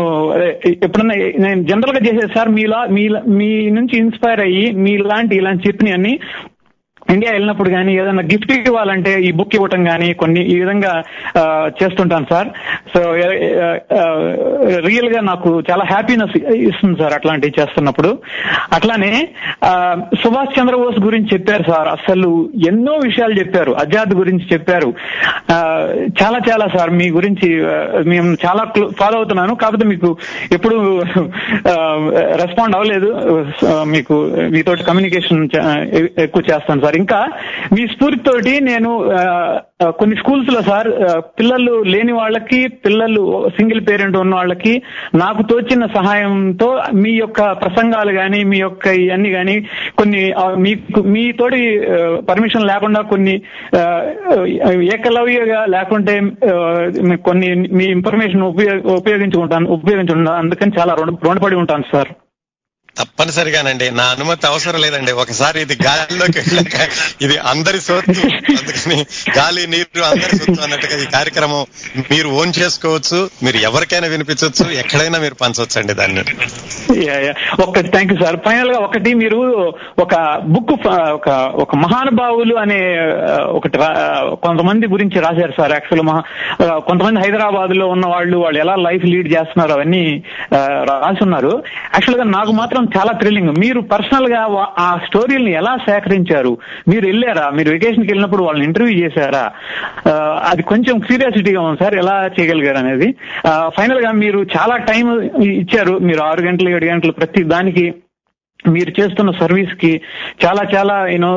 ఎప్పుడన్నా 0.66 1.16
నేను 1.40 1.64
జనరల్గా 1.64 2.08
చేసేది 2.08 2.34
సార్ 2.34 2.50
మీలా 2.50 2.86
మీ 3.28 3.70
నుంచి 3.70 3.98
ఇన్స్పైర్ 3.98 4.40
అయ్యి 4.40 4.72
మీ 4.72 4.98
లాంటి 4.98 5.36
ఇలాంటి 5.36 5.68
చెప్పినవన్నీ 5.68 6.20
ఇండియా 7.14 7.32
వెళ్ళినప్పుడు 7.32 7.70
కానీ 7.70 7.94
ఏదైనా 7.98 8.24
గిఫ్ట్ 8.24 8.52
ఇవ్వాలంటే 8.52 9.22
ఈ 9.22 9.32
బుక్ 9.32 9.56
ఇవ్వటం 9.56 9.84
కానీ 9.84 10.14
కొన్ని 10.14 10.42
ఈ 10.46 10.60
విధంగా 10.60 11.04
చేస్తుంటాను 11.84 12.26
సార్. 12.30 12.48
సో 12.94 13.00
రియల్గా 14.88 15.22
నాకు 15.22 15.64
చాలా 15.72 15.84
హ్యాపీనెస్ 15.92 16.38
ఇస్తుంది 16.54 17.00
సార్ 17.00 17.14
అట్లాంటివి 17.14 17.54
చేస్తున్నప్పుడు. 17.62 18.18
అట్లానే 18.74 19.30
సుభాష్ 20.24 20.60
చంద్రబోస్ 20.60 21.00
గురించి 21.00 21.28
చెప్పారు 21.34 21.64
సార్. 21.72 21.88
అసలు 21.88 22.50
ఎన్నో 22.68 22.94
విషయాలు 23.04 23.34
చెప్పారు. 23.34 23.72
ఆజాద్ 23.72 24.14
గురించి 24.14 24.46
చెప్పారు. 24.54 24.94
చాలా 26.22 26.40
చాలా 26.50 26.66
సార్ 26.78 26.90
మీ 26.90 27.10
గురించి 27.10 27.50
మేము 28.10 28.30
చాలా 28.46 28.64
ఫాలో 29.00 29.18
అవుతున్నాను. 29.18 29.56
కాకపోతే 29.56 29.86
మీకు 29.86 30.18
ఎప్పుడు 30.52 31.02
రెస్పాండ్ 32.44 32.76
అవ్వలేదు. 32.76 33.10
మీకు 33.66 34.14
మీతో 34.52 34.76
కమ్యూనికేషన్ 34.88 35.50
ఎక్కువ 36.18 36.44
చేస్తాను 36.52 36.82
సార్. 36.82 36.96
ఇంకా 37.00 37.20
మీ 37.76 37.88
స్ఫూర్తితోటి 37.88 38.54
నేను 38.60 38.92
కొన్ని 40.00 40.16
స్కూల్స్లో 40.18 40.62
సార్ 40.62 40.88
పిల్లలు 41.40 41.84
లేని 41.84 42.14
వాళ్ళకి 42.14 42.68
పిల్లలు 42.86 43.24
సింగిల్ 43.50 43.82
పేరెంట్ 43.88 44.18
ఉన్న 44.18 44.36
వాళ్ళకి 44.36 44.74
నాకు 45.16 45.42
తోచిన 45.44 45.86
సహాయంతో 45.86 46.70
మీ 46.94 47.12
యొక్క 47.12 47.52
ప్రసంగాలు 47.52 48.12
కానీ 48.12 48.44
మీ 48.44 48.58
యొక్క 48.58 48.88
ఇవన్నీ 48.88 49.32
కానీ 49.32 49.56
కొన్ని 49.98 50.24
మీకు 50.58 51.02
మీతోటి 51.16 51.62
పర్మిషన్ 52.30 52.68
లేకుండా 52.68 53.02
కొన్ని 53.02 53.36
ఏకలవ్యగా 54.96 55.66
లేకుంటే 55.66 56.16
కొన్ని 57.28 57.50
మీ 57.78 57.86
ఇన్ఫర్మేషన్ 57.98 58.48
ఉపయోగించుకుంటాను 59.00 59.70
ఉపయోగించుకుంటాను. 59.70 60.38
అందుకని 60.38 60.72
చాలా 60.80 60.96
రుణపడి 61.00 61.56
ఉంటాను 61.56 61.84
సార్. 61.92 62.12
తప్పనిసరిగానండి. 63.00 63.88
నా 64.00 64.06
అనుమతి 64.16 64.48
అవసరం 64.48 64.80
లేదండి. 64.82 65.12
ఒకసారి 65.24 65.58
ఇది 65.66 65.76
గాలిలోకి 65.88 66.38
వెళ్ళాక 66.40 66.78
ఇది 67.26 67.38
అందరి 67.52 67.80
సొత్తు. 67.88 68.22
అందుకని 68.60 68.98
గాలి 69.38 69.64
నీరు 69.74 70.04
అందరి 70.12 70.36
సొత్తు 70.40 70.62
అన్నట్టుగా 70.66 70.98
ఈ 71.04 71.08
కార్యక్రమం 71.18 71.64
మీరు 72.12 72.30
ఓన్ 72.42 72.54
చేసుకోవచ్చు. 72.60 73.20
మీరు 73.46 73.58
ఎవరికైనా 73.70 74.08
వినిపించవచ్చు. 74.16 74.66
ఎక్కడైనా 74.82 75.20
మీరు 75.26 75.36
పంచవచ్చు 75.44 75.78
అండి 75.82 75.94
దాన్ని 76.02 76.24
ఒక 77.66 77.80
థ్యాంక్ 77.94 78.12
యూ 78.14 78.18
సార్. 78.24 78.38
ఫైనల్గా 78.46 78.80
ఒకటి 78.88 79.14
మీరు 79.22 79.40
ఒక 80.00 80.16
బుక్ 80.54 80.74
ఒక 81.18 81.30
ఒక 81.64 81.76
మహానుభావులు 81.84 82.56
అనే 82.64 82.80
ఒకటి 83.58 83.78
కొంతమంది 84.46 84.86
గురించి 84.94 85.18
రాశారు 85.26 85.54
సార్. 85.58 85.74
యాక్చువల్ 85.78 86.04
మహా 86.10 86.22
కొంతమంది 86.90 87.20
హైదరాబాద్లో 87.24 87.88
ఉన్న 87.96 88.06
వాళ్ళు 88.14 88.38
వాళ్ళు 88.44 88.60
ఎలా 88.66 88.76
లైఫ్ 88.88 89.06
లీడ్ 89.06 89.30
చేస్తున్నారు 89.34 89.74
అవన్నీ 89.78 90.04
రాసి 90.92 91.24
ఉన్నారు 91.28 91.54
యాక్చువల్గా 91.96 92.26
నాకు 92.38 92.52
మాత్రం 92.62 92.86
చాలా 92.98 93.12
థ్రిల్లింగ్ 93.20 93.54
మీరు 93.60 93.80
పర్సనల్గా 93.94 94.42
ఆ 94.80 94.88
స్టోరీని 95.06 95.52
ఎలా 95.52 95.74
సేకరించారు? 95.90 96.58
మీరు 96.88 97.06
వెళ్ళారా? 97.06 97.46
మీరు 97.58 97.70
వెకేషన్కి 97.76 98.12
వెళ్ళినప్పుడు 98.12 98.44
వాళ్ళని 98.44 98.66
ఇంటర్వ్యూ 98.66 98.96
చేశారా? 99.00 99.46
అది 100.52 100.64
కొంచెం 100.72 101.00
క్యూరియాసిటీగా 101.00 101.62
ఉంది 101.62 101.84
సార్. 101.84 101.96
ఎలా 102.04 102.18
చేయగలిగారు 102.40 102.78
అనేది. 102.78 103.10
ఫైనల్గా 103.78 104.12
మీరు 104.24 104.42
చాలా 104.58 104.78
టైం 104.92 105.06
ఇచ్చారు. 105.42 105.96
మీరు 106.10 106.22
ఆరు 106.30 106.42
గంటలు 106.42 106.70
ఏడు 106.70 106.86
గంటలు 106.86 107.12
ప్రతి 107.12 107.44
దానికి 107.56 107.86
మీరు 108.70 108.92
చేస్తున్న 109.00 109.32
సర్వీస్కి 109.32 110.02
చాలా 110.46 110.64
చాలా 110.76 110.96
యూనో 111.08 111.30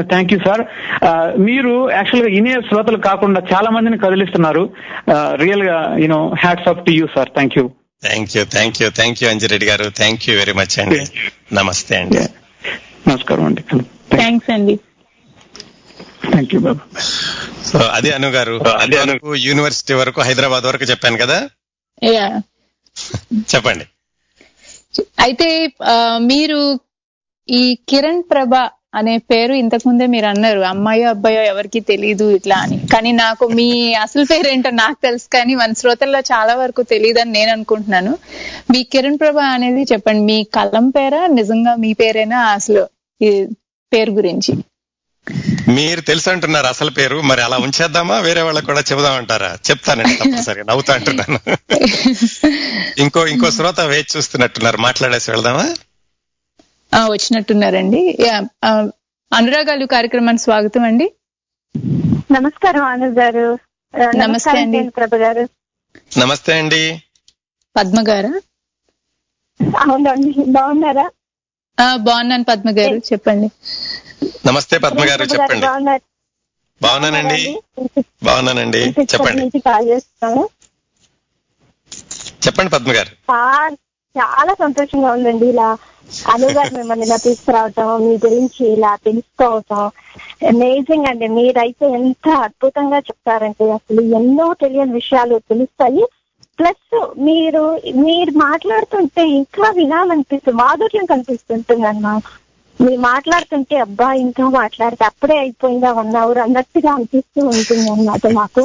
థ్యాంక్ 0.00 0.32
యూ 0.32 0.38
సార్ 0.46 0.62
మీరు 1.46 1.72
యాక్చువల్గా 1.92 2.30
ఇనే 2.38 2.54
శ్రోతలు 2.68 2.98
కాకుండా 3.08 3.42
చాలా 3.54 3.70
మందిని 3.70 3.98
కదిలిస్తున్నారు. 3.98 4.62
రియల్గా 5.42 5.78
you know 5.98 6.20
hats 6.44 6.68
off 6.68 6.84
to 6.86 6.90
you 6.90 7.06
sir 7.16 7.28
thank 7.28 7.58
you 7.58 7.64
thank 8.02 8.34
you 8.36 8.42
thank 8.54 8.76
you 8.82 8.88
thank 8.98 9.20
you 9.22 9.28
Anji Reddy 9.30 9.66
garu. 9.70 9.86
Thank 10.00 10.24
you 10.28 10.34
very 10.40 10.54
much 10.60 10.76
అండి 10.82 10.98
నమస్తే 11.52 11.94
అండి 12.00 12.20
నమస్కారం 13.08 13.44
అండి. 13.44 13.62
థ్యాంక్స్ 14.14 14.50
అండి 14.50 14.74
థ్యాంక్ 16.24 16.52
యూ 16.54 16.60
బాబా. 16.60 16.84
సో 17.68 17.78
అది 17.96 18.10
అను 18.16 18.28
గారు 18.36 18.54
అది 18.84 18.96
అనుకు 19.04 19.30
యూనివర్సిటీ 19.46 19.94
వరకు 19.94 20.20
హైదరాబాద్ 20.22 20.66
వరకు 20.70 20.84
చెప్పాను 20.84 21.18
కదా? 21.24 21.38
యా 22.02 22.26
చెప్పండి. 23.52 23.84
అయితే 25.24 25.48
మీరు 26.30 26.60
ఈ 27.48 27.60
కిరణ్ 27.88 28.22
ప్రభ 28.30 28.54
అనే 28.94 29.18
పేరు 29.30 29.54
ఇంతకు 29.54 29.88
ముందే 29.88 30.06
మీరు 30.06 30.26
అన్నారు 30.26 30.60
అమ్మాయో 30.64 31.08
అబ్బాయో 31.08 31.42
ఎవరికి 31.44 31.80
తెలియదు 31.80 32.30
ఇట్లా 32.30 32.56
అని. 32.56 32.78
కానీ 32.92 33.12
నాకు 33.18 33.44
మీ 33.48 33.66
అసలు 33.94 34.24
పేరు 34.24 34.48
ఏంటో 34.48 34.70
నాకు 34.74 34.98
తెలుసు 35.02 35.28
కానీ 35.32 35.54
మన 35.54 35.72
శ్రోతల్లో 35.72 36.20
చాలా 36.32 36.54
వరకు 36.54 36.82
తెలియదని 36.92 37.30
నేను 37.30 37.52
అనుకుంటున్నాను. 37.52 38.12
మీ 38.70 38.82
కిరణ్ 38.92 39.20
ప్రభ 39.20 39.38
అనేది 39.50 39.82
చెప్పండి 39.92 40.22
మీ 40.22 40.44
కలం 40.56 40.90
పేరా 40.90 41.26
నిజంగా 41.32 41.74
మీ 41.76 41.92
పేరేనా 41.94 42.40
అసలు 42.52 42.82
ఈ 43.20 43.30
పేరు 43.92 44.10
గురించి? 44.10 44.52
మీరు 45.68 46.00
తెలుసు 46.00 46.30
అంటున్నారు 46.30 46.66
అసలు 46.66 46.90
పేరు 46.90 47.20
మరి 47.22 47.42
అలా 47.42 47.56
ఉంచేద్దామా? 47.56 48.18
వేరే 48.18 48.42
వాళ్ళకి 48.42 48.66
కూడా 48.66 48.82
చెబుదామంటారా 48.90 49.58
చెప్తానండి 49.66 50.16
తప్పనిసరిగా 50.16 50.64
నవ్వుతా 50.68 50.94
అంటున్నాను. 50.94 51.38
ఇంకో 53.04 53.26
ఇంకో 53.26 53.50
శ్రోత 53.50 53.80
వేచి 53.86 54.10
చూస్తున్నట్టున్నారు 54.16 54.78
మాట్లాడేసి 54.78 55.30
వెళ్దామా? 55.30 55.66
వచ్చినట్టున్నారండి. 56.96 58.18
అనురాగాలు 59.32 59.86
కార్యక్రమానికి 59.86 60.42
స్వాగతం 60.44 60.82
అండి. 60.82 61.12
నమస్కారం 62.32 62.82
ఆనంద్ 62.82 63.18
గారు. 63.18 63.58
నమస్తే 64.16 64.50
అండి. 64.50 64.88
ప్రభ 64.88 65.14
గారు. 65.14 65.48
నమస్తే 66.18 66.58
అండి. 66.58 67.02
పద్మ 67.76 67.96
గారా? 68.08 68.40
అవునండి 69.78 70.34
బాగున్నారా? 70.48 71.10
ఆ, 71.80 71.96
బాగున్నాను 71.96 72.44
పద్మ 72.44 72.70
గారు 72.70 72.94
చెప్పండి. 72.94 73.50
నమస్తే 74.46 74.78
పద్మ 74.78 75.04
గారు 75.04 75.24
చెప్పండి. 75.24 75.66
బాగున్నారు. 75.66 76.02
బాగున్నానండి. 76.82 77.62
బాగున్నానండి. 78.24 78.78
చెప్పండి. 79.00 79.40
నుంచి 79.40 79.58
కాల్ 79.58 79.88
చేస్తున్నాను. 79.88 80.48
చెప్పండి 82.46 82.70
పద్మ 82.70 82.92
గారు. 82.92 83.32
చాలా 84.18 84.54
సంతోషంగా 84.54 85.12
ఉందండి 85.12 85.46
ఇలా 85.46 85.78
అనుగారు 86.32 86.72
మిమ్మల్ని 86.76 87.04
ఇలా 87.06 87.16
తీసుకురావటం 87.16 87.88
మీ 88.04 88.14
గురించి 88.24 88.62
ఇలా 88.72 88.92
తెలుసుకోవటం 89.04 89.82
అమేజింగ్ 90.48 91.06
అండి. 91.06 91.28
మీరైతే 91.28 91.86
ఎంత 92.00 92.28
అద్భుతంగా 92.46 92.98
చెప్తారంటే 92.98 93.64
అసలు 93.72 94.02
ఎన్నో 94.18 94.46
తెలియని 94.62 94.92
విషయాలు 94.92 95.38
తెలుస్తాయి. 95.50 96.04
ప్లస్ 96.58 96.94
మీరు 97.20 97.62
మీరు 98.04 98.32
మాట్లాడుతుంటే 98.38 99.22
ఇంకా 99.40 99.66
వినాలనిపిస్తుంది 99.70 100.58
మాధుర్యం 100.58 101.04
కనిపిస్తుంటుంది 101.04 101.86
అన్నమాట 101.86 102.24
మీరు 102.80 103.00
మాట్లాడుతుంటే 103.00 103.76
అబ్బా 103.76 104.08
ఇంకా 104.24 104.44
మాట్లాడితే 104.56 105.04
అప్పుడే 105.04 105.36
అయిపోయిందా 105.38 105.90
వన్ 105.92 106.14
అవర్ 106.16 106.38
అన్నట్టుగా 106.38 106.90
అనిపిస్తూ 106.92 107.40
ఉంటుంది 107.46 107.86
అన్నమాట 107.90 108.32
మాకు 108.32 108.62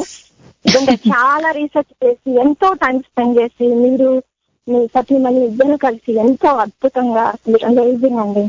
చాలా 1.08 1.48
రీసెర్చ్ 1.50 1.94
చేసి 2.04 2.30
ఎంతో 2.40 2.68
టైం 2.84 2.98
స్పెండ్ 2.98 3.38
చేసి 3.40 3.66
మీరు 3.74 4.08
మీ 4.68 4.86
సతీమణి 4.86 5.44
ఇద్దరు 5.44 5.76
కలిసి 5.76 6.12
ఎంతో 6.12 6.48
అద్భుతంగా 6.48 7.24
అమేజింగ్ 7.66 8.18
అండి 8.18 8.44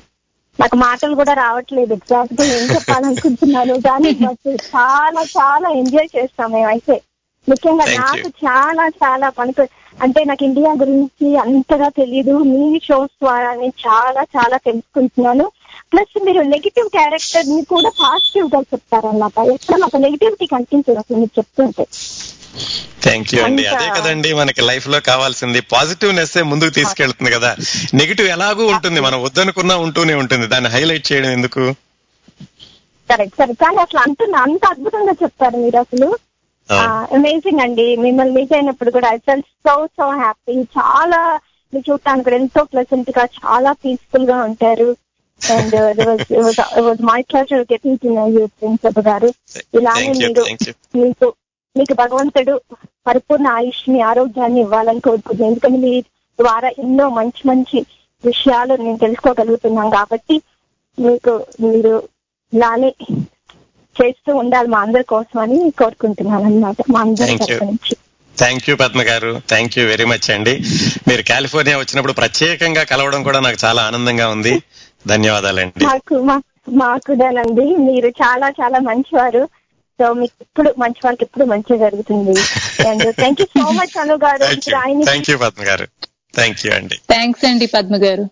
నాకు 0.59 0.75
మాటలు 0.75 1.15
కూడా 1.15 1.33
రావట్లేదు. 1.33 1.93
ఎగ్జాక్ట్గా 1.93 2.45
ఏం 2.47 2.63
చెప్పాలనుకుంటున్నాను 2.75 3.73
కానీ 3.73 4.11
చాలా 4.75 5.23
చాలా 5.23 5.69
ఎంజాయ్ 5.69 6.09
చేస్తాం 6.17 6.51
మేమైతే. 6.51 7.01
ముఖ్యంగా. 7.49 7.85
నాకు 7.85 8.27
చాలా 8.45 8.87
చాలా 8.87 9.29
పనికి 9.29 9.65
అంటే 10.01 10.23
నాకు 10.23 10.43
ఇండియా 10.43 10.71
గురించి 10.71 11.37
అంతగా 11.37 11.89
తెలియదు 11.89 12.37
మీ 12.37 12.79
షోస్ 12.83 13.13
ద్వారా 13.23 13.53
నేను 13.53 13.73
చాలా 13.87 14.21
చాలా 14.37 14.57
తెలుసుకుంటున్నాను. 14.57 15.51
ప్లస్ 15.91 16.25
మీరు 16.25 16.41
నెగిటివ్ 16.41 16.89
క్యారెక్టర్ని 16.89 17.61
కూడా 17.63 17.89
పాజిటివ్గా 17.89 18.59
చెప్తారన్నమాట. 18.59 19.39
ఎక్కడ 19.39 19.75
నాకు 19.75 19.97
నెగిటివిటీ 19.97 20.45
కనిపించదు 20.45 20.97
అసలు 20.97 21.17
మీరు 21.17 21.39
చెప్తుంటే. 21.39 21.85
థ్యాంక్ 23.03 23.29
యూ 23.35 23.39
అండి. 23.43 23.63
అదే 23.65 23.87
కదండి 23.95 24.29
మనకి 24.33 24.61
లైఫ్లో 24.61 24.99
కావాల్సింది 24.99 25.59
పాజిటివ్నెస్ 25.73 26.37
ముందుకు 26.51 26.69
తీసుకెళ్తుంది 26.69 27.31
కదా. 27.31 27.55
నెగిటివ్ 27.93 28.27
ఎలాగూ 28.27 28.65
ఉంటుంది 28.67 28.99
మనం 29.07 29.23
వద్దనుకున్నా 29.23 29.75
ఉంటూనే 29.85 30.13
ఉంటుంది. 30.23 30.47
దాన్ని 30.47 30.69
హైలైట్ 30.69 31.11
చేయడం 31.11 31.29
ఎందుకు? 31.29 31.63
కరెక్ట్ 33.09 33.35
సరే 33.39 33.53
కానీ 33.53 33.77
అసలు 33.77 33.99
అంటున్నా 33.99 34.39
అంత 34.39 34.65
అద్భుతంగా 34.65 35.13
చెప్తారు 35.23 35.57
మీరు 35.57 35.77
అసలు. 35.77 36.07
అమేజింగ్ 37.15 37.59
అండి. 37.59 37.87
మిమ్మల్ని 37.95 38.33
మీట్ 38.35 38.53
అయినప్పుడు 38.53 38.91
కూడా 38.91 39.07
I 39.13 39.17
feel 39.17 39.41
so 39.41 39.87
so 39.97 40.05
happy 40.09 40.53
చాలా 40.77 41.19
మీరు 41.73 41.91
చూడటానికి 41.91 42.23
కూడా 42.23 42.35
ఎంతో 42.35 42.63
ప్లెసెంట్గా 42.63 43.23
చాలా 43.39 43.71
పీస్ఫుల్గా 43.71 44.37
ఉంటారు. 44.43 44.89
And 45.41 45.75
my 47.01 47.21
pleasure 47.21 47.63
getting 47.73 47.97
to 48.03 48.07
know 48.07 48.25
you 48.27 48.45
principal 48.59 49.03
garu. 49.07 49.29
ఇలానే 49.77 50.07
మీరు. 50.07 50.45
మీకు 50.95 51.33
మీకు 51.77 51.93
భగవంతుడు 51.93 52.61
పరిపూర్ణ 53.07 53.47
ఆయుష్ని 53.47 54.01
ఆరోగ్యాన్ని 54.01 54.59
ఇవ్వాలని 54.61 54.99
కోరుకుంటున్నాను. 54.99 55.51
ఎందుకంటే 55.51 55.77
మీ 55.77 56.01
ద్వారా 56.39 56.69
ఎన్నో 56.69 57.09
మంచి 57.09 57.47
మంచి 57.47 57.85
విషయాలు 58.25 58.73
నేను 58.73 58.97
తెలుసుకోగలుగుతున్నాం 58.97 59.89
కాబట్టి 59.89 60.41
మీకు 60.99 61.45
మీరు 61.61 62.03
ఇలానే 62.53 62.89
చేస్తూ 63.95 64.35
ఉండాలి 64.35 64.67
మా 64.67 64.79
అందరి 64.79 65.03
కోసం 65.03 65.39
అని 65.39 65.69
కోరుకుంటున్నాను 65.69 66.45
అనమాట 66.45 66.75
మా 66.91 67.01
అందరి 67.01 67.35
నుంచి. 67.65 67.95
థ్యాంక్ 68.37 68.69
యూ 68.69 68.75
పద్మ 68.75 69.01
గారు. 69.01 69.41
థ్యాంక్ 69.49 69.79
యూ 69.79 69.87
వెరీ 69.87 70.05
మచ్ 70.05 70.31
అండి. 70.31 70.53
మీరు 71.07 71.21
కాలిఫోర్నియా 71.21 71.77
వచ్చినప్పుడు 71.77 72.13
ప్రత్యేకంగా 72.13 72.83
కలవడం 72.83 73.23
కూడా 73.23 73.39
నాకు 73.39 73.57
చాలా 73.65 73.81
ఆనందంగా 73.81 74.29
ఉంది. 74.29 74.63
ధన్యవాదాలండి. 75.07 75.85
మాకు 75.85 76.15
మాకు 76.69 77.07
కూడానండి 77.07 77.75
మీరు 77.75 78.07
చాలా 78.07 78.49
చాలా 78.49 78.79
మంచివారు. 78.79 79.49
సో 79.99 80.13
మీకు 80.13 80.35
ఇప్పుడు 80.41 80.73
మంచి 80.77 81.01
వాళ్ళకి 81.05 81.23
ఎప్పుడు 81.23 81.45
మంచిగా 81.45 81.77
జరుగుతుంది. 81.77 82.33
And 82.87 83.15
thank 83.15 83.41
you 83.41 83.47
so 83.55 83.71
much 83.71 83.97
Anu 83.99 84.15
garu. 84.15 84.45
Thank 85.05 85.29
you 85.29 85.35
ఇప్పుడు 85.35 85.37
పద్మ 85.45 85.63
గారు. 85.67 85.85
థ్యాంక్ 86.35 86.65
యూ 86.65 86.71
అండి 86.73 86.97
థ్యాంక్స్ 87.09 87.45
అండి 87.45 87.65
పద్మ 87.67 87.95
గారు. 87.95 88.25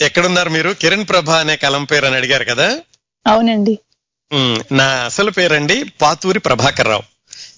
ఎక్కడున్నారు 0.00 0.50
మీరు? 0.50 0.70
కిరణ్ 0.72 1.08
ప్రభ 1.08 1.30
అనే 1.30 1.56
కలం 1.56 1.84
పేరు 1.84 2.06
అని 2.06 2.16
అడిగారు 2.16 2.44
కదా? 2.44 2.68
అవునండి. 3.26 3.78
నా 4.72 4.84
అసలు 5.04 5.30
పేరండి 5.30 5.84
పాతూరి 6.02 6.38
ప్రభాకర్ 6.38 6.88
రావు. 6.88 7.06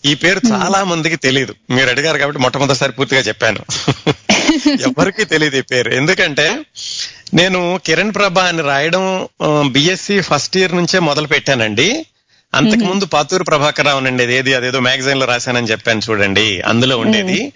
ఈ 0.05 0.15
పేరు 0.15 0.41
చాలా 0.53 0.85
మందికి 0.85 1.17
తెలియదు 1.17 1.55
మీరు 1.71 1.89
అడిగారు 1.89 2.19
కాబట్టి 2.19 2.41
మొట్టమొదటిసారి 2.41 2.93
పూర్తిగా 2.93 3.21
చెప్పాను. 3.21 3.61
ఎవరికి 4.89 5.25
తెలియదు 5.25 5.57
ఈ 5.57 5.61
పేరు. 5.61 5.91
ఎందుకంటే 5.95 6.47
నేను 7.35 7.81
కిరణ్ 7.87 8.15
ప్రభ 8.15 8.39
అని 8.39 8.63
రాయడం 8.63 9.05
బిఎస్సి 9.69 10.21
ఫస్ట్ 10.21 10.57
ఇయర్ 10.57 10.77
నుంచే 10.77 10.99
మొదలు 10.99 11.27
పెట్టానండి 11.27 12.07
అంతకు 12.55 12.85
ముందు 12.85 13.05
పాతూరి 13.05 13.45
ప్రభాకర్ 13.45 13.87
రావు 13.87 14.07
అండి 14.07 14.35
ఏది 14.35 14.55
అదేదో 14.55 14.81
మ్యాగజైన్లో 14.81 15.27
రాశానని 15.27 15.67
చెప్పాను 15.67 16.01
చూడండి. 16.11 16.61
అందులో 16.61 16.99
ఉండేది. 16.99 17.53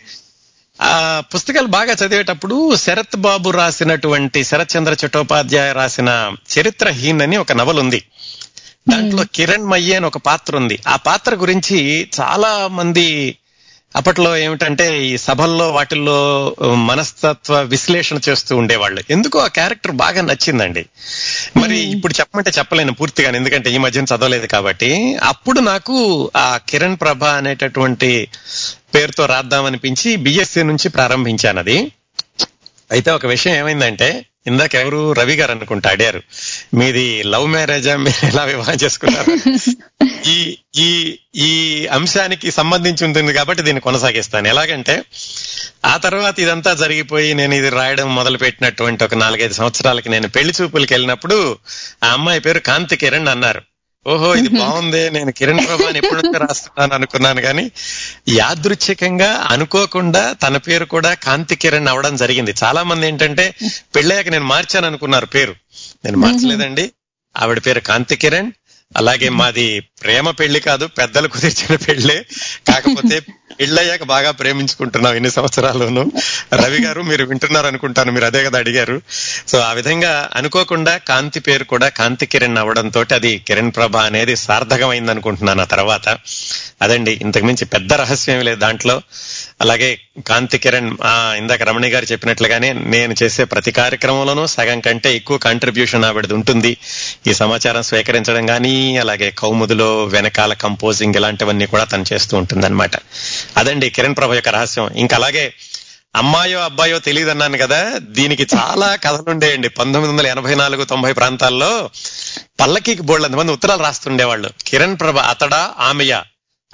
ఆ 0.82 1.22
పుస్తకాలు 1.34 1.66
బాగా 1.66 1.92
చదివేటప్పుడు 1.92 2.76
శరత్ 2.76 3.16
బాబు 3.16 3.50
రాసినటువంటి 3.50 4.44
శరత్ 4.44 4.76
చంద్ర 4.76 4.96
చట్టోపాధ్యాయ 5.06 5.72
రాసిన 5.72 6.32
చరిత్రహీన్ 6.58 7.22
అని 7.22 7.36
ఒక 7.36 7.52
నవల 7.52 7.80
ఉంది. 7.80 8.02
దాంట్లో 8.88 9.24
కిరణ్ 9.34 9.64
మయ్య 9.64 9.96
అని 9.96 10.06
ఒక 10.06 10.18
పాత్ర 10.18 10.56
ఉంది. 10.56 10.78
ఆ 10.88 10.96
పాత్ర 10.96 11.34
గురించి 11.34 12.08
చాలా 12.20 12.68
మంది 12.68 13.36
అప్పట్లో 13.96 14.36
ఏమిటంటే 14.36 15.04
ఈ 15.04 15.16
సభల్లో 15.16 15.70
వాటిల్లో 15.72 16.18
మనస్తత్వ 16.60 17.60
విశ్లేషణ 17.60 18.18
చేస్తూ 18.28 18.56
ఉండేవాళ్ళు. 18.56 19.02
ఎందుకో 19.10 19.38
ఆ 19.38 19.46
క్యారెక్టర్ 19.46 19.92
బాగా 19.92 20.22
నచ్చిందండి. 20.22 20.86
మరి 21.56 21.78
ఇప్పుడు 21.78 22.14
చెప్పమంటే 22.20 22.52
చెప్పలేను 22.58 22.92
పూర్తిగా 22.92 23.30
ఎందుకంటే 23.30 23.70
ఈ 23.70 23.78
మధ్యన 23.78 24.04
చదవలేదు 24.04 24.46
కాబట్టి. 24.46 25.16
అప్పుడు 25.22 25.60
నాకు 25.60 26.30
ఆ 26.36 26.58
కిరణ్ 26.68 26.96
ప్రభ 27.00 27.24
అనేటటువంటి 27.24 28.28
పేరుతో 28.94 29.26
రాద్దామనిపించి 29.26 30.16
బిఎస్సి 30.16 30.62
నుంచి 30.62 30.88
ప్రారంభించాను 30.88 31.58
అది 31.58 31.92
అయితే 32.90 33.10
ఒక 33.10 33.26
విషయం 33.26 33.54
ఏమైందంటే 33.54 34.26
ఇందాక 34.46 34.74
ఎవరు 34.74 35.12
రవి 35.12 35.34
గారు 35.34 35.50
అనుకుంటా 35.50 35.90
అడిగారు. 35.90 36.22
మీది 36.74 37.22
లవ్ 37.22 37.46
మ్యారేజా? 37.46 37.96
మీరు 37.96 38.26
ఎలా 38.26 38.44
వివాహం 38.44 38.74
చేసుకున్నారు? 38.74 39.38
ఈ 40.28 40.58
ఈ 40.76 41.18
ఈ 41.36 41.86
అంశానికి 41.86 42.50
సంబంధించి 42.50 43.04
ఉంటుంది 43.04 43.32
కాబట్టి 43.32 43.62
దీన్ని 43.62 43.80
కొనసాగిస్తాను. 43.80 44.48
ఎలాగంటే 44.48 45.02
ఆ 45.84 45.96
తర్వాత 45.96 46.40
ఇదంతా 46.40 46.74
జరిగిపోయి 46.74 47.34
నేను 47.34 47.54
ఇది 47.54 47.68
రాయడం 47.68 48.14
మొదలు 48.14 48.38
పెట్టినటువంటి 48.38 49.04
ఒక 49.04 49.14
నాలుగైదు 49.14 49.52
సంవత్సరాలకి 49.52 50.08
నేను 50.08 50.28
పెళ్ళి 50.28 50.54
చూపులకి 50.62 50.94
వెళ్ళినప్పుడు 50.94 51.58
ఆ 52.04 52.08
అమ్మాయి 52.08 52.40
పేరు 52.40 52.58
కాంతి 52.58 52.96
కిరణ్ 52.96 53.28
అన్నారు. 53.28 53.62
ఓహో 54.06 54.34
ఇది 54.34 54.48
బాగుంది. 54.48 55.10
నేను 55.10 55.32
కిరణ్ 55.32 55.66
ప్రభాని 55.66 55.98
ఎప్పటి 55.98 56.26
నుంచో 56.26 56.38
రాస్తున్నాను 56.38 56.94
అనుకున్నాను 56.94 57.40
కానీ 57.40 57.70
యాదృచ్ఛికంగా 58.28 59.46
అనుకోకుండా 59.50 60.32
తన 60.32 60.56
పేరు 60.56 60.84
కూడా 60.84 61.14
కాంతి 61.14 61.56
కిరణ్ 61.56 61.88
అవడం 61.88 62.16
జరిగింది. 62.16 62.54
చాలా 62.64 62.82
మంది 62.82 63.06
ఏంటంటే 63.06 63.54
పెళ్ళాక 63.96 64.28
నేను 64.28 64.44
మార్చాను 64.44 64.86
అనుకున్నారు 64.86 65.26
పేరు. 65.26 65.54
నేను 66.04 66.16
మార్చలేదండి. 66.16 66.92
ఆవిడ 67.36 67.58
పేరు 67.66 67.80
కాంతి 67.80 68.16
కిరణ్. 68.16 68.52
అలాగే 68.96 69.28
మాది 69.28 69.80
ప్రేమ 69.80 70.30
పెళ్ళి 70.30 70.60
కాదు 70.60 70.86
పెద్దలు 70.86 71.28
కుదిర్చిన 71.28 71.76
పెళ్ళే. 71.76 72.24
కాకపోతే 72.68 73.20
పెళ్ళయ్యాక 73.60 74.02
బాగా 74.02 74.30
ప్రేమించుకుంటున్నాం 74.30 75.14
ఎన్ని 75.14 75.30
సంవత్సరాలను 75.30 76.12
రవి 76.54 76.78
గారు 76.82 77.02
మీరు 77.02 77.24
వింటున్నారు 77.24 77.66
అనుకుంటాను 77.66 78.12
మీరు 78.12 78.24
అదే 78.24 78.44
కదా 78.44 78.58
అడిగారు. 78.58 79.02
సో 79.48 79.58
ఆ 79.58 79.72
విధంగా 79.72 80.30
అనుకోకుండా 80.34 80.96
కాంతి 80.96 81.40
పేరు 81.40 81.64
కూడా 81.64 81.88
కాంతి 81.88 82.26
కిరణ్ 82.26 82.58
అవడంతో 82.58 83.04
అది 83.14 83.38
కిరణ్ 83.38 83.72
ప్రభ 83.76 83.96
అనేది 83.96 84.36
సార్థకమైంది 84.36 85.10
అనుకుంటున్నాను 85.10 85.60
ఆ 85.60 85.64
తర్వాత. 85.64 86.18
అదండి 86.82 87.18
ఇంతకుమించి 87.22 87.64
పెద్ద 87.64 87.92
రహస్యం 87.92 88.40
లేదు 88.40 88.60
దాంట్లో. 88.60 89.02
అలాగే 89.60 89.98
కాంతి 90.26 90.58
కిరణ్ 90.58 90.96
ఆ, 91.02 91.34
ఇందాక 91.38 91.62
రమణి 91.62 91.88
గారు 91.88 92.04
చెప్పినట్లుగానే 92.04 92.72
నేను 92.72 93.14
చేసే 93.22 93.44
ప్రతి 93.44 93.72
కార్యక్రమంలోనూ 93.72 94.46
సగం 94.46 94.80
కంటే 94.80 95.16
ఎక్కువ 95.16 95.38
కాంట్రిబ్యూషన్ 95.38 96.04
ఆవిడది 96.04 96.34
ఉంటుంది. 96.34 96.76
ఈ 97.26 97.34
సమాచారం 97.34 97.82
స్వీకరించడం 97.82 98.46
కానీ 98.46 98.98
అలాగే 98.98 99.30
కౌముదిలో 99.30 100.04
వెనకాల 100.04 100.52
కంపోజింగ్ 100.54 101.14
ఇలాంటివన్నీ 101.16 101.66
కూడా 101.66 101.84
తను 101.84 102.04
చేస్తూ 102.12 102.36
ఉంటుంది 102.36 102.66
అదండి 103.56 103.90
కిరణ్ 103.90 104.16
ప్రభ 104.16 104.32
యొక్క 104.32 104.48
రహస్యం. 104.48 104.90
ఇంకా 104.96 105.16
అలాగే 105.16 105.52
అమ్మాయో 106.14 106.60
అబ్బాయో 106.60 106.98
తెలియదు 106.98 107.30
అన్నాను 107.30 107.58
కదా 107.58 107.98
దీనికి 107.98 108.46
చాలా 108.56 108.96
కథలుండేయండి. 108.96 109.68
పంతొమ్మిది 109.68 110.12
వందల 110.12 110.26
ఎనభై 110.26 110.54
నాలుగు 110.54 110.84
తొంభై 110.84 111.12
ప్రాంతాల్లో 111.12 111.90
పల్లకీకి 112.60 113.02
బోళ్ళంత 113.02 113.34
మంది 113.34 113.52
ఉత్తరాలు 113.52 113.82
రాస్తుండేవాళ్ళు. 113.82 114.50
కిరణ్ 114.66 115.00
ప్రభ 115.00 115.18
అతడా 115.18 115.74
ఆమెయా? 115.78 116.24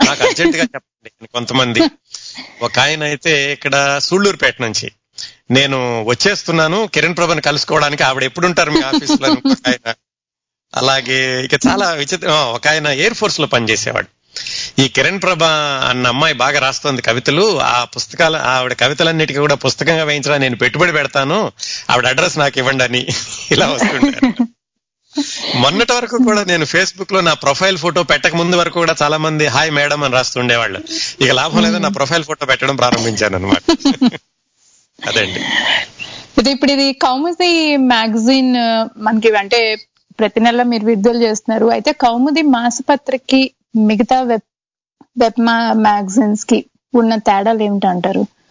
నాకు 0.04 0.26
అర్జెంట్గా 0.26 0.62
చెప్పండి 0.62 1.26
కొంతమంది. 1.32 1.80
ఒక 2.62 2.78
ఆయన 2.78 3.02
అయితే 3.02 3.52
ఇక్కడ 3.52 3.98
సూళ్ళూరుపేట 4.02 4.54
నుంచి. 4.62 4.90
నేను 5.50 6.02
వచ్చేస్తున్నాను 6.02 6.86
కిరణ్ 6.94 7.16
ప్రభని 7.16 7.40
కలుసుకోవడానికి 7.40 8.02
ఆవిడ 8.02 8.22
ఎప్పుడు 8.22 8.46
ఉంటారు 8.46 8.70
మీ 8.70 8.80
ఆఫీస్లో 8.80 9.28
ఆయన. 9.66 9.94
అలాగే 10.74 11.44
ఇక 11.44 11.54
చాలా 11.68 11.90
విచిత్ర 11.90 12.28
ఒక 12.28 12.68
ఆయన 12.68 12.86
ఎయిర్ 12.86 13.14
ఫోర్స్లో 13.14 13.46
పనిచేసేవాడు. 13.46 14.06
ఈ 14.78 14.88
కిరణ్ 14.88 15.22
ప్రభ 15.22 15.44
అన్న 15.88 16.06
అమ్మాయి 16.06 16.34
బాగా 16.34 16.60
రాస్తోంది 16.60 17.02
కవితలు. 17.02 17.60
ఆ 17.60 17.84
పుస్తకాల 17.84 18.36
ఆవిడ 18.36 18.72
కవితలన్నిటికీ 18.72 19.38
కూడా 19.38 19.54
పుస్తకంగా 19.54 20.04
వేయించడానికి 20.04 20.42
నేను 20.42 20.56
పెట్టుబడి 20.56 20.92
పెడతాను. 20.92 21.52
ఆవిడ 21.90 22.06
అడ్రస్ 22.06 22.38
నాకు 22.38 22.59
ఇవ్వండి 22.59 22.84
అని 22.84 23.06
ఇలా 23.50 23.68
వస్తుంటారు. 23.68 24.61
మొన్నటి 25.60 25.93
వరకు 25.93 26.16
కూడా 26.24 26.44
నేను 26.44 26.64
ఫేస్బుక్లో 26.64 27.20
నా 27.20 27.34
ప్రొఫైల్ 27.34 27.78
ఫోటో 27.78 28.02
పెట్టక 28.02 28.34
ముందు 28.36 28.56
వరకు 28.56 28.74
కూడా 28.74 28.94
చాలా 29.02 29.16
మంది 29.16 29.47
హాయ్ 29.47 29.70
మేడం 29.70 30.02
అని 30.02 30.14
రాస్తుండేవాళ్ళు. 30.14 30.80
ఇక 31.20 31.30
లాభం 31.30 31.62
లేదా 31.62 31.78
నా 31.78 31.89
ప్రొఫైల్ 31.89 32.24
ఫోటో 32.24 32.47
పెట్టడం 32.47 32.76
ప్రారంభించాను 32.76 33.36
అనమాట 33.36 33.62
అదండి. 35.06 35.40
ఇది 36.39 36.51
ఇప్పుడు 36.51 36.72
ఇది 36.72 36.93
కౌముది 36.93 37.76
మ్యాగజైన్ 37.76 38.55
మనకి 38.97 39.36
అంటే 39.36 39.76
ప్రతి 40.18 40.40
నెల 40.40 40.62
మీరు 40.62 40.84
విడుదల 40.84 41.22
చేస్తున్నారు. 41.22 41.66
అయితే 41.68 41.93
కౌముది 41.93 42.43
మాసపత్రికి 42.43 43.51
మిగతా 43.76 44.22
వెబ్ 44.22 44.47
వెబ్ 45.18 45.40
మ్యాగజైన్స్కి 45.74 46.64
ఉన్న 46.94 47.14
తేడాలు 47.14 47.62
ఏమిటంటారు? 47.62 47.93
అంటారు 47.94 48.41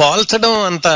పోల్చడం 0.00 0.62
అంత 0.62 0.88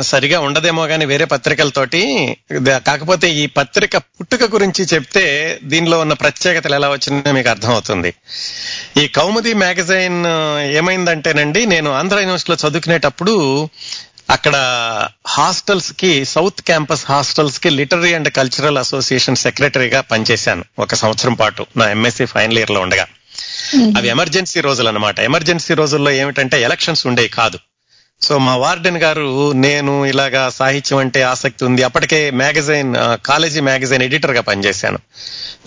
సరిగా 0.00 0.40
ఉండదేమో 0.40 0.86
కానీ 0.86 1.04
వేరే 1.04 1.24
పత్రికలతోటి. 1.24 2.36
కాకపోతే 2.66 3.30
ఈ 3.30 3.46
పత్రిక 3.46 3.96
పుట్టుక 3.96 4.42
గురించి 4.42 4.84
చెప్తే 4.84 5.58
దీనిలో 5.64 5.98
ఉన్న 5.98 6.12
ప్రత్యేకతలు 6.12 6.74
ఎలా 6.74 6.88
వచ్చిందో 6.88 7.32
మీకు 7.32 7.48
అర్థమవుతుంది. 7.48 8.14
ఈ 9.02 9.08
కౌముది 9.08 9.54
మ్యాగజైన్ 9.54 10.26
ఏమైందంటేనండి 10.72 11.66
నేను 11.66 11.92
ఆంధ్ర 11.92 12.18
యూనివర్సిటీలో 12.18 12.68
చదువుకునేటప్పుడు 12.68 13.68
అక్కడ 14.30 14.56
హాస్టల్స్కి 15.26 16.24
సౌత్ 16.24 16.62
క్యాంపస్ 16.62 17.06
హాస్టల్స్కి 17.06 17.70
లిటరీ 17.70 18.14
అండ్ 18.14 18.32
కల్చరల్ 18.32 18.78
అసోసియేషన్ 18.78 19.36
సెక్రటరీగా 19.36 20.00
పనిచేశాను. 20.00 20.64
ఒక 20.78 20.94
సంవత్సరం 20.94 21.34
పాటు. 21.34 21.66
నా 21.76 21.90
ఎంఎస్సీ 21.90 22.24
ఫైనల్ 22.24 22.58
ఇయర్లో 22.58 22.80
ఉండగా. 22.80 23.06
Hmm. 23.76 23.98
అవి 23.98 24.08
ఎమర్జెన్సీ 24.08 24.60
రోజులు 24.60 24.88
అనమాట 24.88 25.20
ఎమర్జెన్సీ 25.20 25.74
రోజుల్లో 25.74 26.10
ఏమిటంటే 26.10 26.62
ఎలక్షన్స్ 26.62 27.06
ఉండేవి 27.06 27.28
కాదు. 27.28 27.58
సో 28.22 28.38
మా 28.38 28.56
వార్డెన్ 28.56 28.96
గారు 28.96 29.52
నేను 29.52 30.06
ఇలాగా 30.06 30.50
సాహిత్యం 30.50 30.98
అంటే 30.98 31.22
ఆసక్తి 31.22 31.64
ఉంది. 31.64 31.82
అప్పటికే 31.82 32.30
మ్యాగజైన్ 32.30 32.94
కాలేజీ 33.26 33.60
మ్యాగజైన్ 33.60 34.02
ఎడిటర్గా 34.02 34.40
పనిచేశాను. 34.40 34.98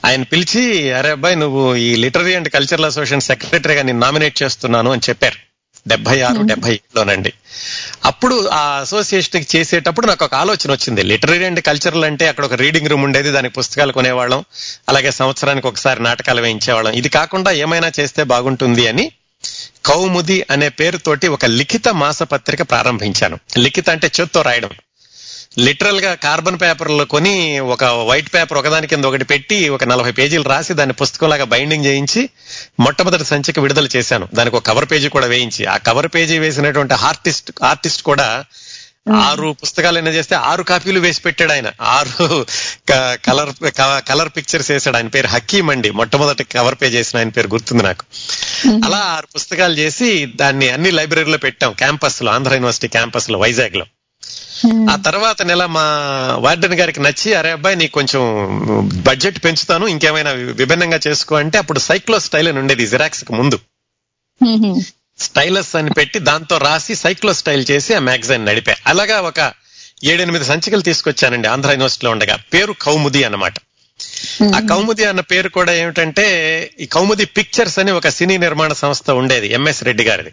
ఆయన 0.06 0.24
పిలిచి 0.24 0.92
అరే 0.92 1.10
అబ్బాయి 1.10 1.36
నువ్వు 1.36 1.76
ఈ 1.76 1.96
లిటరీ 1.96 2.34
అండ్ 2.34 2.50
కల్చరల్ 2.50 2.86
అసోసియేషన్ 2.86 3.22
సెక్రటరీగా 3.22 3.82
నేను 3.82 4.00
నామినేట్ 4.00 4.44
చేస్తున్నాను 4.44 4.92
అని 4.92 5.02
చెప్పారు. 5.10 5.55
డెబ్బై 5.88 6.22
ఆరు 6.22 6.42
డెబ్బై 6.42 6.70
ఏడులోనండి. 6.70 7.34
అప్పుడు 8.06 8.48
ఆ 8.48 8.80
అసోసియేషన్ 8.80 9.56
చేసేటప్పుడు 9.56 10.08
నాకు 10.08 10.26
ఒక 10.26 10.36
ఆలోచన 10.36 10.72
వచ్చింది. 10.72 11.04
లిటరీ 11.04 11.46
అండ్ 11.46 11.62
కల్చరల్ 11.62 12.06
అంటే 12.06 12.28
అక్కడ 12.28 12.46
ఒక 12.46 12.54
రీడింగ్ 12.54 12.88
రూమ్ 12.88 13.04
ఉండేది 13.04 13.32
దానికి 13.32 13.54
పుస్తకాలు 13.54 13.92
కొనేవాళ్ళం 13.92 14.46
అలాగే 14.90 15.12
సంవత్సరానికి 15.12 15.68
ఒకసారి 15.68 16.04
నాటకాలు 16.04 16.42
వేయించేవాళ్ళం. 16.42 16.94
ఇది 16.94 17.10
కాకుండా 17.10 17.52
ఏమైనా 17.52 17.92
చేస్తే 18.00 18.24
బాగుంటుంది 18.24 18.88
అని 18.88 19.12
కౌముది 19.86 20.46
అనే 20.52 20.70
పేరుతోటి 20.70 21.28
ఒక 21.28 21.46
లిఖిత 21.46 21.90
మాసపత్రిక 21.90 22.62
ప్రారంభించాను. 22.62 23.40
లిఖిత 23.58 23.90
అంటే 23.90 24.12
చేత్తో 24.22 24.42
రాయడం. 24.42 24.70
లిటరల్గా 25.60 26.14
కార్బన్ 26.14 26.60
పేపర్లో 26.62 27.06
కొని 27.06 27.60
ఒక 27.60 27.84
వైట్ 27.84 28.34
పేపర్ 28.34 28.58
ఒకదాని 28.58 28.88
కింద 28.88 29.06
ఒకటి 29.06 29.26
పెట్టి 29.26 29.70
ఒక 29.70 29.84
నలభై 29.84 30.12
పేజీలు 30.12 30.44
రాసి 30.44 30.74
దాన్ని 30.74 30.94
పుస్తకంలాగా 30.94 31.44
బైండింగ్ 31.44 31.86
చేయించి 31.86 32.30
మొట్టమొదటి 32.80 33.26
సంచిక 33.26 33.60
విడుదల 33.60 33.88
చేశాను. 33.96 34.28
దానికి 34.34 34.56
ఒక 34.56 34.66
కవర్ 34.68 34.86
పేజీ 34.92 35.10
కూడా 35.10 35.26
వేయించి. 35.26 35.66
ఆ 35.66 35.78
కవర్ 35.78 36.08
పేజీ 36.08 36.40
వేసినటువంటి 36.40 36.94
ఆర్టిస్ట్ 36.94 37.52
ఆర్టిస్ట్ 37.64 38.04
కూడా 38.04 38.46
ఆరు 39.16 39.56
పుస్తకాలు 39.64 39.98
అయినా 39.98 40.12
చేస్తే 40.12 40.36
ఆరు 40.36 40.64
కాపీలు 40.64 41.00
వేసి 41.00 41.22
పెట్టాడు 41.22 41.52
ఆయన. 41.52 41.72
ఆరు 41.82 42.46
కలర్ 43.26 43.72
కలర్ 44.08 44.30
పిక్చర్స్ 44.38 44.72
వేసాడు 44.72 44.96
ఆయన 44.96 45.08
పేరు 45.08 45.28
హకీం 45.28 45.70
అండి. 45.70 45.92
మొట్టమొదటి 45.92 46.44
కవర్ 46.44 46.76
పేజ్ 46.82 46.96
వేసిన 46.96 47.20
ఆయన 47.20 47.30
పేరు 47.30 47.48
గుర్తుంది 47.48 47.84
నాకు. 47.84 48.04
అలా 48.86 48.98
ఆరు 48.98 49.28
పుస్తకాలు 49.36 49.74
చేసి 49.74 50.26
దాన్ని 50.26 50.70
అన్ని 50.70 50.92
లైబ్రరీలో 50.92 51.38
పెట్టాం. 51.38 51.74
క్యాంపస్లో 51.74 52.32
ఆంధ్ర 52.32 52.54
యూనివర్సిటీ 52.54 52.88
క్యాంపస్లో 52.88 53.40
వైజాగ్లో. 53.40 53.86
ఆ 54.90 54.96
తర్వాత 55.06 55.42
నెల 55.42 55.66
మా 55.66 55.82
వార్డెన్ 56.40 56.74
గారికి 56.74 57.00
నచ్చి 57.00 57.34
అరే 57.34 57.52
అబ్బాయి 57.52 57.76
నీకు 57.76 57.92
కొంచెం 57.92 58.22
బడ్జెట్ 59.08 59.44
పెంచుతాను 59.44 59.88
ఇంకేమైనా 59.88 60.32
విభిన్నంగా 60.32 61.00
చేసుకో 61.08 61.36
అంటే 61.36 61.58
అప్పుడు 61.58 61.80
సైక్లో 61.80 62.20
స్టైల్ 62.20 62.48
అని 62.48 62.60
ఉండేది 62.60 62.88
జిరాక్స్కు 62.88 63.34
ముందు 63.34 63.60
స్టైలస్ 65.20 65.76
అని 65.76 65.90
పెట్టి 65.90 66.20
దాంతో 66.20 66.58
రాసి 66.58 66.96
సైక్లో 66.96 67.34
స్టైల్ 67.34 67.66
చేసి 67.72 67.94
ఆ 67.94 68.00
మ్యాగజైన్ 68.00 68.46
నడిపా. 68.46 68.76
అలాగా 68.88 69.22
ఒక 69.22 69.54
ఏడెనిమిది 70.04 70.46
సంచికలు 70.46 70.82
తీసుకొచ్చానండి 70.82 71.48
ఆంధ్ర 71.48 71.72
యూనివర్సిటీలో 71.72 72.12
ఉండగా. 72.12 72.38
పేరు 72.54 72.76
కౌముది 72.82 73.24
అన్నమాట. 73.24 73.54
ఆ 74.56 74.60
కౌముది 74.70 75.06
అన్న 75.06 75.20
పేరు 75.20 75.50
కూడా 75.50 75.74
ఏమిటంటే 75.74 76.26
ఈ 76.80 76.86
కౌముది 76.86 77.26
పిక్చర్స్ 77.26 77.80
అని 77.80 77.92
ఒక 77.92 78.08
సినీ 78.08 78.38
నిర్మాణ 78.38 78.74
సంస్థ 78.74 79.12
ఉండేది 79.12 79.48
ఎంఎస్ 79.54 79.84
రెడ్డి 79.84 80.04
గారిది. 80.04 80.30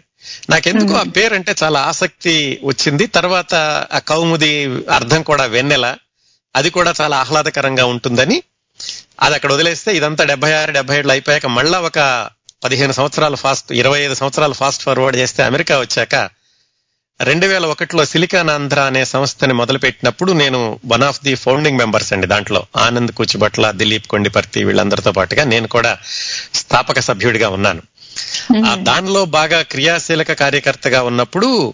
నాకెందుకు 0.49 0.97
ఆ 0.97 1.03
పేరు 1.03 1.33
అంటే 1.33 1.55
చాలా 1.63 1.79
ఆసక్తి 1.79 2.59
వచ్చింది. 2.63 3.07
తర్వాత 3.07 3.55
ఆ 3.93 3.99
కౌముది 3.99 4.65
అర్థం 4.91 5.23
కూడా 5.23 5.45
వెన్నెల. 5.45 5.95
అది 6.55 6.69
కూడా 6.69 6.93
చాలా 7.01 7.17
ఆహ్లాదకరంగా 7.17 7.85
ఉంటుందని. 7.85 8.43
అది 9.21 9.35
అక్కడ 9.35 9.53
వదిలేస్తే 9.53 9.95
ఇదంతా 9.95 10.23
డెబ్బై 10.23 10.53
ఆరు 10.53 10.71
డెబ్బై 10.71 10.97
ఏళ్ళు 10.97 11.11
అయిపోయాక 11.11 11.45
మళ్ళా 11.45 11.79
ఒక 11.79 12.29
పదిహేను 12.63 12.91
సంవత్సరాలు 12.91 13.35
ఫాస్ట్ 13.35 13.71
ఇరవై 13.71 13.99
ఐదు 13.99 14.13
సంవత్సరాలు 14.13 14.53
ఫాస్ట్ 14.53 14.83
ఫార్వర్డ్ 14.83 15.17
చేస్తే 15.17 15.43
అమెరికా 15.43 15.79
వచ్చాక 15.79 16.29
రెండు 17.21 17.45
వేల 17.45 17.65
ఒకటిలో 17.65 18.05
సిలికాన్ 18.05 18.49
ఆంధ్ర 18.49 18.79
అనే 18.79 19.05
సంస్థని 19.05 19.53
మొదలుపెట్టినప్పుడు 19.53 20.31
నేను 20.31 20.79
one 20.85 21.03
of 21.03 21.21
the 21.23 21.35
founding 21.35 21.77
members 21.77 22.13
అండి 22.13 22.27
దాంట్లో. 22.27 22.65
ఆనంద్ 22.77 23.11
కూచిభట్ల 23.11 23.71
దిలీప్ 23.71 24.07
కొండిపర్తి 24.07 24.63
వీళ్ళందరితో 24.63 25.11
పాటుగా 25.11 25.43
నేను 25.43 25.67
కూడా 25.67 25.97
స్థాపక 26.53 26.99
సభ్యుడిగా 26.99 27.49
ఉన్నాను. 27.49 27.81
ఆ 28.69 28.75
దానిలో 28.75 29.25
బాగా 29.25 29.61
క్రియాశీలక 29.61 30.31
కార్యకర్తగా 30.33 31.03
ఉన్నప్పుడు 31.03 31.73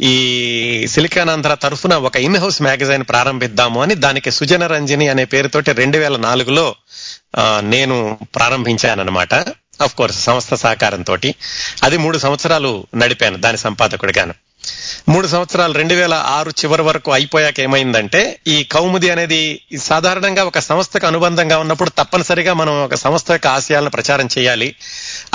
ఈ 0.00 0.86
సిలికాన్ 0.90 1.30
ఆంధ్ర 1.30 1.54
తరఫున 1.54 1.94
ఒక 1.94 2.16
ఇన్ 2.16 2.36
హౌస్ 2.36 2.62
మ్యాగజైన్ 2.62 3.04
ప్రారంభిద్దాము 3.08 3.82
అని 3.82 3.94
దానికి 3.94 4.30
సుజన 4.30 4.66
రంజని 4.66 5.08
అనే 5.08 5.24
పేరుతోటి 5.24 5.72
రెండు 5.72 5.98
వేల 5.98 6.16
నాలుగులో 6.16 6.74
నేను 7.60 8.18
ప్రారంభించానన్నమాట. 8.34 9.34
అఫ్ 9.82 9.94
కోర్స్ 9.94 10.24
సంస్థ 10.24 10.54
సహకారంతో 10.54 11.16
అది 11.82 11.96
మూడు 11.96 12.18
సంవత్సరాలు 12.18 12.86
నడిపాను 12.94 13.36
దాని 13.36 13.58
సంపాదకుడిగాను. 13.58 14.34
మూడు 15.08 15.26
సంవత్సరాలు 15.26 15.72
రెండు 15.72 15.94
వేల 15.94 16.14
ఆరు 16.14 16.50
చివరి 16.50 16.82
వరకు 16.82 17.12
అయిపోయాక 17.12 17.60
ఏమైందంటే 17.60 18.40
ఈ 18.46 18.64
కౌముది 18.64 19.10
అనేది 19.10 19.60
సాధారణంగా 19.82 20.44
ఒక 20.44 20.58
సంస్థకు 20.58 21.06
అనుబంధంగా 21.06 21.58
ఉన్నప్పుడు 21.58 21.90
తప్పనిసరిగా 21.90 22.54
మనం 22.54 22.72
ఒక 22.84 22.94
సంస్థ 22.94 23.30
యొక్క 23.30 23.46
ఆశయాలను 23.46 23.90
ప్రచారం 23.90 24.28
చేయాలి. 24.38 24.74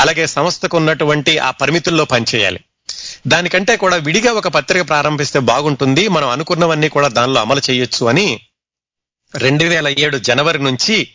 అలాగే 0.01 0.27
సంస్థకు 0.27 0.77
ఉన్నటువంటి 0.77 1.37
ఆ 1.37 1.51
పరిమితుల్లో 1.51 2.05
పనిచేయాలి. 2.05 2.59
దానికంటే 3.27 3.77
కూడా 3.77 3.95
విడిగా 3.95 4.31
ఒక 4.31 4.47
పత్రిక 4.47 4.87
ప్రారంభిస్తే 4.87 5.39
బాగుంటుంది. 5.39 6.07
మనం 6.07 6.29
అనుకున్నవన్నీ 6.29 6.89
కూడా 6.89 7.07
దానిలో 7.07 7.41
అమలు 7.41 7.61
చేయొచ్చు 7.69 8.05
అని 8.05 8.41
రెండు 9.35 9.63
వేల 9.63 9.87
ఏడు 9.87 10.17
జనవరి 10.17 10.63
నుంచి 10.63 11.07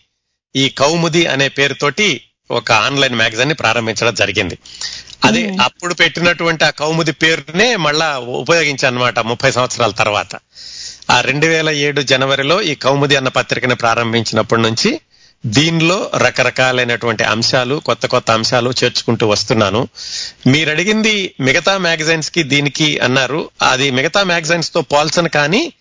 ఈ 0.57 0.69
కౌముది 0.69 1.27
అనే 1.27 1.49
పేరుతోటి 1.49 2.21
ఒక 2.51 2.73
ఆన్లైన్ 2.73 3.15
మ్యాగజైన్ని 3.15 3.55
ప్రారంభించడం 3.55 4.15
జరిగింది. 4.15 4.59
అది 5.25 5.57
అప్పుడు 5.61 5.95
పెట్టినటువంటి 5.95 6.65
ఆ 6.65 6.71
కౌముది 6.71 7.13
పేరునే 7.13 7.77
మళ్ళా 7.77 8.19
ఉపయోగించానమాట 8.19 9.19
ముప్పై 9.19 9.51
సంవత్సరాల 9.51 9.91
తర్వాత. 9.91 10.37
ఆ 11.11 11.21
రెండు 11.21 11.47
వేల 11.47 11.71
ఏడు 11.71 12.03
జనవరిలో 12.03 12.63
ఈ 12.63 12.75
కౌముది 12.75 13.17
అన్న 13.17 13.29
పత్రికను 13.29 13.75
ప్రారంభించినప్పటి 13.75 14.63
నుంచి 14.63 15.01
దీనిలో 15.47 16.11
రకరకాలైనటువంటి 16.17 17.25
అంశాలు 17.25 17.77
కొత్త 17.77 18.07
కొత్త 18.07 18.31
అంశాలు 18.31 18.71
చేర్చుకుంటూ 18.85 19.27
వస్తున్నాను. 19.29 19.89
మీరు 20.47 20.71
అడిగింది 20.71 21.35
మిగతా 21.41 21.79
మ్యాగజైన్స్కి 21.79 22.43
దీనికి 22.43 22.99
అన్నారు. 22.99 23.51
అది 23.63 23.91
మిగతా 23.91 24.23
మ్యాగజైన్స్తో 24.23 24.81
పోల్చను 24.81 25.29
కానీ 25.29 25.73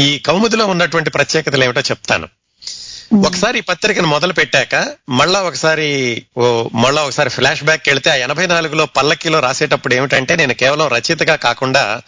ఈ 0.00 0.18
కౌముదిలో 0.18 0.66
ఉన్నటువంటి 0.66 1.10
ప్రత్యేకతలు 1.10 1.64
ఏమిటో 1.64 1.80
చెప్తాను. 1.80 2.28
ఒకసారి 3.26 3.58
ఈ 3.58 3.60
పత్రికను 3.60 4.06
మొదలు 4.06 4.32
పెట్టాక 4.32 4.88
మళ్ళా 5.08 5.40
ఒకసారి 5.40 6.22
ఓ 6.36 6.68
మళ్ళా 6.74 7.02
ఒకసారి 7.02 7.30
ఫ్లాష్ 7.30 7.64
బ్యాక్ 7.64 7.82
వెళ్తే 7.86 8.10
ఆ 8.10 8.14
ఎనభై 8.14 8.46
నాలుగులో 8.46 8.86
పల్లకిలో 8.86 9.40
రాసేటప్పుడు 9.40 9.94
ఏమిటంటే 9.94 10.36
నేను 10.36 10.54
కేవలం 10.54 10.88
రచయితగా 10.88 11.36
కాకుండా 11.36 12.00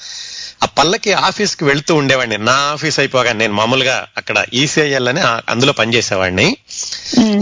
పల్లకి 0.78 1.12
ఆఫీస్కి 1.12 1.65
వెళ్తూ 1.65 1.94
ఉండేవాడిని. 1.94 2.39
నా 2.39 2.53
ఆఫీస్ 2.53 2.99
అయిపోగానే 2.99 3.32
నేను 3.32 3.55
మామూలుగా 3.55 4.07
అక్కడ 4.16 4.44
ఈసీఐఎల్ 4.55 5.09
అని 5.09 5.20
ఆ- 5.20 5.40
అందులో 5.49 5.73
పనిచేసేవాడిని. 5.73 6.57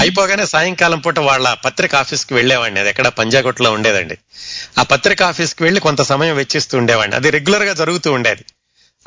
అయిపోగానే 0.01 0.47
సాయంకాలం 0.47 0.98
పూట 0.98 1.19
వాళ్ళ 1.19 1.55
పత్రిక 1.55 1.94
ఆఫీస్కి 1.94 2.35
వెళ్ళేవాడిని. 2.35 2.81
అది 2.81 2.89
ఎక్కడ 2.89 3.09
పంజాగుట్లో 3.09 3.73
ఉండేదండి. 3.73 4.19
ఆ 4.78 4.82
పత్రిక 4.82 5.23
ఆఫీస్కి 5.23 5.62
వెళ్ళి 5.62 5.81
కొంత 5.81 6.02
సమయం 6.02 6.36
వెచ్చిస్తూ 6.36 6.78
ఉండేవాడిని. 6.78 7.16
అది 7.16 7.31
రెగ్యులర్గా 7.31 7.73
జరుగుతూ 7.73 8.12
ఉండేది. 8.12 8.44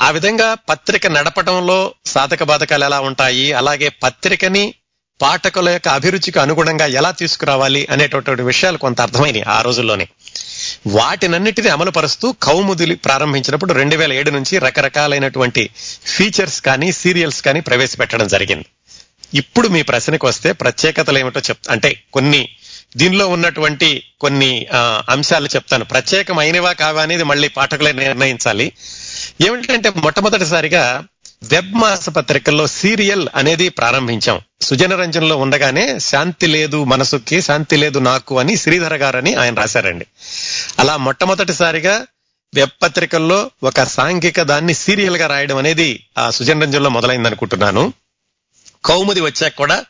ఆ 0.02 0.10
విధంగా 0.10 0.54
పత్రిక 0.54 1.08
నడపడంలో 1.08 1.94
సాధక 2.06 2.44
బాధకాలు 2.44 2.86
ఎలా 2.86 3.00
ఉంటాయి? 3.00 3.54
అలాగే 3.54 3.90
పత్రికని 3.90 4.74
పాఠకుల 5.22 5.70
యొక్క 5.70 5.88
అభిరుచికి 5.88 6.40
అనుగుణంగా 6.40 6.86
ఎలా 6.86 7.12
తీసుకురావాలి 7.12 7.88
అనేటటువంటి 7.91 8.44
విషయాలు 8.44 8.78
కొంత 8.78 9.02
అర్థమైనవి 9.02 9.41
ఆ 9.41 9.62
రోజుల్లోనే. 9.62 10.08
వాటినన్నిటిని 10.88 11.70
అమలుపరుస్తూ 11.70 12.32
కౌముదిలి 12.32 12.96
ప్రారంభించినప్పుడు 12.96 13.74
రెండు 13.74 13.96
వేల 13.96 14.14
ఏడు 14.14 14.32
నుంచి 14.32 14.60
రకరకాలైనటువంటి 14.60 15.70
ఫీచర్స్ 16.06 16.62
కానీ 16.62 16.92
సీరియల్స్ 16.92 17.42
కానీ 17.42 17.60
ప్రవేశపెట్టడం 17.60 18.28
జరిగింది. 18.28 18.66
ఇప్పుడు 19.34 19.68
మీ 19.68 19.82
ప్రశ్నకు 19.82 20.28
వస్తే 20.28 20.52
ప్రత్యేకతలు 20.52 21.20
ఏమిటో 21.20 21.40
చెప్ 21.40 21.60
అంటే 21.70 22.04
కొన్ని 22.14 22.50
దీనిలో 22.98 23.28
ఉన్నటువంటి 23.28 24.04
కొన్ని 24.22 24.68
ఆ, 24.74 25.04
అంశాలు 25.10 25.48
చెప్తాను. 25.48 25.86
ప్రత్యేకమైనవా 25.86 26.74
కావా 26.74 27.02
అనేది 27.04 27.24
మళ్ళీ 27.24 27.48
పాఠకులే 27.48 27.92
నిర్ణయించాలి. 27.92 28.72
ఏమిటంటే 29.42 29.90
మొట్టమొదటిసారిగా 29.90 31.04
వెబ్ 31.44 31.74
మాస 31.74 32.10
పత్రికల్లో 32.10 32.68
సీరియల్ 32.68 33.28
అనేది 33.36 33.70
ప్రారంభించాం. 33.70 34.41
సుజనరంజన్లో 34.61 35.38
ఉండగానే 35.38 35.99
శాంతి 35.99 36.48
లేదు 36.48 36.84
మనసుకి 36.84 37.41
శాంతి 37.41 37.78
లేదు 37.78 37.99
నాకు 37.99 38.40
అని 38.40 38.57
శ్రీధర 38.57 38.95
గారని 38.95 39.36
ఆయన 39.36 39.56
రాశారండి. 39.56 40.06
అలా 40.80 40.98
మొట్టమొదటిసారిగా 40.98 42.06
వెబ్ 42.56 42.84
పత్రికల్లో 42.84 43.52
ఒక 43.64 43.84
సాంఘిక 43.84 44.41
దాన్ని 44.41 44.74
సీరియల్గా 44.74 45.28
రాయడం 45.28 45.57
అనేది 45.57 46.06
ఆ 46.18 46.30
సుజనరంజన్లో 46.30 46.90
మొదలైంది 46.90 47.28
అనుకుంటున్నాను 47.28 47.94
కౌముది 48.86 49.22
వచ్చాక 49.22 49.56
కూడా 49.56 49.86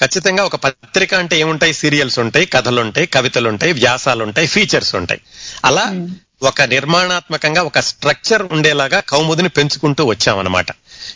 ఖచ్చితంగా 0.00 0.44
ఒక 0.44 0.56
పత్రిక 0.56 1.14
అంటే 1.14 1.40
ఏముంటాయి? 1.40 1.72
సీరియల్స్ 1.72 2.18
ఉంటాయి 2.18 2.46
కథలు 2.46 2.80
ఉంటాయి 2.80 3.06
కవితలు 3.06 3.48
ఉంటాయి 3.48 3.72
వ్యాసాలు 3.72 4.24
ఉంటాయి 4.24 4.46
ఫీచర్స్ 4.46 4.94
ఉంటాయి. 4.94 5.20
అలా 5.64 6.08
ఒక 6.42 6.62
నిర్మాణాత్మకంగా 6.62 7.62
ఒక 7.62 7.78
స్ట్రక్చర్ 7.78 8.42
ఉండేలాగా 8.42 9.00
కౌముదిని 9.00 9.48
పెంచుకుంటూ 9.48 10.04
వచ్చామన్నమాట. 10.04 10.66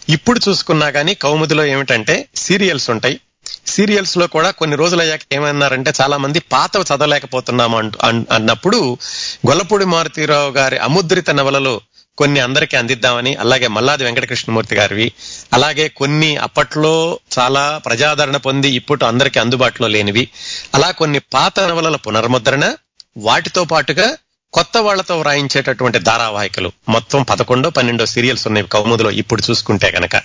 ఇప్పుడు 0.08 0.40
చూసుకున్నా 0.48 0.90
కానీ 0.90 1.14
కౌముదిలో 1.14 1.64
ఏమిటంటే 1.64 2.28
సీరియల్స్ 2.36 2.90
ఉంటాయి. 2.90 3.20
సీరియల్స్లో 3.66 4.26
కూడా 4.26 4.50
కొన్ని 4.50 4.76
రోజులు 4.76 5.00
అయ్యాక 5.00 5.20
ఏమన్నారంటే 5.32 5.92
చాలా 6.00 6.16
మంది 6.16 6.38
పాతవి 6.38 6.82
చదవలేకపోతున్నాము 6.82 7.78
అంటూ 7.78 7.98
అన్నప్పుడు 8.34 8.98
గొల్లపూడి 9.46 9.84
మారుతీరావు 9.84 10.50
గారి 10.50 10.78
అముద్రిత 10.78 11.30
నవలలు 11.30 11.80
కొన్ని 12.18 12.40
అందరికీ 12.40 12.76
అందిద్దామని 12.76 13.34
అలాగే 13.34 13.68
మల్లాది 13.68 14.04
వెంకటకృష్ణమూర్తి 14.04 14.74
గారివి 14.76 15.12
అలాగే 15.52 15.88
కొన్ని 15.88 16.36
అప్పట్లో 16.36 17.18
చాలా 17.38 17.78
ప్రజాదరణ 17.78 18.36
పొంది 18.36 18.68
ఇప్పుడు 18.68 19.04
అందరికీ 19.04 19.40
అందుబాటులో 19.40 19.88
లేనివి. 19.88 20.28
అలా 20.74 20.90
కొన్ని 20.90 21.18
పాత 21.18 21.60
నవలల 21.60 21.96
పునర్ముద్రణ 21.96 22.74
వాటితో 23.16 23.64
పాటుగా 23.64 24.16
కొత్త 24.54 24.78
వాళ్ళతో 24.78 25.20
వ్రాయించేటటువంటి 25.20 25.98
ధారావాహికలు. 25.98 26.72
మొత్తం 26.88 27.22
పదకొండో 27.22 27.70
పన్నెండో 27.70 28.06
సీరియల్స్ 28.06 28.46
ఉన్నాయి 28.46 28.66
కౌముదిలో 28.66 29.10
ఇప్పుడు 29.10 29.42
చూసుకుంటే 29.50 29.90
గనక. 29.90 30.22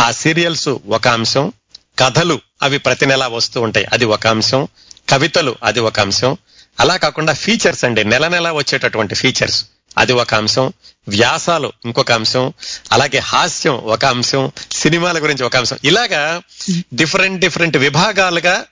ఆ 0.00 0.10
సీరియల్స్ 0.10 0.68
ఒక 0.68 1.08
అంశం 1.08 1.52
కథలు 1.98 2.40
అవి 2.62 2.78
ప్రతి 2.78 3.06
నెల 3.06 3.26
వస్తూ 3.26 3.60
ఉంటాయి 3.60 3.86
అది 3.92 4.04
ఒక 4.04 4.26
అంశం 4.26 4.68
కవితలు 5.08 5.56
అది 5.62 5.80
ఒక 5.80 6.00
అంశం. 6.00 6.36
అలా 6.80 6.96
కాకుండా 6.96 7.32
ఫీచర్స్ 7.32 7.84
అండి 7.84 8.04
నెల 8.04 8.28
నెల 8.28 8.50
వచ్చేటటువంటి 8.50 9.14
ఫీచర్స్ 9.14 9.64
అది 9.98 10.12
ఒక 10.12 10.34
అంశం. 10.34 10.72
వ్యాసాలు 11.08 11.72
ఇంకొక 11.84 12.12
అంశం 12.12 12.52
అలాగే 12.92 13.18
హాస్యం 13.18 13.74
ఒక 13.74 14.04
అంశం 14.04 14.52
సినిమాల 14.72 15.22
గురించి 15.22 15.44
ఒక 15.44 15.56
అంశం. 15.56 15.76
ఇలాగా 15.84 16.42
డిఫరెంట్ 16.94 17.40
డిఫరెంట్ 17.40 17.76
విభాగాలుగా 17.76 18.64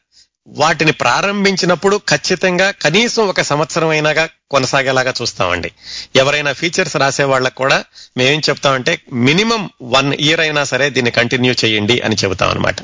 వాటిని 0.48 0.92
ప్రారంభించినప్పుడు 0.92 2.00
ఖచ్చితంగా 2.08 2.70
కనీసం 2.70 3.28
ఒక 3.28 3.42
సంవత్సరం 3.42 3.88
అయినాగా 3.88 4.28
కొనసాగేలాగా 4.50 5.14
చూస్తామండి. 5.22 5.72
ఎవరైనా 6.16 6.52
ఫీచర్స్ 6.52 6.96
రాసే 6.96 7.24
వాళ్ళకు 7.24 7.54
కూడా 7.54 7.84
మేమేం 8.16 8.42
చెప్తామంటే 8.50 9.00
మినిమం 9.12 9.70
వన్ 9.82 10.14
ఇయర్ 10.14 10.40
అయినా 10.40 10.64
సరే 10.64 10.90
దీన్ని 10.90 11.10
కంటిన్యూ 11.10 11.54
చేయండి 11.64 12.00
అని 12.00 12.16
చెబుతాం 12.24 12.50
అనమాట 12.50 12.76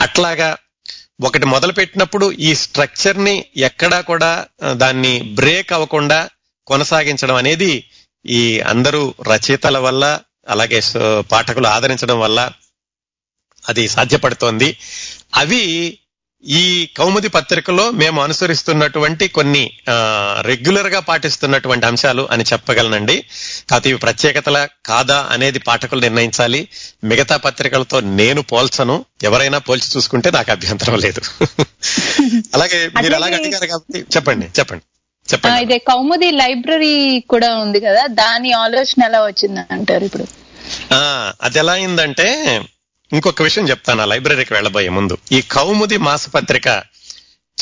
అట్లాగా 0.00 0.56
ఒకటి 1.24 1.46
మొదలు 1.46 1.72
పెట్టినప్పుడు 1.72 2.32
ఈ 2.32 2.54
స్ట్రక్చర్ని 2.54 3.44
ఎక్కడా 3.56 4.00
కూడా 4.00 4.46
దాన్ని 4.72 5.22
బ్రేక్ 5.22 5.72
అవ్వకుండా 5.72 6.28
కొనసాగించడం 6.66 7.34
అనేది 7.34 7.84
ఈ 8.26 8.60
అందరూ 8.60 9.14
రచయితల 9.32 9.78
వల్ల 9.78 10.20
అలాగే 10.48 10.82
పాఠకులు 11.32 11.66
ఆదరించడం 11.66 12.20
వల్ల 12.20 12.50
అది 13.68 13.88
సాధ్యపడుతోంది. 13.88 14.76
అవి 15.34 15.98
ఈ 16.44 16.62
కౌముది 16.96 17.28
పత్రికలో 17.28 17.90
మేము 17.90 18.22
అనుసరిస్తున్నటువంటి 18.22 19.28
కొన్ని 19.28 19.62
రెగ్యులర్గా 20.40 21.00
పాటిస్తున్నటువంటి 21.00 21.86
అంశాలు 21.86 22.28
అని 22.30 22.44
చెప్పగలనండి. 22.52 23.16
కాకపోతే 23.70 23.88
ఇవి 23.90 23.98
ప్రత్యేకతల 23.98 24.58
కాదా 24.86 25.18
అనేది 25.30 25.58
పాఠకులు 25.58 26.00
నిర్ణయించాలి. 26.00 26.60
మిగతా 27.04 27.36
పత్రికలతో 27.36 28.00
నేను 28.00 28.42
పోల్చను. 28.42 28.96
ఎవరైనా 29.22 29.58
పోల్చి 29.58 29.96
చూసుకుంటే 29.96 30.30
నాకు 30.30 30.50
అభ్యంతరం 30.50 30.96
లేదు. 30.96 31.20
అలాగే 32.54 32.78
మీరు 33.02 33.14
అలాగే 33.14 33.36
అడిగారు 33.36 33.66
కాబట్టి 33.66 33.98
చెప్పండి 34.16 34.46
చెప్పండి 34.58 34.84
చెప్పండి. 35.28 35.62
ఇదే 35.62 35.78
కౌముది 35.90 36.30
లైబ్రరీ 36.30 36.94
కూడా 37.28 37.56
ఉంది 37.56 37.80
కదా 37.80 38.06
దాని 38.06 38.52
ఆలోచన 38.64 39.02
ఎలా 39.04 39.20
వచ్చింది 39.26 39.62
అంటారు 39.70 40.04
ఇప్పుడు? 40.04 40.26
ఆ 40.94 41.00
అది 41.42 41.58
ఎలా 41.58 41.72
అయిందంటే 41.72 42.28
ఇంకొక 43.12 43.42
విషయం 43.42 43.68
చెప్తాను 43.68 44.02
ఆ 44.02 44.04
లైబ్రరీకి 44.04 44.54
వెళ్ళబోయే 44.54 44.88
ముందు. 44.88 45.18
ఈ 45.32 45.40
కౌముది 45.40 45.96
మాసపత్రిక 45.96 46.82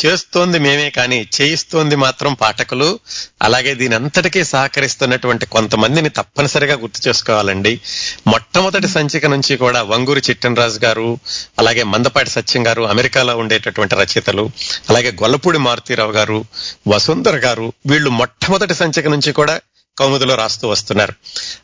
చేస్తోంది 0.05 0.59
మేమే 0.59 0.91
కానీ 0.91 1.29
చేయిస్తోంది 1.41 1.97
మాత్రం 1.97 2.35
పాఠకులు. 2.35 2.99
అలాగే 3.43 3.75
దీని 3.75 3.95
అంతటికీ 3.95 4.45
సహకరిస్తున్నటువంటి 4.45 5.47
కొంతమందిని 5.47 6.09
తప్పనిసరిగా 6.09 6.75
గుర్తు 6.75 7.09
చేసుకోవాలండి. 7.09 7.81
మొట్టమొదటి 8.27 8.89
సంచిక 8.89 9.27
నుంచి 9.27 9.57
కూడా 9.57 9.83
వంగూరి 9.83 10.23
చిట్టనరాజు 10.31 10.79
గారు 10.79 11.19
అలాగే 11.59 11.83
మందపాటి 11.83 12.31
సత్యం 12.31 12.67
గారు 12.67 12.83
అమెరికాలో 12.83 13.37
ఉండేటటువంటి 13.37 13.95
రచయితలు 13.95 14.51
అలాగే 14.91 15.11
గొల్లపూడి 15.11 15.59
మారుతీరావు 15.59 16.13
గారు 16.13 16.45
వసుంధర 16.89 17.37
గారు 17.37 17.73
వీళ్ళు 17.87 18.11
మొట్టమొదటి 18.11 18.75
సంచిక 18.75 19.07
నుంచి 19.07 19.33
కూడా 19.33 19.61
కౌముదిలో 19.99 20.35
రాస్తూ 20.35 20.69
వస్తున్నారు. 20.69 21.15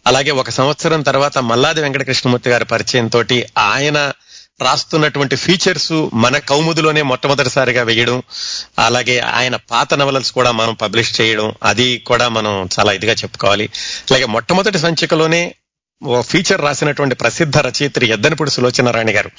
అలాగే 0.07 0.31
ఒక 0.31 0.51
సంవత్సరం 0.51 1.03
తర్వాత 1.03 1.39
మల్లాది 1.39 1.81
వెంకటకృష్ణమూర్తి 1.81 2.51
గారి 2.51 2.65
పరిచయం 2.65 3.09
తోటి 3.09 3.47
ఆయన 3.59 4.13
రాస్తున్నటువంటి 4.63 5.37
ఫీచర్స్ 5.37 6.09
మన 6.15 6.39
కౌముదిలోనే 6.39 7.03
మొట్టమొదటిసారిగా 7.03 7.83
వేయడం 7.83 8.23
అలాగే 8.79 9.19
ఆయన 9.19 9.57
పాత 9.57 9.95
నవలస్ 9.95 10.33
కూడా 10.33 10.53
మనం 10.53 10.75
పబ్లిష్ 10.75 11.21
చేయడం 11.21 11.55
అది 11.63 11.99
కూడా 11.99 12.29
మనం 12.29 12.69
చాలా 12.79 12.93
ఇదిగా 12.93 13.13
చెప్పుకోవాలి. 13.13 13.65
అలాగే 14.11 14.25
మొట్టమొదటి 14.25 14.79
సంచికలోనే 14.79 15.55
ఫీచర్ 16.21 16.61
రాసినటువంటి 16.61 17.15
ప్రసిద్ధ 17.15 17.59
రచయిత్రి 17.59 18.09
ఎద్దనపూడి 18.09 18.51
సులోచనారాయణ 18.51 19.17
గారు. 19.17 19.31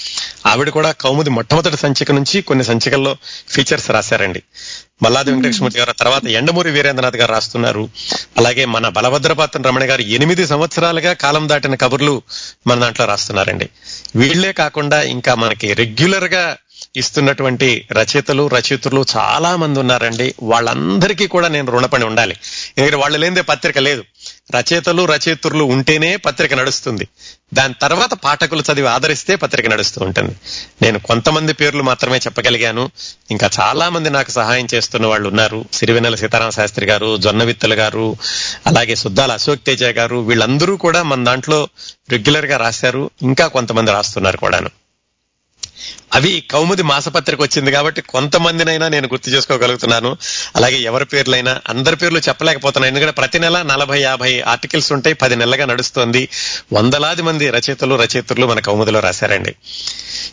ఆవిడ 0.46 0.70
కూడా 0.70 0.92
కౌముది 0.92 1.30
మొట్టమొదటి 1.30 1.78
సంచిక 1.78 2.12
నుంచి 2.12 2.42
కొన్ని 2.42 2.66
సంచికల్లో 2.66 3.18
ఫీచర్స్ 3.50 3.92
రాశారండి. 3.92 4.44
మల్లాది 5.04 5.32
వెంకటేశ్వరమూర్తి 5.32 5.80
గారు 5.80 5.92
తర్వాత 5.92 6.26
ఎండమూరి 6.26 6.72
వీరేంద్రనాథ్ 6.72 7.16
గారు 7.16 7.32
రాస్తున్నారు. 7.32 7.90
అలాగే 8.38 8.66
మన 8.66 8.90
బలభద్రపాత్ర 8.90 9.62
రమణ 9.62 9.90
గారు 9.90 10.02
ఎనిమిది 10.02 10.48
సంవత్సరాలుగా 10.48 11.14
కాలం 11.14 11.50
దాటిన 11.50 11.76
కబుర్లు 11.76 12.22
మన 12.68 12.80
దాంట్లో 12.80 13.06
రాస్తున్నారండి. 13.06 13.70
వీళ్ళే 14.16 14.52
కాకుండా 14.52 15.02
ఇంకా 15.02 15.36
మనకి 15.36 15.74
రెగ్యులర్గా 15.74 16.58
ఇస్తున్నటువంటి 16.96 17.88
రచయితలు 17.92 18.48
రచయితలు 18.48 19.06
చాలా 19.18 19.56
మంది 19.56 19.80
ఉన్నారండి. 19.80 20.36
వాళ్ళందరికీ 20.44 21.28
కూడా 21.28 21.48
నేను 21.48 21.72
రుణపడి 21.72 22.06
ఉండాలి. 22.06 22.36
ఎందుకంటే 22.78 22.96
వాళ్ళు 22.96 23.18
లేనిదే 23.18 23.42
పత్రిక 23.42 23.78
లేదు. 23.78 24.04
రచయితలు 24.56 25.06
రచయితులు 25.06 25.64
ఉంటేనే 25.64 26.16
పత్రిక 26.16 26.54
నడుస్తుంది. 26.54 27.08
దాని 27.54 27.74
తర్వాత 27.82 28.14
పాఠకులు 28.14 28.64
చదివి 28.74 28.88
ఆదరిస్తే 28.88 29.36
పత్రిక 29.36 29.68
నడుస్తూ 29.68 30.06
ఉంటుంది. 30.06 30.36
నేను 30.82 31.00
కొంతమంది 31.00 31.54
పేర్లు 31.54 31.84
మాత్రమే 31.84 32.18
చెప్పగలిగాను. 32.18 32.92
ఇంకా 33.32 33.50
చాలా 33.60 33.90
మంది 33.90 34.10
నాకు 34.10 34.32
సహాయం 34.32 34.68
చేస్తున్న 34.74 35.08
వాళ్ళు 35.08 35.30
ఉన్నారు. 35.30 35.66
సిరివెన్నెల 35.74 36.16
సీతారామ 36.16 36.50
శాస్త్రి 36.50 36.86
గారు 36.86 37.18
జొన్నవిత్తలు 37.18 37.74
గారు 37.74 38.18
అలాగే 38.68 38.96
సుద్దాల 38.96 39.32
అశోక్ 39.32 39.66
తేజ 39.66 39.84
గారు 39.84 40.16
వీళ్ళందరూ 40.16 40.78
కూడా 40.78 41.04
మన 41.04 41.24
దాంట్లో 41.24 41.68
రెగ్యులర్గా 42.10 42.58
రాశారు. 42.58 43.10
ఇంకా 43.22 43.48
కొంతమంది 43.48 43.92
రాస్తున్నారు 43.92 44.38
కూడాను. 44.38 44.70
అవి 46.14 46.44
కౌముది 46.52 46.84
మాసపత్రిక 46.84 47.42
వచ్చింది 47.42 47.72
కాబట్టి 47.72 48.02
కొంతమందినైనా 48.02 48.88
నేను 48.88 49.08
గుర్తు 49.08 49.30
చేసుకోగలుగుతున్నాను. 49.30 50.18
అలాగే 50.56 50.78
ఎవరి 50.78 51.06
పేర్లైనా 51.06 51.62
అందరి 51.68 51.96
పేర్లు 51.96 52.20
చెప్పలేకపోతున్నాను. 52.20 52.96
ఎందుకంటే 52.96 53.12
ప్రతి 53.12 53.40
నెల 53.40 53.62
నలభై 53.62 54.02
యాభై 54.02 54.42
ఆర్టికల్స్ 54.42 54.92
ఉంటాయి. 54.92 55.14
పది 55.14 55.36
నెలలుగా 55.36 55.66
నడుస్తోంది. 55.66 56.30
వందలాది 56.74 57.22
మంది 57.22 57.50
రచయితలు 57.50 57.96
రచయితలు 57.96 58.46
మన 58.48 58.60
కౌముదిలో 58.60 59.00
రాశారండి. 59.00 59.56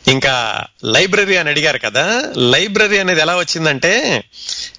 ఇంకా 0.09 0.65
లైబ్రరీ 0.85 1.37
అని 1.37 1.49
అడిగారు 1.51 1.79
కదా. 1.79 2.23
లైబ్రరీ 2.37 2.99
అనేది 2.99 3.21
ఎలా 3.21 3.37
వచ్చిందంటే 3.37 4.25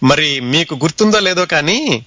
మరి 0.03 0.39
మీకు 0.39 0.75
గుర్తుందో 0.75 1.19
లేదో 1.19 1.45
కానీ 1.45 2.05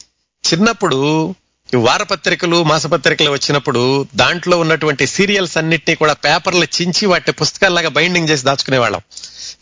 చిన్నప్పుడు 0.53 1.35
వారపత్రికలు 1.77 2.63
మాసపత్రికలు 2.63 3.31
వచ్చినప్పుడు 3.31 4.07
దాంట్లో 4.17 4.59
ఉన్నటువంటి 4.59 5.07
సీరియల్స్ 5.07 5.57
అన్నిటినీ 5.57 5.95
కూడా 5.95 6.13
పేపర్లు 6.13 6.65
చించి 6.65 7.07
వాటి 7.07 7.33
పుస్తకాల్లాగా 7.33 7.89
బైండింగ్ 7.89 8.29
చేసి 8.29 8.45
దాచుకునేవాళ్ళం. 8.45 9.01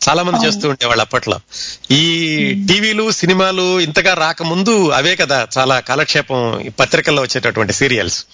చాలా 0.09 0.23
మంది 0.23 0.47
చేస్తూ 0.47 0.69
ఉండేవాళ్ళు 0.69 1.01
అప్పట్లో. 1.01 1.39
ఈ 1.91 2.03
టీవీలు 2.67 3.11
సినిమాలు 3.11 3.79
ఇంతగా 3.79 4.13
రాకముందు 4.13 4.89
అవే 4.89 5.15
కదా 5.15 5.47
చాలా 5.57 5.79
కాలక్షేపం 5.79 6.61
ఈ 6.61 6.69
పత్రికల్లో 6.69 7.21
వచ్చేటటువంటి 7.21 7.73
సీరియల్స్. 7.73 8.25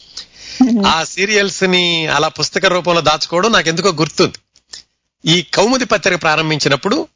ఆ 0.88 1.04
సీరియల్స్ని 1.04 2.08
అలా 2.08 2.28
పుస్తక 2.28 2.66
రూపంలో 2.66 3.02
దాచుకోవడం 3.02 3.52
నాకు 3.52 3.70
ఎందుకో 3.70 3.90
గుర్తుంది. 3.90 4.34
ఈ 5.26 5.42
కౌముది 5.42 5.86
పత్రిక 5.86 6.22
ప్రారంభించినప్పుడు 6.22 7.08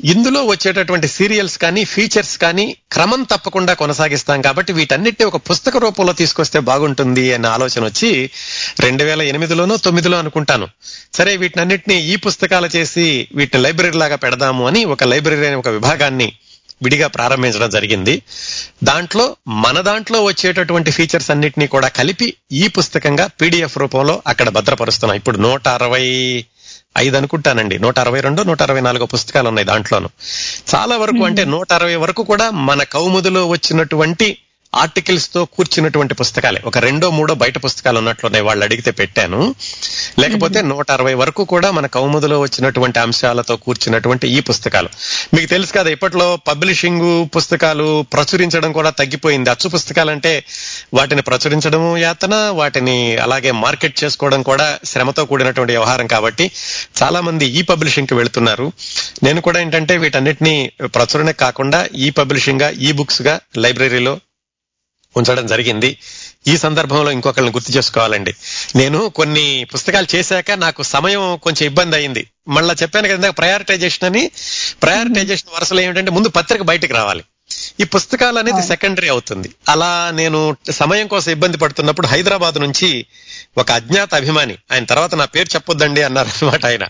ఇందులో 0.00 0.44
వచ్చేటటువంటి 0.44 1.08
సీరియల్స్ 1.08 1.58
కానీ 1.58 1.84
ఫీచర్స్ 1.84 2.38
కానీ 2.38 2.76
క్రమం 2.92 3.22
తప్పకుండా 3.22 3.74
కొనసాగిస్తాం 3.74 4.42
కాబట్టి 4.42 4.72
వీటన్నిటిని 4.72 5.24
ఒక 5.24 5.36
పుస్తక 5.36 5.76
రూపంలో 5.76 6.12
తీసుకొస్తే 6.12 6.60
బాగుంటుంది 6.60 7.34
అనే 7.34 7.48
ఆలోచన 7.48 7.84
వచ్చి 7.84 8.30
రెండు 8.80 9.04
వేల 9.04 9.22
ఎనిమిదిలోనో 9.22 9.76
తొమ్మిదిలో 9.76 10.18
అనుకుంటాను. 10.18 10.68
సరే 11.14 11.36
వీటినన్నిటిని 11.36 12.02
ఈ 12.02 12.16
పుస్తకాలు 12.16 12.76
చేసి 12.76 13.28
వీటిని 13.34 13.62
లైబ్రరీ 13.62 13.98
లాగా 13.98 14.16
పెడదాము 14.16 14.66
అని 14.66 14.84
ఒక 14.84 15.04
లైబ్రరీ 15.04 15.46
అనే 15.46 15.54
ఒక 15.54 15.68
విభాగాన్ని 15.68 16.32
విడిగా 16.82 17.06
ప్రారంభించడం 17.06 17.70
జరిగింది. 17.70 18.22
దాంట్లో 18.84 19.36
మన 19.48 19.80
దాంట్లో 19.80 20.24
వచ్చేటటువంటి 20.24 20.90
ఫీచర్స్ 20.90 21.30
అన్నిటినీ 21.30 21.66
కూడా 21.66 21.88
కలిపి 21.88 22.34
ఈ 22.52 22.68
పుస్తకంగా 22.68 23.26
పీడిఎఫ్ 23.26 23.78
రూపంలో 23.78 24.22
అక్కడ 24.26 24.48
భద్రపరుస్తున్నాం. 24.48 25.16
ఇప్పుడు 25.16 25.38
నూట 25.38 25.68
అరవై 25.68 26.44
ఐదు 26.98 27.16
అనుకుంటానండి. 27.16 27.78
నూట 27.78 27.98
అరవై 27.98 28.20
రెండు 28.20 28.42
నూట 28.42 28.62
అరవై 28.62 28.80
నాలుగు 28.80 29.06
పుస్తకాలు 29.06 29.48
ఉన్నాయి 29.48 29.66
దాంట్లోను. 29.66 30.08
చాలా 30.74 30.96
వరకు 30.96 31.24
అంటే 31.24 31.44
నూట 31.44 31.72
అరవై 31.72 31.94
వరకు 31.94 32.22
కూడా 32.22 32.50
మన 32.50 32.82
కౌముదిలో 32.82 33.48
వచ్చినటువంటి 33.48 34.38
ఆర్టికల్స్తో 34.74 35.44
కూర్చున్నటువంటి 35.44 36.14
పుస్తకాలే. 36.14 36.62
ఒక 36.64 36.78
రెండో 36.78 37.10
మూడో 37.10 37.34
బయట 37.34 37.64
పుస్తకాలు 37.64 37.98
ఉన్నట్లున్నాయి. 37.98 38.44
వాళ్ళు 38.44 38.64
అడిగితే 38.64 38.90
పెట్టాను. 38.90 39.54
లేకపోతే 40.18 40.62
నూట 40.62 40.90
అరవై 40.90 41.14
వరకు 41.14 41.44
కూడా 41.44 41.70
మన 41.70 41.86
కౌముదిలో 41.86 42.40
వచ్చినటువంటి 42.40 42.98
అంశాలతో 42.98 43.56
కూర్చున్నటువంటి 43.56 44.28
ఈ 44.28 44.40
పుస్తకాలు. 44.40 44.88
మీకు 45.34 45.46
తెలుసు 45.46 45.72
కదా 45.72 45.90
ఇప్పట్లో 45.90 46.36
పబ్లిషింగ్ 46.36 47.26
పుస్తకాలు 47.36 48.04
ప్రచురించడం 48.12 48.72
కూడా 48.72 48.90
తగ్గిపోయింది. 48.90 49.50
అచ్చు 49.50 49.68
పుస్తకాలంటే 49.68 50.44
వాటిని 50.94 51.22
ప్రచురించడం 51.22 51.96
యాతన 51.96 52.34
వాటిని 52.34 53.16
అలాగే 53.16 53.50
మార్కెట్ 53.50 54.04
చేసుకోవడం 54.04 54.42
కూడా 54.42 54.78
శ్రమతో 54.84 55.24
కూడినటువంటి 55.24 55.72
వ్యవహారం 55.72 56.06
కాబట్టి 56.06 56.50
చాలా 57.02 57.20
మంది 57.20 57.46
ఈ 57.46 57.62
పబ్లిషింగ్కి 57.62 58.14
వెళ్తున్నారు. 58.14 58.72
నేను 59.22 59.40
కూడా 59.40 59.60
ఏంటంటే 59.60 59.96
వీటన్నిటిని 59.96 60.72
ప్రచురణ 60.84 61.30
కాకుండా 61.30 61.88
ఈ 61.94 62.10
పబ్లిషింగ్గా 62.10 62.70
ఈ 62.70 62.92
బుక్స్గా 62.92 63.40
లైబ్రరీలో 63.56 64.20
ఉంచడం 65.16 65.46
జరిగింది. 65.46 65.98
ఈ 66.46 66.56
సందర్భంలో 66.56 67.10
ఇంకొకరిని 67.10 67.50
గుర్తు 67.50 67.72
చేసుకోవాలండి. 67.72 68.34
నేను 68.76 69.08
కొన్ని 69.08 69.66
పుస్తకాలు 69.74 70.06
చేశాక 70.14 70.50
నాకు 70.50 70.82
సమయం 70.82 71.38
కొంచెం 71.42 71.66
ఇబ్బంది 71.66 71.96
అయింది. 71.96 72.26
మళ్ళీ 72.48 72.74
చెప్పాను 72.82 73.08
కదా 73.08 73.30
ప్రయారిటైజేషన్ 73.30 74.04
అని. 74.04 74.30
ప్రయారిటైజేషన్ 74.82 75.56
వరుసలో 75.56 75.80
ఏమిటంటే 75.80 76.10
ముందు 76.10 76.28
పత్రిక 76.28 76.62
బయటకు 76.62 76.94
రావాలి. 76.94 77.24
ఈ 77.80 77.84
పుస్తకాలు 77.84 78.38
అనేది 78.38 78.66
సెకండరీ 78.66 79.08
అవుతుంది. 79.08 79.50
అలా 79.68 80.10
నేను 80.14 80.56
సమయం 80.70 81.06
కోసం 81.06 81.32
ఇబ్బంది 81.32 81.56
పడుతున్నప్పుడు 81.56 82.06
హైదరాబాద్ 82.06 82.60
నుంచి 82.60 83.06
ఒక 83.58 83.70
అజ్ఞాత 83.70 84.14
అభిమాని 84.14 84.58
ఆయన 84.72 84.84
తర్వాత 84.84 85.14
నా 85.14 85.24
పేరు 85.24 85.48
చెప్పొద్దండి 85.54 86.02
అన్నారు 86.02 86.28
అనమాట 86.28 86.66
ఆయన 86.66 86.88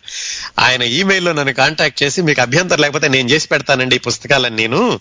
ఆయన 0.59 0.83
ఈమెయిల్లో 0.83 1.33
నన్ను 1.33 1.55
కాంటాక్ట్ 1.55 2.03
చేసి 2.03 2.23
మీకు 2.23 2.41
అభ్యంతరం 2.41 2.79
లేకపోతే 2.79 3.09
నేను 3.09 3.29
చేసి 3.29 3.49
పెడతానండి 3.49 3.97
ఈ 3.97 3.99
పుస్తకాలని 3.99 4.57
నేను 4.57 5.01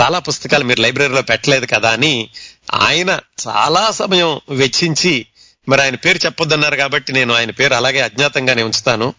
చాలా 0.00 0.18
పుస్తకాలు 0.18 0.64
మీరు 0.64 0.80
లైబ్రరీలో 0.80 1.22
పెట్టలేదు 1.22 1.66
కదా 1.66 1.90
అని 1.90 2.28
ఆయన 2.72 3.20
చాలా 3.48 3.90
సమయం 3.90 4.40
వెచ్చించి 4.50 5.26
మరి 5.68 5.82
ఆయన 5.82 5.94
పేరు 5.94 6.18
చెప్పొద్దన్నారు 6.24 6.76
కాబట్టి 6.76 7.12
నేను 7.12 7.34
ఆయన 7.34 7.50
పేరు 7.50 7.74
అలాగే 7.74 8.00
అజ్ఞాతంగానే 8.00 8.62
ఉంచుతాను. 8.62 9.14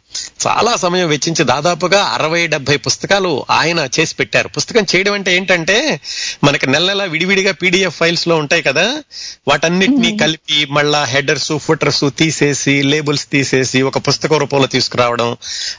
చాలా 0.48 0.76
సమయం 0.76 1.08
వెచ్చించి 1.08 1.46
దాదాపుగా 1.46 2.04
అరవై 2.04 2.48
డెబ్బై 2.48 2.78
పుస్తకాలు 2.78 3.46
ఆయన 3.52 3.90
చేసి 4.00 4.16
పెట్టారు. 4.16 4.48
పుస్తకం 4.48 4.86
చేయడం 4.96 5.14
అంటే 5.14 5.36
ఏంటంటే 5.36 6.00
మనకి 6.44 6.68
నెల 6.68 6.88
నెల 6.88 7.04
విడివిడిగా 7.04 7.52
పీడిఎఫ్ 7.52 7.96
ఫైల్స్లో 7.96 8.38
ఉంటాయి 8.38 8.62
కదా 8.62 9.04
వాటన్నిటినీ 9.48 10.18
కలిపి 10.18 10.68
మళ్ళా 10.72 11.04
హెడర్స్ 11.04 11.58
ఫుటర్స్ 11.58 12.04
తీసేసి 12.18 12.84
లేబుల్స్ 12.84 13.30
తీసేసి 13.30 13.82
ఒక 13.82 13.98
పుస్తక 13.98 14.34
రూపంలో 14.34 14.68
తీసుకురావడం 14.68 15.38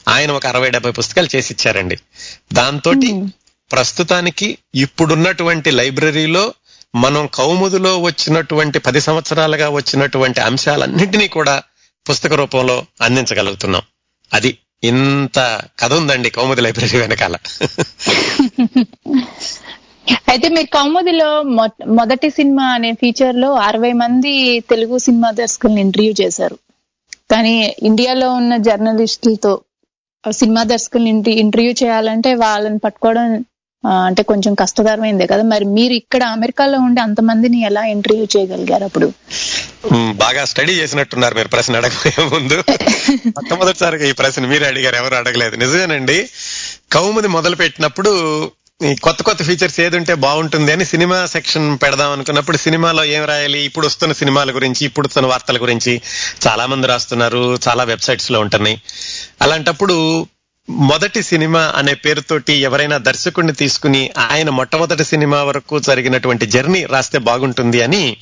ఆయన 0.08 0.30
ఒక 0.30 0.46
అరవై 0.46 0.70
డెబ్బై 0.70 0.90
పుస్తకాలు 0.90 1.36
చేసి 1.36 1.54
ఇచ్చారండి. 1.54 1.98
దాంతో 2.52 2.92
ప్రస్తుతానికి 3.72 4.58
ఇప్పుడున్నటువంటి 4.74 5.70
లైబ్రరీలో 5.70 6.54
మనం 6.96 7.28
కౌముదులో 7.34 7.98
వచ్చినటువంటి 7.98 8.78
పది 8.78 9.00
సంవత్సరాలుగా 9.00 9.68
వచ్చినటువంటి 9.68 10.40
అంశాలన్నింటినీ 10.40 11.28
కూడా 11.28 11.62
పుస్తక 12.10 12.32
రూపంలో 12.32 12.84
అందించగలుగుతున్నాం. 13.00 13.82
అది 14.34 14.58
ఇంత 14.84 15.60
కథ 15.78 15.92
ఉందండి 15.92 16.30
కౌముది 16.30 16.60
లైబ్రరీ 16.60 16.98
వెనకాల. 16.98 17.36
అయితే 20.28 20.48
మీరు 20.48 20.66
కౌముదిలో 20.66 21.42
మొ- 21.42 21.86
మొదటి 21.86 22.30
సినిమా 22.30 22.64
అనే 22.64 22.92
ఫీచర్లో 22.92 23.54
అరవై 23.54 23.92
మంది 23.92 24.60
తెలుగు 24.60 24.98
సినిమా 24.98 25.30
దర్శకుల్ని 25.30 25.80
ఇంటర్వ్యూ 25.80 26.14
చేశారు. 26.22 26.58
కానీ 27.30 27.76
ఇండియాలో 27.82 28.32
ఉన్న 28.32 28.56
జర్నలిస్టులతో 28.56 29.60
సినిమా 30.30 30.62
దర్శకుల్ని 30.62 31.24
ఇంటర్వ్యూ 31.28 31.72
చేయాలంటే 31.72 32.34
వాళ్ళని 32.34 32.78
పట్టుకోవడం 32.78 33.44
అంటే 33.84 34.22
కొంచెం 34.22 34.54
కష్టతరమైందే 34.54 35.26
కదా. 35.26 35.42
మరి 35.42 35.64
మీరు 35.64 35.92
ఇక్కడ 35.92 36.24
అమెరికాలో 36.24 36.78
ఉండి 36.78 37.00
అంతమందిని 37.00 37.62
ఎలా 37.62 37.84
ఇంటర్వ్యూ 37.86 38.26
చేయగలిగారు 38.36 38.84
అప్పుడు? 38.84 39.08
బాగా 40.14 40.44
స్టడీ 40.44 40.72
చేసినట్టున్నారు 40.72 41.34
మీరు 41.34 41.48
ప్రశ్న 41.48 41.76
అడగబోయే 41.76 42.28
ముందు. 42.28 42.64
మొట్టమొదటిసారిగా 43.26 44.06
ఈ 44.06 44.12
ప్రశ్న 44.12 44.46
మీరు 44.46 44.64
అడిగారు 44.64 44.96
ఎవరు 44.96 45.14
అడగలేదు. 45.14 45.56
నిజమేనండి. 45.56 46.28
కౌముది 46.92 47.28
మొదలు 47.28 47.56
పెట్టినప్పుడు 47.56 48.12
ఈ 48.84 48.94
కొత్త 48.96 49.22
కొత్త 49.22 49.42
ఫీచర్స్ 49.42 49.80
ఏది 49.80 49.96
ఉంటే 49.96 50.14
బాగుంటుంది 50.14 50.72
అని 50.72 50.84
సినిమా 50.84 51.26
సెక్షన్ 51.26 51.78
పెడదాం 51.82 52.10
అనుకున్నప్పుడు 52.10 52.56
సినిమాలో 52.56 53.04
ఏం 53.04 53.24
రాయాలి 53.24 53.58
ఇప్పుడు 53.60 53.86
వస్తున్న 53.86 54.12
సినిమాల 54.12 54.50
గురించి 54.50 54.86
ఇప్పుడు 54.86 55.06
వస్తున్న 55.06 55.28
వార్తల 55.28 55.62
గురించి 55.62 55.92
చాలా 56.46 56.66
మంది 56.66 56.86
రాస్తున్నారు 56.86 57.58
చాలా 57.68 57.84
వెబ్సైట్స్లో 57.84 58.40
ఉంటున్నాయి. 58.40 58.82
అలాంటప్పుడు 59.42 59.96
మొదటి 60.70 61.22
సినిమా 61.22 61.72
అనే 61.76 61.94
పేరుతోటి 61.94 62.52
ఎవరైనా 62.52 62.98
దర్శకుడిని 62.98 63.52
తీసుకుని 63.52 64.10
ఆయన 64.30 64.50
మొట్టమొదటి 64.50 65.04
సినిమా 65.04 65.42
వరకు 65.42 65.78
జరిగినటువంటి 65.78 66.46
జర్నీ 66.46 66.84
రాస్తే 66.84 67.18
బాగుంటుంది 67.18 67.82
అని 67.82 68.16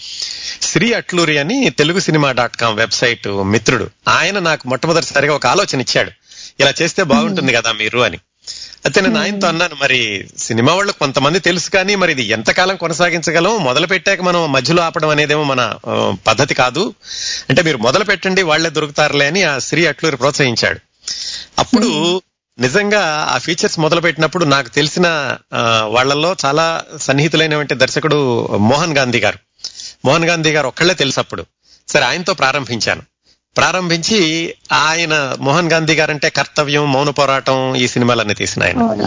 శ్రీ 0.63 0.93
అట్లూరి 0.93 1.39
అని 1.39 1.71
Telugu 1.71 2.01
cinema 2.01 2.33
dot 2.33 2.57
com 2.57 2.77
website 2.77 3.29
మిత్రుడు. 3.29 3.91
ఆయన 4.09 4.39
నాకు 4.39 4.69
మొట్టమొదటిసారిగా 4.69 5.35
ఒక 5.35 5.47
ఆలోచన 5.47 5.81
ఇచ్చాడు. 5.81 6.11
ఇలా 6.61 6.75
చేస్తే 6.83 7.03
బాగుంటుంది 7.03 7.53
కదా 7.53 7.73
మీరు 7.73 7.99
అని. 7.99 8.19
అయితే 8.85 9.01
నేను 9.01 9.21
ఆయనతో 9.21 9.47
అన్నాను 9.47 9.77
మరి 9.83 10.29
సినిమా 10.39 10.75
వాళ్ళు 10.75 10.93
కొంతమంది 10.93 11.39
తెలుసు 11.39 11.71
కానీ 11.71 11.95
మరి 11.95 12.13
ఇది 12.13 12.23
ఎంతకాలం 12.23 12.77
కొనసాగించగలం? 12.77 13.65
మొదలు 13.65 13.87
పెట్టాక 13.87 14.21
మనం 14.21 14.53
మధ్యలో 14.53 14.83
ఆపడం 14.83 15.09
అనేదేమో 15.09 15.43
మన 15.43 15.75
పద్ధతి 16.27 16.55
కాదు. 16.55 16.95
అంటే 17.49 17.63
మీరు 17.63 17.79
మొదలు 17.79 18.05
పెట్టండి 18.05 18.43
వాళ్ళే 18.43 18.71
దొరుకుతారులే 18.71 19.27
అని 19.27 19.43
ఆ 19.43 19.59
శ్రీ 19.59 19.87
అట్లూరి 19.87 20.17
ప్రోత్సహించాడు. 20.17 20.79
అప్పుడు 21.59 22.23
నిజంగా 22.59 23.29
ఆ 23.31 23.39
ఫీచర్స్ 23.39 23.79
మొదలు 23.79 24.01
పెట్టినప్పుడు 24.01 24.45
నాకు 24.45 24.69
తెలిసిన 24.69 25.37
వాళ్ళల్లో 25.85 26.37
చాలా 26.45 26.85
సన్నిహితులైనటువంటి 26.97 27.75
దర్శకుడు 27.75 28.47
మోహన్ 28.57 28.97
గాంధీ 28.97 29.21
గారు. 29.21 29.39
మోహన్ 30.05 30.25
గాంధీ 30.25 30.53
గారు 30.53 30.67
ఒక్కళ్ళే 30.67 30.95
తెలుసు 30.95 31.21
అప్పుడు. 31.21 31.45
సరే 31.89 32.05
ఆయనతో 32.05 32.35
ప్రారంభించాను. 32.35 33.03
ప్రారంభించి 33.57 34.55
ఆయన 34.73 35.37
మోహన్ 35.41 35.73
గాంధీ 35.73 35.95
గారంటే 35.95 36.31
కర్తవ్యం 36.31 36.93
మౌన 36.93 37.11
పోరాటం 37.11 37.75
ఈ 37.75 37.89
సినిమాలన్నీ 37.89 38.35
తీసిన 38.35 38.63
ఆయన. 38.63 39.07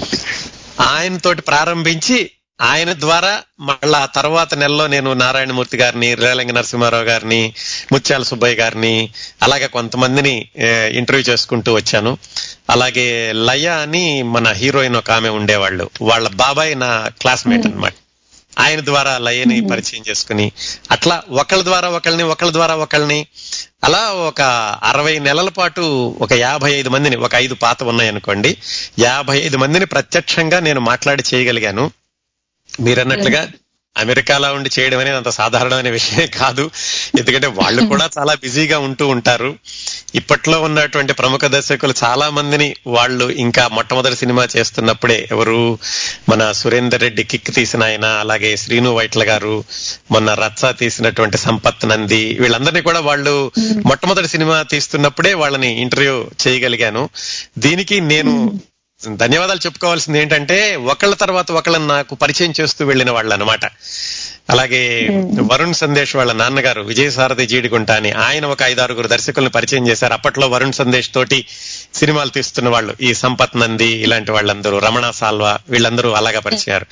ఆయనతోటి 0.82 1.42
ప్రారంభించి 1.42 2.32
ఆయన 2.62 2.94
ద్వారా 2.94 3.42
మళ్ళా 3.60 4.06
తర్వాత 4.06 4.54
నెలలో 4.54 4.88
నేను 4.88 5.14
నారాయణమూర్తి 5.14 5.78
గారిని 5.78 6.14
రేలంగి 6.14 6.54
నరసింహారావు 6.54 7.04
గారిని 7.04 7.54
ముత్యాల 7.92 8.24
సుబ్బయ్య 8.24 8.56
గారిని 8.56 9.10
అలాగే 9.44 9.68
కొంతమందిని 9.68 10.50
ఇంటర్వ్యూ 10.92 11.34
చేసుకుంటూ 11.34 11.74
వచ్చాను. 11.74 12.18
అలాగే 12.70 13.32
లయ 13.32 13.68
అని 13.68 14.24
మన 14.24 14.52
హీరోయిన్ 14.52 14.96
ఒక 14.96 15.12
ఆమె 15.12 15.30
ఉండేవాళ్ళు. 15.30 15.90
వాళ్ళ 16.02 16.28
బాబాయ్ 16.28 16.80
నా 16.80 17.10
క్లాస్మేట్ 17.22 17.66
అన్నమాట. 17.66 17.94
ఆయన 18.60 18.86
ద్వారా 18.86 19.18
లయని 19.18 19.68
పరిచయం 19.68 20.04
చేసుకుని 20.10 20.52
అట్లా 20.92 21.24
ఒకళ్ళ 21.30 21.64
ద్వారా 21.64 21.90
ఒకళ్ళని 21.90 22.24
ఒకళ్ళ 22.24 22.52
ద్వారా 22.52 22.76
ఒకళ్ళని 22.76 23.28
అలా 23.84 24.10
ఒక 24.12 24.42
అరవై 24.84 25.20
నెలల 25.20 25.50
పాటు 25.50 26.18
ఒక 26.22 26.34
యాభై 26.34 26.72
ఐదు 26.72 26.90
మందిని 26.90 27.16
ఒక 27.16 27.36
ఐదు 27.36 27.54
పాత 27.54 27.84
ఉన్నాయనుకోండి 27.84 28.58
యాభై 29.00 29.38
ఐదు 29.38 29.58
మందిని 29.58 29.86
ప్రత్యక్షంగా 29.86 30.60
నేను 30.60 30.80
మాట్లాడి 30.80 31.24
చేయగలిగాను. 31.34 31.92
మీరన్నట్లుగా 32.80 33.48
అమెరికాలో 33.98 34.54
ఉండి 34.54 34.70
చేయడం 34.80 35.00
అనేది 35.00 35.18
అంత 35.18 35.30
సాధారణమైన 35.30 35.90
విషయం 35.90 36.28
కాదు. 36.40 36.72
ఎందుకంటే 37.20 37.48
వాళ్ళు 37.48 37.86
కూడా 37.86 38.10
చాలా 38.20 38.34
బిజీగా 38.34 38.80
ఉంటూ 38.80 39.08
ఉంటారు. 39.08 39.56
ఇప్పట్లో 40.16 40.62
ఉన్నటువంటి 40.62 41.14
ప్రముఖ 41.14 41.46
దర్శకులు 41.46 41.94
చాలా 42.04 42.30
మందిని 42.30 42.76
వాళ్ళు 42.88 43.32
ఇంకా 43.32 43.68
మొట్టమొదటి 43.68 44.16
సినిమా 44.16 44.48
చేస్తున్నప్పుడే 44.58 45.28
ఎవరు 45.32 45.78
మన 46.30 46.52
సురేందర్ 46.52 47.02
రెడ్డి 47.02 47.24
కిక్ 47.24 47.56
తీసిన 47.56 47.84
ఆయన 47.84 48.06
అలాగే 48.06 48.58
శ్రీను 48.58 48.92
వైట్ల 48.92 49.24
గారు 49.24 49.64
మొన్న 50.12 50.34
రత్స 50.34 50.66
తీసినటువంటి 50.66 51.38
సంపత్ 51.38 51.86
నంది 51.86 52.38
వీళ్ళందరినీ 52.40 52.82
కూడా 52.82 53.00
వాళ్ళు 53.00 53.52
మొట్టమొదటి 53.86 54.28
సినిమా 54.28 54.64
తీస్తున్నప్పుడే 54.64 55.34
వాళ్ళని 55.34 55.82
ఇంటర్వ్యూ 55.82 56.26
చేయగలిగాను. 56.48 57.10
దీనికి 57.58 58.00
నేను 58.02 58.60
ధన్యవాదాలు 59.16 59.60
చెప్పుకోవాల్సింది 59.66 60.20
ఏంటంటే 60.20 60.76
ఒకళ్ళ 60.76 61.14
తర్వాత 61.14 61.52
ఒకళ్ళని 61.52 61.88
నాకు 61.88 62.16
పరిచయం 62.16 62.54
చేస్తూ 62.62 62.86
వెళ్ళిన 62.86 63.12
వాళ్ళు 63.12 63.34
అనమాట 63.34 63.66
అలాగే 64.50 65.10
వరుణ్ 65.52 65.74
సందేశ్ 65.74 66.16
వాళ్ళ 66.16 66.32
నాన్నగారు 66.32 66.82
విజయసారథి 66.82 67.48
జీడిగుంట 67.48 67.92
అని 67.92 68.12
ఆయన 68.12 68.46
ఒక 68.46 68.64
ఐదారుగురు 68.64 69.08
దర్శకులను 69.08 69.50
పరిచయం 69.50 69.88
చేశారు. 69.88 70.14
అప్పట్లో 70.14 70.48
వరుణ్ 70.48 70.74
సందేశ్ 70.74 71.14
తోటి 71.14 71.46
సినిమాలు 71.94 72.30
తీస్తున్న 72.30 72.70
వాళ్ళు 72.70 72.96
ఈ 73.02 73.14
సంపత్ 73.14 73.58
నంది 73.58 73.86
ఇలాంటి 73.86 74.32
వాళ్ళందరూ 74.32 74.80
రమణ 74.80 75.12
సాల్వా 75.12 75.60
వీళ్ళందరూ 75.70 76.12
అలాగా 76.12 76.40
పరిచయారు. 76.40 76.86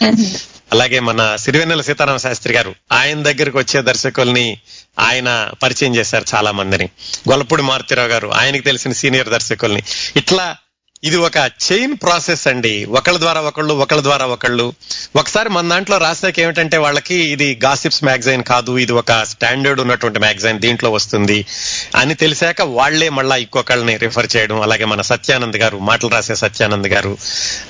అలాగే 0.71 0.99
మన 0.99 1.35
సిరివెన్నెల 1.35 1.81
సీతారామ 1.81 2.17
శాస్త్రి 2.17 2.53
గారు 2.53 2.75
ఆయన 2.91 3.23
దగ్గరికి 3.23 3.57
వచ్చే 3.57 3.81
దర్శకుల్ని 3.81 4.57
ఆయన 4.99 5.51
పరిచయం 5.63 5.95
చేశారు 5.95 6.25
చాలా 6.35 6.51
మందిని 6.51 6.89
గొల్లపూడి 7.29 7.63
మారుతిరావు 7.63 8.07
గారు 8.07 8.27
ఆయనకి 8.27 8.63
తెలిసిన 8.63 8.91
సీనియర్ 8.91 9.29
దర్శకుల్ని. 9.29 9.83
ఇట్లా 10.17 10.55
ఇది 11.05 11.15
ఒక 11.17 11.37
చైన్ 11.37 11.97
ప్రాసెస్ 12.03 12.47
అండి. 12.47 12.85
ఒకళ్ళ 12.85 13.19
ద్వారా 13.19 13.41
ఒకళ్ళు 13.41 13.73
ఒకళ్ళ 13.73 14.03
ద్వారా 14.03 14.25
ఒకళ్ళు. 14.25 14.73
ఒకసారి 15.15 15.49
మన 15.49 15.69
దాంట్లో 15.69 15.97
రాసాక 15.97 16.39
ఏమిటంటే 16.39 16.77
వాళ్ళకి 16.77 17.15
ఇది 17.15 17.59
గాసిప్స్ 17.63 18.03
మ్యాగజైన్ 18.03 18.43
కాదు 18.43 18.77
ఇది 18.77 18.91
ఒక 18.91 19.23
స్టాండర్డ్ 19.23 19.81
ఉన్నటువంటి 19.81 20.19
మ్యాగజైన్ 20.19 20.59
దీంట్లో 20.59 20.91
వస్తుంది 20.91 21.45
అని 21.95 22.15
తెలిసాక 22.15 22.61
వాళ్ళే 22.61 23.09
మళ్ళా 23.09 23.35
ఇంకొకళ్ళని 23.35 23.97
రిఫర్ 23.97 24.27
చేయడం 24.35 24.61
అలాగే 24.61 24.85
మన 24.85 25.01
సత్యానంద్ 25.01 25.57
గారు 25.57 25.77
మాటలు 25.77 26.09
రాసే 26.09 26.35
సత్యానంద్ 26.35 26.87
గారు 26.87 27.17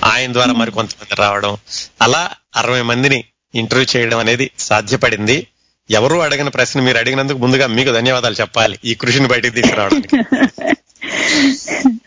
ఆయన 0.03 0.33
ద్వారా 0.33 0.53
మరి 0.53 0.71
కొంతమంది 0.71 1.21
రావడం. 1.21 1.57
అలా 2.01 2.29
అరవై 2.55 2.81
మందిని 2.81 3.23
ఇంటర్వ్యూ 3.55 3.87
చేయడం 3.95 4.19
అనేది 4.19 4.51
సాధ్యపడింది. 4.59 5.47
ఎవరు 5.91 6.17
అడిగిన 6.17 6.47
ప్రశ్న 6.47 6.81
మీరు 6.81 6.97
అడిగినందుకు 6.97 7.37
ముందుగా 7.37 7.67
మీకు 7.67 7.91
ధన్యవాదాలు 7.91 8.35
చెప్పాలి 8.41 8.79
ఈ 8.85 8.95
కృషిని 8.95 9.27
బయటికి 9.27 9.61
తీసుకురావడానికి. 9.61 10.15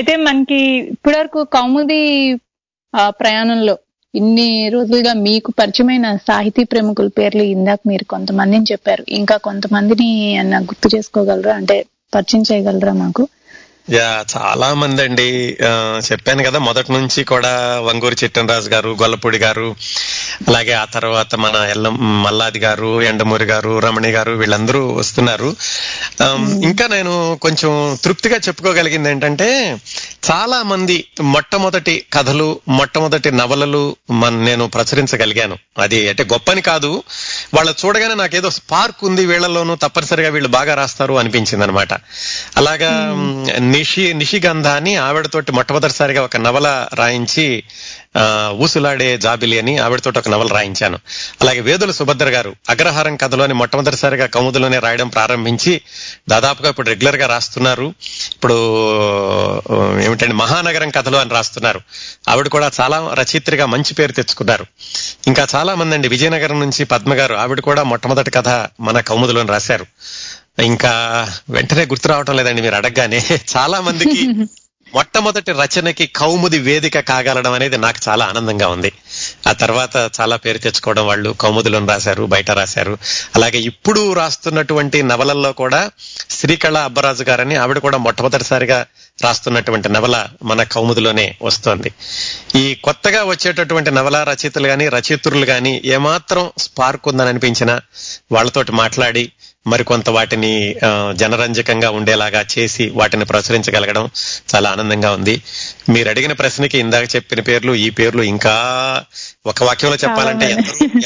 అయితే 0.00 0.14
మనకి 0.24 0.60
ఇప్పటివరకు 0.92 1.40
కౌముది 1.54 2.02
ఆ, 2.94 3.02
ప్రయాణంలో 3.18 3.74
ఇన్ని 4.14 4.46
రోజులుగా 4.68 5.12
మీకు 5.26 5.50
పరిచయమైన 5.52 6.06
సాహితీ 6.28 6.62
ప్రముఖుల 6.64 7.08
పేర్లు 7.18 7.44
ఇందాక 7.52 7.80
మీరు 7.86 8.04
కొంతమందిని 8.04 8.66
చెప్పారు. 8.70 9.04
ఇంకా 9.18 9.36
కొంతమందిని 9.44 10.08
అన్న 10.36 10.58
గుర్తు 10.62 10.88
చేసుకోగలరా? 10.94 11.52
అంటే 11.54 11.76
పరిచయం 12.12 12.42
చేయగలరా 12.48 12.92
మాకు? 13.00 13.24
యా 13.88 14.24
చాలా 14.32 14.74
మంది 14.74 15.02
అండి 15.02 15.26
చెప్పాను 15.98 16.42
కదా 16.44 16.58
మొదటి 16.58 16.92
నుంచి 16.92 17.24
కూడా 17.24 17.52
వంగూరి 17.80 18.16
చిట్టనరాజు 18.24 18.68
గారు 18.68 18.90
గొల్లపూడి 19.02 19.38
గారు 19.38 19.76
అలాగే 20.48 20.72
ఆ 20.72 20.84
తర్వాత 20.84 21.34
మన 21.34 21.56
ఎల్లం 21.70 22.22
మల్లాది 22.22 22.58
గారు 22.58 23.02
ఎండమూరి 23.02 23.44
గారు 23.44 23.78
రమణి 23.78 24.10
గారు 24.10 24.32
వీళ్ళందరూ 24.32 24.92
వస్తున్నారు. 24.92 25.56
ఇంకా 26.62 26.86
నేను 26.86 27.38
కొంచెం 27.42 27.98
తృప్తిగా 28.04 28.36
చెప్పుకోగలిగింది 28.36 29.10
ఏంటంటే 29.10 29.48
చాలా 30.30 30.62
మంది 30.62 30.96
మొట్టమొదటి 31.20 32.04
కథలు 32.12 32.60
మొట్టమొదటి 32.68 33.30
నవలలు 33.32 33.82
మన 34.10 34.34
నేను 34.44 34.66
ప్రచురించగలిగాను. 34.66 35.58
అది 35.78 36.08
అంటే 36.08 36.24
గొప్పని 36.32 36.62
కాదు 36.62 36.92
వాళ్ళ 37.54 37.74
చూడగానే 37.84 38.14
నాకేదో 38.14 38.50
స్పార్క్ 38.50 39.04
ఉంది 39.04 39.26
వీళ్ళలోనూ 39.26 39.74
తప్పనిసరిగా 39.76 40.28
వీళ్ళు 40.28 40.48
బాగా 40.48 40.74
రాస్తారు 40.74 41.14
అనిపించింది 41.14 41.64
అనమాట 41.64 41.92
అలాగా 42.56 42.92
నిషి 43.80 44.14
నిషిగంధ 44.14 44.66
అని 44.66 44.96
ఆవిడతోటి 44.96 45.52
మొట్టమొదటిసారిగా 45.52 46.22
ఒక 46.22 46.36
నవల 46.36 46.86
రాయించి 46.94 47.62
ఊసులాడే 48.50 49.18
జాబిలి 49.18 49.58
అని 49.58 49.78
ఆవిడతోటి 49.78 50.18
ఒక 50.18 50.28
నవల 50.28 50.46
రాయించాను. 50.46 50.98
అలాగే 51.40 51.60
వేదుల 51.60 51.90
సుభద్ర 51.90 52.24
గారు 52.24 52.56
అగ్రహారం 52.70 53.16
కథలోని 53.16 53.54
మొట్టమొదటిసారిగా 53.54 54.26
కౌముదులోనే 54.26 54.78
రాయడం 54.78 55.08
ప్రారంభించి 55.08 55.80
దాదాపుగా 56.28 56.68
ఇప్పుడు 56.68 56.88
రెగ్యులర్గా 56.88 57.26
రాస్తున్నారు. 57.26 57.94
ఇప్పుడు 58.34 58.56
ఏమిటండి 60.00 60.34
మహానగరం 60.34 60.90
కథలు 60.90 61.16
అని 61.16 61.30
రాస్తున్నారు. 61.30 61.80
ఆవిడ 62.28 62.48
కూడా 62.48 62.70
చాలా 62.80 63.14
రచయిత్రిగా 63.14 63.66
మంచి 63.66 63.94
పేరు 63.94 64.12
తెచ్చుకున్నారు. 64.12 64.66
ఇంకా 65.26 65.46
చాలా 65.54 65.74
మంది 65.74 65.94
అండి 65.94 66.08
విజయనగరం 66.08 66.60
నుంచి 66.60 66.84
పద్మ 66.84 67.14
గారు 67.14 67.34
ఆవిడ 67.34 67.60
కూడా 67.60 67.82
మొట్టమొదటి 67.82 68.30
కథ 68.30 68.48
మన 68.80 69.00
కౌముదులోని 69.00 69.48
రాశారు. 69.48 69.86
ఇంకా 70.62 71.28
వెంటనే 71.50 71.84
గుర్తు 71.84 72.08
రావటం 72.08 72.36
లేదండి 72.36 72.62
మీరు 72.62 72.74
అడగగానే. 72.74 73.38
చాలా 73.58 73.80
మందికి 73.80 74.28
మొట్టమొదటి 74.94 75.52
రచనకి 75.52 76.06
కౌముది 76.06 76.58
వేదిక 76.58 77.00
కాగలడం 77.00 77.52
అనేది 77.52 77.76
నాకు 77.76 78.00
చాలా 78.08 78.24
ఆనందంగా 78.24 78.68
ఉంది. 78.68 78.92
ఆ 79.48 79.52
తర్వాత 79.52 80.10
చాలా 80.20 80.36
పేరు 80.36 80.58
తెచ్చుకోవడం 80.58 81.06
వాళ్ళు 81.06 81.30
కౌముదిలో 81.30 81.86
రాశారు 81.86 82.26
బయట 82.26 82.50
రాశారు. 82.50 82.98
అలాగే 83.34 83.58
ఇప్పుడు 83.58 84.12
రాస్తున్నటువంటి 84.12 85.02
నవలల్లో 85.02 85.52
కూడా 85.52 85.90
శ్రీకళ 86.30 86.78
అబ్బరాజు 86.78 87.24
గారని 87.24 87.56
ఆవిడ 87.56 87.78
కూడా 87.78 87.98
మొట్టమొదటిసారిగా 87.98 88.86
రాస్తున్నటువంటి 89.22 89.88
నవల 89.88 90.26
మన 90.42 90.62
కౌముదిలోనే 90.62 91.36
వస్తోంది. 91.42 91.92
ఈ 92.56 92.74
కొత్తగా 92.74 93.24
వచ్చేటటువంటి 93.24 93.90
నవల 93.90 94.22
రచయితలు 94.22 94.66
గాని 94.66 94.88
రచయిత్రులు 94.88 95.44
గాని 95.44 95.82
ఏమాత్రం 95.84 96.50
స్పార్క్ 96.58 97.08
ఉందని 97.08 97.28
అనిపించినా 97.28 97.80
వాళ్ళతోటి 98.32 98.72
మాట్లాడి 98.72 99.32
మరికొంత 99.66 100.08
వాటిని 100.10 100.52
జనరంజకంగా 101.14 101.88
ఉండేలాగా 101.90 102.40
చేసి 102.52 102.84
వాటిని 102.94 103.24
ప్రచురించగలగడం 103.24 104.04
చాలా 104.50 104.68
ఆనందంగా 104.70 105.10
ఉంది. 105.12 105.34
మీరు 105.88 106.08
అడిగిన 106.08 106.32
ప్రశ్నకి 106.32 106.78
ఇందాక 106.78 107.06
చెప్పిన 107.14 107.40
పేర్లు 107.48 107.72
ఈ 107.80 107.90
పేర్లు 107.98 108.22
ఇంకా 108.32 108.54
ఒక 109.46 109.62
వాక్యంలో 109.62 109.98
చెప్పాలంటే 110.04 110.48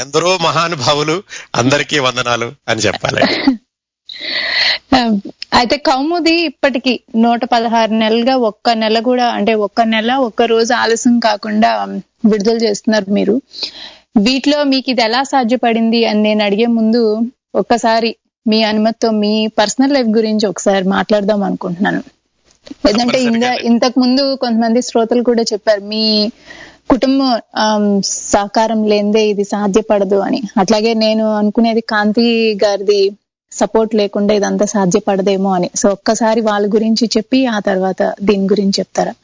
ఎందరో 0.02 0.38
మహానుభావులు 0.46 1.16
అందరికీ 1.54 1.98
వందనాలు 2.00 2.48
అని 2.68 2.80
చెప్పాలండి. 2.80 3.36
ఆ, 4.94 4.98
అయితే 5.54 5.76
కౌముది 5.86 6.34
ఇప్పటికి 6.44 6.92
నూట 7.16 7.44
పదహారు 7.44 7.92
నెలలుగా 7.94 8.34
ఒక్క 8.48 8.70
నెల 8.76 8.98
కూడా 9.02 9.26
అంటే 9.30 9.52
ఒక్క 9.66 9.82
నెల 9.86 10.12
ఒక్క 10.26 10.42
రోజు 10.44 10.72
ఆలస్యం 10.74 11.16
కాకుండా 11.20 11.70
విడుదల 12.24 12.56
చేస్తున్నారు 12.56 13.06
మీరు. 13.10 13.34
వీటిలో 14.18 14.58
మీకు 14.64 14.90
ఇది 14.90 15.02
ఎలా 15.02 15.22
సాధ్యపడింది 15.24 16.00
అని 16.04 16.22
నేను 16.22 16.42
అడిగే 16.44 16.66
ముందు 16.76 17.02
ఒక్కసారి 17.54 18.10
మీ 18.46 18.58
అనుమతితో 18.62 19.08
మీ 19.22 19.32
పర్సనల్ 19.58 19.92
లైఫ్ 19.92 20.10
గురించి 20.16 20.46
ఒకసారి 20.46 20.84
మాట్లాడదాం 20.88 21.42
అనుకుంటున్నాను. 21.42 22.02
ఎందుకంటే 22.88 23.18
ఇంద 23.30 23.46
ఇంతకు 23.70 23.96
ముందు 24.00 24.22
కొంతమంది 24.40 24.82
శ్రోతలు 24.82 25.22
కూడా 25.22 25.42
చెప్పారు 25.52 25.82
మీ 25.92 26.04
కుటుంబం 26.90 27.30
సహకారం 28.32 28.80
లేనిదే 28.84 29.22
ఇది 29.28 29.44
సాధ్యపడదు 29.44 30.18
అని. 30.18 30.40
అట్లాగే 30.58 30.94
నేను 31.04 31.24
అనుకునేది 31.40 31.80
కాంతి 31.92 32.26
గారిది 32.64 33.00
సపోర్ట్ 33.52 33.92
లేకుండా 33.94 34.32
ఇదంతా 34.34 34.64
సాధ్యపడదేమో 34.66 35.50
అని. 35.50 35.70
సో 35.74 35.88
ఒక్కసారి 35.88 36.40
వాళ్ళ 36.40 36.66
గురించి 36.66 37.04
చెప్పి 37.16 37.46
ఆ 37.46 37.58
తర్వాత 37.68 38.02
దీని 38.22 38.46
గురించి 38.48 38.76
చెప్తారా? 38.80 39.14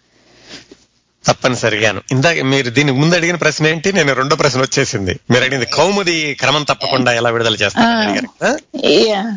తప్పనిసరిగాను 1.26 2.02
ఇందాక 2.12 2.38
మీరు 2.38 2.70
దీనికి 2.70 2.98
ముందు 2.98 3.14
అడిగిన 3.14 3.36
ప్రశ్న 3.36 3.66
ఏంటి? 3.66 3.92
నేను 3.92 4.12
రెండో 4.12 4.36
ప్రశ్న 4.36 4.60
వచ్చేసింది. 4.60 5.20
మీరు 5.30 5.44
అడిగింది 5.44 5.66
కౌముది 5.66 6.34
క్రమం 6.34 6.62
తప్పకుండా 6.62 7.12
ఎలా 7.12 7.30
విడుదల 7.30 7.54
చేస్తారు. 7.54 8.08
అడిగారు. 8.08 9.32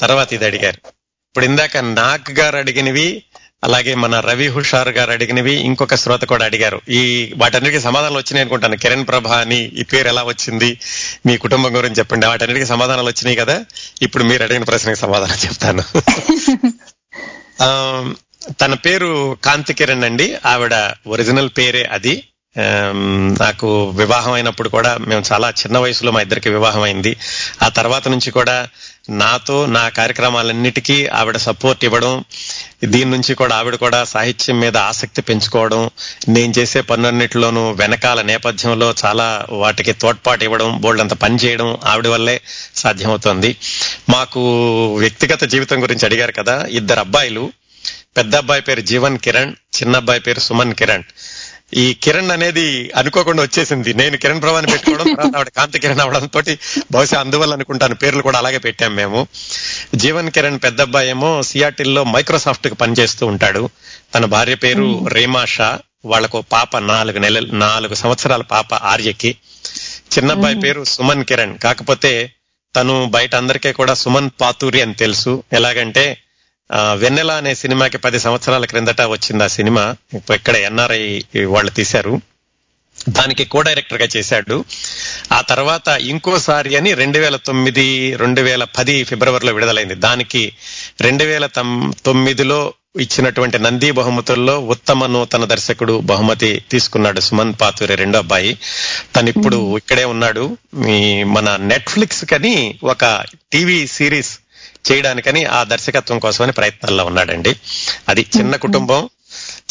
తర్వాత 0.00 0.32
ఇది 0.32 0.44
అడిగారు. 0.44 0.76
ఇప్పుడు 0.86 1.44
ఇందాక 1.44 1.76
నాగ్ 1.76 2.38
గారు 2.38 2.56
అడిగినవి 2.56 3.22
అలాగే 3.64 3.94
మన 3.94 4.20
రవి 4.20 4.48
హుషార్ 4.48 4.88
గారు 4.88 5.10
అడిగినవి 5.10 5.52
ఇంకొక 5.54 5.94
శ్రోత 5.94 6.22
కూడా 6.22 6.44
అడిగారు. 6.44 6.80
ఈ 6.88 7.32
వాటన్నిటికీ 7.36 7.82
సమాధానాలు 7.82 8.14
వచ్చినాయి 8.14 8.40
అనుకుంటాను. 8.40 8.76
కిరణ్ 8.76 9.06
ప్రభ 9.06 9.28
అని 9.28 9.64
ఈ 9.64 9.82
పేరు 9.82 10.08
ఎలా 10.08 10.22
వచ్చింది? 10.22 10.80
మీ 11.26 11.36
కుటుంబం 11.36 11.76
గురించి 11.76 11.94
చెప్పండి. 11.94 12.26
వాటన్నిటికీ 12.26 12.66
సమాధానాలు 12.66 13.06
వచ్చినాయి 13.06 13.36
కదా. 13.36 13.64
ఇప్పుడు 14.02 14.24
మీరు 14.24 14.42
అడిగిన 14.42 14.62
ప్రశ్నకి 14.62 14.98
సమాధానం 14.98 15.34
చెప్తాను. 15.34 15.82
తన 18.50 18.74
పేరు 18.74 19.36
కాంతి 19.44 19.74
కిరణ్ 19.74 20.04
అండి. 20.04 20.36
ఆవిడ 20.46 20.92
ఒరిజినల్ 21.06 21.50
పేరే 21.58 21.82
అది. 21.82 22.22
నాకు 23.40 23.88
వివాహం 23.88 24.32
అయినప్పుడు 24.32 24.68
కూడా 24.68 24.96
మేము 24.96 25.22
చాలా 25.32 25.50
చిన్న 25.50 25.78
వయసులో 25.78 26.12
మా 26.12 26.20
ఇద్దరికి 26.20 26.50
వివాహం 26.50 26.82
అయింది. 26.82 27.16
ఆ 27.62 27.68
తర్వాత 27.68 28.08
నుంచి 28.08 28.30
కూడా 28.30 28.68
నాతో 29.10 29.66
నా 29.66 29.88
కార్యక్రమాలన్నిటికీ 29.88 31.06
ఆవిడ 31.06 31.36
సపోర్ట్ 31.36 31.84
ఇవ్వడం 31.84 32.24
దీని 32.84 33.10
నుంచి 33.10 33.34
కూడా 33.34 33.56
ఆవిడ 33.56 33.74
కూడా 33.74 34.04
సాహిత్యం 34.04 34.60
మీద 34.60 34.76
ఆసక్తి 34.76 35.22
పెంచుకోవడం 35.22 35.90
నేను 36.28 36.52
చేసే 36.58 36.80
పనులన్నిటిలోనూ 36.80 37.70
వెనకాల 37.70 38.22
నేపథ్యంలో 38.22 38.94
చాలా 39.04 39.46
వాటికి 39.50 39.92
తోడ్పాటు 39.92 40.44
ఇవ్వడం 40.44 40.80
బోల్డంత 40.80 41.12
పని 41.12 41.36
చేయడం 41.36 41.78
ఆవిడ 41.84 42.08
వల్లే 42.08 42.40
సాధ్యమవుతోంది. 42.76 43.56
మాకు 44.10 44.40
వ్యక్తిగత 44.96 45.44
జీవితం 45.44 45.82
గురించి 45.82 46.06
అడిగారు 46.06 46.32
కదా 46.32 46.66
ఇద్దరు 46.70 47.00
అబ్బాయిలు. 47.00 47.52
పెద్ద 48.16 48.36
అబ్బాయి 48.36 48.62
పేరు 48.62 48.80
జీవన్ 48.80 49.18
కిరణ్ 49.18 49.50
చిన్న 49.50 49.96
అబ్బాయి 49.96 50.20
పేరు 50.20 50.40
సుమన్ 50.40 50.74
కిరణ్. 50.74 51.02
ఈ 51.74 51.94
కిరణ్ 51.94 52.30
అనేది 52.30 52.92
అనుకోకుండా 52.96 53.42
వచ్చేసింది. 53.42 53.94
నేను 53.94 54.16
కిరణ్ 54.16 54.42
ప్రభాని 54.42 54.66
పెట్టుకోవడం 54.66 55.14
తర్వాత 55.14 55.36
ఆవిడ 55.36 55.48
కాంతి 55.48 55.78
కిరణ్ 55.78 56.00
అవడం 56.00 56.26
తోటి 56.26 56.58
బహుశా 56.92 57.20
అందువల్ల 57.20 57.52
అనుకుంటాను 57.52 57.94
పేర్లు 57.94 58.22
కూడా 58.22 58.38
అలాగే 58.38 58.58
పెట్టాం 58.58 58.94
మేము. 58.94 59.26
జీవన్ 59.94 60.30
కిరణ్ 60.30 60.58
పెద్ద 60.58 60.80
అబ్బాయి 60.80 61.08
ఏమో 61.08 61.42
సియాటిల్లో 61.42 62.04
మైక్రోసాఫ్ట్కి 62.04 62.74
పనిచేస్తూ 62.74 63.26
ఉంటాడు. 63.26 63.70
తన 64.14 64.24
భార్య 64.24 64.54
పేరు 64.54 65.06
రేమా 65.08 65.44
షా. 65.44 65.78
వాళ్ళకు 66.04 66.40
పాప 66.40 66.76
నాలుగు 66.76 67.18
నెలలు 67.18 67.52
నాలుగు 67.52 67.94
సంవత్సరాల 67.94 68.42
పాప 68.42 68.74
ఆర్యకి. 68.74 69.36
చిన్న 70.18 70.30
అబ్బాయి 70.30 70.60
పేరు 70.60 70.84
సుమన్ 70.84 71.24
కిరణ్. 71.24 71.58
కాకపోతే 71.58 72.32
తను 72.76 73.06
బయట 73.06 73.34
అందరికీ 73.34 73.72
కూడా 73.72 73.94
సుమన్ 73.94 74.30
పాతూరి 74.40 74.82
అని 74.82 74.94
తెలుసు. 74.94 75.42
ఎలాగంటే 75.52 76.18
వెన్నెల 76.72 77.32
అనే 77.32 77.54
సినిమాకి 77.54 77.98
పది 77.98 78.20
సంవత్సరాల 78.20 78.64
క్రిందట 78.64 79.02
వచ్చింది 79.02 79.44
ఆ 79.44 79.46
సినిమా. 79.46 79.96
ఇప్పుడు 80.14 80.36
ఇక్కడ 80.36 80.56
ఎన్ఆర్ఐ 80.56 81.22
వాళ్ళు 81.46 81.70
తీశారు. 81.70 82.20
దానికి 83.08 83.44
కో 83.44 83.62
డైరెక్టర్గా 83.62 84.08
చేశాడు. 84.16 84.64
ఆ 85.32 85.40
తర్వాత 85.40 85.88
ఇంకోసారి 85.88 86.76
అని 86.76 86.94
రెండు 86.94 87.18
వేల 87.18 87.36
తొమ్మిది 87.36 88.16
రెండు 88.16 88.40
వేల 88.40 88.64
పది 88.64 89.04
ఫిబ్రవరిలో 89.04 89.52
విడుదలైంది. 89.52 89.94
దానికి 89.94 90.52
రెండు 91.00 91.24
వేల 91.24 91.46
తొమ్మిదిలో 92.06 92.74
ఇచ్చినటువంటి 93.00 93.58
నంది 93.58 93.90
బహుమతుల్లో 93.90 94.60
ఉత్తమ 94.60 95.06
నూతన 95.06 95.44
దర్శకుడు 95.44 96.00
బహుమతి 96.00 96.64
తీసుకున్నాడు 96.70 97.20
సుమన్ 97.20 97.54
పాతూరి 97.60 97.94
రెండో 97.94 98.18
అబ్బాయి. 98.18 98.58
తను 99.16 99.28
ఇప్పుడు 99.28 99.76
ఇక్కడే 99.76 100.04
ఉన్నాడు. 100.04 100.58
మన 101.24 101.56
నెట్ఫ్లిక్స్ 101.60 102.24
కని 102.24 102.78
ఒక 102.84 103.24
టీవీ 103.52 103.86
సిరీస్ 103.86 104.38
చేయడానికని 104.92 105.44
ఆ 105.44 105.62
దర్శకత్వం 105.64 106.18
కోసమని 106.18 106.52
ప్రయత్నాల్లో 106.52 107.04
ఉన్నాడండి. 107.04 107.56
అది 108.08 108.26
చిన్న 108.38 108.56
కుటుంబం 108.56 109.08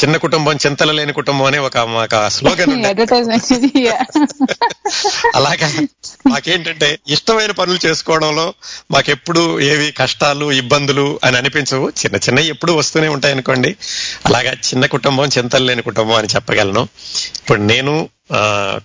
చిన్న 0.03 0.17
కుటుంబం 0.17 0.53
చింతలు 0.53 0.91
లేని 0.91 1.13
కుటుంబం 1.13 1.45
అనే 1.45 1.57
ఒక 1.57 2.27
స్లోగన్ 2.27 2.85
అలాగా. 5.35 5.87
మాకేంటంటే 6.27 6.99
ఇష్టమైన 7.07 7.51
పనులు 7.51 7.79
చేసుకోవడంలో 7.85 8.53
మాకెప్పుడు 8.91 9.59
ఏవి 9.59 9.91
కష్టాలు 9.91 10.51
ఇబ్బందులు 10.51 11.19
అని 11.23 11.37
అనిపించవు. 11.37 11.89
చిన్న 11.89 12.15
చిన్న 12.15 12.39
ఎప్పుడు 12.39 12.71
వస్తూనే 12.71 13.07
ఉంటాయి 13.07 13.33
అనుకోండి. 13.33 13.75
అలాగా 14.25 14.51
చిన్న 14.51 14.85
కుటుంబం 14.85 15.29
చింతలు 15.37 15.65
లేని 15.65 15.81
కుటుంబం 15.81 16.15
అని 16.15 16.27
చెప్పగలను. 16.35 16.83
ఇప్పుడు 17.39 17.61
నేను 17.61 18.09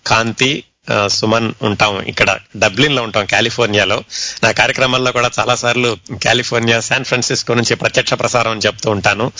కాంతి 0.06 0.64
సుమన్ 1.06 1.52
ఉంటాం 1.62 2.00
ఇక్కడ. 2.00 2.36
డబ్లిన్లో 2.56 3.02
ఉంటాం 3.02 3.26
కాలిఫోర్నియాలో. 3.26 4.04
నా 4.44 4.50
కార్యక్రమాల్లో 4.50 5.12
కూడా 5.12 5.30
చాలా 5.40 5.54
సార్లు 5.54 5.96
కాలిఫోర్నియా 6.24 6.80
శాన్ 6.80 7.04
ఫ్రాన్సిస్కో 7.04 7.54
నుంచి 7.54 7.74
ప్రత్యక్ష 7.76 8.14
ప్రసారం 8.14 8.50
అని 8.50 8.60
చెప్తూ 8.66 8.90
ఉంటాను. 8.90 9.32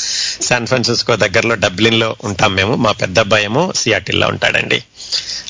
శాన్ 0.42 0.66
ఫ్రాన్సిస్కో 0.66 1.16
దగ్గరలో 1.16 1.54
డబ్లిన్లో 1.54 2.16
ఉంటాం 2.24 2.54
మేము. 2.54 2.76
మా 2.76 2.92
పెద్ద 2.92 3.18
అబ్బాయి 3.18 3.44
ఏమో 3.44 3.72
సియాటిల్లో 3.76 4.28
ఉంటాడండి. 4.28 4.84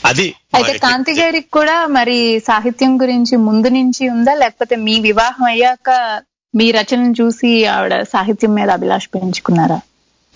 అది 0.04 0.34
అయితే 0.54 0.78
కాంతి 0.78 1.12
గారికి 1.12 1.50
కూడా 1.52 1.86
మరి 1.86 2.40
సాహిత్యం 2.46 3.00
గురించి 3.00 3.36
ముందు 3.36 3.68
నుంచి 3.68 4.08
ఉందా? 4.08 4.34
లేకపోతే 4.34 4.76
మీ 4.76 5.00
వివాహం 5.00 5.44
అయ్యాక 5.44 6.20
మీ 6.54 6.70
రచనను 6.70 7.14
చూసి 7.20 7.66
ఆవిడ 7.66 8.02
సాహిత్యం 8.02 8.54
మీద 8.54 8.70
అభిలాష 8.70 9.08
పెంచుకున్నారా? 9.14 9.80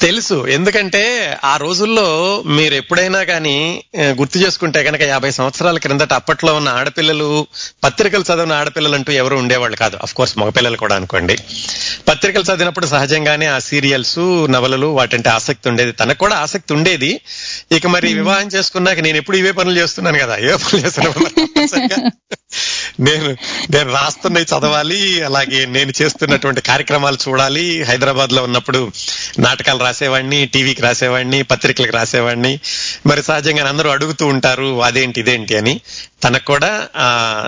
తెలుసు. 0.01 0.47
ఎందుకంటే 0.49 1.37
ఆ 1.45 1.57
రోజుల్లో 1.57 2.43
మీరు 2.47 2.75
ఎప్పుడైనా 2.75 3.23
కానీ 3.23 3.85
గుర్తు 4.01 4.39
చేసుకుంటే 4.39 4.83
కనుక 4.83 5.03
యాభై 5.03 5.31
సంవత్సరాల 5.31 5.79
క్రిందట 5.79 6.13
అప్పట్లో 6.13 6.55
ఉన్న 6.55 6.69
ఆడపిల్లలు 6.69 7.47
పత్రికలు 7.85 8.25
చదివిన 8.33 8.53
ఆడపిల్లలు 8.53 8.95
అంటూ 8.95 9.13
ఎవరు 9.13 9.37
ఉండేవాళ్ళు 9.37 9.77
కాదు. 9.77 9.99
అఫ్ 10.03 10.15
కోర్స్ 10.15 10.39
మగపిల్లలు 10.39 10.77
కూడా 10.77 10.97
అనుకోండి. 10.97 11.39
పత్రికలు 12.09 12.43
చదివినప్పుడు 12.43 12.87
సహజంగానే 12.87 13.47
ఆ 13.47 13.59
సీరియల్స్ 13.59 14.19
నవలలు 14.51 14.87
వాటంటే 14.87 15.31
ఆసక్తి 15.31 15.69
ఉండేది. 15.69 15.93
తనకు 15.93 16.19
కూడా 16.19 16.37
ఆసక్తి 16.37 16.75
ఉండేది. 16.75 17.21
ఇక 17.73 17.87
మరి 17.87 18.15
వివాహం 18.15 18.49
చేసుకున్నాక 18.49 18.99
నేను 18.99 19.17
ఎప్పుడు 19.17 19.37
ఇవే 19.37 19.51
పనులు 19.51 19.79
చేస్తున్నాను 19.79 20.19
కదా? 20.19 20.37
ఏ 20.37 20.57
పనులు 20.57 20.87
చేస్తున్నాను? 20.87 22.13
నేను 23.01 23.37
నేను 23.71 23.93
రాస్తున్నవి 23.93 24.45
చదవాలి. 24.45 25.23
అలాగే 25.23 25.67
నేను 25.67 25.93
చేస్తున్నటువంటి 26.03 26.61
కార్యక్రమాలు 26.61 27.19
చూడాలి. 27.29 27.83
హైదరాబాద్లో 27.83 28.45
ఉన్నప్పుడు 28.45 28.93
నాటకాలు 29.39 29.82
రాసేవాడిని 29.83 30.47
టీవీకి 30.47 30.83
రాసేవాడిని 30.83 31.43
పత్రికలకు 31.43 31.97
రాసేవాడిని. 31.97 32.53
మరి 33.07 33.23
సహజంగా 33.23 33.69
అందరూ 33.69 33.91
అడుగుతూ 33.91 34.27
ఉంటారు 34.27 34.83
అదేంటి 34.83 35.21
ఇదేంటి 35.21 35.57
అని. 35.57 35.81
తనకు 36.25 36.45
కూడా 36.45 36.73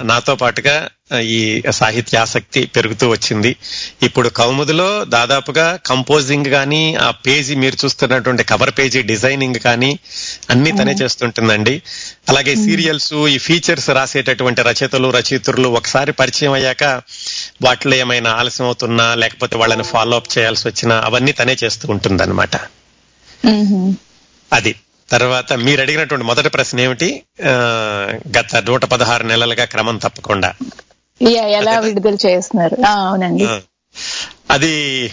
నాతో 0.05 0.35
పాటుగా 0.35 0.77
ఈ 1.21 1.63
సాహిత్య 1.71 2.19
ఆసక్తి 2.19 2.61
పెరుగుతూ 2.67 3.09
వచ్చింది. 3.09 3.51
ఇప్పుడు 4.03 4.29
కౌముదిలో 4.29 5.05
దాదాపుగా 5.09 5.67
కంపోజింగ్ 5.87 6.47
కానీ 6.47 6.95
ఆ 6.95 7.11
పేజీ 7.11 7.55
మీరు 7.55 7.77
చూస్తున్నటువంటి 7.85 8.45
కవర్ 8.45 8.73
పేజీ 8.79 9.03
డిజైనింగ్ 9.03 9.55
కానీ 9.55 9.91
అన్ని 10.51 10.73
తనే 10.73 10.95
చేస్తుంటుందండి. 11.03 11.83
అలాగే 12.29 12.55
సీరియల్స్ 12.57 13.13
ఈ 13.13 13.39
ఫీచర్స్ 13.39 13.91
రాసేటటువంటి 13.91 14.63
రచయితలు 14.63 15.11
రచయితులు 15.11 15.69
ఒకసారి 15.69 16.13
పరిచయం 16.13 16.53
అయ్యాక 16.53 16.85
వాటిలో 17.63 17.95
ఏమైనా 17.95 18.31
ఆలస్యం 18.31 18.67
అవుతున్నా 18.67 19.15
లేకపోతే 19.15 19.57
వాళ్ళని 19.57 19.83
ఫాలో 19.83 20.17
అప్ 20.17 20.39
చేయాల్సి 20.39 20.69
వచ్చినా 20.69 21.03
అవన్నీ 21.05 21.33
తనే 21.33 21.57
చేస్తూ 21.65 21.89
ఉంటుంది 21.89 22.23
అది. 24.53 24.75
తర్వాత 25.11 25.53
మీరు 25.53 25.81
అడిగినటువంటి 25.81 26.27
మొదటి 26.27 26.49
ప్రశ్న 26.49 26.81
ఏమిటి? 26.81 27.23
గత 28.39 28.57
నూట 28.57 28.85
పదహారు 28.85 29.23
నెలలుగా 29.23 29.65
క్రమం 29.65 29.97
తప్పకుండా. 29.97 30.55
ఎలా 31.23 31.79
విడుదల 31.79 32.17
చేస్తున్నారు? 32.27 32.87
అవునండి. 32.87 33.49
అది 34.51 35.11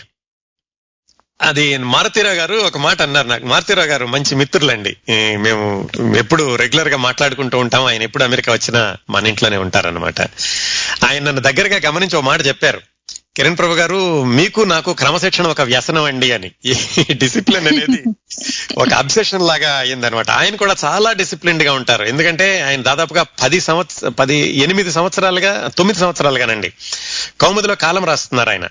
అది 1.42 1.78
మారుతీరావు 1.78 2.36
గారు 2.36 2.54
ఒక 2.54 2.78
మాట 2.78 3.02
అన్నారు 3.02 3.28
నాకు. 3.28 3.46
మారుతీరావు 3.46 3.88
గారు 3.88 4.06
మంచి 4.06 4.36
మిత్రులండి. 4.36 4.98
మేము 5.38 5.90
ఎప్పుడు 6.18 6.56
రెగ్యులర్గా 6.56 6.98
మాట్లాడుకుంటూ 6.98 7.58
ఉంటాం. 7.58 7.86
ఆయన 7.86 8.04
ఎప్పుడు 8.04 8.24
అమెరికా 8.24 8.54
వచ్చినా 8.54 8.96
మన 9.10 9.28
ఇంట్లోనే 9.28 9.58
ఉంటారన్నమాట. 9.58 10.22
ఆయన 11.06 11.24
నన్ను 11.24 11.42
దగ్గరగా 11.42 11.80
గమనించి 11.86 12.16
ఒక 12.16 12.24
మాట 12.24 12.48
చెప్పారు. 12.48 12.82
కిరణ్ 13.38 13.58
ప్రభు 13.58 13.74
గారు 13.74 14.24
మీకు 14.24 14.62
నాకు 14.62 14.94
క్రమశిక్షణ 14.94 15.48
ఒక 15.48 15.62
వ్యసనం 15.62 16.04
అండి 16.04 16.32
అని. 16.32 16.52
ఈ 16.66 16.74
డిసిప్లిన్ 17.12 17.68
అనేది 17.68 18.04
ఒక 18.78 18.94
అబ్సెషన్ 18.94 19.48
లాగా 19.48 19.78
అయిందనమాట 19.78 20.30
ఆయన 20.30 20.56
కూడా 20.56 20.76
చాలా 20.86 21.14
డిసిప్లిన్డ్గా 21.14 21.74
ఉంటారు. 21.74 22.04
ఎందుకంటే 22.04 22.62
ఆయన 22.62 22.82
దాదాపుగా 22.82 23.26
పది 23.44 23.62
సంవత్సర 23.62 24.10
పది 24.10 24.38
ఎనిమిది 24.58 24.92
సంవత్సరాలుగా 24.92 25.72
తొమ్మిది 25.78 26.00
సంవత్సరాలుగానండి. 26.00 26.74
కౌముదిలో 27.42 27.76
కాలం 27.76 28.06
రాస్తున్నారు 28.06 28.50
ఆయన. 28.50 28.68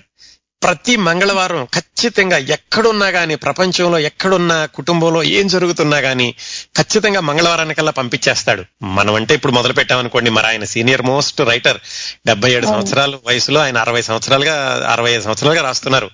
ప్రతి 0.63 0.95
మంగళవారం 0.95 1.65
ఖచ్చితంగా 1.65 2.37
ఎక్కడున్నా 2.37 3.07
గానీ 3.07 3.35
ప్రపంచంలో 3.35 3.99
ఎక్కడున్నా 3.99 4.65
కుటుంబంలో 4.65 5.23
ఏం 5.23 5.47
జరుగుతున్నా 5.47 5.97
గానీ 5.97 6.35
ఖచ్చితంగా 6.77 7.19
మంగళవారానికల్లా 7.19 7.91
పంపించేస్తాడు. 7.91 8.63
మనం 8.83 9.15
అంటే 9.15 9.35
ఇప్పుడు 9.35 9.51
మొదలు 9.51 9.73
పెట్టామనుకోండి 9.73 10.29
మరి 10.29 10.47
ఆయన 10.47 10.63
సీనియర్ 10.63 11.01
మోస్ట్ 11.01 11.41
రైటర్. 11.41 11.77
డెబ్బై 12.25 12.51
ఏడు 12.51 12.65
సంవత్సరాల 12.65 13.15
వయసులో 13.27 13.59
ఆయన 13.59 13.77
అరవై 13.77 14.01
సంవత్సరాలుగా 14.01 14.85
అరవై 14.91 15.11
ఐదు 15.11 15.21
సంవత్సరాలుగా 15.21 15.61
రాస్తున్నారు. 15.61 16.09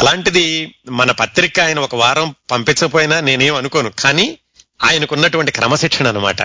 అలాంటిది 0.00 0.74
మన 0.88 1.10
పత్రిక 1.10 1.60
ఆయన 1.60 1.78
ఒక 1.78 1.94
వారం 1.94 2.34
పంపించకపోయినా 2.50 3.20
నేనేం 3.20 3.54
అనుకోను. 3.54 3.92
కానీ 3.98 4.38
ఆయనకున్నటువంటి 4.84 5.52
క్రమశిక్షణ 5.52 6.08
అనమాట 6.08 6.42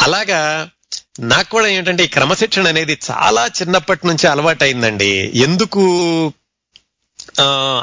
అలాగా 0.00 0.68
నాకు 1.20 1.50
కూడా 1.50 1.66
ఏంటంటే 1.66 2.04
ఈ 2.04 2.06
క్రమశిక్షణ 2.06 2.68
అనేది 2.68 2.98
చాలా 3.10 3.46
చిన్నప్పటి 3.46 4.06
నుంచి 4.06 4.26
అలవాటు 4.26 4.64
అయిందండి 4.64 5.32
ఎందుకు 5.34 5.82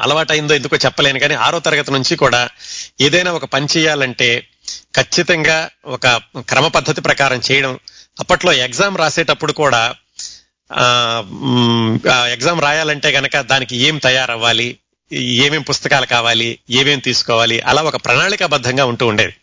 అలవాటైందో 0.01 0.55
ఎందుకో 0.55 0.77
చెప్పలేను 0.85 1.19
కానీ 1.19 1.35
ఆరో 1.35 1.59
తరగతి 1.59 1.91
నుంచి 1.91 2.15
కూడా 2.15 2.49
ఏదైనా 3.01 3.31
ఒక 3.31 3.45
పని 3.45 3.67
చేయాలంటే 3.77 4.47
ఖచ్చితంగా 4.95 5.69
ఒక 5.85 6.07
క్రమ 6.39 6.67
పద్ధతి 6.67 7.01
ప్రకారం 7.01 7.41
చేయడం. 7.51 7.79
అప్పట్లో 8.19 8.53
ఎగ్జామ్ 8.53 8.97
రాసేటప్పుడు 8.97 9.53
కూడా 9.53 9.93
ఎగ్జామ్ 12.31 12.61
రాయాలంటే 12.61 13.09
గనక 13.09 13.41
దానికి 13.41 13.77
ఏం 13.77 13.97
తయారవ్వాలి 13.97 14.77
ఏమేం 15.13 15.61
పుస్తకాలు 15.61 16.05
కావాలి 16.05 16.59
ఏమేం 16.69 16.99
తీసుకోవాలి 16.99 17.59
అలా 17.59 17.81
ఒక 17.81 17.95
ప్రణాళికాబద్ధంగా 17.95 18.85
ఉంటూ 18.85 19.07
ఉండేది. 19.07 19.35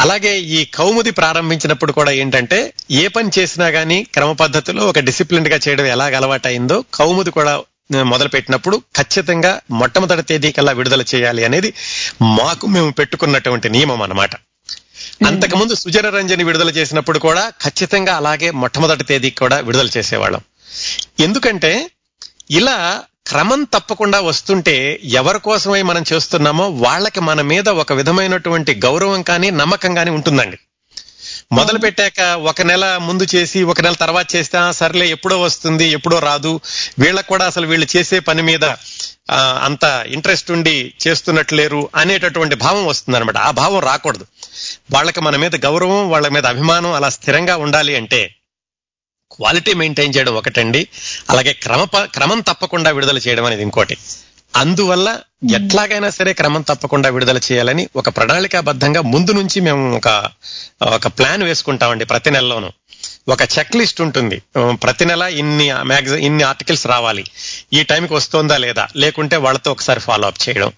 అలాగే 0.00 0.40
ఈ 0.40 0.64
కౌముది 0.64 1.10
ప్రారంభించినప్పుడు 1.10 1.92
కూడా 1.92 2.10
ఏంటంటే 2.10 2.72
ఏ 2.90 3.08
పని 3.08 3.30
చేసినా 3.38 3.70
కానీ 3.70 4.02
క్రమ 4.02 4.32
పద్ధతిలో 4.32 4.86
ఒక 4.86 4.98
డిసిప్లిన్గా 4.98 5.58
చేయడం 5.68 5.86
ఎలాగ 5.86 6.16
అలవాటైందో 6.16 6.84
కౌముది 6.94 7.30
కూడా 7.30 7.60
మొదలు 7.92 8.28
పెట్టినప్పుడు 8.28 8.82
ఖచ్చితంగా 8.96 9.60
మొట్టమొదటి 9.70 10.22
తేదీ 10.22 10.52
కల్లా 10.52 10.72
విడుదల 10.72 11.04
చేయాలి 11.14 11.44
అనేది 11.44 11.74
మాకు 12.22 12.66
మేము 12.66 12.90
పెట్టుకున్నటువంటి 12.90 13.70
నియమం 13.70 14.02
అన్నమాట. 14.02 14.30
అంతకుముందు 15.26 15.74
సుజన 15.74 16.08
రంజని 16.08 16.44
విడుదల 16.44 16.70
చేసినప్పుడు 16.70 17.18
కూడా 17.18 17.52
ఖచ్చితంగా 17.64 18.16
అలాగే 18.16 18.50
మొట్టమొదటి 18.50 19.04
తేదీకి 19.04 19.36
కూడా 19.36 19.60
విడుదల 19.60 19.88
చేసేవాళ్ళం. 19.96 20.40
ఎందుకంటే 21.20 21.90
ఇలా 22.50 23.02
క్రమం 23.26 23.64
తప్పకుండా 23.64 24.20
వస్తుంటే 24.20 25.00
ఎవరి 25.04 25.40
కోసమై 25.40 25.82
మనం 25.82 26.04
చేస్తున్నామో 26.12 26.68
వాళ్ళకి 26.68 27.20
మన 27.20 27.40
మీద 27.40 27.68
ఒక 27.68 27.92
విధమైనటువంటి 27.92 28.74
గౌరవం 28.74 29.22
కానీ 29.22 29.50
నమ్మకం 29.50 29.94
కానీ 29.94 30.10
ఉంటుందండి. 30.10 30.58
మొదలు 31.50 31.78
పెట్టాక 31.78 32.20
ఒక 32.42 32.62
నెల 32.62 32.96
ముందు 32.98 33.26
చేసి 33.34 33.62
ఒక 33.62 33.80
నెల 33.80 33.94
తర్వాత 33.94 34.36
చేస్తే 34.36 34.58
"ఆ, 34.58 34.70
సర్లే 34.70 35.08
ఎప్పుడో 35.08 35.40
వస్తుంది 35.40 35.86
ఎప్పుడో 35.90 36.18
రాదు. 36.18 36.52
వీళ్ళకి 36.98 37.28
కూడా 37.28 37.46
అసలు 37.46 37.66
వీళ్ళు 37.66 37.86
చేసే 37.96 38.18
పని 38.20 38.42
మీద 38.42 38.64
అంత 39.62 39.84
ఇంట్రెస్ట్ 40.08 40.50
ఉండి 40.50 40.76
చేస్తున్నట్లు 41.06 41.56
లేరు 41.56 41.90
అనేటటువంటి 41.94 42.54
భావం 42.56 42.86
వస్తుంది 42.86 43.16
అనమాట 43.16 43.36
ఆ 43.38 43.50
భావం 43.50 43.80
రాకూడదు. 43.80 44.24
వాళ్ళకి 44.90 45.20
మన 45.20 45.36
మీద 45.36 45.56
గౌరవం 45.66 46.10
వాళ్ళ 46.10 46.28
మీద 46.28 46.46
అభిమానం 46.46 46.92
అలా 46.92 47.08
స్థిరంగా 47.08 47.56
ఉండాలి 47.56 47.96
అంటే 47.96 48.20
క్వాలిటీ 49.30 49.74
మెయింటైన్ 49.74 50.14
చేయడం 50.16 50.34
ఒకటండి. 50.34 50.80
అలాగే 51.30 51.52
క్రమ 51.62 51.82
క్రమం 52.14 52.40
తప్పకుండా 52.40 52.90
విడుదల 52.90 53.18
చేయడం 53.18 53.44
అనేది 53.44 53.62
ఇంకోటి. 53.62 53.96
అందువల్ల 54.56 55.18
ఎట్లాగైనా 55.54 56.10
సరే 56.10 56.32
క్రమం 56.32 56.62
తప్పకుండా 56.62 57.08
విడుదల 57.08 57.38
చేయాలని 57.38 57.88
ఒక 57.96 58.08
ప్రణాళికాబద్ధంగా 58.08 59.00
ముందు 59.00 59.30
నుంచి 59.30 59.60
మేము 59.60 59.96
ఒక 59.96 60.28
ఒక 60.82 61.06
ప్లాన్ 61.06 61.42
వేసుకుంటామండి 61.42 62.04
ప్రతి 62.04 62.30
నెలలోనూ. 62.30 62.70
ఒక 63.28 63.42
చెక్ 63.42 63.76
లిస్ట్ 63.76 64.00
ఉంటుంది. 64.00 64.42
ప్రతి 64.72 65.04
నెల 65.04 65.22
ఇన్ని 65.22 65.72
మ్యాగజైన్ 65.82 66.24
ఇన్ని 66.24 66.44
ఆర్టికల్స్ 66.44 66.86
రావాలి. 66.86 67.24
ఈ 67.72 67.82
టైంకి 67.82 68.14
వస్తోందా 68.14 68.56
లేదా? 68.56 68.88
లేకుంటే 68.96 69.36
వాళ్ళతో 69.36 69.72
ఒకసారి 69.72 70.00
ఫాలో 70.00 70.26
అప్ 70.26 70.48
చేయడం. 70.48 70.72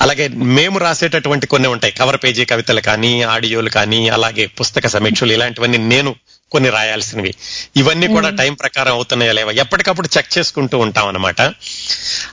అలాగే 0.00 0.28
మేము 0.28 0.78
రాసేటటువంటి 0.78 1.46
కొన్ని 1.46 1.68
ఉంటాయి. 1.68 1.92
కవర్ 1.92 2.16
పేజీ 2.24 2.44
కవితలు 2.44 2.80
కానీ 2.80 3.22
ఆడియోలు 3.22 3.70
కానీ 3.70 4.08
అలాగే 4.08 4.46
పుస్తక 4.46 4.86
సమీక్షలు 4.86 5.32
ఇలాంటివన్నీ 5.32 5.78
నేను 5.78 6.14
కొన్ని 6.52 6.70
రాయాల్సినవి. 6.70 7.34
ఇవన్నీ 7.76 8.06
కూడా 8.06 8.30
టైం 8.30 8.54
ప్రకారం 8.54 8.92
అవుతున్నాయా 8.92 9.32
లేవా 9.32 9.52
ఎప్పటికప్పుడు 9.52 10.08
చెక్ 10.16 10.38
చేసుకుంటూ 10.38 10.78
ఉంటాం 10.78 11.08
అన్నమాట 11.08 11.40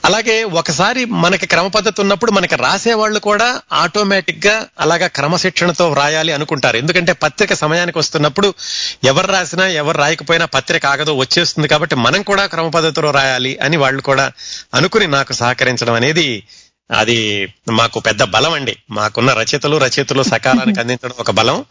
అలాగే 0.05 0.43
ఒకసారి 0.43 1.05
మనకి 1.05 1.45
క్రమ 1.45 1.67
పద్ధతి 1.67 2.01
ఉన్నప్పుడు 2.01 2.31
మనకి 2.31 2.55
రాసే 2.55 2.93
వాళ్ళు 2.93 3.19
కూడా 3.19 3.61
ఆటోమేటిక్గా 3.73 4.67
అలాగా 4.79 5.07
క్రమశిక్షణతో 5.07 5.89
వ్రాయాలి 5.89 6.33
అనుకుంటారు. 6.33 6.77
ఎందుకంటే 6.77 7.13
పత్రిక 7.13 7.53
సమయానికి 7.53 7.99
వస్తున్నప్పుడు 7.99 8.53
ఎవరు 9.03 9.27
రాసినా 9.27 9.67
ఎవరు 9.67 9.97
రాయకపోయినా 9.97 10.45
పత్రిక 10.45 10.85
ఆగదో 10.85 11.15
వచ్చేస్తుంది 11.15 11.67
కాబట్టి 11.67 11.95
మనం 11.95 12.21
కూడా 12.21 12.45
క్రమ 12.45 12.69
పద్ధతిలో 12.69 13.11
రాయాలి 13.11 13.57
అని 13.57 13.77
వాళ్ళు 13.77 14.01
కూడా 14.01 14.31
అనుకుని 14.73 15.07
నాకు 15.07 15.33
సహకరించడం 15.33 15.93
అనేది 15.93 16.43
అది 16.91 17.49
మాకు 17.71 17.99
పెద్ద 17.99 18.23
బలం 18.23 18.53
అండి. 18.53 18.75
మాకున్న 18.91 19.33
రచయితలు 19.33 19.77
రచయితలు 19.77 20.23
సకాలానికి 20.23 20.79
అందించడం 20.81 21.15
ఒక 21.19 21.31
బలం. 21.31 21.65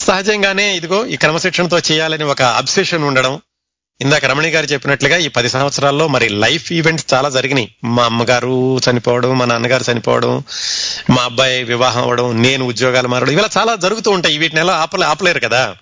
సహజంగానే 0.00 0.76
ఇదిగో 0.76 1.06
ఈ 1.06 1.16
క్రమశిక్షణతో 1.16 1.78
చేయాలని 1.78 2.24
ఒక 2.24 2.42
అబ్సెషన్ 2.42 3.04
ఉండడం. 3.04 3.40
ఇందాక 4.00 4.24
రమణి 4.24 4.48
గారు 4.48 4.66
చెప్పినట్లుగా 4.66 5.16
ఈ 5.16 5.28
పది 5.28 5.48
సంవత్సరాల్లో 5.48 6.08
మరి 6.08 6.28
లైఫ్ 6.28 6.72
ఈవెంట్స్ 6.72 7.14
చాలా 7.14 7.28
జరిగినాయి. 7.28 7.74
మా 7.84 8.04
అమ్మగారు 8.04 8.78
చనిపోవడం 8.78 9.38
మా 9.38 9.44
నాన్నగారు 9.44 9.92
చనిపోవడం 9.92 10.42
మా 11.10 11.22
అబ్బాయి 11.22 11.64
వివాహం 11.64 12.02
అవ్వడం 12.02 12.42
నేను 12.42 12.64
ఉద్యోగాలు 12.66 13.08
మారడం 13.08 13.32
ఇవాళ 13.32 13.48
చాలా 13.58 13.74
జరుగుతూ 13.74 14.10
ఉంటాయి. 14.10 14.38
వీటిని 14.38 14.60
ఎలా 14.60 14.72
ఆపలే 14.72 15.06
ఆపలేరు 15.06 15.40
కదా. 15.40 15.76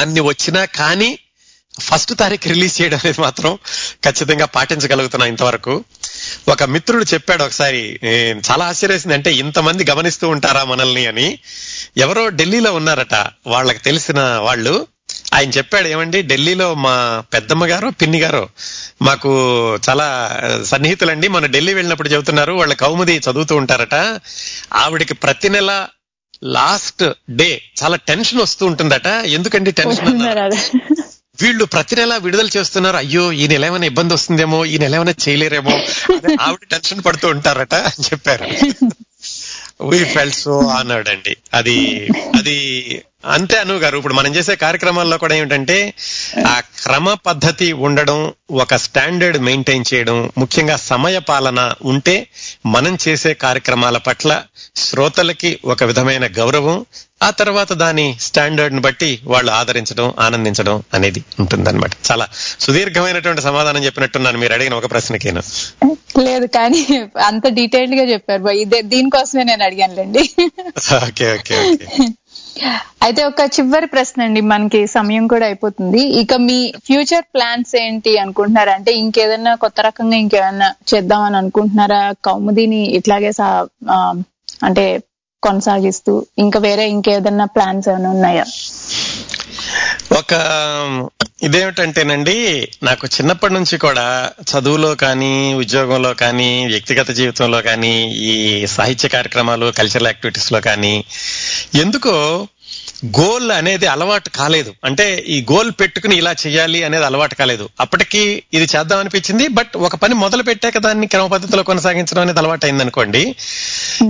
అన్ని 0.00 0.20
వచ్చినా 0.20 0.64
కానీ 0.64 1.18
ఫస్ట్ 1.80 2.18
తారీఖు 2.18 2.48
రిలీజ్ 2.48 2.82
చేయడం 2.82 2.98
అనేది 2.98 3.20
మాత్రం 3.20 3.58
ఖచ్చితంగా 4.04 4.44
పాటించగలుగుతున్నా 4.46 5.26
ఇంతవరకు. 5.26 5.84
ఒక 6.48 6.62
మిత్రుడు 6.62 7.04
చెప్పాడు 7.04 7.44
ఒకసారి 7.44 8.00
చాలా 8.50 8.64
ఆశ్చర్యేసింది 8.64 9.14
అంటే 9.14 9.32
ఇంతమంది 9.32 9.84
గమనిస్తూ 9.84 10.28
ఉంటారా 10.28 10.64
మనల్ని? 10.64 11.06
అని. 11.06 11.38
ఎవరో 11.96 12.28
ఢిల్లీలో 12.28 12.72
ఉన్నారట. 12.72 13.14
వాళ్ళకి 13.46 13.78
తెలిసిన 13.78 14.20
వాళ్ళు. 14.20 14.86
ఆయన 15.34 15.50
చెప్పాడు 15.50 15.88
ఏమండి 15.88 16.22
ఢిల్లీలో 16.22 16.74
మా 16.74 17.24
పెద్దమ్మ 17.32 17.66
గారు 17.66 17.88
పిన్ని 17.88 18.18
గారు 18.18 18.48
మాకు 19.02 19.30
చాలా 19.88 20.40
సన్నిహితులండి. 20.64 21.28
మన 21.28 21.46
ఢిల్లీ 21.46 21.74
వెళ్ళినప్పుడు 21.74 22.08
చెబుతున్నారు 22.08 22.52
వాళ్ళ 22.52 22.74
కౌముది 22.74 23.16
చదువుతూ 23.18 23.56
ఉంటారట. 23.56 24.20
ఆవిడకి 24.74 25.14
ప్రతి 25.14 25.48
నెల 25.48 25.86
లాస్ట్ 26.44 27.04
డే 27.30 27.62
చాలా 27.82 27.96
టెన్షన్ 27.96 28.40
వస్తూ 28.40 28.66
ఉంటుందట. 28.66 29.06
ఎందుకండి 29.06 29.70
టెన్షన్ 29.70 30.22
వీళ్ళు 31.42 31.64
ప్రతి 31.64 31.96
నెల 31.96 32.16
విడుదల 32.16 32.48
చేస్తున్నారు. 32.56 32.96
అయ్యో 32.96 33.32
ఈ 33.32 33.46
నెల 33.46 33.64
ఏమైనా 33.64 33.86
ఇబ్బంది 33.86 34.14
వస్తుందేమో 34.14 34.64
ఈ 34.64 34.78
నెల 34.78 34.94
ఏమైనా 34.94 35.14
చేయలేరేమో 35.28 35.70
ఆవిడ 36.40 36.66
టెన్షన్ 36.70 37.02
పడుతూ 37.06 37.28
ఉంటారట 37.28 37.74
అని 37.74 38.04
చెప్పారు. 38.04 38.44
వీ 39.80 40.04
ఫెల్ 40.04 40.32
సో 40.32 40.60
ఆనర్డ్ 40.68 41.08
అండి. 41.08 41.36
అది 41.54 41.76
అది 42.38 42.56
అంతే 43.24 43.58
అను 43.58 43.74
గారు. 43.74 43.96
ఇప్పుడు 43.96 44.14
మనం 44.14 44.36
చేసే 44.36 44.56
కార్యక్రమాల్లో 44.56 45.18
కూడా 45.18 45.34
ఏమిటంటే 45.34 45.94
ఆ 46.46 46.60
క్రమ 46.60 47.14
పద్ధతి 47.14 47.72
ఉండడం 47.72 48.32
ఒక 48.50 48.76
స్టాండర్డ్ 48.76 49.38
మెయింటైన్ 49.38 49.84
చేయడం 49.94 50.30
ముఖ్యంగా 50.38 50.76
సమయ 50.76 51.18
పాలన 51.18 51.74
ఉంటే 51.82 52.26
మనం 52.66 52.98
చేసే 53.08 53.34
కార్యక్రమాల 53.34 53.96
పట్ల 53.96 54.42
శ్రోతలకి 54.76 55.58
ఒక 55.64 55.84
విధమైన 55.84 56.26
గౌరవం 56.26 56.86
ఆ 57.20 57.28
తర్వాత 57.38 57.72
దాని 57.82 58.04
స్టాండర్డ్ని 58.26 58.80
బట్టి 58.80 59.08
వాళ్ళు 59.32 59.50
ఆదరించడం 59.52 60.06
ఆనందించడం 60.26 60.76
అనేది 60.94 61.20
ఉంటుందన్నమాట. 61.40 61.92
చాలా 62.10 62.26
సుదీర్ఘమైనటువంటి 62.64 63.42
సమాధానం 63.48 63.84
చెప్పినట్టున్నాను. 63.86 64.38
మీరు 64.42 64.52
అడిగిన 64.56 64.74
ఒక 64.80 64.90
ప్రశ్నకేను? 64.94 65.42
లేదు 66.26 66.46
కానీ 66.58 66.80
అంత 67.30 67.46
డీటెయిల్డ్గా 67.58 68.04
చెప్పారు. 68.12 68.42
దీనికోసమే 68.94 69.44
నేను 69.50 69.64
అడిగానులేండి. 69.64 70.22
Okay 71.04 71.26
okay 71.38 71.56
okay. 71.64 72.06
అయితే 73.06 73.20
ఒక 73.30 73.42
చివరి 73.56 73.86
ప్రశ్న 73.86 74.22
అండి. 74.26 74.40
మనకి 74.52 74.80
సమయం 74.94 75.24
కూడా 75.32 75.46
అయిపోతుంది. 75.46 76.00
ఇక 76.20 76.34
మీ 76.46 76.56
ఫ్యూచర్ 76.86 77.26
ప్లాన్స్ 77.34 77.72
ఏంటి 77.82 78.12
అనుకుంటున్నారా? 78.22 78.72
అంటే 78.78 78.92
ఇంకేదన్నా 79.02 79.52
కొత్త 79.64 79.80
రకంగా 79.88 80.16
ఇంకేదన్నా 80.24 80.68
చేద్దామని 80.92 81.36
అనుకుంటున్నారా? 81.42 82.00
కౌముదిని 82.28 82.82
ఇట్లాగే 82.98 83.30
అంటే 84.68 84.86
కొనసాగిస్తూ 85.42 86.12
ఇంకా 86.38 86.58
వేరే 86.58 86.84
ఇంకేదన్నా 86.88 87.44
ప్లాన్స్ 87.46 87.88
ఏమైనా 87.88 88.10
ఉన్నాయా? 88.10 88.44
ఒక 90.12 90.32
ఇదేమిటంటేనండి 91.42 92.36
నాకు 92.82 93.06
చిన్నప్పటి 93.06 93.54
నుంచి 93.54 93.78
కూడా 93.78 94.06
చదువులో 94.50 94.94
కానీ 94.94 95.32
ఉద్యోగంలో 95.54 96.14
కానీ 96.14 96.66
వ్యక్తిగత 96.66 97.10
జీవితంలో 97.10 97.60
కానీ 97.60 97.92
ఈ 98.24 98.34
సాహిత్య 98.66 99.08
కార్యక్రమాలు 99.08 99.70
కల్చరల్ 99.70 100.06
యాక్టివిటీస్లో 100.06 100.60
కానీ 100.60 100.94
ఎందుకో 101.74 102.14
గోల్ 103.06 103.50
అనేది 103.52 103.86
అలవాటు 103.86 104.30
కాలేదు. 104.30 104.74
అంటే 104.84 105.24
ఈ 105.28 105.46
గోల్ 105.52 105.70
పెట్టుకుని 105.80 106.16
ఇలా 106.16 106.34
చేయాలి 106.46 106.82
అనేది 106.82 107.04
అలవాటు 107.04 107.34
కాలేదు. 107.34 107.68
అప్పటికి 107.80 108.42
ఇది 108.52 108.66
చేద్దాం 108.76 108.98
అనిపించింది 108.98 109.48
బట్ 109.48 109.76
ఒక 109.76 109.96
పని 109.96 110.14
మొదలు 110.14 110.42
పెట్టాక 110.42 110.78
దాన్ని 110.78 111.06
క్రమ 111.06 111.26
పద్ధతిలో 111.26 111.62
కొనసాగించడం 111.62 112.20
అనేది 112.20 112.38
అలవాటు 112.38 112.66
అయింది 112.66 112.82
అనుకోండి 112.82 113.34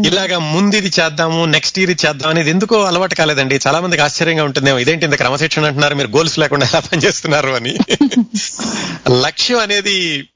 ఇలాగా 0.07 0.39
ముందు 0.39 0.77
ఇది 0.77 0.89
చేద్దాము 1.01 1.45
నెక్స్ట్ 1.45 1.79
ఇయర్ 1.79 1.91
ఇది 1.91 2.07
చేద్దాం 2.07 2.31
అనేది 2.31 2.51
ఎందుకో 2.51 2.85
అలవాటు 2.85 3.15
కాలేదండి. 3.15 3.61
చాలా 3.67 3.81
మందికి 3.81 4.03
ఆశ్చర్యంగా 4.03 4.45
ఉంటుందేమో 4.45 4.79
ఇదేంటి 4.79 5.07
ఇంత 5.07 5.15
క్రమశిక్షణ 5.15 5.65
అంటున్నారు 5.65 5.95
మీరు 5.95 6.09
గోల్స్ 6.09 6.39
లేకుండా 6.39 6.67
ఎలా 6.67 6.81
పనిచేస్తున్నారు 6.81 7.49
అని. 7.49 7.75
లక్ష్యం 9.27 9.59
అనేది 9.59 10.29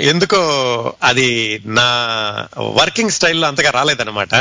ఎందుకో 0.00 0.38
అది 1.02 1.60
నా 1.66 1.88
వర్కింగ్ 2.60 3.10
స్టైల్లో 3.10 3.48
అంతగా 3.48 3.70
రాలేదన్నమాట. 3.70 4.34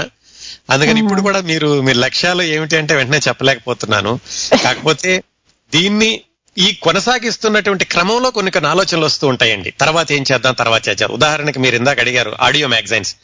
అందుకని 0.70 1.00
ఇప్పుడు 1.00 1.22
కూడా 1.22 1.42
మీరు 1.42 1.82
మీ 1.82 1.94
లక్ష్యాలు 1.94 2.42
ఏమిటి 2.42 2.78
అంటే 2.78 2.96
వెంటనే 2.96 3.18
చెప్పలేకపోతున్నాను. 3.18 4.20
కాకపోతే 4.64 5.24
దీన్ని 5.74 6.22
ఈ 6.58 6.74
కొనసాగిస్తున్నటువంటి 6.82 7.86
క్రమంలో 7.86 8.30
కొన్ని 8.30 8.52
కొన్ని 8.52 8.70
ఆలోచనలు 8.70 9.06
వస్తూ 9.06 9.28
ఉంటాయండి. 9.28 9.72
తర్వాత 9.72 10.12
ఏం 10.12 10.24
చేద్దాం 10.32 10.54
తర్వాత 10.54 10.90
చేద్దాం. 10.90 11.10
ఉదాహరణకి 11.12 11.60
మీరు 11.60 11.76
ఇందాక 11.76 12.00
అడిగారు 12.00 12.36
ఆడియో 12.42 12.68
మ్యాగజైన్స్. 12.68 13.16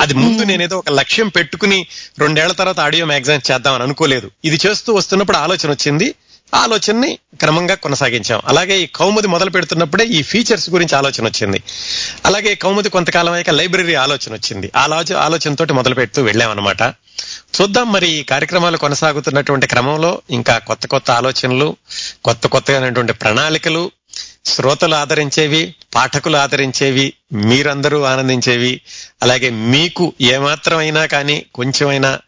అది 0.00 0.14
ముందు 0.14 0.42
నేనేదో 0.42 0.78
ఒక 0.78 0.90
లక్ష్యం 0.90 1.28
పెట్టుకుని 1.28 1.86
రెండేళ్ళ 2.18 2.52
తర్వాత 2.52 2.80
ఆడియో 2.80 3.06
మ్యాగజైన్స్ 3.06 3.50
చేద్దాం 3.50 3.74
అని 3.74 3.82
అనుకోలేదు. 3.82 4.30
ఇది 4.44 4.58
చేస్తూ 4.66 4.94
వస్తున్నప్పుడు 4.94 5.36
ఆలోచన 5.36 5.70
వచ్చింది 5.70 6.14
ఆలోచనని 6.54 7.18
క్రమంగా 7.40 7.74
కొనసాగించాం. 7.74 8.40
అలాగే 8.46 8.80
ఈ 8.80 8.86
కౌముది 8.86 9.28
మొదలు 9.28 9.50
పెడుతున్నప్పుడే 9.50 10.04
ఈ 10.04 10.22
ఫీచర్స్ 10.22 10.70
గురించి 10.70 10.96
ఆలోచన 10.96 11.24
వచ్చింది. 11.24 11.62
అలాగే 12.26 12.54
కౌముది 12.54 12.88
కొంతకాలం 12.88 13.32
అయ్యాక 13.32 13.50
లైబ్రరీ 13.50 13.94
ఆలోచన 13.94 14.32
వచ్చింది. 14.32 14.72
ఆ 14.76 14.82
ఆలోచన 14.82 15.16
ఆలోచనతోటి 15.16 15.72
మొదలు 15.72 15.94
పెడుతూ 15.94 16.22
వెళ్ళామన్నమాట. 16.22 16.82
చూద్దాం 17.60 17.92
మరి 17.92 18.08
ఈ 18.08 18.22
కార్యక్రమాలు 18.22 18.76
కొనసాగుతున్నటువంటి 18.76 19.66
క్రమంలో 19.66 20.22
ఇంకా 20.30 20.58
కొత్త 20.58 20.86
కొత్త 20.86 21.10
ఆలోచనలు 21.10 21.76
కొత్త 22.24 22.46
కొత్తగానటువంటి 22.46 23.12
ప్రణాళికలు 23.12 23.90
శ్రోతలు 24.44 24.94
ఆదరించేవి 24.94 25.74
పాఠకులు 25.94 26.36
ఆదరించేవి 26.36 27.12
మీరందరూ 27.32 28.02
ఆనందించేవి 28.02 28.80
అలాగే 29.22 29.50
మీకు 29.50 30.12
ఏమాత్రమైనా 30.20 31.06
కానీ 31.06 31.46
కొంచెమైనా 31.54 32.18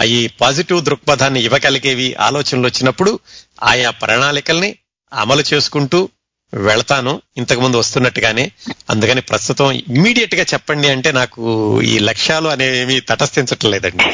అవి 0.00 0.30
పాజిటివ్ 0.40 0.84
దృక్పథాన్ని 0.84 1.44
ఇవ్వగలిగేవి 1.44 2.14
ఆలోచనలు 2.14 2.66
వచ్చినప్పుడు 2.66 3.18
ఆయా 3.62 3.90
ప్రణాళికల్ని 3.90 4.74
అమలు 5.12 5.42
చేసుకుంటూ 5.54 6.08
వెళతాను. 6.54 7.22
ఇంతకు 7.36 7.60
ముందు 7.60 7.76
వస్తున్నట్టుగానే. 7.76 8.52
అందుకని 8.90 9.20
ప్రస్తుతం 9.20 9.70
ఇమ్మీడియట్గా 9.70 10.42
చెప్పండి 10.42 10.88
అంటే 10.88 11.12
నాకు 11.12 11.82
ఈ 11.82 11.98
లక్ష్యాలు 11.98 12.48
అనేవి 12.48 13.00
తటస్థించట్లేదండి. 13.00 14.04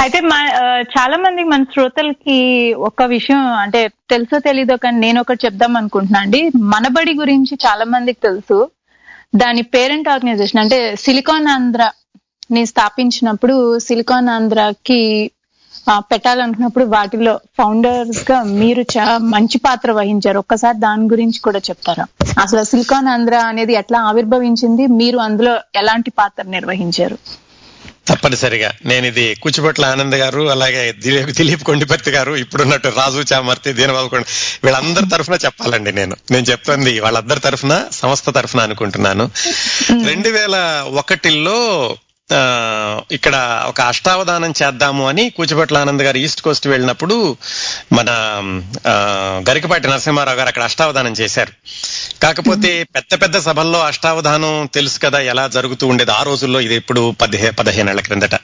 అయితే 0.00 0.20
మా- 0.20 0.86
చాలా 1.00 1.16
మంది 1.16 1.44
మన 1.44 1.62
శ్రోతలకి 1.62 2.72
ఒక 2.74 3.02
విషయం 3.02 3.38
అంటే 3.38 3.88
తెలుసో 3.88 4.38
తెలీదో 4.38 4.76
కానీ 4.76 4.98
నేను 4.98 5.20
ఒకటి 5.20 5.46
చెప్దాం 5.46 5.76
అనుకుంటున్నా 5.76 6.20
అండి. 6.20 6.50
మనబడి 6.56 7.14
గురించి 7.14 7.58
చాలా 7.66 7.84
మందికి 7.84 8.18
తెలుసు. 8.22 8.70
దాని 9.36 9.62
పేరెంట్ 9.62 10.08
ఆర్గనైజేషన్ 10.08 10.60
అంటే 10.60 10.96
సిలికాన్ 10.96 11.46
ఆంధ్ర 11.46 11.90
ని 12.56 12.62
స్థాపించినప్పుడు 12.72 13.54
సిలికాన్ 13.86 14.30
ఆంధ్రకి 14.36 15.02
పెట్టాలనుకున్నప్పుడు 16.10 16.84
వాటిలో 16.94 17.32
ఫౌండర్స్గా 17.58 18.38
మీరు 18.60 18.82
మంచి 19.34 19.58
పాత్ర 19.66 19.92
వహించారు. 19.98 20.38
ఒక్కసారి 20.44 20.76
దాని 20.86 21.04
గురించి 21.12 21.38
కూడా 21.46 21.60
చెప్తారా? 21.68 22.04
అసలు 22.42 22.62
సిలికాన్ 22.72 23.08
ఆంధ్ర 23.14 23.36
అనేది 23.52 23.72
ఎట్లా 23.82 24.00
ఆవిర్భవించింది? 24.10 24.84
మీరు 25.00 25.18
అందులో 25.28 25.54
ఎలాంటి 25.80 26.10
పాత్ర 26.20 26.44
నిర్వహించారు? 26.56 27.16
తప్పనిసరిగా. 28.10 28.70
నేను 28.90 29.04
ఇది 29.06 29.24
కూచిపట్ల 29.42 29.84
ఆనంద్ 29.94 30.16
గారు 30.22 30.42
అలాగే 30.54 30.80
దిలీప్ 31.02 31.32
దిలీప్ 31.40 31.64
కొండిపర్తి 31.68 32.10
గారు 32.10 32.32
ఇప్పుడున్నట్టు 32.44 32.88
రాజు 33.00 33.24
చామర్తి 33.32 33.72
దీనబాబు 33.80 34.08
కొండ 34.14 34.24
వీళ్ళందరి 34.64 35.08
తరఫున 35.08 35.36
చెప్పాలండి 35.44 35.92
నేను. 36.00 36.16
నేను 36.30 36.46
చెప్తుంది 36.52 36.94
వాళ్ళందరి 37.00 37.40
తరఫున 37.40 37.74
సంస్థ 38.00 38.30
తరఫున 38.30 38.60
అనుకుంటున్నాను. 38.68 39.26
రెండు 40.10 40.32
వేల 40.38 40.56
ఒకటిలో 41.02 41.58
ఇక్కడ 43.12 43.36
ఒక 43.66 43.80
అష్టావధానం 43.82 44.54
చేద్దాము 44.60 45.08
అని 45.08 45.30
కూచిపట్ల 45.30 45.76
ఆనంద్ 45.78 46.02
గారు 46.02 46.18
ఈస్ట్ 46.18 46.42
కోస్ట్ 46.42 46.66
వెళ్ళినప్పుడు 46.66 47.16
మన 47.92 48.10
ఆ, 48.86 48.94
గరికపాటి 49.48 49.88
నరసింహారావు 49.88 50.36
గారు 50.36 50.48
అక్కడ 50.48 50.62
అష్టావధానం 50.62 51.12
చేశారు. 51.12 51.52
కాకపోతే 52.22 52.70
పెద్ద 52.94 53.22
పెద్ద 53.22 53.36
సభల్లో 53.38 53.80
అష్టావధానం 53.82 54.66
తెలుసు 54.74 54.98
కదా 55.00 55.20
ఎలా 55.26 55.46
జరుగుతూ 55.48 55.86
ఉండేది 55.86 56.10
ఆ 56.10 56.22
రోజుల్లో 56.22 56.60
ఇది 56.60 56.74
ఇప్పుడు 56.74 57.14
పదిహే 57.20 57.50
పదిహేనేళ్ళ 57.50 58.00
క్రిందట. 58.00 58.34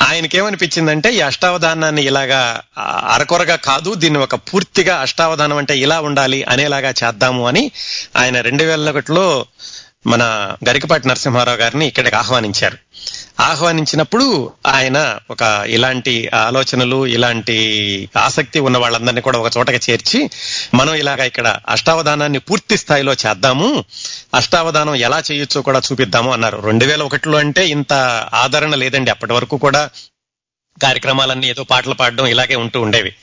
ఆయనకేమనిపించిందంటే 0.00 1.10
ఈ 1.10 1.20
అష్టావధానాన్ని 1.20 2.02
ఇలాగా 2.02 2.40
అరకొరగా 3.08 3.56
కాదు 3.62 3.94
దీన్ని 3.94 4.18
ఒక 4.18 4.34
పూర్తిగా 4.48 4.96
అష్టావధానం 5.00 5.56
అంటే 5.56 5.78
ఇలా 5.78 6.00
ఉండాలి 6.00 6.44
అనేలాగా 6.48 6.94
చేద్దాము 7.00 7.46
అని 7.46 7.64
ఆయన 8.16 8.40
రెండు 8.40 8.64
వేల 8.64 8.90
ఒకటిలో 8.90 9.26
మన 10.06 10.22
గరికపాటి 10.68 11.08
నరసింహారావు 11.08 11.56
గారిని 11.56 11.86
ఇక్కడికి 11.86 12.16
ఆహ్వానించారు. 12.16 12.76
ఆహ్వానించినప్పుడు 13.40 14.52
ఆయన 14.66 15.18
ఒక 15.30 15.64
ఇలాంటి 15.66 16.30
ఆలోచనలు 16.34 17.06
ఇలాంటి 17.06 17.56
ఆసక్తి 18.16 18.60
ఉన్న 18.60 18.78
వాళ్ళందరినీ 18.78 19.20
కూడా 19.20 19.38
ఒక 19.38 19.50
చోటకి 19.58 19.92
చేర్చి 19.92 20.30
మనం 20.74 20.94
ఇలాగా 20.94 21.24
ఇక్కడ 21.24 21.58
అష్టావధానాన్ని 21.68 22.38
పూర్తి 22.38 22.76
స్థాయిలో 22.78 23.12
చేద్దాము 23.12 23.84
అష్టావధానం 24.34 24.94
ఎలా 24.94 25.22
చేయొచ్చో 25.32 25.62
కూడా 25.62 25.82
చూపిద్దాము 25.92 26.32
అన్నారు. 26.32 26.62
రెండు 26.64 26.84
వేల 26.84 27.02
ఒకటిలో 27.02 27.38
అంటే 27.38 27.68
ఇంత 27.68 27.92
ఆదరణ 28.34 28.74
లేదండి. 28.74 29.10
అప్పటి 29.10 29.32
వరకు 29.32 29.56
కూడా 29.56 29.90
కార్యక్రమాలన్నీ 30.82 31.48
ఏదో 31.48 31.64
పాటలు 31.64 31.94
పాడడం 31.94 32.26
ఇలాగే 32.26 32.54
ఉంటూ 32.54 32.80
ఉండేవి. 32.80 33.14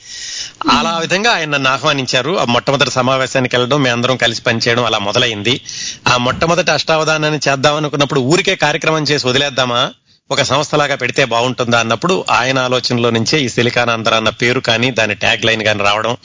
అలా 0.72 0.98
విధంగా 0.98 1.30
ఆయన 1.30 1.48
నన్ను 1.48 1.70
ఆహ్వానించారు. 1.70 2.38
ఆ 2.38 2.44
మొట్టమొదటి 2.44 2.90
సమావేశానికి 2.90 3.56
వెళ్ళడం 3.56 3.82
మేమందరం 3.82 4.16
కలిసి 4.16 4.42
పనిచేయడం 4.42 4.84
అలా 4.84 4.98
మొదలైంది. 4.98 5.60
ఆ 6.08 6.16
మొట్టమొదటి 6.16 6.70
అష్టావధానాన్ని 6.70 7.40
చేద్దాం 7.48 7.76
అనుకున్నప్పుడు 7.76 8.20
ఊరికే 8.20 8.56
కార్యక్రమం 8.56 9.02
చేసి 9.02 9.26
వదిలేద్దామా? 9.26 9.92
ఒక 10.30 10.42
సంస్థలాగా 10.42 10.94
పెడితే 10.94 11.24
బాగుంటుందా 11.24 11.78
అన్నప్పుడు 11.78 12.24
ఆయన 12.30 12.58
ఆలోచనలో 12.58 13.10
నుంచే 13.10 13.40
ఈ 13.40 13.48
సిలికానాంధ్ర 13.48 14.14
అన్న 14.14 14.28
పేరు 14.28 14.60
కానీ 14.60 14.90
దాని 14.90 15.14
ట్యాగ్ 15.14 15.44
లైన్ 15.44 15.64
కానీ 15.64 15.82
రావడం 15.82 16.16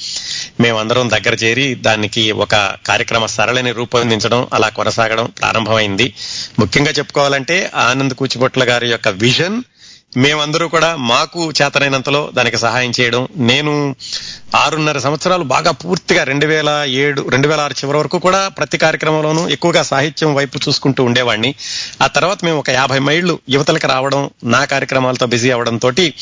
మేమందరం 0.59 1.09
దగ్గర 1.09 1.33
చేరి 1.33 1.75
దానికి 1.75 2.31
ఒక 2.31 2.55
కార్యక్రమ 2.85 3.25
సరళిని 3.25 3.71
రూపొందించడం 3.71 4.47
అలా 4.53 4.69
కొనసాగడం 4.69 5.25
ప్రారంభమైంది. 5.25 6.13
ముఖ్యంగా 6.59 6.91
చెప్పుకోవాలంటే 6.91 7.71
ఆనంద్ 7.75 8.13
కూచిపొట్ల 8.13 8.63
గారి 8.63 8.89
యొక్క 8.91 9.07
విజన్ 9.07 9.57
మేమందరూ 10.15 10.67
కూడా 10.67 10.95
మాకు 10.95 11.51
చేతనైనంతలో 11.51 12.31
దానికి 12.33 12.57
సహాయం 12.57 12.91
చేయడం 12.99 13.27
నేను 13.37 13.95
ఆరున్నర 14.55 14.97
సంవత్సరాలు 14.97 15.43
బాగా 15.43 15.71
పూర్తిగా 15.71 16.23
రెండు 16.23 16.45
వేల 16.45 16.69
ఏడు 16.87 17.29
రెండు 17.29 17.47
వేల 17.47 17.59
ఆరు 17.59 17.73
చివరి 17.73 17.97
వరకు 17.97 18.17
కూడా 18.17 18.47
ప్రతి 18.47 18.77
కార్యక్రమంలోనూ 18.77 19.49
ఎక్కువగా 19.49 19.83
సాహిత్యం 19.83 20.35
వైపు 20.35 20.59
చూసుకుంటూ 20.67 21.03
ఉండేవాడిని 21.03 21.55
ఆ 22.01 22.07
తర్వాత 22.07 22.45
మేము 22.45 22.59
ఒక 22.59 22.69
యాభై 22.69 22.99
మైళ్ళు 22.99 23.39
యువతలకు 23.49 23.87
రావడం 23.87 24.29
నా 24.43 24.65
కార్యక్రమాలతో 24.65 25.25
బిజీ 25.25 25.51
అవడం 25.51 25.77
తోటి 25.77 26.13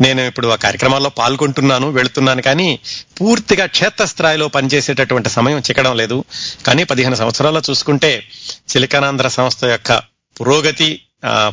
నేను 0.00 0.20
ఇప్పుడు 0.26 0.48
ఆ 0.48 0.54
కార్యక్రమాల్లో 0.54 1.08
పాల్గొంటున్నాను 1.08 1.90
వెళుతున్నాను 1.90 2.42
కానీ 2.42 2.80
పూర్తిగా 3.20 3.66
క్షేత్రస్థాయిలో 3.66 4.48
పనిచేసేటటువంటి 4.48 5.28
సమయం 5.28 5.58
చిక్కడం 5.58 5.96
లేదు. 5.96 6.24
కానీ 6.66 6.84
పదిహేను 6.84 7.14
సంవత్సరాల్లో 7.14 7.62
చూసుకుంటే 7.70 8.22
చిలికనాంధ్ర 8.70 9.28
సంస్థ 9.28 9.64
యొక్క 9.64 9.92
పురోగతి 10.40 11.00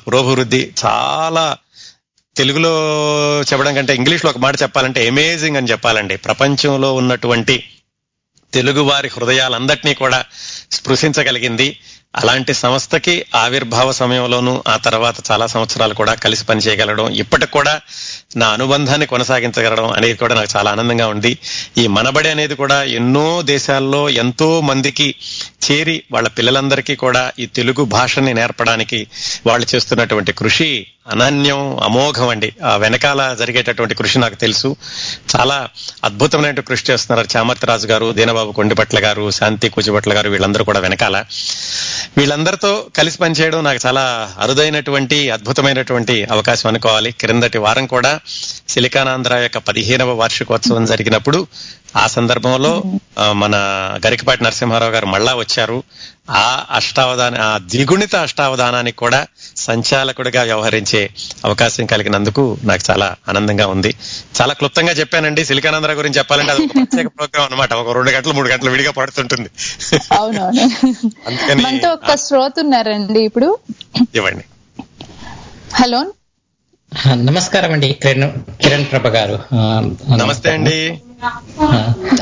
పురోభివృద్ధి 0.06 0.74
చాలా 0.86 1.57
తెలుగులో 2.36 2.74
చెప్పడం 3.42 3.76
కంటే 3.76 3.96
ఇంగ్లీష్లో 3.96 4.32
ఒక 4.32 4.38
మాట 4.38 4.62
చెప్పాలంటే 4.62 5.08
అమేజింగ్ 5.08 5.58
అని 5.58 5.68
చెప్పాలండి. 5.68 6.18
ప్రపంచంలో 6.18 6.94
ఉన్నటువంటి 6.94 7.64
తెలుగు 8.54 8.82
వారి 8.82 9.10
హృదయాలందరినీ 9.18 9.94
కూడా 9.94 10.26
స్పృశించగలిగింది. 10.72 11.80
అలాంటి 12.16 12.54
సంస్థకి 12.54 13.26
ఆవిర్భావ 13.36 13.92
సమయంలోనూ 13.92 14.64
ఆ 14.68 14.78
తర్వాత 14.78 15.16
చాలా 15.32 15.48
సంవత్సరాలు 15.48 15.94
కూడా 15.94 16.14
కలిసి 16.14 16.46
పనిచేయగలడం 16.46 17.10
ఇప్పటికి 17.10 17.52
కూడా 17.52 17.82
నా 18.36 18.50
అనుబంధాన్ని 18.50 19.06
కొనసాగించగలడం 19.06 19.88
అనేది 19.88 20.18
కూడా 20.18 20.36
నాకు 20.36 20.48
చాలా 20.58 20.72
ఆనందంగా 20.72 21.08
ఉంది. 21.08 21.38
ఈ 21.78 21.88
మనబడి 21.88 22.30
అనేది 22.30 22.56
కూడా 22.56 22.84
ఎన్నో 22.84 23.42
దేశాల్లో 23.42 24.10
ఎంతో 24.10 24.62
మందికి 24.62 25.16
చేరి 25.72 26.03
వాళ్ళ 26.11 26.27
పిల్లలందరికీ 26.27 26.95
కూడా 26.95 27.31
ఈ 27.40 27.45
తెలుగు 27.45 27.85
భాషని 27.85 28.34
నేర్పడానికి 28.34 29.07
వాళ్ళు 29.45 29.76
చేస్తున్నటువంటి 29.76 30.31
కృషి 30.31 30.88
అనన్యం 31.11 31.80
అమోఘం 31.80 32.27
అండి. 32.30 32.53
ఆ 32.65 32.76
వెనకాల 32.76 33.35
జరిగేటటువంటి 33.40 33.95
కృషి 33.95 34.19
నాకు 34.19 34.35
తెలుసు. 34.35 34.76
చాలా 35.35 35.69
అద్భుతమైన 36.03 36.60
కృషి 36.60 36.91
చేస్తున్నారు 36.91 37.27
చామర్తిరాజు 37.38 37.88
గారు 37.88 38.11
దీనబాబు 38.11 38.52
కొండిపట్ల 38.52 38.99
గారు 38.99 39.31
శాంతి 39.31 39.69
కూచిపట్ల 39.69 40.14
గారు 40.14 40.30
వీళ్ళందరూ 40.30 40.64
కూడా 40.64 40.80
వెనకాల. 40.80 41.26
వీళ్ళందరితో 42.18 42.85
కలిసి 42.95 43.18
పనిచేయడం 43.18 43.64
నాకు 43.64 43.80
చాలా 43.85 44.34
అరుదైనటువంటి 44.40 45.30
అద్భుతమైనటువంటి 45.30 46.23
అవకాశం 46.31 46.69
అనుకోవాలి. 46.69 47.11
క్రిందటి 47.11 47.57
వారం 47.57 47.85
కూడా 47.85 48.19
సిలికానాంధ్ర 48.69 49.35
యొక్క 49.35 49.57
పదిహేనవ 49.57 50.11
వార్షికోత్సవం 50.11 50.85
జరిగినప్పుడు 50.85 51.48
ఆ 51.98 52.07
సందర్భంలో 52.07 52.84
మన 53.34 53.56
గరికపాటి 54.07 54.44
నరసింహారావు 54.44 54.91
గారు 54.91 55.06
మళ్ళా 55.06 55.34
వచ్చారు 55.54 55.84
ఆ 56.30 56.66
అష్టావధాన 56.72 57.42
ఆ 57.42 57.58
ద్విగుణిత 57.58 58.16
అష్టావధానానికి 58.16 58.98
కూడా 58.98 59.28
సంచాలకుడిగా 59.58 60.44
వ్యవహరించే 60.44 61.10
అవకాశం 61.46 61.86
కలిగినందుకు 61.86 62.58
నాకు 62.64 62.92
చాలా 62.92 63.16
ఆనందంగా 63.30 63.68
ఉంది. 63.68 63.96
చాలా 64.42 64.54
క్లుప్తంగా 64.54 64.92
చెప్పానండి. 64.92 65.46
సిలికానాంధ్ర 65.46 65.92
గురించి 65.94 66.18
చెప్పాలంటే 66.18 66.52
అది 66.52 66.64
ఒక 66.64 66.70
ప్రత్యేక 66.76 67.08
ప్రోగ్రామ్ 67.08 67.54
అనమాట 67.54 67.74
ఒక 67.74 67.96
రెండు 67.96 68.12
గంటలు 68.12 68.34
మూడు 68.34 68.50
గంటలు 68.50 68.72
విడిగా 68.72 68.92
పడుతుంటుంది. 68.92 69.50
అవునవును. 70.20 70.62
అందుకని 71.28 71.62
మనతో 71.62 71.90
ఒక్క 71.90 72.18
శ్రోత 72.18 72.54
ఉన్నారండి 72.60 73.20
ఇప్పుడు. 73.20 73.58
ఇవ్వండి. 74.16 74.44
హలో. 75.76 76.14
నమస్కారం 77.14 77.72
అండి. 77.72 77.94
కిరణ్ 77.94 78.32
కిరణ్ 78.62 78.86
ప్రభ 78.92 79.08
గారు. 79.08 79.40
నమస్తే 80.18 80.52
అండి. 80.52 81.00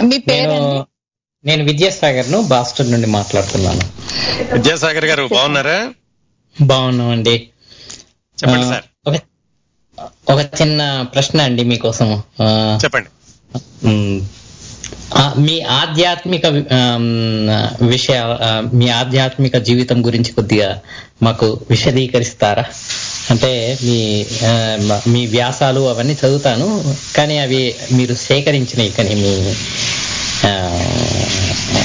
మీ 0.01 0.17
పేరు 0.17 0.85
నేను 1.45 1.63
విద్యాసాగర్ను 1.63 2.41
బాస్టన్ 2.41 2.91
నుండి 2.91 3.07
మాట్లాడుతున్నాను. 3.07 3.81
విద్యాసాగర్ 4.53 5.05
గారు 5.05 5.29
బాగున్నారా? 5.31 5.93
బాగున్నామండి. 6.61 7.47
చెప్పండి 8.43 8.65
సార్. 8.65 9.17
ఒక 10.31 10.61
చిన్న 10.61 11.01
ప్రశ్న 11.13 11.41
అండి 11.41 11.63
మీకోసం. 11.63 12.23
చెప్పండి. 12.83 13.09
మ్, 13.87 14.21
ఆధ్యాత్మిక 15.61 16.45
విషయ 17.81 18.37
మీ 18.73 18.89
ఆధ్యాత్మిక 18.89 19.57
జీవితం 19.57 20.05
గురించి 20.05 20.31
కొద్దిగా 20.31 20.79
మాకు 21.23 21.65
విశదీకరిస్తారా? 21.69 22.65
అంటే 23.31 23.77
మీ 23.83 24.25
మ- 24.85 25.27
వ్యాసాలు 25.29 25.89
అవన్నీ 25.89 26.13
చదువుతాను 26.13 26.95
కానీ 27.15 27.37
అవి 27.37 27.75
మీరు 27.91 28.15
సేకరించినవి 28.15 28.89
కానీ 28.89 29.15
మీ 29.15 29.55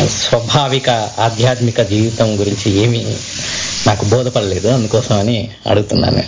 స్వాభావిక 0.09 0.91
ఆధ్యాత్మిక 1.19 1.83
జీవితం 1.83 2.41
గురించి 2.41 2.73
ఏమీ 2.73 3.07
నాకు 3.87 4.05
బోధపడలేదు. 4.05 4.69
అందుకోసమని 4.69 5.49
అడుగుతున్నాను. 5.67 6.23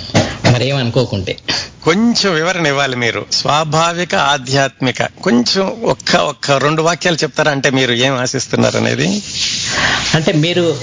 మరేమనుకోకుంటే. 0.50 1.36
కొంచెం 1.84 2.34
వివరణ 2.34 2.66
ఇవ్వాలి 2.66 2.96
మీరు. 2.96 3.26
స్వాభావిక 3.32 4.14
ఆధ్యాత్మిక. 4.14 5.02
కొంచెం 5.02 5.76
ఒక్క 5.84 6.16
ఒక్క 6.16 6.50
రెండు 6.50 6.82
వాక్యాలు 6.82 7.16
చెప్తారా? 7.16 7.52
అంటే 7.52 7.70
మీరు 7.70 7.92
ఏం 7.92 8.16
ఆశిస్తున్నారు 8.16 8.76
అనేది? 8.76 9.22
అంటే 10.14 10.32
మీరు 10.32 10.78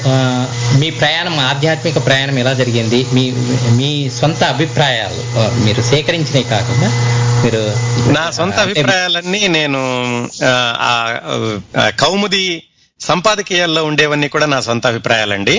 మీ 0.79 0.89
ప్రయాణం 0.89 1.39
ఆధ్యాత్మిక 1.39 2.05
ప్రయాణం 2.05 2.39
ఎలా 2.39 2.53
జరిగింది? 2.53 3.05
మీ 3.13 3.31
మీ 3.71 4.11
సొంత 4.21 4.43
అభిప్రాయాలు 4.43 5.39
మీరు 5.65 5.81
సేకరించినవి 5.81 6.43
కాకుండా 6.43 6.91
మీరు 7.45 7.63
నా 8.11 8.31
సొంత 8.31 8.57
అభిప్రాయాలన్నీ 8.59 9.47
నేను 9.49 9.81
ఆ, 10.43 10.93
కౌముది 11.99 12.45
సంపాదకీయాల్లో 12.99 13.83
ఉండేవన్నీ 13.85 14.27
కూడా 14.27 14.45
నా 14.45 14.59
సొంత 14.61 14.87
అభిప్రాయాలండి. 14.87 15.55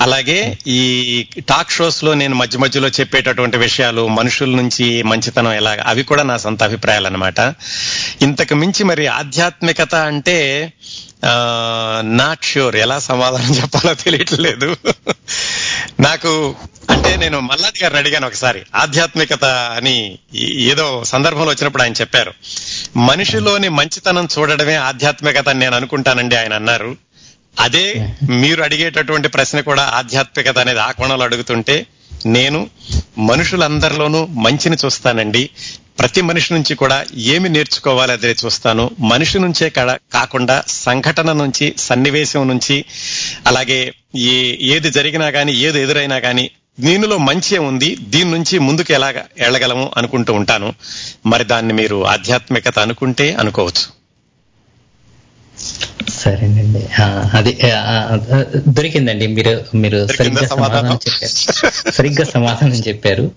అలాగే 0.00 0.36
ఈ 0.68 0.80
టాక్ 1.48 1.70
షోస్లో 1.70 2.14
నేను 2.14 2.34
మధ్య 2.34 2.58
మధ్యలో 2.58 2.88
చెప్పేటటువంటి 2.88 3.56
విషయాలు 3.56 4.08
మనుషుల 4.08 4.50
నుంచి 4.56 5.02
మంచితనం 5.02 5.52
ఎలా 5.52 5.76
అవి 5.84 6.02
కూడా 6.02 6.22
నా 6.22 6.36
సొంత 6.36 6.62
అభిప్రాయాలు 6.62 7.06
అనమాట 7.06 7.40
ఇంతకు 8.22 8.54
మించి 8.54 8.84
మరి 8.84 9.06
ఆధ్యాత్మికత 9.18 9.94
అంటే 10.10 10.36
నాట్ 12.18 12.44
ష్యూర్ 12.44 12.76
ఎలా 12.76 12.98
సమాధానం 13.02 13.54
చెప్పాలో 13.54 13.94
తెలియట్లేదు. 13.94 14.68
నాకు 16.00 16.54
అంటే 16.90 17.16
నేను 17.16 17.40
మల్లాది 17.40 17.82
గారిని 17.82 18.00
అడిగాను 18.00 18.26
ఒకసారి. 18.26 18.62
ఆధ్యాత్మికత 18.74 19.44
అని 19.44 20.18
ఏదో 20.36 21.04
సందర్భంలో 21.04 21.46
వచ్చినప్పుడు 21.46 21.82
ఆయన 21.82 21.92
చెప్పారు. 21.92 22.34
మనిషిలోని 22.96 23.68
మంచితనం 23.68 24.28
చూడడమే 24.38 24.74
ఆధ్యాత్మికత 24.74 25.48
అని 25.48 25.58
నేను 25.58 25.76
అనుకుంటానండి 25.76 26.36
ఆయన 26.36 26.54
అన్నారు. 26.54 26.96
అదే 27.60 28.14
మీరు 28.30 28.62
అడిగేటటువంటి 28.62 29.28
ప్రశ్న 29.28 29.60
కూడా 29.60 29.82
ఆధ్యాత్మికత 29.82 30.58
అనేది 30.58 30.78
ఆ 30.78 30.90
కోణంలో 30.90 31.24
అడుగుతుంటే 31.24 31.86
నేను 32.26 32.70
మనుషులందరిలోనూ 33.18 34.26
మంచిని 34.26 34.76
చూస్తానండి. 34.84 35.50
ప్రతి 35.98 36.20
మనిషి 36.20 36.54
నుంచి 36.54 36.74
కూడా 36.74 37.04
ఏమి 37.16 37.48
నేర్చుకోవాలి 37.48 38.12
అదే 38.12 38.36
చూస్తాను. 38.44 38.90
మనిషి 39.00 39.38
నుంచే 39.38 39.68
కడ- 39.68 40.12
కాకుండా 40.12 40.62
సంఘటన 40.68 41.32
నుంచి 41.32 41.74
సన్నివేశం 41.78 42.48
నుంచి 42.48 42.84
అలాగే 43.46 43.92
ఏ 44.16 44.56
ఏది 44.60 44.90
జరిగినా 44.90 45.30
కానీ 45.30 45.52
ఏది 45.52 45.82
ఎదురైనా 45.82 46.18
కానీ 46.18 46.50
దీనిలో 46.80 47.18
మంచి 47.18 47.58
ఉంది. 47.58 47.96
దీని 48.08 48.30
నుంచి 48.30 48.58
ముందుకు 48.58 48.92
ఎలాగ 48.92 49.14
వెళ్ళగలము 49.16 49.92
అనుకుంటూ 49.96 50.32
ఉంటాను. 50.32 50.74
మరి 51.26 51.44
దాన్ని 51.44 51.72
మీరు 51.72 52.06
ఆధ్యాత్మికత 52.06 52.78
అనుకుంటే 52.78 53.32
అనుకోవచ్చు. 53.32 54.04
సరేనండి. 56.10 56.88
అది 57.36 57.58
దొరికిందండి. 58.68 59.26
మీరు 59.26 59.76
మీరు 59.76 60.06
సరిగ్గా 60.06 60.48
సమాధానం 60.48 60.98
చెప్పారు. 61.08 61.90
సరిగ్గా 61.90 62.24
సమాధానం 62.24 62.74
చెప్పారు. 62.74 63.30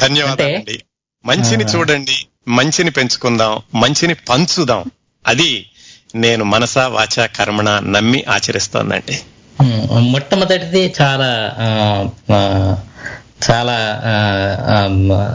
ధన్యవాదాలండి. 0.00 0.82
మంచిని 1.26 1.64
చూడండి 1.64 2.26
మంచిని 2.48 2.90
పెంచుకుందాం 2.90 3.80
మంచిని 3.80 4.14
పంచుదాం. 4.14 4.84
అది 5.26 5.66
నేను 6.14 6.44
మనస 6.44 6.78
వాచ 6.78 7.26
కర్మణ 7.26 7.78
నమ్మి 7.84 8.24
ఆచరిస్తోందండి. 8.28 9.20
మొట్టమొదటిది 10.00 10.94
చాలా 11.00 11.30
చాలా 13.50 13.78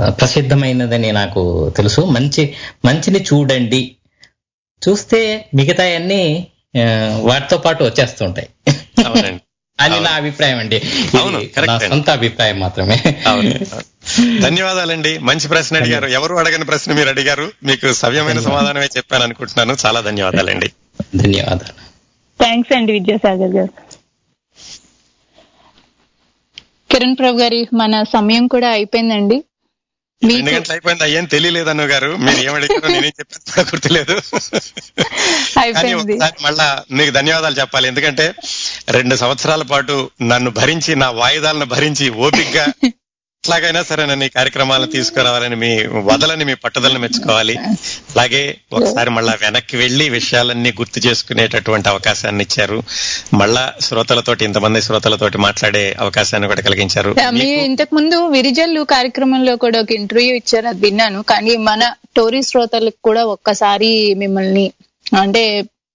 ప్రసిద్ధమైనదని 0.09 1.11
నాకు 1.11 1.69
తెలుసు. 1.69 2.01
మంచి 2.01 2.53
మంచిని 2.85 3.19
చూడండి. 3.23 3.95
చూస్తే 4.89 5.45
మిగతా 5.55 5.83
అన్ని 5.83 6.47
వాటితో 7.21 7.57
పాటు 7.57 7.83
వచ్చేస్తుంటాయి. 7.83 8.49
అవునండి. 9.05 9.41
అని 9.79 9.99
నా 9.99 10.09
అభిప్రాయం 10.11 10.59
అండి. 10.59 10.75
ఇది 10.75 11.51
నా 11.67 11.79
సొంత 11.79 12.09
అభిప్రాయం 12.09 12.59
మాత్రమే. 12.59 13.23
అవును. 13.27 13.51
ధన్యవాదాలండి. 14.41 15.17
మంచి 15.17 15.47
ప్రశ్న 15.47 15.75
అడిగారు. 15.75 16.07
ఎవరు 16.07 16.35
అడగని 16.35 16.65
ప్రశ్న 16.65 16.93
మీరు 16.93 17.09
అడిగారు? 17.09 17.51
మీకు 17.63 17.93
సవ్యమైన 17.93 18.39
సమాధానమే 18.39 18.85
చెప్పాను 18.97 19.23
అనుకుంటున్నాను. 19.23 19.77
చాలా 19.85 20.01
ధన్యవాదాలండి. 20.01 20.71
ధన్యవాదాలు. 21.15 21.89
థ్యాంక్స్ 22.41 22.73
అండి 22.73 22.91
విద్యాసాగర్ 22.91 23.55
గారు. 23.55 23.69
కిరణ్ 26.91 27.15
ప్రభు 27.19 27.37
గారి 27.37 27.67
మన 27.73 28.03
సమయం 28.03 28.47
కూడా 28.47 28.69
అయిపోయిందండి. 28.69 29.43
రెండు 30.23 30.51
గంటలు 30.51 30.71
అయిపోయింది 30.71 31.03
అయ్యేం 31.03 31.25
తెలియలేదు 31.25 31.69
అను 31.69 31.83
గారు. 31.83 32.15
మీరు 32.15 32.37
ఏమడిగారో 32.37 32.87
నేనేం 32.87 33.11
చెప్పాను 33.19 33.51
కూడా 33.51 33.61
గుర్తులేదు. 33.61 34.15
కానీ 35.73 35.93
ఒకసారి 35.93 36.33
మళ్ళా 36.41 36.83
మీకు 36.91 37.11
ధన్యవాదాలు 37.11 37.55
చెప్పాలి. 37.59 37.87
ఎందుకంటే 37.87 38.33
రెండు 38.89 39.15
సంవత్సరాల 39.15 39.61
పాటు 39.61 40.11
నన్ను 40.21 40.51
భరించి 40.51 40.95
నా 40.95 41.09
వాయిదాలను 41.09 41.65
భరించి 41.65 42.09
ఓపిగ్గా 42.09 42.67
ఎట్లాగైనా 43.43 43.83
సరే 43.83 44.05
నన్ను 44.05 44.25
ఈ 44.25 44.29
కార్యక్రమాలను 44.29 44.87
తీసుకురావాలని 44.91 45.55
మీ 45.55 45.69
వదలని 45.85 46.45
మీ 46.45 46.53
పట్టుదలను 46.53 46.99
మెచ్చుకోవాలి. 46.99 47.55
అలాగే 48.11 48.41
ఒకసారి 48.73 49.09
మళ్ళా 49.09 49.37
వెనక్కి 49.41 49.77
వెళ్ళి 49.77 50.09
విషయాలన్నీ 50.09 50.71
గుర్తు 50.71 51.07
చేసుకునేటటువంటి 51.07 51.89
అవకాశాన్ని 51.89 52.43
ఇచ్చారు. 52.43 52.83
మళ్ళా 53.33 53.73
శ్రోతలతోటి 53.81 54.45
ఇంతమంది 54.45 54.81
శ్రోతలతోటి 54.81 55.37
మాట్లాడే 55.37 55.95
అవకాశాన్ని 55.99 56.47
కూడా 56.47 56.61
కలిగించారు. 56.61 57.15
మీ 57.31 57.47
ఇంతకు 57.65 57.95
ముందు 57.95 58.27
విరిజల్లు 58.27 58.83
కార్యక్రమంలో 58.83 59.55
కూడా 59.55 59.79
ఒక 59.81 59.91
ఇంటర్వ్యూ 59.91 60.35
ఇచ్చారు 60.35 60.67
అది 60.67 60.79
విన్నాను. 60.79 61.21
కానీ 61.23 61.55
మన 61.57 61.93
టోరీ 62.15 62.41
శ్రోతలకు 62.41 63.01
కూడా 63.03 63.25
ఒక్కసారి 63.25 64.13
మిమ్మల్ని 64.13 64.71
అంటే 65.21 65.45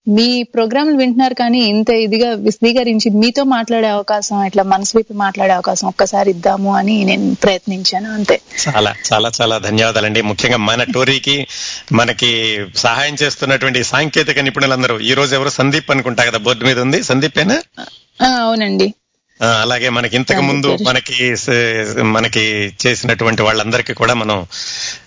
మీ 0.08 0.42
ప్రోగ్రాంలు 0.42 0.96
వింటున్నారు 0.96 1.34
కానీ 1.34 1.60
ఇంత 1.60 1.90
ఇదిగా 1.90 2.30
విశదీకరించి 2.30 3.10
మీతో 3.10 3.44
మాట్లాడే 3.44 3.88
అవకాశం 3.88 4.44
ఇట్లా 4.44 4.62
మనసు 4.62 4.96
విప్పి 4.96 5.14
మాట్లాడే 5.14 5.52
అవకాశం 5.52 5.88
ఒక్కసారి 5.88 6.30
ఇద్దాము 6.30 6.76
అని 6.76 7.04
నేను 7.04 7.34
ప్రయత్నించాను 7.34 8.12
అంతే. 8.12 8.40
చాలా 8.68 8.94
చాలా 9.12 9.30
చాలా 9.40 9.58
ధన్యవాదాలండి. 9.58 10.22
ముఖ్యంగా 10.22 10.56
మన 10.56 10.82
టోరీకి 10.82 11.46
మనకి 11.92 12.60
సహాయం 12.76 13.16
చేస్తున్నటువంటి 13.22 13.84
సాంకేతిక 13.84 14.38
నిపుణులందరూ. 14.38 15.00
ఈ 15.00 15.14
రోజు 15.14 15.34
ఎవరు? 15.34 15.48
సందీప్ 15.48 15.90
అనుకుంటా 15.90 16.24
కదా 16.24 16.38
బోర్డు 16.38 16.64
మీద 16.64 16.78
ఉంది. 16.80 17.02
సందీపేనా 17.02 17.62
అవునండి. 18.40 18.94
అలాగే 19.60 19.88
మనకి 19.88 20.16
ఇంతకు 20.16 20.40
ముందు 20.40 20.78
మనకి 20.82 21.36
మనకి 22.02 22.72
చేసినటువంటి 22.86 23.42
వాళ్ళందరికీ 23.42 23.94
కూడా 23.94 24.14
మనం 24.14 24.46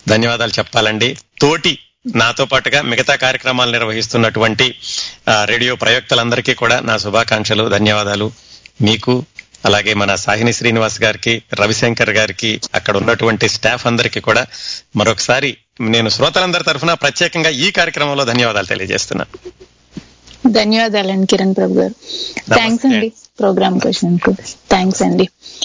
ధన్యవాదాలు 0.08 0.52
చెప్పాలండి. 0.52 1.18
తోటి 1.42 1.78
నాతో 2.16 2.46
పాటుగా 2.46 2.82
మిగతా 2.82 3.16
కార్యక్రమాలు 3.16 3.72
నిర్వహిస్తున్నటువంటి 3.72 4.76
రేడియో 5.46 5.76
ప్రయోక్తలందరికీ 5.76 6.54
కూడా 6.54 6.80
నా 6.80 6.98
శుభాకాంక్షలు 6.98 7.70
ధన్యవాదాలు. 7.70 8.32
మీకు 8.82 9.26
అలాగే 9.66 9.94
మన 9.94 10.16
సాహిని 10.16 10.54
శ్రీనివాస్ 10.54 11.02
గారికి 11.02 11.42
రవిశంకర్ 11.54 12.10
గారికి 12.10 12.62
అక్కడ 12.76 12.98
ఉన్నటువంటి 12.98 13.50
స్టాఫ్ 13.50 13.88
అందరికీ 13.88 14.20
కూడా 14.20 14.46
మరొకసారి 14.96 15.58
నేను 15.82 16.10
శ్రోతలందరి 16.10 16.64
తరఫున 16.64 16.94
ప్రత్యేకంగా 16.94 17.50
ఈ 17.50 17.72
కార్యక్రమంలో 17.72 18.26
ధన్యవాదాలు 18.26 18.66
తెలియజేస్తున్నాను 18.66 19.52
ధన్యవాదాలండి 20.52 21.28
కిరణ్ 21.28 21.56
ప్రభు 21.56 21.74
గారు. 21.74 21.94
థ్యాంక్స్ 22.54 22.86
అండి. 22.86 23.12
ప్రోగ్రామ్ 23.40 23.80
క్వశ్చన్ 23.80 24.20
థ్యాంక్స్ 24.70 25.02
అండి. 25.02 25.30